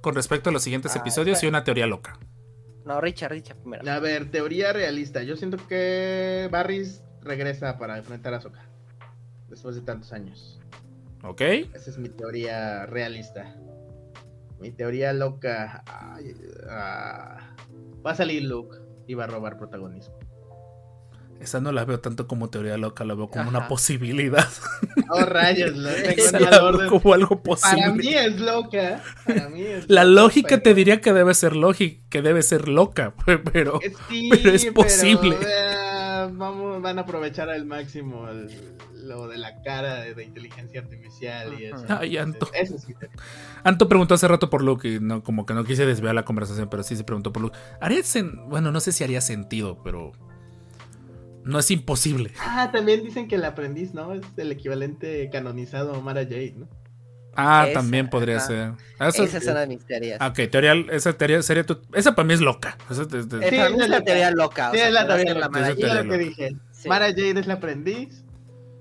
con 0.00 0.14
respecto 0.14 0.50
a 0.50 0.52
los 0.52 0.62
siguientes 0.62 0.94
Ah, 0.94 0.98
episodios 1.00 1.42
y 1.42 1.46
una 1.46 1.64
teoría 1.64 1.86
loca. 1.86 2.18
No, 2.84 3.00
Richard, 3.00 3.30
Richard 3.32 3.56
primero. 3.56 3.90
A 3.90 3.98
ver, 3.98 4.30
teoría 4.30 4.72
realista. 4.72 5.22
Yo 5.22 5.36
siento 5.36 5.56
que 5.68 6.48
Barris 6.52 7.02
regresa 7.22 7.78
para 7.78 7.96
enfrentar 7.96 8.34
a 8.34 8.40
Sokka. 8.42 8.68
Después 9.48 9.74
de 9.76 9.80
tantos 9.82 10.12
años. 10.12 10.60
¿Ok? 11.22 11.40
Esa 11.40 11.90
es 11.90 11.96
mi 11.96 12.10
teoría 12.10 12.84
realista. 12.84 13.54
Mi 14.60 14.70
teoría 14.70 15.12
loca. 15.14 15.82
ay, 15.86 16.34
ah, 16.68 17.53
va 18.06 18.12
a 18.12 18.14
salir 18.14 18.42
Luke 18.44 18.76
y 19.06 19.14
va 19.14 19.24
a 19.24 19.26
robar 19.26 19.56
protagonismo. 19.58 20.14
Esa 21.40 21.60
no 21.60 21.72
la 21.72 21.84
veo 21.84 22.00
tanto 22.00 22.26
como 22.26 22.48
teoría 22.48 22.78
loca, 22.78 23.04
la 23.04 23.14
veo 23.14 23.28
como 23.28 23.48
una 23.50 23.68
posibilidad. 23.68 24.46
Oh, 25.10 25.20
rayos, 25.20 25.76
lo 25.76 25.90
tengo 25.90 26.38
en 26.38 26.50
la 26.50 26.64
orden. 26.64 26.88
como 26.88 27.12
algo 27.12 27.42
Para 27.42 27.76
mí 27.92 27.92
posible. 28.00 28.24
es 28.26 28.40
loca. 28.40 29.02
Para 29.26 29.48
mí 29.50 29.60
es 29.62 29.88
La 29.90 30.02
loca, 30.04 30.22
lógica 30.22 30.48
pero- 30.48 30.62
te 30.62 30.74
diría 30.74 31.00
que 31.02 31.12
debe 31.12 31.34
ser 31.34 31.54
lógica, 31.54 32.02
que 32.08 32.22
debe 32.22 32.42
ser 32.42 32.68
loca, 32.68 33.14
pero 33.52 33.80
Eh, 33.82 33.92
Sí, 34.08 34.30
pero 34.30 34.50
es 34.50 34.64
posible. 34.66 35.36
Vamos, 36.32 36.80
van 36.82 36.98
a 36.98 37.02
aprovechar 37.02 37.48
al 37.50 37.64
máximo 37.66 38.28
el- 38.28 38.48
lo 39.06 39.28
de 39.28 39.36
la 39.36 39.60
cara 39.62 39.96
de, 40.00 40.14
de 40.14 40.24
inteligencia 40.24 40.80
artificial 40.80 41.60
y 41.60 41.66
eso. 41.66 41.84
Ay, 41.88 42.16
Anto. 42.16 42.48
Eso 42.54 42.78
sí. 42.78 42.94
Anto 43.62 43.86
preguntó 43.88 44.14
hace 44.14 44.26
rato 44.28 44.48
por 44.48 44.62
Luke 44.62 44.88
y 44.88 44.98
no, 45.00 45.22
como 45.22 45.44
que 45.44 45.52
no 45.54 45.64
quise 45.64 45.84
desviar 45.84 46.14
la 46.14 46.24
conversación, 46.24 46.68
pero 46.70 46.82
sí 46.82 46.96
se 46.96 47.04
preguntó 47.04 47.32
por 47.32 47.42
Luke. 47.42 47.58
Haría 47.80 47.98
sen- 48.00 48.48
bueno, 48.48 48.72
no 48.72 48.80
sé 48.80 48.92
si 48.92 49.04
haría 49.04 49.20
sentido, 49.20 49.82
pero 49.84 50.12
no 51.44 51.58
es 51.58 51.70
imposible. 51.70 52.32
Ah, 52.40 52.70
también 52.72 53.04
dicen 53.04 53.28
que 53.28 53.34
el 53.34 53.44
aprendiz, 53.44 53.92
¿no? 53.92 54.14
Es 54.14 54.22
el 54.38 54.50
equivalente 54.52 55.28
canonizado 55.30 55.94
a 55.94 56.00
Mara 56.00 56.22
Jade, 56.22 56.54
¿no? 56.56 56.68
Ah, 57.36 57.64
Esa, 57.68 57.80
también 57.80 58.08
podría 58.10 58.36
ajá. 58.38 58.46
ser. 58.46 58.72
Ah, 58.98 59.08
eso- 59.08 59.24
Esa 59.24 59.38
es 59.38 59.46
una 59.46 59.60
de 59.60 59.66
mis 59.66 59.84
teorías. 59.84 60.18
Ah, 60.20 60.28
Ok, 60.28 60.50
teoría, 60.50 60.74
esa 60.92 61.12
teoría 61.12 61.42
sería 61.42 61.64
tu- 61.64 61.80
esa 61.94 62.14
para 62.14 62.26
mí 62.26 62.34
es 62.34 62.40
loca. 62.40 62.76
Esa 62.90 63.04
de- 63.04 63.18
Eh, 63.18 63.22
Sí, 63.50 63.56
para 63.56 63.70
mí 63.70 63.76
es 63.82 63.88
la 63.88 63.98
loca. 63.98 64.04
teoría 64.04 64.30
loca. 64.30 64.68
o 64.68 64.72
Sí, 64.72 64.78
sea, 64.78 64.86
es 64.88 64.92
la 64.94 65.06
teoría 65.06 65.34
la 65.34 65.40
loca. 65.40 65.48
Mara 65.50 65.66
Jade. 65.74 66.04
lo 66.04 66.10
que 66.10 66.18
dije. 66.18 66.56
Sí. 66.72 66.88
Mara 66.88 67.06
Jade 67.06 67.30
es 67.40 67.46
el 67.46 67.50
aprendiz 67.50 68.24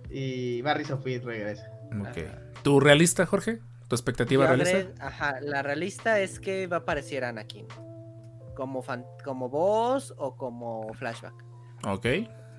y 0.10 0.62
Barry 0.62 0.86
Sophie 0.86 1.20
regresa. 1.20 1.68
ok. 2.00 2.64
¿Tu 2.64 2.80
realista, 2.80 3.26
Jorge? 3.26 3.60
¿Tu 3.88 3.96
expectativa 3.96 4.46
Yo 4.48 4.56
realista? 4.64 5.06
Ajá, 5.06 5.40
la 5.42 5.62
realista 5.62 6.20
es 6.20 6.40
que 6.40 6.68
va 6.68 6.78
a 6.78 6.80
aparecer 6.80 7.24
Anakin. 7.26 7.68
Como, 8.56 8.82
fan- 8.84 9.06
como 9.24 9.50
voz 9.50 10.14
o 10.18 10.36
como 10.36 10.94
flashback. 10.94 11.34
Ok, 11.86 12.06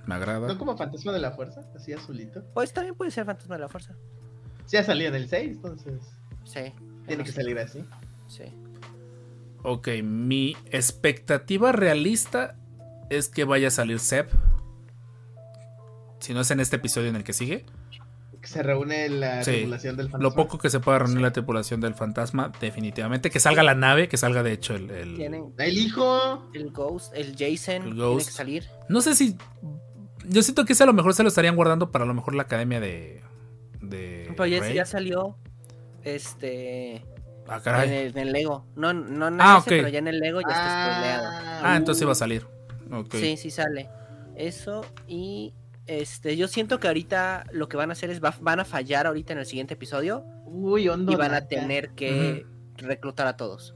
me 0.07 0.15
agrada. 0.16 0.47
¿No 0.49 0.59
como 0.59 0.77
fantasma 0.77 1.12
de 1.12 1.21
la 1.21 1.31
fuerza? 1.31 1.62
Así 1.75 1.93
azulito. 1.93 2.45
Pues 2.53 2.73
también 2.73 2.95
puede 2.95 3.11
ser 3.11 3.25
Fantasma 3.25 3.55
de 3.55 3.61
la 3.62 3.69
Fuerza. 3.69 3.95
Sí, 4.66 4.77
ha 4.77 4.85
salido 4.85 5.09
en 5.11 5.15
el 5.16 5.28
6, 5.28 5.51
entonces 5.57 6.01
Sí. 6.45 6.73
tiene 7.07 7.24
que 7.24 7.32
salir 7.32 7.59
así. 7.59 7.85
Sí. 8.28 8.45
Ok, 9.62 9.89
mi 10.03 10.57
expectativa 10.70 11.73
realista 11.73 12.57
es 13.11 13.28
que 13.28 13.45
vaya 13.45 13.69
a 13.69 13.70
salir 13.70 13.99
Seb. 13.99 14.28
Si 16.20 16.32
no 16.35 16.41
es 16.41 16.51
en 16.51 16.61
este 16.61 16.77
episodio 16.77 17.09
en 17.09 17.16
el 17.16 17.24
que 17.24 17.32
sigue. 17.32 17.65
Que 18.41 18.49
se 18.49 18.62
reúne 18.62 19.09
la 19.09 19.43
Sí. 19.43 19.53
tripulación 19.53 19.97
del 19.97 20.07
fantasma. 20.11 20.23
Lo 20.28 20.35
poco 20.35 20.59
que 20.59 20.69
se 20.70 20.81
pueda 20.81 20.99
reunir 20.99 21.20
la 21.23 21.32
tripulación 21.32 21.81
del 21.81 21.95
fantasma, 21.95 22.53
definitivamente. 22.61 23.31
Que 23.31 23.41
salga 23.41 23.62
la 23.62 23.74
nave, 23.74 24.09
que 24.09 24.16
salga 24.19 24.43
de 24.43 24.53
hecho 24.53 24.74
el... 24.74 24.91
el- 24.91 25.20
El 25.59 25.78
hijo. 25.78 26.51
el 26.55 26.70
Ghost, 26.70 27.15
el 27.15 27.35
Jason, 27.36 27.77
El 27.77 27.82
tiene 27.85 27.97
Ghost. 28.01 28.27
que 28.28 28.32
salir. 28.32 28.65
No 28.89 29.01
sé 29.01 29.15
si... 29.15 29.36
Yo 30.27 30.43
siento 30.43 30.65
que 30.65 30.73
ese 30.74 30.82
a 30.82 30.86
lo 30.86 30.93
mejor 30.95 31.15
se 31.15 31.23
lo 31.23 31.28
estarían 31.28 31.57
guardando 31.57 31.91
para 31.91 32.05
a 32.05 32.09
lo 32.09 32.15
mejor 32.15 32.35
la 32.35 32.43
academia 32.45 32.81
de... 32.81 33.23
de 33.90 34.27
Pero 34.31 34.47
ya, 34.47 34.61
Rey. 34.61 34.74
ya 34.74 34.85
salió 34.85 35.36
este 36.05 37.05
Ah, 37.47 37.61
en 37.85 37.93
el, 37.93 38.06
en 38.09 38.19
el 38.19 38.32
Lego. 38.32 38.65
No, 38.74 38.94
no 38.94 39.28
en 39.28 39.36
Ah, 39.40 39.59
ese, 39.61 39.69
pero 39.70 39.89
ya 39.89 39.98
en 39.98 40.09
el 40.09 40.19
Lego 40.19 40.40
ya 40.40 40.48
está 40.48 40.93
spoileado. 40.93 41.28
Ah, 41.62 41.77
entonces 41.77 42.01
iba 42.02 42.12
a 42.12 42.15
salir. 42.15 42.47
Sí, 43.12 43.36
sí 43.36 43.51
sale. 43.51 43.89
Eso 44.35 44.85
y 45.06 45.52
este, 45.86 46.36
yo 46.39 46.48
siento 46.48 46.81
que 46.81 46.86
ahorita 46.89 47.44
lo 47.52 47.69
que 47.69 47.77
van 47.77 47.90
a 47.90 47.93
hacer 47.93 48.09
es 48.11 48.23
va- 48.24 48.35
van 48.40 48.61
a 48.61 48.65
fallar 48.65 49.06
ahorita 49.06 49.35
en 49.35 49.40
el 49.40 49.47
siguiente 49.47 49.74
episodio 49.74 50.24
Uy, 50.47 50.89
Hondo 50.89 51.12
y 51.12 51.16
van 51.16 51.35
a 51.35 51.47
tener 51.47 51.90
que 51.90 52.47
reclutar 52.78 53.27
a 53.27 53.36
todos. 53.36 53.74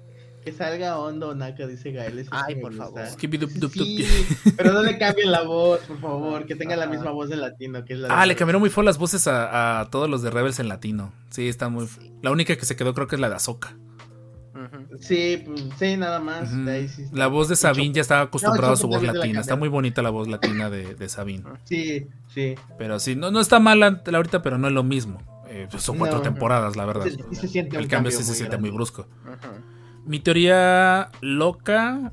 Que 0.49 0.55
salga 0.55 0.99
Hondo 0.99 1.35
Naka, 1.35 1.67
dice 1.67 1.93
Gael. 1.93 2.27
Ay, 2.31 2.55
por 2.55 2.73
favor. 2.73 3.03
Sí, 3.19 4.07
pero 4.57 4.73
no 4.73 4.83
le 4.83 4.97
cambien 4.97 5.31
la 5.31 5.43
voz, 5.43 5.81
por 5.81 6.01
favor. 6.01 6.47
Que 6.47 6.57
tenga 6.57 6.75
la 6.75 6.87
misma 6.87 7.11
voz 7.11 7.29
de 7.29 7.37
latino. 7.37 7.85
Que 7.85 7.93
es 7.93 7.99
la 7.99 8.09
de 8.09 8.15
Ah, 8.15 8.25
le 8.25 8.35
cambiaron 8.35 8.61
muy 8.61 8.71
feo 8.71 8.83
las 8.83 8.97
voces 8.97 9.27
a, 9.29 9.81
a 9.81 9.91
todos 9.91 10.09
los 10.09 10.23
de 10.23 10.31
Rebels 10.31 10.59
en 10.59 10.69
latino. 10.69 11.13
Sí, 11.29 11.49
está 11.49 11.69
muy. 11.69 11.87
Sí. 11.87 12.15
La 12.23 12.31
única 12.31 12.57
que 12.57 12.65
se 12.65 12.77
quedó 12.77 12.95
creo 12.95 13.07
que 13.07 13.17
es 13.17 13.21
la 13.21 13.29
de. 13.29 13.37
Ujú. 13.37 14.99
Sí, 15.01 15.43
pues, 15.45 15.67
sí, 15.79 15.99
nada 15.99 16.19
más. 16.19 16.51
Ahí 16.67 16.89
sí. 16.89 17.05
La 17.13 17.27
voz 17.27 17.51
de 17.51 17.57
Sabine 17.57 17.93
ya 17.93 18.01
estaba 18.01 18.23
acostumbrado 18.23 18.69
No, 18.69 18.73
a 18.73 18.77
su 18.77 18.89
voz 18.89 19.03
latina. 19.03 19.41
Está 19.41 19.57
muy 19.57 19.69
bonita 19.69 20.01
la 20.01 20.09
voz 20.09 20.29
latina 20.29 20.71
de, 20.71 20.95
de 20.95 21.09
Sabine. 21.11 21.45
Sí, 21.65 22.07
sí. 22.33 22.55
Pero 22.79 22.99
sí, 23.01 23.17
no, 23.17 23.31
no 23.31 23.41
está 23.41 23.61
mal 23.61 23.83
ahorita, 23.83 24.41
pero 24.41 24.57
no 24.57 24.67
es 24.69 24.73
lo 24.73 24.83
mismo. 24.83 25.21
Eh, 25.51 25.67
pues 25.71 25.83
son 25.83 25.99
cuatro 25.99 26.19
No, 26.19 26.23
temporadas, 26.23 26.75
la 26.77 26.87
verdad. 26.87 27.07
Se 27.33 27.59
El 27.61 27.89
cambio 27.89 28.13
sí 28.13 28.23
se 28.23 28.35
siente 28.35 28.57
muy 28.57 28.71
brusco. 28.71 29.07
Ujú. 29.25 29.78
Mi 30.09 30.21
teoría 30.21 31.11
loca. 31.21 32.13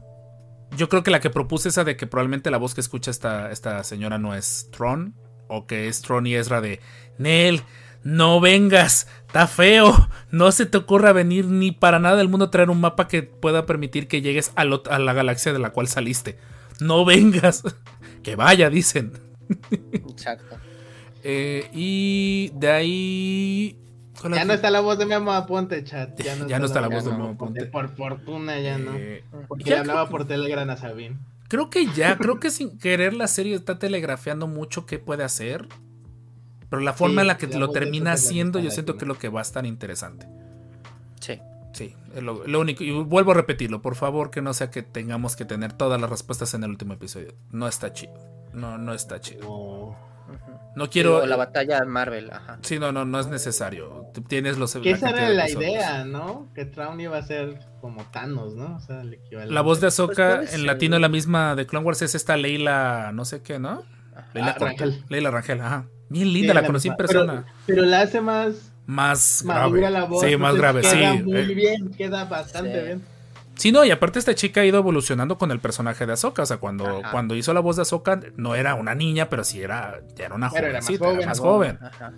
Yo 0.78 0.90
creo 0.90 1.04
que 1.04 1.12
la 1.12 1.22
que 1.22 1.30
propuse 1.30 1.70
esa 1.70 1.84
de 1.84 1.96
que 1.96 2.08
probablemente 2.08 2.52
la 2.52 2.58
voz 2.58 2.76
que 2.76 2.82
escucha 2.82 3.10
esta, 3.10 3.52
esta 3.52 3.84
señora 3.84 4.18
no 4.18 4.36
es 4.36 4.70
Tron. 4.72 5.16
O 5.48 5.66
que 5.68 5.88
es 5.88 6.02
Tron 6.02 6.26
y 6.28 6.36
Ezra 6.36 6.60
de 6.60 6.80
Nel, 7.20 7.62
no 8.04 8.40
vengas, 8.42 9.08
está 9.28 9.48
feo. 9.48 10.10
No 10.32 10.52
se 10.52 10.66
te 10.66 10.78
ocurra 10.78 11.14
venir 11.14 11.46
ni 11.46 11.72
para 11.72 12.00
nada 12.00 12.18
del 12.18 12.30
mundo 12.30 12.46
a 12.46 12.52
traer 12.52 12.70
un 12.70 12.82
mapa 12.82 13.08
que 13.08 13.24
pueda 13.24 13.66
permitir 13.66 14.08
que 14.08 14.22
llegues 14.22 14.54
ot- 14.56 14.88
a 14.90 15.00
la 15.00 15.14
galaxia 15.14 15.54
de 15.54 15.60
la 15.60 15.70
cual 15.70 15.88
saliste. 15.88 16.38
No 16.80 17.06
vengas. 17.06 17.64
Que 18.24 18.36
vaya, 18.36 18.70
dicen. 18.72 19.14
Exacto. 19.72 20.58
Eh, 21.28 21.70
y 21.74 22.52
de 22.54 22.70
ahí 22.70 23.80
Ya 24.24 24.46
no 24.46 24.54
está 24.54 24.72
la 24.72 24.80
voz 24.82 24.98
de 24.98 25.06
Memo 25.06 25.32
Aponte, 25.32 25.84
chat. 25.84 26.20
Ya 26.22 26.36
no, 26.36 26.48
Ya 26.48 26.60
no 26.60 26.66
está 26.66 26.82
la 26.82 26.88
voz 26.88 27.04
de 27.06 27.12
Memo 27.12 27.24
Memo 27.24 27.36
Aponte. 27.36 27.66
Por 27.66 27.90
fortuna 27.90 28.60
ya 28.60 28.78
no. 28.78 28.94
Eh, 28.96 29.24
Porque 29.48 29.64
ya 29.66 29.76
le 29.76 29.80
hablaba 29.82 30.10
por 30.10 30.26
Telegram 30.26 30.70
a 30.70 30.78
Sabine. 30.78 31.18
Creo 31.48 31.70
que 31.70 31.86
ya, 31.88 32.18
creo 32.18 32.40
que 32.40 32.50
sin 32.50 32.78
querer 32.80 33.14
la 33.14 33.28
serie 33.28 33.56
está 33.56 33.78
telegrafiando 33.78 34.48
mucho 34.48 34.86
qué 34.86 34.98
puede 35.00 35.24
hacer. 35.24 35.68
Pero 36.70 36.82
la 36.82 36.94
forma 36.94 37.22
Sí, 37.22 37.22
en 37.22 37.28
la 37.28 37.38
que 37.38 37.48
la 37.48 37.60
lo 37.60 37.70
termina 37.70 38.14
haciendo, 38.14 38.60
yo 38.60 38.72
siento 38.72 38.98
que 38.98 39.06
es 39.06 39.08
lo 39.08 39.20
que 39.20 39.30
va 39.30 39.40
a 39.40 39.44
estar 39.44 39.66
interesante. 39.66 40.28
Sí. 41.20 41.40
Sí, 41.74 41.94
es 42.16 42.24
lo, 42.24 42.48
lo 42.48 42.60
único. 42.62 42.84
Y 42.84 42.92
vuelvo 42.92 43.32
a 43.32 43.34
repetirlo, 43.36 43.82
por 43.82 43.96
favor, 43.96 44.32
que 44.32 44.42
no 44.42 44.54
sea 44.54 44.72
que 44.72 44.82
tengamos 44.82 45.36
que 45.36 45.46
tener 45.46 45.74
todas 45.74 46.00
las 46.02 46.10
respuestas 46.10 46.54
en 46.54 46.64
el 46.64 46.72
último 46.72 46.94
episodio. 46.94 47.34
No 47.52 47.68
está 47.68 47.94
chido. 47.94 48.14
No, 48.54 48.78
no 48.78 48.94
está 48.94 49.20
chido. 49.20 49.96
No 50.76 50.90
quiero. 50.90 51.18
O 51.24 51.26
la 51.26 51.36
batalla 51.38 51.80
de 51.80 51.86
Marvel, 51.86 52.30
ajá. 52.32 52.60
Sí, 52.62 52.80
no, 52.80 52.92
no, 52.92 53.06
no 53.06 53.20
es 53.20 53.28
necesario. 53.28 54.08
Tú 54.14 54.22
Tienes 54.22 54.58
los. 54.58 54.74
Que 54.76 54.92
esa 54.92 55.10
era 55.12 55.30
la 55.30 55.44
episodios. 55.46 55.72
idea, 55.72 56.04
¿no? 56.06 56.50
Que 56.54 56.66
Traun 56.66 57.00
iba 57.00 57.18
a 57.18 57.22
ser 57.24 57.60
como 57.82 58.04
Thanos, 58.12 58.56
¿no? 58.56 58.76
O 58.76 58.80
sea, 58.80 59.02
el 59.02 59.14
equivalente. 59.14 59.54
La 59.54 59.62
voz 59.62 59.80
de 59.80 59.86
Pues 59.88 59.94
Ahsoka 60.00 60.42
en 60.42 60.48
ser. 60.48 60.60
latino, 60.62 61.00
la 61.00 61.10
misma 61.10 61.56
de 61.56 61.66
Clone 61.66 61.86
Wars, 61.86 62.02
es 62.02 62.14
esta 62.16 62.36
Leila, 62.38 63.12
no 63.14 63.24
sé 63.26 63.42
qué, 63.42 63.58
¿no? 63.60 63.84
Leila 64.34 64.52
Ah. 64.52 64.58
Rangel. 64.60 65.04
Leila 65.10 65.32
Rangel, 65.32 65.62
ajá. 65.62 65.86
Bien 66.10 66.28
Sí, 66.28 66.34
linda, 66.34 66.54
la 66.54 66.62
la 66.62 66.68
conocí 66.68 66.88
en 66.90 66.94
misma. 66.94 66.98
persona. 67.08 67.34
Pero, 67.66 67.78
pero 67.80 67.82
la 67.84 68.02
hace 68.02 68.22
más 68.22 68.72
más 68.86 69.44
grave. 69.44 69.90
la 69.90 70.04
voz. 70.06 70.24
sí, 70.24 70.38
más 70.38 70.56
grave, 70.56 70.84
sí. 70.84 71.24
Muy 71.24 71.38
eh. 71.40 71.46
bien, 71.56 71.90
queda 71.92 72.26
bastante 72.26 72.80
Sí. 72.80 72.86
bien. 72.86 73.04
Sí, 73.58 73.72
no, 73.72 73.86
y 73.86 73.92
aparte 73.92 74.20
esta 74.20 74.36
chica 74.36 74.62
ha 74.62 74.66
ido 74.66 74.78
evolucionando 74.78 75.38
con 75.38 75.50
el 75.52 75.60
personaje 75.60 76.06
de 76.06 76.14
Ahsoka. 76.14 76.44
O 76.44 76.46
sea, 76.46 76.58
cuando, 76.58 77.00
Ajá. 77.00 77.12
cuando 77.12 77.36
hizo 77.36 77.54
la 77.54 77.62
voz 77.62 77.76
de 77.78 77.84
Ahsoka, 77.84 78.20
no 78.36 78.54
era 78.56 78.76
una 78.76 78.96
niña, 78.96 79.30
pero 79.30 79.44
sí 79.44 79.62
era, 79.62 80.02
ya 80.16 80.26
era 80.26 80.36
una 80.36 80.50
Pero 80.50 80.68
era 80.68 80.80
más 80.80 80.90
era 80.90 81.00
joven. 81.00 81.26
más 81.26 81.40
joven. 81.40 81.80
Ajá. 81.82 82.14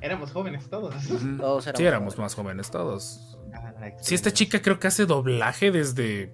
Éramos 0.00 0.32
jóvenes 0.32 0.68
todos. 0.68 0.92
Todos 1.38 1.66
éramos 1.66 1.78
sí, 1.78 1.84
éramos 1.84 2.14
jóvenes. 2.14 2.18
más 2.18 2.34
jóvenes 2.34 2.70
todos. 2.70 3.38
Ah, 3.54 3.72
Sí, 4.00 4.14
esta 4.16 4.32
chica 4.32 4.60
creo 4.60 4.80
que 4.80 4.88
hace 4.88 5.06
doblaje 5.06 5.70
desde 5.70 6.32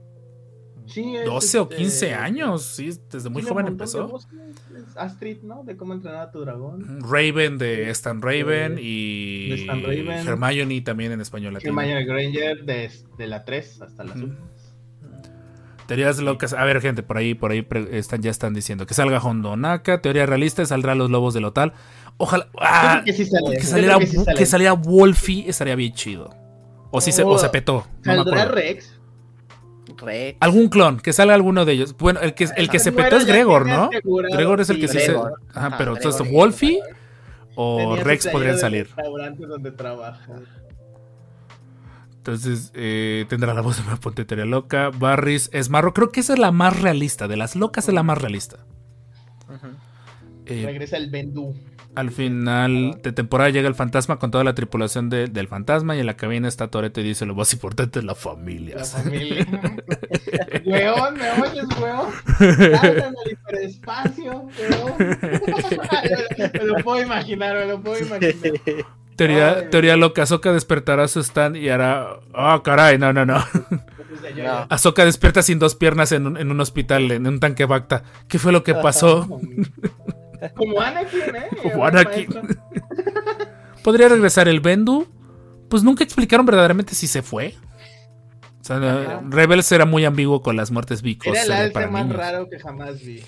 Sí, 0.88 1.16
es, 1.16 1.24
12 1.26 1.58
o 1.58 1.62
este, 1.64 1.76
15 1.76 2.14
años. 2.14 2.62
Sí, 2.62 2.90
desde 3.10 3.28
muy 3.30 3.42
joven 3.42 3.66
empezó. 3.68 4.18
Astrid, 4.96 5.42
¿no? 5.42 5.62
De 5.64 5.76
cómo 5.76 5.92
entrenar 5.94 6.20
a 6.28 6.30
tu 6.30 6.40
dragón. 6.40 7.00
Raven 7.02 7.58
de 7.58 7.90
Stan 7.90 8.20
Raven 8.22 8.78
y 8.80 9.48
De 9.50 9.54
Stan 9.62 9.82
Raven. 9.82 10.08
Hermione 10.28 10.80
también 10.80 11.12
en 11.12 11.20
español 11.20 11.54
latino. 11.54 11.78
Hermione 11.80 12.04
Granger 12.04 12.64
de, 12.64 12.90
de 13.16 13.26
la 13.26 13.44
3 13.44 13.82
hasta 13.82 14.04
la 14.04 14.10
Ujú. 14.12 14.20
últimas. 14.24 14.48
Teorías 15.86 16.18
locas. 16.20 16.52
A 16.52 16.64
ver, 16.64 16.80
gente, 16.82 17.02
por 17.02 17.16
ahí, 17.16 17.32
por 17.34 17.50
ahí 17.50 17.66
están, 17.92 18.20
ya 18.20 18.30
están 18.30 18.52
diciendo 18.52 18.84
que 18.84 18.92
salga 18.94 19.18
Hondonaka. 19.20 20.02
Teoría 20.02 20.26
realista, 20.26 20.64
saldrá 20.66 20.94
los 20.94 21.08
lobos 21.10 21.32
del 21.32 21.46
Otal. 21.46 21.72
Ojalá. 22.18 22.48
ah, 22.60 23.02
que 23.04 23.12
sí 23.14 23.24
sale. 23.24 23.56
que 23.56 23.62
yo 23.62 23.68
saliera, 23.68 23.98
que 23.98 24.06
sí 24.06 24.16
sale. 24.16 24.38
que 24.38 24.46
saliera 24.46 24.72
Wolfie 24.74 25.48
estaría 25.48 25.76
bien 25.76 25.94
chido. 25.94 26.28
O 26.90 27.00
si 27.00 27.10
se, 27.12 27.22
o 27.22 27.28
Oh, 27.28 27.38
se 27.38 27.48
petó. 27.48 27.86
no 28.04 28.12
me 28.12 28.24
¿Saldrá. 28.24 28.44
Rex? 28.46 28.97
Rex. 29.98 30.38
Algún 30.40 30.68
clon, 30.68 30.98
que 31.00 31.12
salga 31.12 31.34
alguno 31.34 31.64
de 31.64 31.72
ellos. 31.72 31.96
Bueno, 31.96 32.20
el 32.20 32.34
que, 32.34 32.48
el 32.56 32.68
que 32.70 32.78
se 32.78 32.90
Bueno, 32.90 33.06
petó 33.08 33.16
es 33.16 33.26
Gregor, 33.26 33.66
¿no? 33.66 33.90
asegurado- 33.92 34.34
Gregor 34.36 34.60
es 34.60 34.70
el 34.70 34.80
que 34.80 34.88
sí 34.88 34.98
se. 35.00 35.12
Ajá, 35.16 35.30
Ajá, 35.54 35.74
pero 35.78 35.96
entonces 35.96 36.30
Wolfie 36.32 36.80
o 37.54 37.96
Rex 37.96 38.28
podrían 38.28 38.58
salir. 38.58 38.88
donde 39.38 39.72
trabaja. 39.72 40.26
Entonces 42.16 42.72
eh, 42.74 43.24
tendrá 43.28 43.54
la 43.54 43.60
voz 43.62 43.78
de 43.78 43.82
una 43.88 43.96
pontetería 43.96 44.44
loca. 44.44 44.90
Barris 44.90 45.48
es 45.52 45.70
marro. 45.70 45.94
Creo 45.94 46.10
que 46.10 46.20
esa 46.20 46.34
es 46.34 46.38
la 46.38 46.50
más 46.52 46.80
realista. 46.80 47.26
De 47.26 47.36
las 47.36 47.56
locas 47.56 47.88
es 47.88 47.94
la 47.94 48.02
más 48.02 48.18
realista. 48.18 48.56
Ujú. 49.48 49.68
Eh, 50.48 50.62
Regresa 50.64 50.96
el 50.96 51.10
Bendu. 51.10 51.54
al 51.94 52.10
final 52.10 53.00
de 53.02 53.12
temporada 53.12 53.50
llega 53.50 53.68
el 53.68 53.74
fantasma 53.74 54.18
con 54.18 54.30
toda 54.30 54.44
la 54.44 54.54
tripulación 54.54 55.08
de- 55.10 55.26
del 55.26 55.48
fantasma 55.48 55.96
y 55.96 56.00
en 56.00 56.06
la 56.06 56.16
cabina 56.16 56.46
está 56.48 56.68
Toreto 56.68 57.00
y 57.00 57.04
dice 57.04 57.26
lo 57.26 57.34
más 57.34 57.52
importante 57.52 57.98
es 57.98 58.04
la 58.04 58.14
familia. 58.14 58.76
La 58.76 58.84
familia. 58.84 59.46
weón, 60.64 61.14
¿me 61.14 61.30
oyes, 61.42 61.66
weón? 61.80 62.10
Salgan 62.80 63.14
al 63.24 63.32
hiperespacio, 63.32 64.46
weón. 64.58 64.92
me 64.98 66.64
lo 66.64 66.74
puedo 66.84 67.02
imaginar, 67.02 67.56
me 67.56 67.66
lo 67.66 67.80
puedo 67.80 67.98
imaginar. 68.04 68.34
Teoría, 69.16 69.56
Ay. 69.58 69.66
teoría 69.70 69.96
loca. 69.96 70.22
Ahsoka 70.22 70.52
despertará 70.52 71.08
su 71.08 71.18
stand 71.20 71.56
y 71.56 71.68
hará... 71.70 72.20
Ah, 72.32 72.60
caray, 72.64 72.98
no, 72.98 73.12
no, 73.12 73.26
no. 73.26 73.44
No. 74.36 74.66
Ahsoka 74.68 75.04
despierta 75.04 75.42
sin 75.42 75.58
dos 75.58 75.74
piernas 75.74 76.12
en 76.12 76.26
un, 76.28 76.36
en 76.36 76.50
un 76.52 76.60
hospital, 76.60 77.10
en 77.10 77.26
un 77.26 77.40
tanque 77.40 77.64
Bacta. 77.64 78.04
¿Qué 78.28 78.38
fue 78.38 78.52
lo 78.52 78.62
que 78.62 78.74
pasó? 78.82 79.40
Como 80.54 80.80
Anakin, 80.80 81.20
¿eh? 81.36 81.48
Como 81.62 81.84
Anakin. 81.84 82.28
¿Podría 83.84 84.08
regresar 84.08 84.48
el 84.48 84.60
Bendu? 84.60 85.06
Pues 85.68 85.82
nunca 85.82 86.04
explicaron 86.04 86.46
verdaderamente 86.46 86.94
si 86.94 87.06
se 87.06 87.22
fue. 87.22 87.54
O 88.60 88.64
sea, 88.64 88.76
Ajá. 88.76 89.22
Rebels 89.28 89.70
era 89.72 89.84
muy 89.86 90.04
ambiguo 90.04 90.42
con 90.42 90.56
las 90.56 90.70
muertes 90.70 91.00
Vicos. 91.02 91.28
Era 91.28 91.42
el 91.42 91.52
alce 91.52 91.86
más 91.86 92.04
niños. 92.04 92.16
raro 92.18 92.48
que 92.50 92.58
jamás 92.58 93.00
vi. 93.00 93.22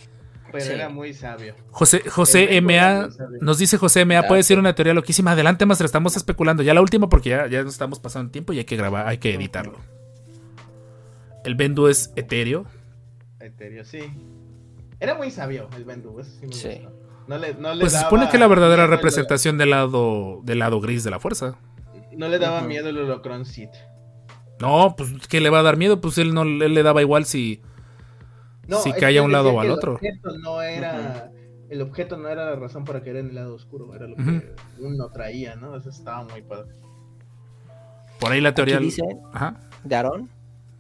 Pero 0.53 0.65
Sí. 0.65 0.73
era 0.73 0.89
muy 0.89 1.15
sabio. 1.15 1.55
José, 1.71 2.03
José 2.11 2.57
El 2.59 2.65
MA, 2.65 3.09
nos 3.41 3.59
dice 3.59 3.79
José 3.79 4.05
MA, 4.05 4.25
puede 4.27 4.41
decir 4.41 4.59
una 4.59 4.75
teoría 4.75 4.95
loquísima. 4.95 5.31
Adelante, 5.33 5.65
más 5.65 5.81
estamos 5.81 6.17
especulando. 6.17 6.63
Ya 6.65 6.75
la 6.75 6.81
última 6.81 7.09
porque 7.09 7.31
ya, 7.31 7.47
ya 7.47 7.63
nos 7.63 7.73
estamos 7.75 8.01
pasando 8.01 8.33
tiempo 8.33 8.53
y 8.53 8.59
hay 8.59 8.65
que 8.65 8.77
grabar, 8.77 9.07
hay 9.07 9.19
que 9.19 9.33
editarlo. 9.33 9.79
El 11.45 11.55
Bendu 11.55 11.87
es 11.87 12.13
etéreo. 12.17 12.67
Etéreo, 13.39 13.85
sí. 13.85 14.01
Era 14.99 15.15
muy 15.15 15.31
sabio 15.31 15.69
el 15.77 15.85
Bendu, 15.85 16.19
eso 16.21 16.31
sí 16.41 16.47
me 16.47 16.53
Sí. 16.53 16.69
gustó. 16.83 17.00
No 17.31 17.39
le, 17.39 17.55
no 17.55 17.73
le 17.75 17.83
Pues 17.83 17.93
se 17.93 17.99
daba 17.99 18.11
supone 18.11 18.29
que 18.29 18.39
la 18.39 18.49
verdadera 18.49 18.89
representación 18.89 19.57
del 19.57 19.71
lado, 19.71 20.41
del 20.43 20.59
lado 20.59 20.81
gris 20.81 21.05
de 21.05 21.13
la 21.13 21.21
fuerza. 21.21 21.57
No 22.11 22.27
le 22.27 22.41
daba 22.41 22.63
miedo 22.63 22.89
el 22.89 22.99
holocron 22.99 23.45
Sith. 23.45 23.71
No, 24.59 24.97
pues 24.97 25.29
que 25.29 25.41
le 25.41 25.49
va 25.49 25.61
a 25.61 25.63
dar 25.63 25.77
miedo, 25.77 26.01
pues 26.01 26.19
él 26.19 26.35
no 26.35 26.43
él 26.43 26.59
le 26.59 26.83
daba 26.83 27.03
igual 27.03 27.27
si. 27.27 27.63
No, 28.67 28.83
que 28.83 29.07
haya 29.07 29.21
él 29.21 29.27
un 29.27 29.31
lado 29.31 29.53
o 29.53 29.61
al 29.61 29.69
que 29.69 29.73
otro. 29.73 29.91
El 29.93 30.09
objeto 30.09 30.39
no 30.39 30.61
era. 30.61 31.31
El 31.69 31.83
objeto 31.83 32.17
no 32.17 32.29
era 32.29 32.47
la 32.47 32.57
razón 32.57 32.85
para 32.85 33.01
caer 33.01 33.19
en 33.19 33.29
el 33.29 33.37
lado 33.37 33.55
oscuro, 33.55 33.95
era 33.95 34.09
lo 34.09 34.17
que 34.17 34.57
uno 34.81 35.09
traía, 35.13 35.55
¿no? 35.55 35.77
Eso 35.77 35.91
estaba 35.91 36.25
muy 36.25 36.43
padre. 36.43 36.75
Por 38.19 38.33
ahí 38.33 38.41
la 38.41 38.55
teoría. 38.55 38.79
Aquí 38.79 38.87
dice 38.87 39.03
Ajá. 39.33 39.61
de 39.85 39.95
Aarón. 39.95 40.31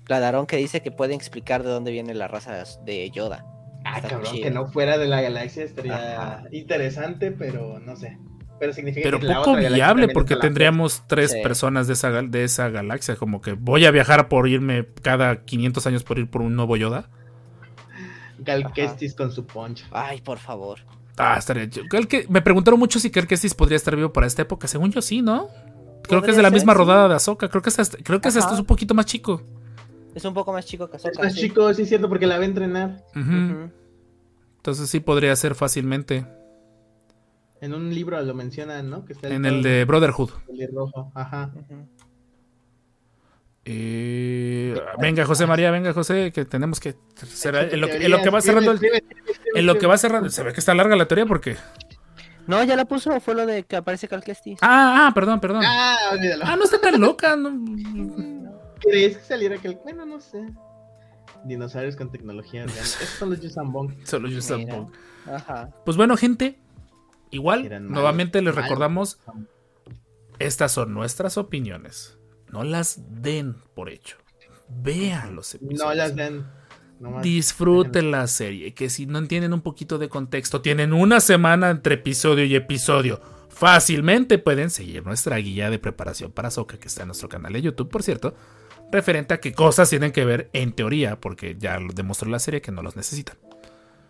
La 0.08 0.18
de 0.18 0.26
Aarón 0.26 0.46
que 0.46 0.56
dice 0.56 0.82
que 0.82 0.90
pueden 0.90 1.14
explicar 1.14 1.62
de 1.62 1.70
dónde 1.70 1.92
viene 1.92 2.12
la 2.12 2.26
raza 2.26 2.64
de 2.84 3.08
Yoda. 3.12 3.46
Ah, 3.96 4.00
cabrón, 4.02 4.32
chido. 4.32 4.42
que 4.44 4.50
no 4.50 4.66
fuera 4.68 4.98
de 4.98 5.06
la 5.06 5.20
galaxia 5.20 5.64
estaría 5.64 6.20
Ajá. 6.36 6.42
interesante, 6.52 7.30
pero 7.32 7.78
no 7.80 7.96
sé. 7.96 8.18
Pero 8.58 8.72
significa 8.74 9.04
Pero 9.04 9.20
que 9.20 9.26
la 9.26 9.36
poco 9.38 9.52
otra 9.52 9.70
viable 9.70 10.08
porque 10.08 10.36
tendríamos 10.36 11.02
tres 11.06 11.30
Sí. 11.32 11.38
personas 11.42 11.86
de 11.86 11.94
esa, 11.94 12.10
gal- 12.10 12.30
de 12.30 12.44
esa 12.44 12.68
galaxia. 12.68 13.16
Como 13.16 13.40
que 13.40 13.52
voy 13.54 13.86
a 13.86 13.90
viajar 13.90 14.28
por 14.28 14.48
irme 14.48 14.86
cada 15.02 15.44
500 15.44 15.86
años 15.86 16.04
por 16.04 16.18
ir 16.18 16.28
por 16.28 16.42
un 16.42 16.56
nuevo 16.56 16.76
Yoda. 16.76 17.08
Cal 18.44 18.72
Kestis 18.72 19.14
con 19.14 19.32
su 19.32 19.46
punch. 19.46 19.84
Ay, 19.90 20.20
por 20.20 20.38
favor. 20.38 20.78
Ah, 21.16 21.36
estaría 21.38 21.68
que- 21.68 22.26
Me 22.28 22.40
preguntaron 22.42 22.78
mucho 22.80 22.98
si 22.98 23.10
Cal 23.10 23.26
Kestis 23.26 23.54
podría 23.54 23.76
estar 23.76 23.94
vivo 23.96 24.12
para 24.12 24.26
esta 24.26 24.42
época. 24.42 24.66
Según 24.68 24.90
yo, 24.92 25.02
sí, 25.02 25.20
¿no? 25.22 25.48
Creo 26.02 26.22
que 26.22 26.30
es 26.30 26.36
de 26.36 26.42
la 26.42 26.48
ser, 26.48 26.54
misma 26.54 26.72
sí. 26.72 26.78
rodada 26.78 27.08
de 27.08 27.14
Ahsoka. 27.14 27.48
Creo 27.48 27.62
que 27.62 27.68
es 27.68 27.78
hasta, 27.78 27.98
creo 27.98 28.20
que 28.20 28.28
es, 28.28 28.36
hasta 28.36 28.52
Ajá. 28.52 28.60
un 28.60 28.66
poquito 28.66 28.94
más 28.94 29.06
chico. 29.06 29.42
Es 30.14 30.24
un 30.24 30.34
poco 30.34 30.52
más 30.52 30.66
chico 30.66 30.88
que 30.90 30.96
Es 30.96 31.04
Ahsoka. 31.06 31.24
más 31.24 31.34
sí. 31.34 31.40
chico, 31.42 31.72
sí 31.74 31.82
es 31.82 31.88
cierto, 31.88 32.08
porque 32.08 32.26
la 32.26 32.36
a 32.36 32.44
entrenar. 32.44 33.04
Ujú. 33.14 33.70
Entonces 34.60 34.90
sí 34.90 35.00
podría 35.00 35.34
ser 35.36 35.54
fácilmente. 35.54 36.26
En 37.62 37.72
un 37.72 37.94
libro 37.94 38.20
lo 38.20 38.34
mencionan, 38.34 38.90
¿no? 38.90 39.06
Que 39.06 39.14
está 39.14 39.28
En 39.28 39.46
el 39.46 39.62
de 39.62 39.86
Brotherhood. 39.86 40.30
rojo. 40.74 41.10
Ajá. 41.14 41.50
Eh, 43.64 44.78
venga, 44.98 45.24
José 45.24 45.46
María, 45.46 45.70
venga, 45.70 45.94
José, 45.94 46.30
que 46.30 46.44
tenemos 46.44 46.78
que. 46.78 46.94
será- 47.26 47.62
en, 47.62 47.80
lo 47.80 47.86
que, 47.86 47.94
en 47.94 48.00
Teorías, 48.00 48.10
lo 48.18 48.22
que 48.24 48.30
va 48.30 48.40
cerrando 48.42 48.72
el, 48.72 49.02
En 49.54 49.66
lo 49.66 49.78
que 49.78 49.86
va 49.86 49.96
cerrando. 49.96 50.28
Se 50.28 50.42
ve 50.42 50.52
que 50.52 50.60
está 50.60 50.74
larga 50.74 50.94
la 50.94 51.08
teoría 51.08 51.24
porque. 51.24 51.56
No, 52.46 52.62
ya 52.64 52.76
la 52.76 52.84
puso. 52.84 53.18
Fue 53.20 53.34
lo 53.34 53.46
de 53.46 53.62
que 53.62 53.76
aparece 53.76 54.08
Kestis. 54.08 54.58
Ah, 54.60 55.06
ah, 55.08 55.14
perdón, 55.14 55.40
perdón. 55.40 55.62
Ah, 55.64 55.96
olvídalo. 56.12 56.44
Ah, 56.46 56.56
no 56.56 56.64
está 56.64 56.78
tan 56.78 57.00
loca. 57.00 57.34
no. 57.34 57.50
¿Crees 58.80 59.16
que 59.18 59.24
saliera 59.24 59.56
aquel? 59.56 59.78
Bueno, 59.84 60.04
no 60.04 60.20
sé. 60.20 60.46
Dinosaurios 61.44 61.96
con 61.96 62.10
tecnología 62.10 62.62
orgánica. 62.62 62.84
Esos 62.84 63.08
son 63.18 63.30
los 63.30 63.40
Yusambong. 63.40 63.94
Solo 64.04 64.28
yo 64.28 64.38
Mira. 64.38 64.48
tampoco. 64.48 64.92
Ajá. 65.26 65.70
Pues 65.84 65.96
bueno, 65.96 66.16
gente. 66.16 66.60
Igual, 67.30 67.64
Eran 67.66 67.86
nuevamente 67.88 68.42
les 68.42 68.54
recordamos. 68.54 69.20
Estas 70.38 70.72
son 70.72 70.92
nuestras 70.94 71.38
opiniones. 71.38 72.18
No 72.50 72.64
las 72.64 72.98
den 73.22 73.56
por 73.74 73.88
hecho. 73.90 74.16
Vean 74.68 75.36
los 75.36 75.54
episodios. 75.54 75.80
No 75.80 75.94
las 75.94 76.16
den. 76.16 76.44
nomás. 76.98 77.22
Disfruten 77.22 78.10
la 78.10 78.26
serie, 78.26 78.74
que 78.74 78.90
si 78.90 79.06
no 79.06 79.18
entienden 79.18 79.52
un 79.52 79.60
poquito 79.60 79.98
de 79.98 80.08
contexto, 80.08 80.60
tienen 80.60 80.92
una 80.92 81.20
semana 81.20 81.70
entre 81.70 81.94
episodio 81.94 82.44
y 82.44 82.54
episodio. 82.56 83.20
Fácilmente 83.48 84.38
pueden 84.38 84.70
seguir 84.70 85.04
nuestra 85.04 85.36
guía 85.36 85.70
de 85.70 85.78
preparación 85.78 86.32
para 86.32 86.50
Soca, 86.50 86.78
que 86.78 86.88
está 86.88 87.02
en 87.02 87.08
nuestro 87.08 87.28
canal 87.28 87.52
de 87.52 87.62
YouTube, 87.62 87.88
por 87.90 88.02
cierto, 88.02 88.34
referente 88.92 89.34
a 89.34 89.40
qué 89.40 89.52
cosas 89.52 89.88
tienen 89.90 90.12
que 90.12 90.24
ver 90.24 90.50
en 90.52 90.72
teoría, 90.72 91.20
porque 91.20 91.56
ya 91.58 91.78
lo 91.78 91.92
demostró 91.92 92.28
la 92.30 92.38
serie 92.38 92.60
que 92.60 92.72
no 92.72 92.82
los 92.82 92.96
necesitan. 92.96 93.36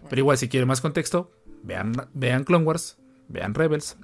Pero 0.09 0.21
igual, 0.21 0.39
si 0.39 0.49
quieren 0.49 0.67
más 0.69 0.81
contexto, 0.81 1.31
vean, 1.63 1.93
vean 2.15 2.45
Clone 2.45 2.65
Wars, 2.65 2.99
vean 3.29 3.55
Rebels. 3.55 3.97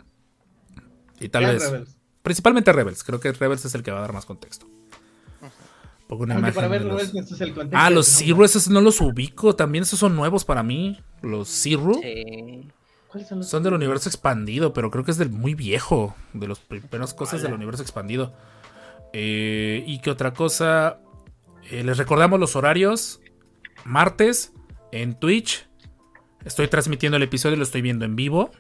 Y 1.21 1.29
tal 1.31 1.45
Vean 1.45 1.55
vez, 1.59 1.71
Rebels. 1.71 1.97
Principalmente 2.23 2.73
Rebels. 2.73 3.05
Creo 3.05 3.21
que 3.21 3.33
Rebels 3.33 3.65
es 3.65 3.75
el 3.75 3.83
que 3.83 3.91
va 3.91 3.99
a 3.99 4.03
dar 4.03 4.13
más 4.13 4.27
contexto. 4.27 4.67
Pongo 6.09 6.23
una 6.25 6.35
Aunque 6.35 6.51
imagen 6.51 6.55
para 6.55 6.69
ver 6.69 6.83
de 6.83 6.89
los- 6.89 6.97
Rebels 6.99 7.15
necesitas 7.15 7.41
el 7.41 7.55
contexto. 7.55 7.79
Ah, 7.79 7.91
los 7.91 8.07
Zero, 8.07 8.45
esos 8.45 8.69
no 8.69 8.81
los 8.81 9.01
ubico. 9.01 9.57
También 9.57 9.83
esos 9.83 9.99
son 9.99 10.15
nuevos 10.15 10.45
para 10.45 10.63
mí. 10.63 11.01
Los 11.23 11.49
Zero 11.49 11.95
Sí. 12.03 12.69
¿Cuáles 13.09 13.29
son 13.29 13.39
los- 13.39 13.49
son 13.49 13.63
del 13.63 13.75
universo 13.75 14.09
expandido, 14.09 14.73
pero 14.73 14.91
creo 14.91 15.05
que 15.05 15.11
es 15.11 15.19
del 15.19 15.31
muy 15.31 15.55
viejo. 15.55 16.15
De 16.33 16.47
los 16.47 16.61
primeras 16.61 17.15
cosas 17.15 17.43
del 17.43 17.55
universo 17.55 17.83
expandido. 17.83 18.35
Eh, 19.19 19.83
y 19.87 20.01
que 20.01 20.11
otra 20.11 20.35
cosa. 20.35 21.01
Eh, 21.71 21.83
les 21.83 21.97
recordamos 21.97 22.39
los 22.39 22.55
horarios. 22.55 23.23
Martes 23.87 24.53
en 24.93 25.19
Twitch. 25.19 25.67
Estoy 26.45 26.69
transmitiendo 26.69 27.17
el 27.17 27.23
episodio, 27.23 27.57
lo 27.57 27.63
estoy 27.63 27.81
viendo 27.81 28.05
en 28.05 28.15
vivo. 28.15 28.51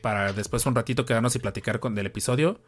Para 0.00 0.32
después 0.32 0.64
un 0.64 0.74
ratito 0.74 1.04
quedarnos 1.04 1.36
y 1.36 1.40
platicar 1.40 1.78
con 1.78 1.94
del 1.94 2.06
episodio. 2.06 2.58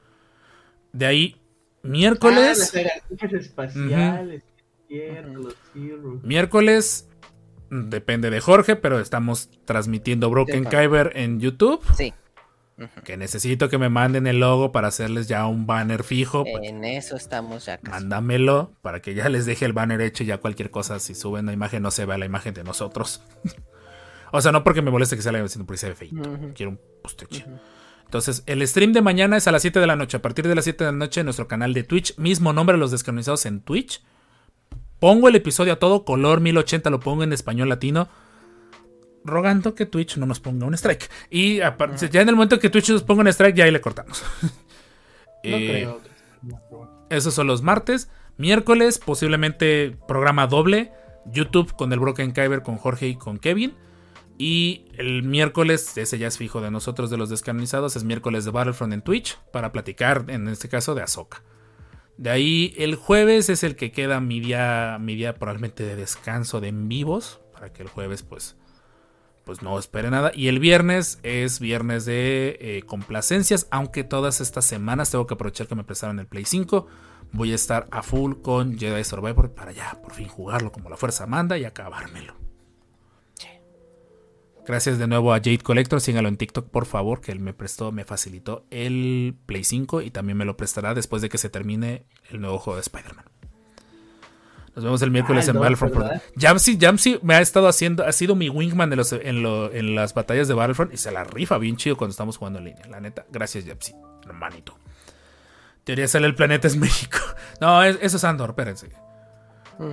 De 0.92 1.06
ahí, 1.06 1.36
Ah, 1.38 1.88
miércoles. 1.88 2.72
las 3.20 3.32
espaciales. 3.32 4.44
Zero. 4.86 5.50
Miércoles. 6.22 7.08
Depende 7.70 8.28
de 8.28 8.40
Jorge, 8.40 8.76
pero 8.76 9.00
estamos 9.00 9.48
transmitiendo 9.64 10.28
Broken. 10.28 10.64
Kyber 10.66 11.12
en 11.14 11.40
YouTube. 11.40 11.82
Sí, 11.96 12.12
Que 13.04 13.16
necesito 13.16 13.68
que 13.68 13.78
me 13.78 13.88
manden 13.88 14.26
el 14.26 14.40
logo 14.40 14.72
para 14.72 14.88
hacerles 14.88 15.28
ya 15.28 15.46
un 15.46 15.66
banner 15.66 16.02
fijo. 16.02 16.44
pues, 16.44 16.64
en 16.64 16.84
eso 16.84 17.14
estamos 17.16 17.66
ya 17.66 17.78
casi. 17.78 17.90
mándamelo 17.90 18.72
para 18.82 19.00
que 19.00 19.14
ya 19.14 19.28
les 19.28 19.46
deje 19.46 19.64
el 19.64 19.72
banner 19.72 20.00
hecho 20.00 20.24
y 20.24 20.26
ya 20.26 20.38
cualquier 20.38 20.70
cosa. 20.70 20.98
Si 20.98 21.14
suben 21.14 21.46
la 21.46 21.52
imagen, 21.52 21.82
no 21.82 21.90
se 21.90 22.04
vea 22.04 22.18
la 22.18 22.26
imagen 22.26 22.52
de 22.52 22.64
nosotros. 22.64 23.22
o 24.32 24.40
sea, 24.40 24.50
no 24.50 24.64
porque 24.64 24.82
me 24.82 24.90
moleste 24.90 25.14
que 25.16 25.22
sea 25.22 25.32
la 25.32 25.46
sino 25.46 25.66
porque 25.66 25.78
se 25.78 25.88
ve 25.88 25.94
feito. 25.94 26.22
Quiero 26.54 26.70
un 26.70 26.80
posteche. 27.02 27.46
Entonces, 28.04 28.42
el 28.46 28.66
stream 28.66 28.92
de 28.92 29.02
mañana 29.02 29.36
es 29.36 29.46
a 29.48 29.52
las 29.52 29.62
7 29.62 29.80
de 29.80 29.86
la 29.86 29.96
noche. 29.96 30.16
A 30.16 30.22
partir 30.22 30.46
de 30.46 30.54
las 30.54 30.64
7 30.64 30.84
de 30.84 30.92
la 30.92 30.96
noche 30.96 31.20
en 31.20 31.26
nuestro 31.26 31.48
canal 31.48 31.74
de 31.74 31.84
Twitch. 31.84 32.16
Mismo 32.18 32.52
nombre, 32.52 32.76
Los 32.76 32.90
Descanonizados 32.90 33.46
en 33.46 33.60
Twitch. 33.60 34.02
Pongo 35.00 35.28
el 35.28 35.36
episodio 35.36 35.74
a 35.74 35.76
todo 35.76 36.04
color 36.04 36.40
1080, 36.40 36.90
lo 36.90 37.00
pongo 37.00 37.24
en 37.24 37.32
español 37.32 37.68
latino. 37.68 38.08
Rogando 39.24 39.74
que 39.74 39.86
Twitch 39.86 40.16
no 40.18 40.26
nos 40.26 40.40
ponga 40.40 40.66
un 40.66 40.74
strike. 40.74 41.08
Y 41.30 41.60
aparte, 41.60 42.08
ya 42.10 42.20
en 42.20 42.28
el 42.28 42.34
momento 42.36 42.58
que 42.58 42.68
Twitch 42.70 42.90
nos 42.90 43.02
ponga 43.02 43.22
un 43.22 43.28
strike, 43.28 43.56
ya 43.56 43.64
ahí 43.64 43.70
le 43.70 43.80
cortamos. 43.80 44.22
No 45.46 45.56
Eh, 45.58 45.68
creo. 45.68 46.00
esos 47.10 47.34
son 47.34 47.46
los 47.46 47.60
martes. 47.62 48.08
Miércoles, 48.38 48.98
posiblemente 48.98 49.94
programa 50.08 50.46
doble. 50.46 50.90
YouTube 51.26 51.74
con 51.74 51.92
el 51.92 52.00
Broken 52.00 52.32
Kyber, 52.32 52.62
con 52.62 52.76
Jorge 52.78 53.08
y 53.08 53.16
con 53.16 53.38
Kevin. 53.38 53.74
Y 54.38 54.86
el 54.96 55.22
miércoles, 55.22 55.96
ese 55.98 56.18
ya 56.18 56.26
es 56.28 56.38
fijo 56.38 56.60
de 56.62 56.70
nosotros, 56.70 57.10
de 57.10 57.16
los 57.18 57.28
descanonizados, 57.30 57.94
es 57.96 58.04
miércoles 58.04 58.44
de 58.46 58.50
Battlefront 58.52 58.92
en 58.94 59.02
Twitch 59.02 59.38
para 59.52 59.70
platicar, 59.70 60.24
en 60.28 60.48
este 60.48 60.68
caso, 60.68 60.94
de 60.94 61.02
Ahsoka. 61.02 61.42
De 62.16 62.30
ahí, 62.30 62.74
el 62.78 62.94
jueves 62.96 63.48
es 63.50 63.62
el 63.64 63.76
que 63.76 63.92
queda 63.92 64.20
mi 64.20 64.40
día, 64.40 64.96
mi 65.00 65.14
día 65.14 65.34
probablemente 65.34 65.84
de 65.84 65.94
descanso 65.94 66.60
de 66.60 66.68
en 66.68 66.88
vivos, 66.88 67.40
para 67.52 67.72
que 67.72 67.82
el 67.82 67.88
jueves, 67.88 68.22
pues, 68.22 68.56
pues 69.44 69.62
no 69.62 69.78
espere 69.78 70.10
nada. 70.10 70.32
Y 70.34 70.48
el 70.48 70.58
viernes 70.58 71.18
es 71.22 71.60
viernes 71.60 72.04
de 72.04 72.56
eh, 72.60 72.82
complacencias, 72.86 73.68
aunque 73.70 74.04
todas 74.04 74.40
estas 74.40 74.64
semanas 74.64 75.10
tengo 75.10 75.26
que 75.26 75.34
aprovechar 75.34 75.66
que 75.66 75.74
me 75.74 75.84
prestaron 75.84 76.18
el 76.18 76.26
Play 76.26 76.44
5. 76.44 76.86
Voy 77.32 77.52
a 77.52 77.54
estar 77.54 77.86
a 77.90 78.02
full 78.02 78.34
con 78.42 78.78
Jedi 78.78 79.04
Survivor 79.04 79.50
para 79.52 79.72
ya 79.72 80.00
por 80.02 80.12
fin 80.12 80.28
jugarlo 80.28 80.72
como 80.72 80.88
la 80.88 80.96
fuerza 80.96 81.26
manda 81.26 81.58
y 81.58 81.64
acabármelo. 81.64 82.34
Gracias 84.66 84.98
de 84.98 85.06
nuevo 85.06 85.34
a 85.34 85.36
Jade 85.36 85.58
Collector, 85.58 86.00
sígalo 86.00 86.28
en 86.28 86.38
TikTok 86.38 86.70
por 86.70 86.86
favor, 86.86 87.20
que 87.20 87.32
él 87.32 87.40
me 87.40 87.52
prestó, 87.52 87.92
me 87.92 88.06
facilitó 88.06 88.64
el 88.70 89.36
Play 89.44 89.62
5 89.62 90.00
y 90.00 90.10
también 90.10 90.38
me 90.38 90.46
lo 90.46 90.56
prestará 90.56 90.94
después 90.94 91.20
de 91.20 91.28
que 91.28 91.36
se 91.36 91.50
termine 91.50 92.06
el 92.30 92.40
nuevo 92.40 92.58
juego 92.58 92.76
de 92.76 92.80
Spider-Man. 92.80 93.26
Nos 94.74 94.84
vemos 94.84 95.02
el 95.02 95.10
miércoles 95.12 95.46
Ah, 95.46 95.50
en 95.50 95.54
dos, 95.54 95.62
Battlefront. 95.62 95.94
¿verdad? 95.94 96.22
Jamsy, 96.36 96.78
Jamsy 96.80 97.18
me 97.22 97.34
ha 97.36 97.40
estado 97.40 97.68
haciendo, 97.68 98.04
ha 98.04 98.10
sido 98.12 98.34
mi 98.34 98.48
wingman 98.48 98.90
en, 98.92 98.96
los- 98.98 99.12
en, 99.12 99.42
lo- 99.42 99.72
en 99.72 99.94
las 99.94 100.14
batallas 100.14 100.48
de 100.48 100.54
Battlefront 100.54 100.92
y 100.92 100.96
se 100.96 101.12
la 101.12 101.22
rifa 101.22 101.58
bien 101.58 101.76
chido 101.76 101.96
cuando 101.96 102.10
estamos 102.10 102.36
jugando 102.38 102.58
en 102.58 102.64
línea. 102.66 102.84
La 102.88 103.00
neta, 103.00 103.24
gracias 103.30 103.64
Jamsy, 103.66 103.94
hermanito. 104.26 104.76
Teoría 105.84 106.08
sale 106.08 106.26
el 106.26 106.34
planeta 106.34 106.66
es 106.66 106.76
México. 106.78 107.18
No, 107.60 107.82
es- 107.84 107.98
eso 108.00 108.16
es 108.16 108.24
Andor, 108.24 108.50
espérense. 108.50 108.88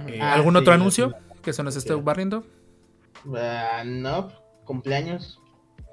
Eh, 0.08 0.20
Ah, 0.22 0.34
¿Algún 0.34 0.54
sí, 0.56 0.60
otro 0.60 0.74
sí, 0.74 0.80
anuncio 0.80 1.10
sí. 1.10 1.40
que 1.44 1.54
se 1.54 1.64
nos 1.64 1.76
esté 1.76 1.94
barriendo? 1.96 2.44
Ah, 3.36 3.84
no, 3.86 4.30
cumpleaños. 4.66 5.40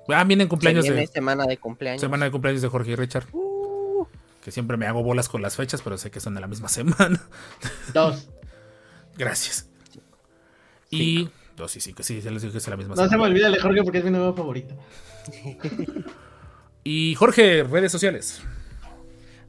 Ah, 0.08 0.24
vienen 0.24 0.46
Se 0.46 0.48
cumpleaños 0.48 0.84
viene 0.84 1.00
de 1.02 1.06
semana 1.08 1.44
de 1.44 1.58
cumpleaños. 1.58 2.00
semana 2.00 2.24
de 2.24 2.30
cumpleaños 2.30 2.62
de 2.62 2.68
Jorge 2.68 2.92
y 2.92 2.96
Richard. 2.96 3.26
Que 4.42 4.50
siempre 4.50 4.78
me 4.78 4.86
hago 4.86 5.02
bolas 5.02 5.28
con 5.28 5.42
las 5.42 5.56
fechas, 5.56 5.82
pero 5.82 5.98
sé 5.98 6.10
que 6.10 6.20
son 6.20 6.34
de 6.34 6.40
la 6.40 6.46
misma 6.46 6.68
semana. 6.70 7.20
Dos. 7.92 8.30
Gracias. 9.18 9.68
Y 10.90 11.28
dos 11.56 11.76
y 11.76 11.80
cinco, 11.80 12.02
sí, 12.02 12.20
ya 12.20 12.30
les 12.30 12.40
dije 12.40 12.52
que 12.52 12.58
es 12.58 12.68
la 12.68 12.76
misma 12.76 12.94
No 12.94 13.08
se 13.08 13.16
me 13.16 13.24
olvida 13.24 13.48
el 13.48 13.52
de 13.52 13.60
Jorge 13.60 13.82
porque 13.82 13.98
es 13.98 14.04
mi 14.04 14.10
nuevo 14.10 14.32
favorito. 14.34 14.74
Y 16.90 17.14
Jorge, 17.16 17.64
redes 17.64 17.92
sociales. 17.92 18.40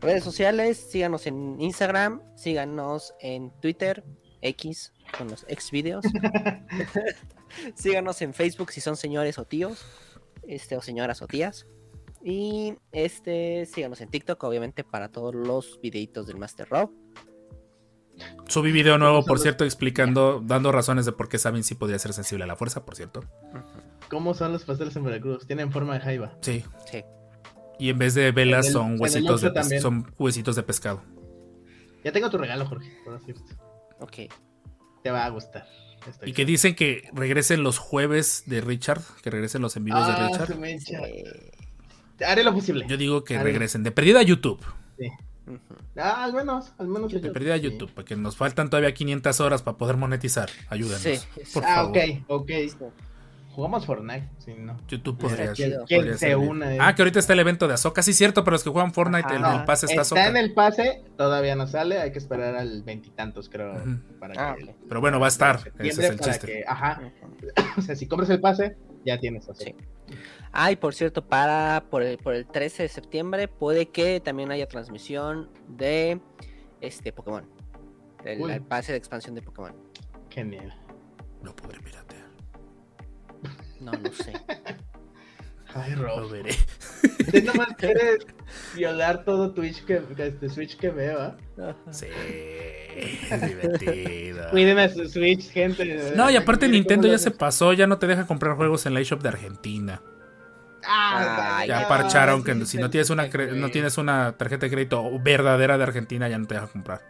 Redes 0.01 0.25
sociales, 0.25 0.77
síganos 0.77 1.25
en 1.25 1.61
Instagram, 1.61 2.21
síganos 2.35 3.13
en 3.21 3.51
Twitter, 3.61 4.03
X, 4.41 4.91
con 5.17 5.29
los 5.29 5.45
ex 5.47 5.71
videos. 5.71 6.03
síganos 7.75 8.21
en 8.21 8.33
Facebook 8.33 8.73
si 8.73 8.81
son 8.81 8.97
señores 8.97 9.37
o 9.37 9.45
tíos, 9.45 9.85
este, 10.43 10.75
o 10.75 10.81
señoras 10.81 11.21
o 11.21 11.27
tías. 11.27 11.65
Y 12.21 12.73
este, 12.91 13.65
síganos 13.65 14.01
en 14.01 14.09
TikTok, 14.09 14.43
obviamente, 14.43 14.83
para 14.83 15.09
todos 15.09 15.33
los 15.33 15.79
videitos 15.81 16.27
del 16.27 16.35
Master 16.35 16.67
Rob. 16.69 16.91
Subí 18.47 18.71
video 18.71 18.97
nuevo, 18.97 19.23
por 19.23 19.39
cierto, 19.39 19.63
explicando, 19.65 20.41
dando 20.43 20.71
razones 20.71 21.05
de 21.05 21.11
por 21.11 21.29
qué 21.29 21.37
Sabin 21.37 21.63
sí 21.63 21.75
podría 21.75 21.99
ser 21.99 22.13
sensible 22.13 22.43
a 22.43 22.47
la 22.47 22.55
fuerza, 22.55 22.85
por 22.85 22.95
cierto. 22.95 23.23
¿Cómo 24.09 24.33
son 24.33 24.51
los 24.53 24.63
pasteles 24.63 24.95
en 24.95 25.03
Veracruz? 25.03 25.45
Tienen 25.45 25.71
forma 25.71 25.93
de 25.93 25.99
jaiba. 25.99 26.33
Sí. 26.41 26.63
Sí. 26.91 27.03
Y 27.77 27.89
en 27.89 27.97
vez 27.99 28.13
de 28.15 28.31
velas 28.31 28.67
el- 28.67 28.73
son 28.73 28.99
huesitos 28.99 29.41
de 29.41 29.51
también. 29.51 29.81
son 29.81 30.11
huesitos 30.17 30.55
de 30.55 30.63
pescado. 30.63 31.01
Ya 32.03 32.11
tengo 32.11 32.29
tu 32.29 32.37
regalo, 32.37 32.65
Jorge. 32.65 32.91
Por 33.05 33.19
decirte. 33.19 33.55
Ok. 33.99 34.33
Te 35.03 35.11
va 35.11 35.25
a 35.25 35.29
gustar. 35.29 35.65
Estoy 36.07 36.29
Y 36.29 36.33
que 36.33 36.45
dicen 36.45 36.75
que 36.75 37.09
regresen 37.13 37.61
los 37.61 37.77
jueves 37.77 38.43
de 38.47 38.61
Richard, 38.61 39.01
que 39.21 39.29
regresen 39.29 39.61
los 39.61 39.75
en 39.77 39.83
vivos 39.83 40.05
de 40.07 40.13
Ah, 40.13 40.27
Richard. 40.27 40.47
se 40.47 40.55
me 40.55 40.73
echa. 40.73 40.97
Haré 42.25 42.43
lo 42.43 42.53
posible. 42.53 42.85
Yo 42.87 42.97
digo 42.97 43.23
que 43.23 43.37
regresen. 43.41 43.83
De 43.83 43.91
perdida 43.91 44.19
a 44.19 44.23
YouTube. 44.23 44.59
Ah, 45.97 46.23
al 46.23 46.33
menos, 46.33 46.73
al 46.77 46.87
menos. 46.87 47.11
De 47.11 47.19
perdida 47.31 47.53
a 47.53 47.57
YouTube. 47.57 47.91
Porque 47.93 48.15
nos 48.15 48.35
faltan 48.37 48.69
todavía 48.69 48.93
500 48.93 49.39
horas 49.41 49.61
para 49.63 49.77
poder 49.77 49.97
monetizar. 49.97 50.49
Ayúdenos. 50.69 51.01
Sí, 51.01 51.19
por 51.53 51.63
Ah, 51.65 51.75
favor. 51.75 51.97
ok, 51.97 51.97
ok. 52.27 52.51
Jugamos 53.51 53.85
Fortnite, 53.85 54.29
sí, 54.37 54.53
no. 54.57 54.77
YouTube 54.87 55.15
Está 55.17 55.27
podría, 55.27 55.53
chido. 55.53 55.83
¿Quién 55.85 55.99
podría 56.01 56.13
se 56.17 56.27
servir. 56.29 56.49
una, 56.49 56.75
eh? 56.75 56.77
Ah, 56.79 56.95
que 56.95 57.01
ahorita 57.01 57.19
está 57.19 57.33
el 57.33 57.39
evento 57.39 57.67
de 57.67 57.73
Azoka. 57.73 58.01
Sí, 58.03 58.13
cierto, 58.13 58.43
pero 58.45 58.53
los 58.55 58.63
que 58.63 58.69
juegan 58.69 58.93
Fortnite, 58.93 59.35
el, 59.35 59.41
pase 59.65 59.87
está 59.87 60.01
Está 60.01 60.01
Ahsoka. 60.01 60.27
en 60.27 60.37
el 60.37 60.53
pase, 60.53 61.03
todavía 61.17 61.55
no 61.55 61.67
sale, 61.67 61.99
hay 61.99 62.11
que 62.13 62.19
esperar 62.19 62.55
al 62.55 62.83
veintitantos, 62.83 63.49
creo. 63.49 63.73
Para 64.19 64.33
Ah, 64.51 64.55
que-. 64.55 64.73
Pero 64.87 65.01
bueno, 65.01 65.19
va 65.19 65.25
a 65.25 65.29
estar. 65.29 65.59
Ese 65.79 65.87
es 66.05 66.09
el 66.11 66.17
para 66.17 66.31
chiste. 66.31 66.47
que- 66.47 66.63
ajá. 66.65 67.01
O 67.77 67.81
sea, 67.81 67.95
si 67.97 68.07
compras 68.07 68.29
el 68.29 68.39
pase, 68.39 68.77
ya 69.05 69.19
tienes. 69.19 69.45
Sí. 69.57 69.75
Ah, 70.51 70.71
y 70.71 70.75
por 70.75 70.93
cierto, 70.95 71.25
para 71.25 71.83
por 71.89 72.01
el, 72.01 72.17
por 72.17 72.33
el 72.33 72.45
13 72.47 72.83
de 72.83 72.89
septiembre 72.89 73.47
puede 73.47 73.87
que 73.89 74.19
también 74.19 74.51
haya 74.51 74.67
transmisión 74.67 75.49
de 75.67 76.19
este 76.81 77.11
Pokémon. 77.11 77.45
El, 78.25 78.61
pase 78.63 78.91
de 78.91 78.97
expansión 78.97 79.35
de 79.35 79.41
Pokémon. 79.41 79.73
Genial. 80.29 80.73
Lo 81.43 81.55
podré 81.55 81.79
piratear. 81.79 82.25
No, 83.79 83.91
no 83.91 84.11
sé. 84.11 84.33
Ay, 85.75 85.93
Lo 85.95 86.01
Rob. 86.03 86.31
veré. 86.31 86.49
Usted 87.19 87.43
nomás 87.43 87.75
quiere 87.77 88.17
violar 88.75 89.23
todo 89.23 89.53
Twitch 89.53 89.85
que, 89.85 90.01
este 90.17 90.49
Switch 90.49 90.75
que 90.77 90.89
veo, 90.89 91.21
¿ah? 91.21 91.37
Sí, 91.91 92.07
es 92.95 93.41
divertido. 93.47 94.49
Cuiden 94.49 94.79
a 94.79 94.89
su 94.89 95.07
Switch, 95.07 95.51
gente. 95.51 96.13
No, 96.15 96.29
y 96.31 96.35
aparte 96.35 96.67
Nintendo 96.67 97.05
ya 97.07 97.13
lo- 97.13 97.19
se 97.19 97.29
pasó, 97.31 97.71
ya 97.73 97.85
no 97.85 97.99
te 97.99 98.07
deja 98.07 98.25
comprar 98.25 98.55
juegos 98.55 98.87
en 98.87 98.95
la 98.95 98.99
eShop 99.01 99.21
de 99.21 99.29
Argentina. 99.29 100.01
Ah, 100.87 101.63
Ya 101.67 101.87
parcharon 101.87 102.43
que 102.43 102.65
si 102.65 102.77
no 102.77 102.89
tienes 102.89 103.09
una 103.09 103.27
no 103.27 103.69
tienes 103.69 103.97
una 103.97 104.33
tarjeta 104.37 104.65
de 104.65 104.71
crédito 104.71 105.19
verdadera 105.19 105.77
de 105.77 105.83
Argentina, 105.83 106.27
ya 106.29 106.37
no 106.37 106.47
te 106.47 106.55
deja 106.55 106.67
comprar. 106.67 107.01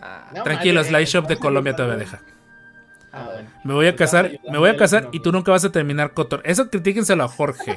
Ah, 0.00 0.30
No, 0.34 0.42
Tranquilos, 0.42 0.86
madre, 0.86 0.92
la 0.92 1.00
eShop 1.00 1.26
de 1.28 1.36
Colombia 1.36 1.76
todavía 1.76 1.98
deja. 1.98 2.20
Ah, 3.12 3.28
bueno. 3.32 3.50
Me 3.64 3.74
voy 3.74 3.86
a 3.88 3.96
casar, 3.96 4.30
me 4.50 4.58
voy 4.58 4.70
a 4.70 4.76
casar 4.76 5.08
y 5.12 5.20
tú 5.20 5.32
nunca 5.32 5.50
vas 5.50 5.64
a 5.64 5.72
terminar 5.72 6.12
Cotor. 6.12 6.42
Eso 6.44 6.70
critíquenselo 6.70 7.24
a 7.24 7.28
Jorge. 7.28 7.76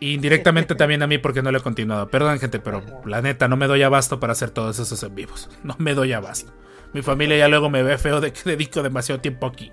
Y 0.00 0.14
indirectamente 0.14 0.76
también 0.76 1.02
a 1.02 1.08
mí 1.08 1.18
porque 1.18 1.42
no 1.42 1.50
lo 1.50 1.58
he 1.58 1.62
continuado. 1.62 2.08
Perdón, 2.08 2.38
gente, 2.38 2.60
pero 2.60 2.82
la 3.04 3.20
neta, 3.20 3.48
no 3.48 3.56
me 3.56 3.66
doy 3.66 3.82
abasto 3.82 4.20
para 4.20 4.32
hacer 4.32 4.50
todos 4.50 4.78
esos 4.78 5.02
en 5.02 5.14
vivos. 5.14 5.50
No 5.64 5.74
me 5.78 5.94
doy 5.94 6.12
abasto. 6.12 6.52
Mi 6.92 7.02
familia 7.02 7.36
ya 7.36 7.48
luego 7.48 7.68
me 7.68 7.82
ve 7.82 7.98
feo 7.98 8.20
de 8.20 8.32
que 8.32 8.40
dedico 8.44 8.82
demasiado 8.82 9.20
tiempo 9.20 9.46
aquí. 9.46 9.72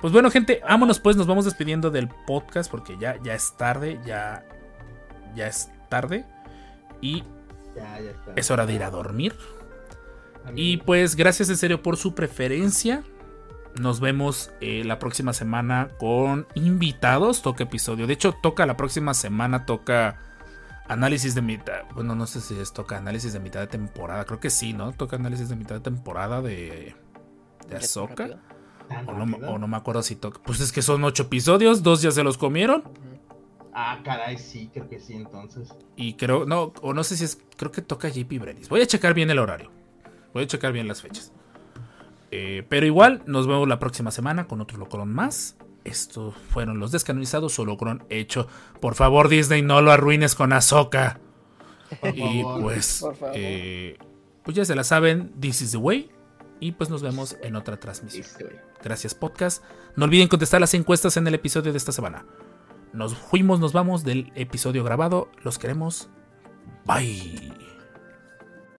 Pues 0.00 0.12
bueno, 0.12 0.30
gente, 0.30 0.60
vámonos 0.66 0.98
pues, 0.98 1.16
nos 1.16 1.26
vamos 1.26 1.44
despidiendo 1.44 1.90
del 1.90 2.08
podcast 2.08 2.70
porque 2.70 2.96
ya, 2.98 3.16
ya 3.22 3.34
es 3.34 3.56
tarde, 3.56 4.00
ya, 4.06 4.44
ya 5.34 5.46
es 5.46 5.70
tarde. 5.88 6.24
Y 7.00 7.22
Ya, 7.76 8.00
ya 8.00 8.10
está. 8.10 8.32
es 8.36 8.50
hora 8.50 8.66
de 8.66 8.74
ir 8.74 8.82
a 8.82 8.90
dormir. 8.90 9.36
Y 10.56 10.78
pues 10.78 11.16
gracias 11.16 11.50
en 11.50 11.56
serio 11.56 11.82
por 11.82 11.96
su 11.96 12.14
preferencia. 12.14 13.02
Nos 13.78 14.00
vemos 14.00 14.50
eh, 14.60 14.82
la 14.84 14.98
próxima 14.98 15.32
semana 15.32 15.88
con 15.98 16.46
invitados. 16.54 17.42
Toca 17.42 17.64
episodio. 17.64 18.06
De 18.06 18.14
hecho, 18.14 18.34
toca 18.42 18.66
la 18.66 18.76
próxima 18.76 19.14
semana. 19.14 19.64
Toca 19.66 20.18
análisis 20.88 21.34
de 21.34 21.42
mitad. 21.42 21.82
Bueno, 21.94 22.14
no 22.14 22.26
sé 22.26 22.40
si 22.40 22.58
es 22.58 22.72
toca 22.72 22.96
análisis 22.96 23.32
de 23.32 23.38
mitad 23.38 23.60
de 23.60 23.66
temporada. 23.68 24.24
Creo 24.24 24.40
que 24.40 24.50
sí, 24.50 24.72
¿no? 24.72 24.92
Toca 24.92 25.16
análisis 25.16 25.48
de 25.50 25.56
mitad 25.56 25.76
de 25.76 25.82
temporada 25.82 26.40
de, 26.42 26.96
de 27.68 27.76
Ahsoka. 27.76 28.40
Rápido. 28.90 29.06
¿Tan 29.06 29.08
O 29.08 29.12
no, 29.26 29.32
rápido? 29.32 29.50
o 29.52 29.58
no 29.58 29.68
me 29.68 29.76
acuerdo 29.76 30.02
si 30.02 30.16
toca. 30.16 30.40
Pues 30.42 30.60
es 30.60 30.72
que 30.72 30.82
son 30.82 31.02
ocho 31.04 31.22
episodios. 31.24 31.82
Dos 31.82 32.02
ya 32.02 32.10
se 32.10 32.22
los 32.24 32.36
comieron. 32.36 32.84
Ah, 33.72 34.00
caray, 34.04 34.36
sí, 34.36 34.68
creo 34.72 34.88
que 34.88 34.98
sí, 34.98 35.14
entonces. 35.14 35.68
Y 35.96 36.14
creo, 36.14 36.44
no, 36.44 36.72
o 36.82 36.92
no 36.92 37.04
sé 37.04 37.16
si 37.16 37.24
es, 37.24 37.38
creo 37.56 37.70
que 37.70 37.82
toca 37.82 38.08
JP 38.08 38.38
Brenis. 38.40 38.68
Voy 38.68 38.80
a 38.82 38.86
checar 38.86 39.14
bien 39.14 39.30
el 39.30 39.38
horario. 39.38 39.70
Voy 40.34 40.42
a 40.42 40.46
checar 40.46 40.72
bien 40.72 40.88
las 40.88 41.02
fechas. 41.02 41.32
Eh, 42.32 42.64
pero 42.68 42.84
igual, 42.86 43.22
nos 43.26 43.46
vemos 43.46 43.66
la 43.68 43.78
próxima 43.78 44.10
semana 44.10 44.46
con 44.48 44.60
otro 44.60 44.76
Locron 44.78 45.12
más. 45.12 45.56
Estos 45.84 46.34
fueron 46.50 46.78
los 46.78 46.90
descanonizados 46.92 47.58
o 47.58 47.64
Locron 47.64 48.04
hecho. 48.10 48.48
Por 48.80 48.96
favor, 48.96 49.28
Disney, 49.28 49.62
no 49.62 49.80
lo 49.82 49.92
arruines 49.92 50.34
con. 50.34 50.50
Por 52.00 52.16
Y 52.16 52.42
favor. 52.42 52.62
pues, 52.62 53.00
Por 53.00 53.16
favor. 53.16 53.34
eh, 53.36 53.98
pues 54.44 54.56
ya 54.56 54.64
se 54.64 54.74
la 54.74 54.84
saben, 54.84 55.32
this 55.40 55.62
is 55.62 55.70
the 55.72 55.78
way. 55.78 56.10
Y 56.60 56.72
pues 56.72 56.90
nos 56.90 57.02
vemos 57.02 57.36
en 57.42 57.56
otra 57.56 57.78
transmisión. 57.78 58.26
Gracias, 58.82 59.14
podcast. 59.14 59.64
No 59.96 60.04
olviden 60.04 60.28
contestar 60.28 60.60
las 60.60 60.74
encuestas 60.74 61.16
en 61.16 61.26
el 61.26 61.34
episodio 61.34 61.72
de 61.72 61.78
esta 61.78 61.92
semana. 61.92 62.26
Nos 62.92 63.16
fuimos, 63.16 63.60
nos 63.60 63.72
vamos 63.72 64.04
del 64.04 64.30
episodio 64.34 64.84
grabado. 64.84 65.30
Los 65.42 65.58
queremos. 65.58 66.10
Bye. 66.84 67.59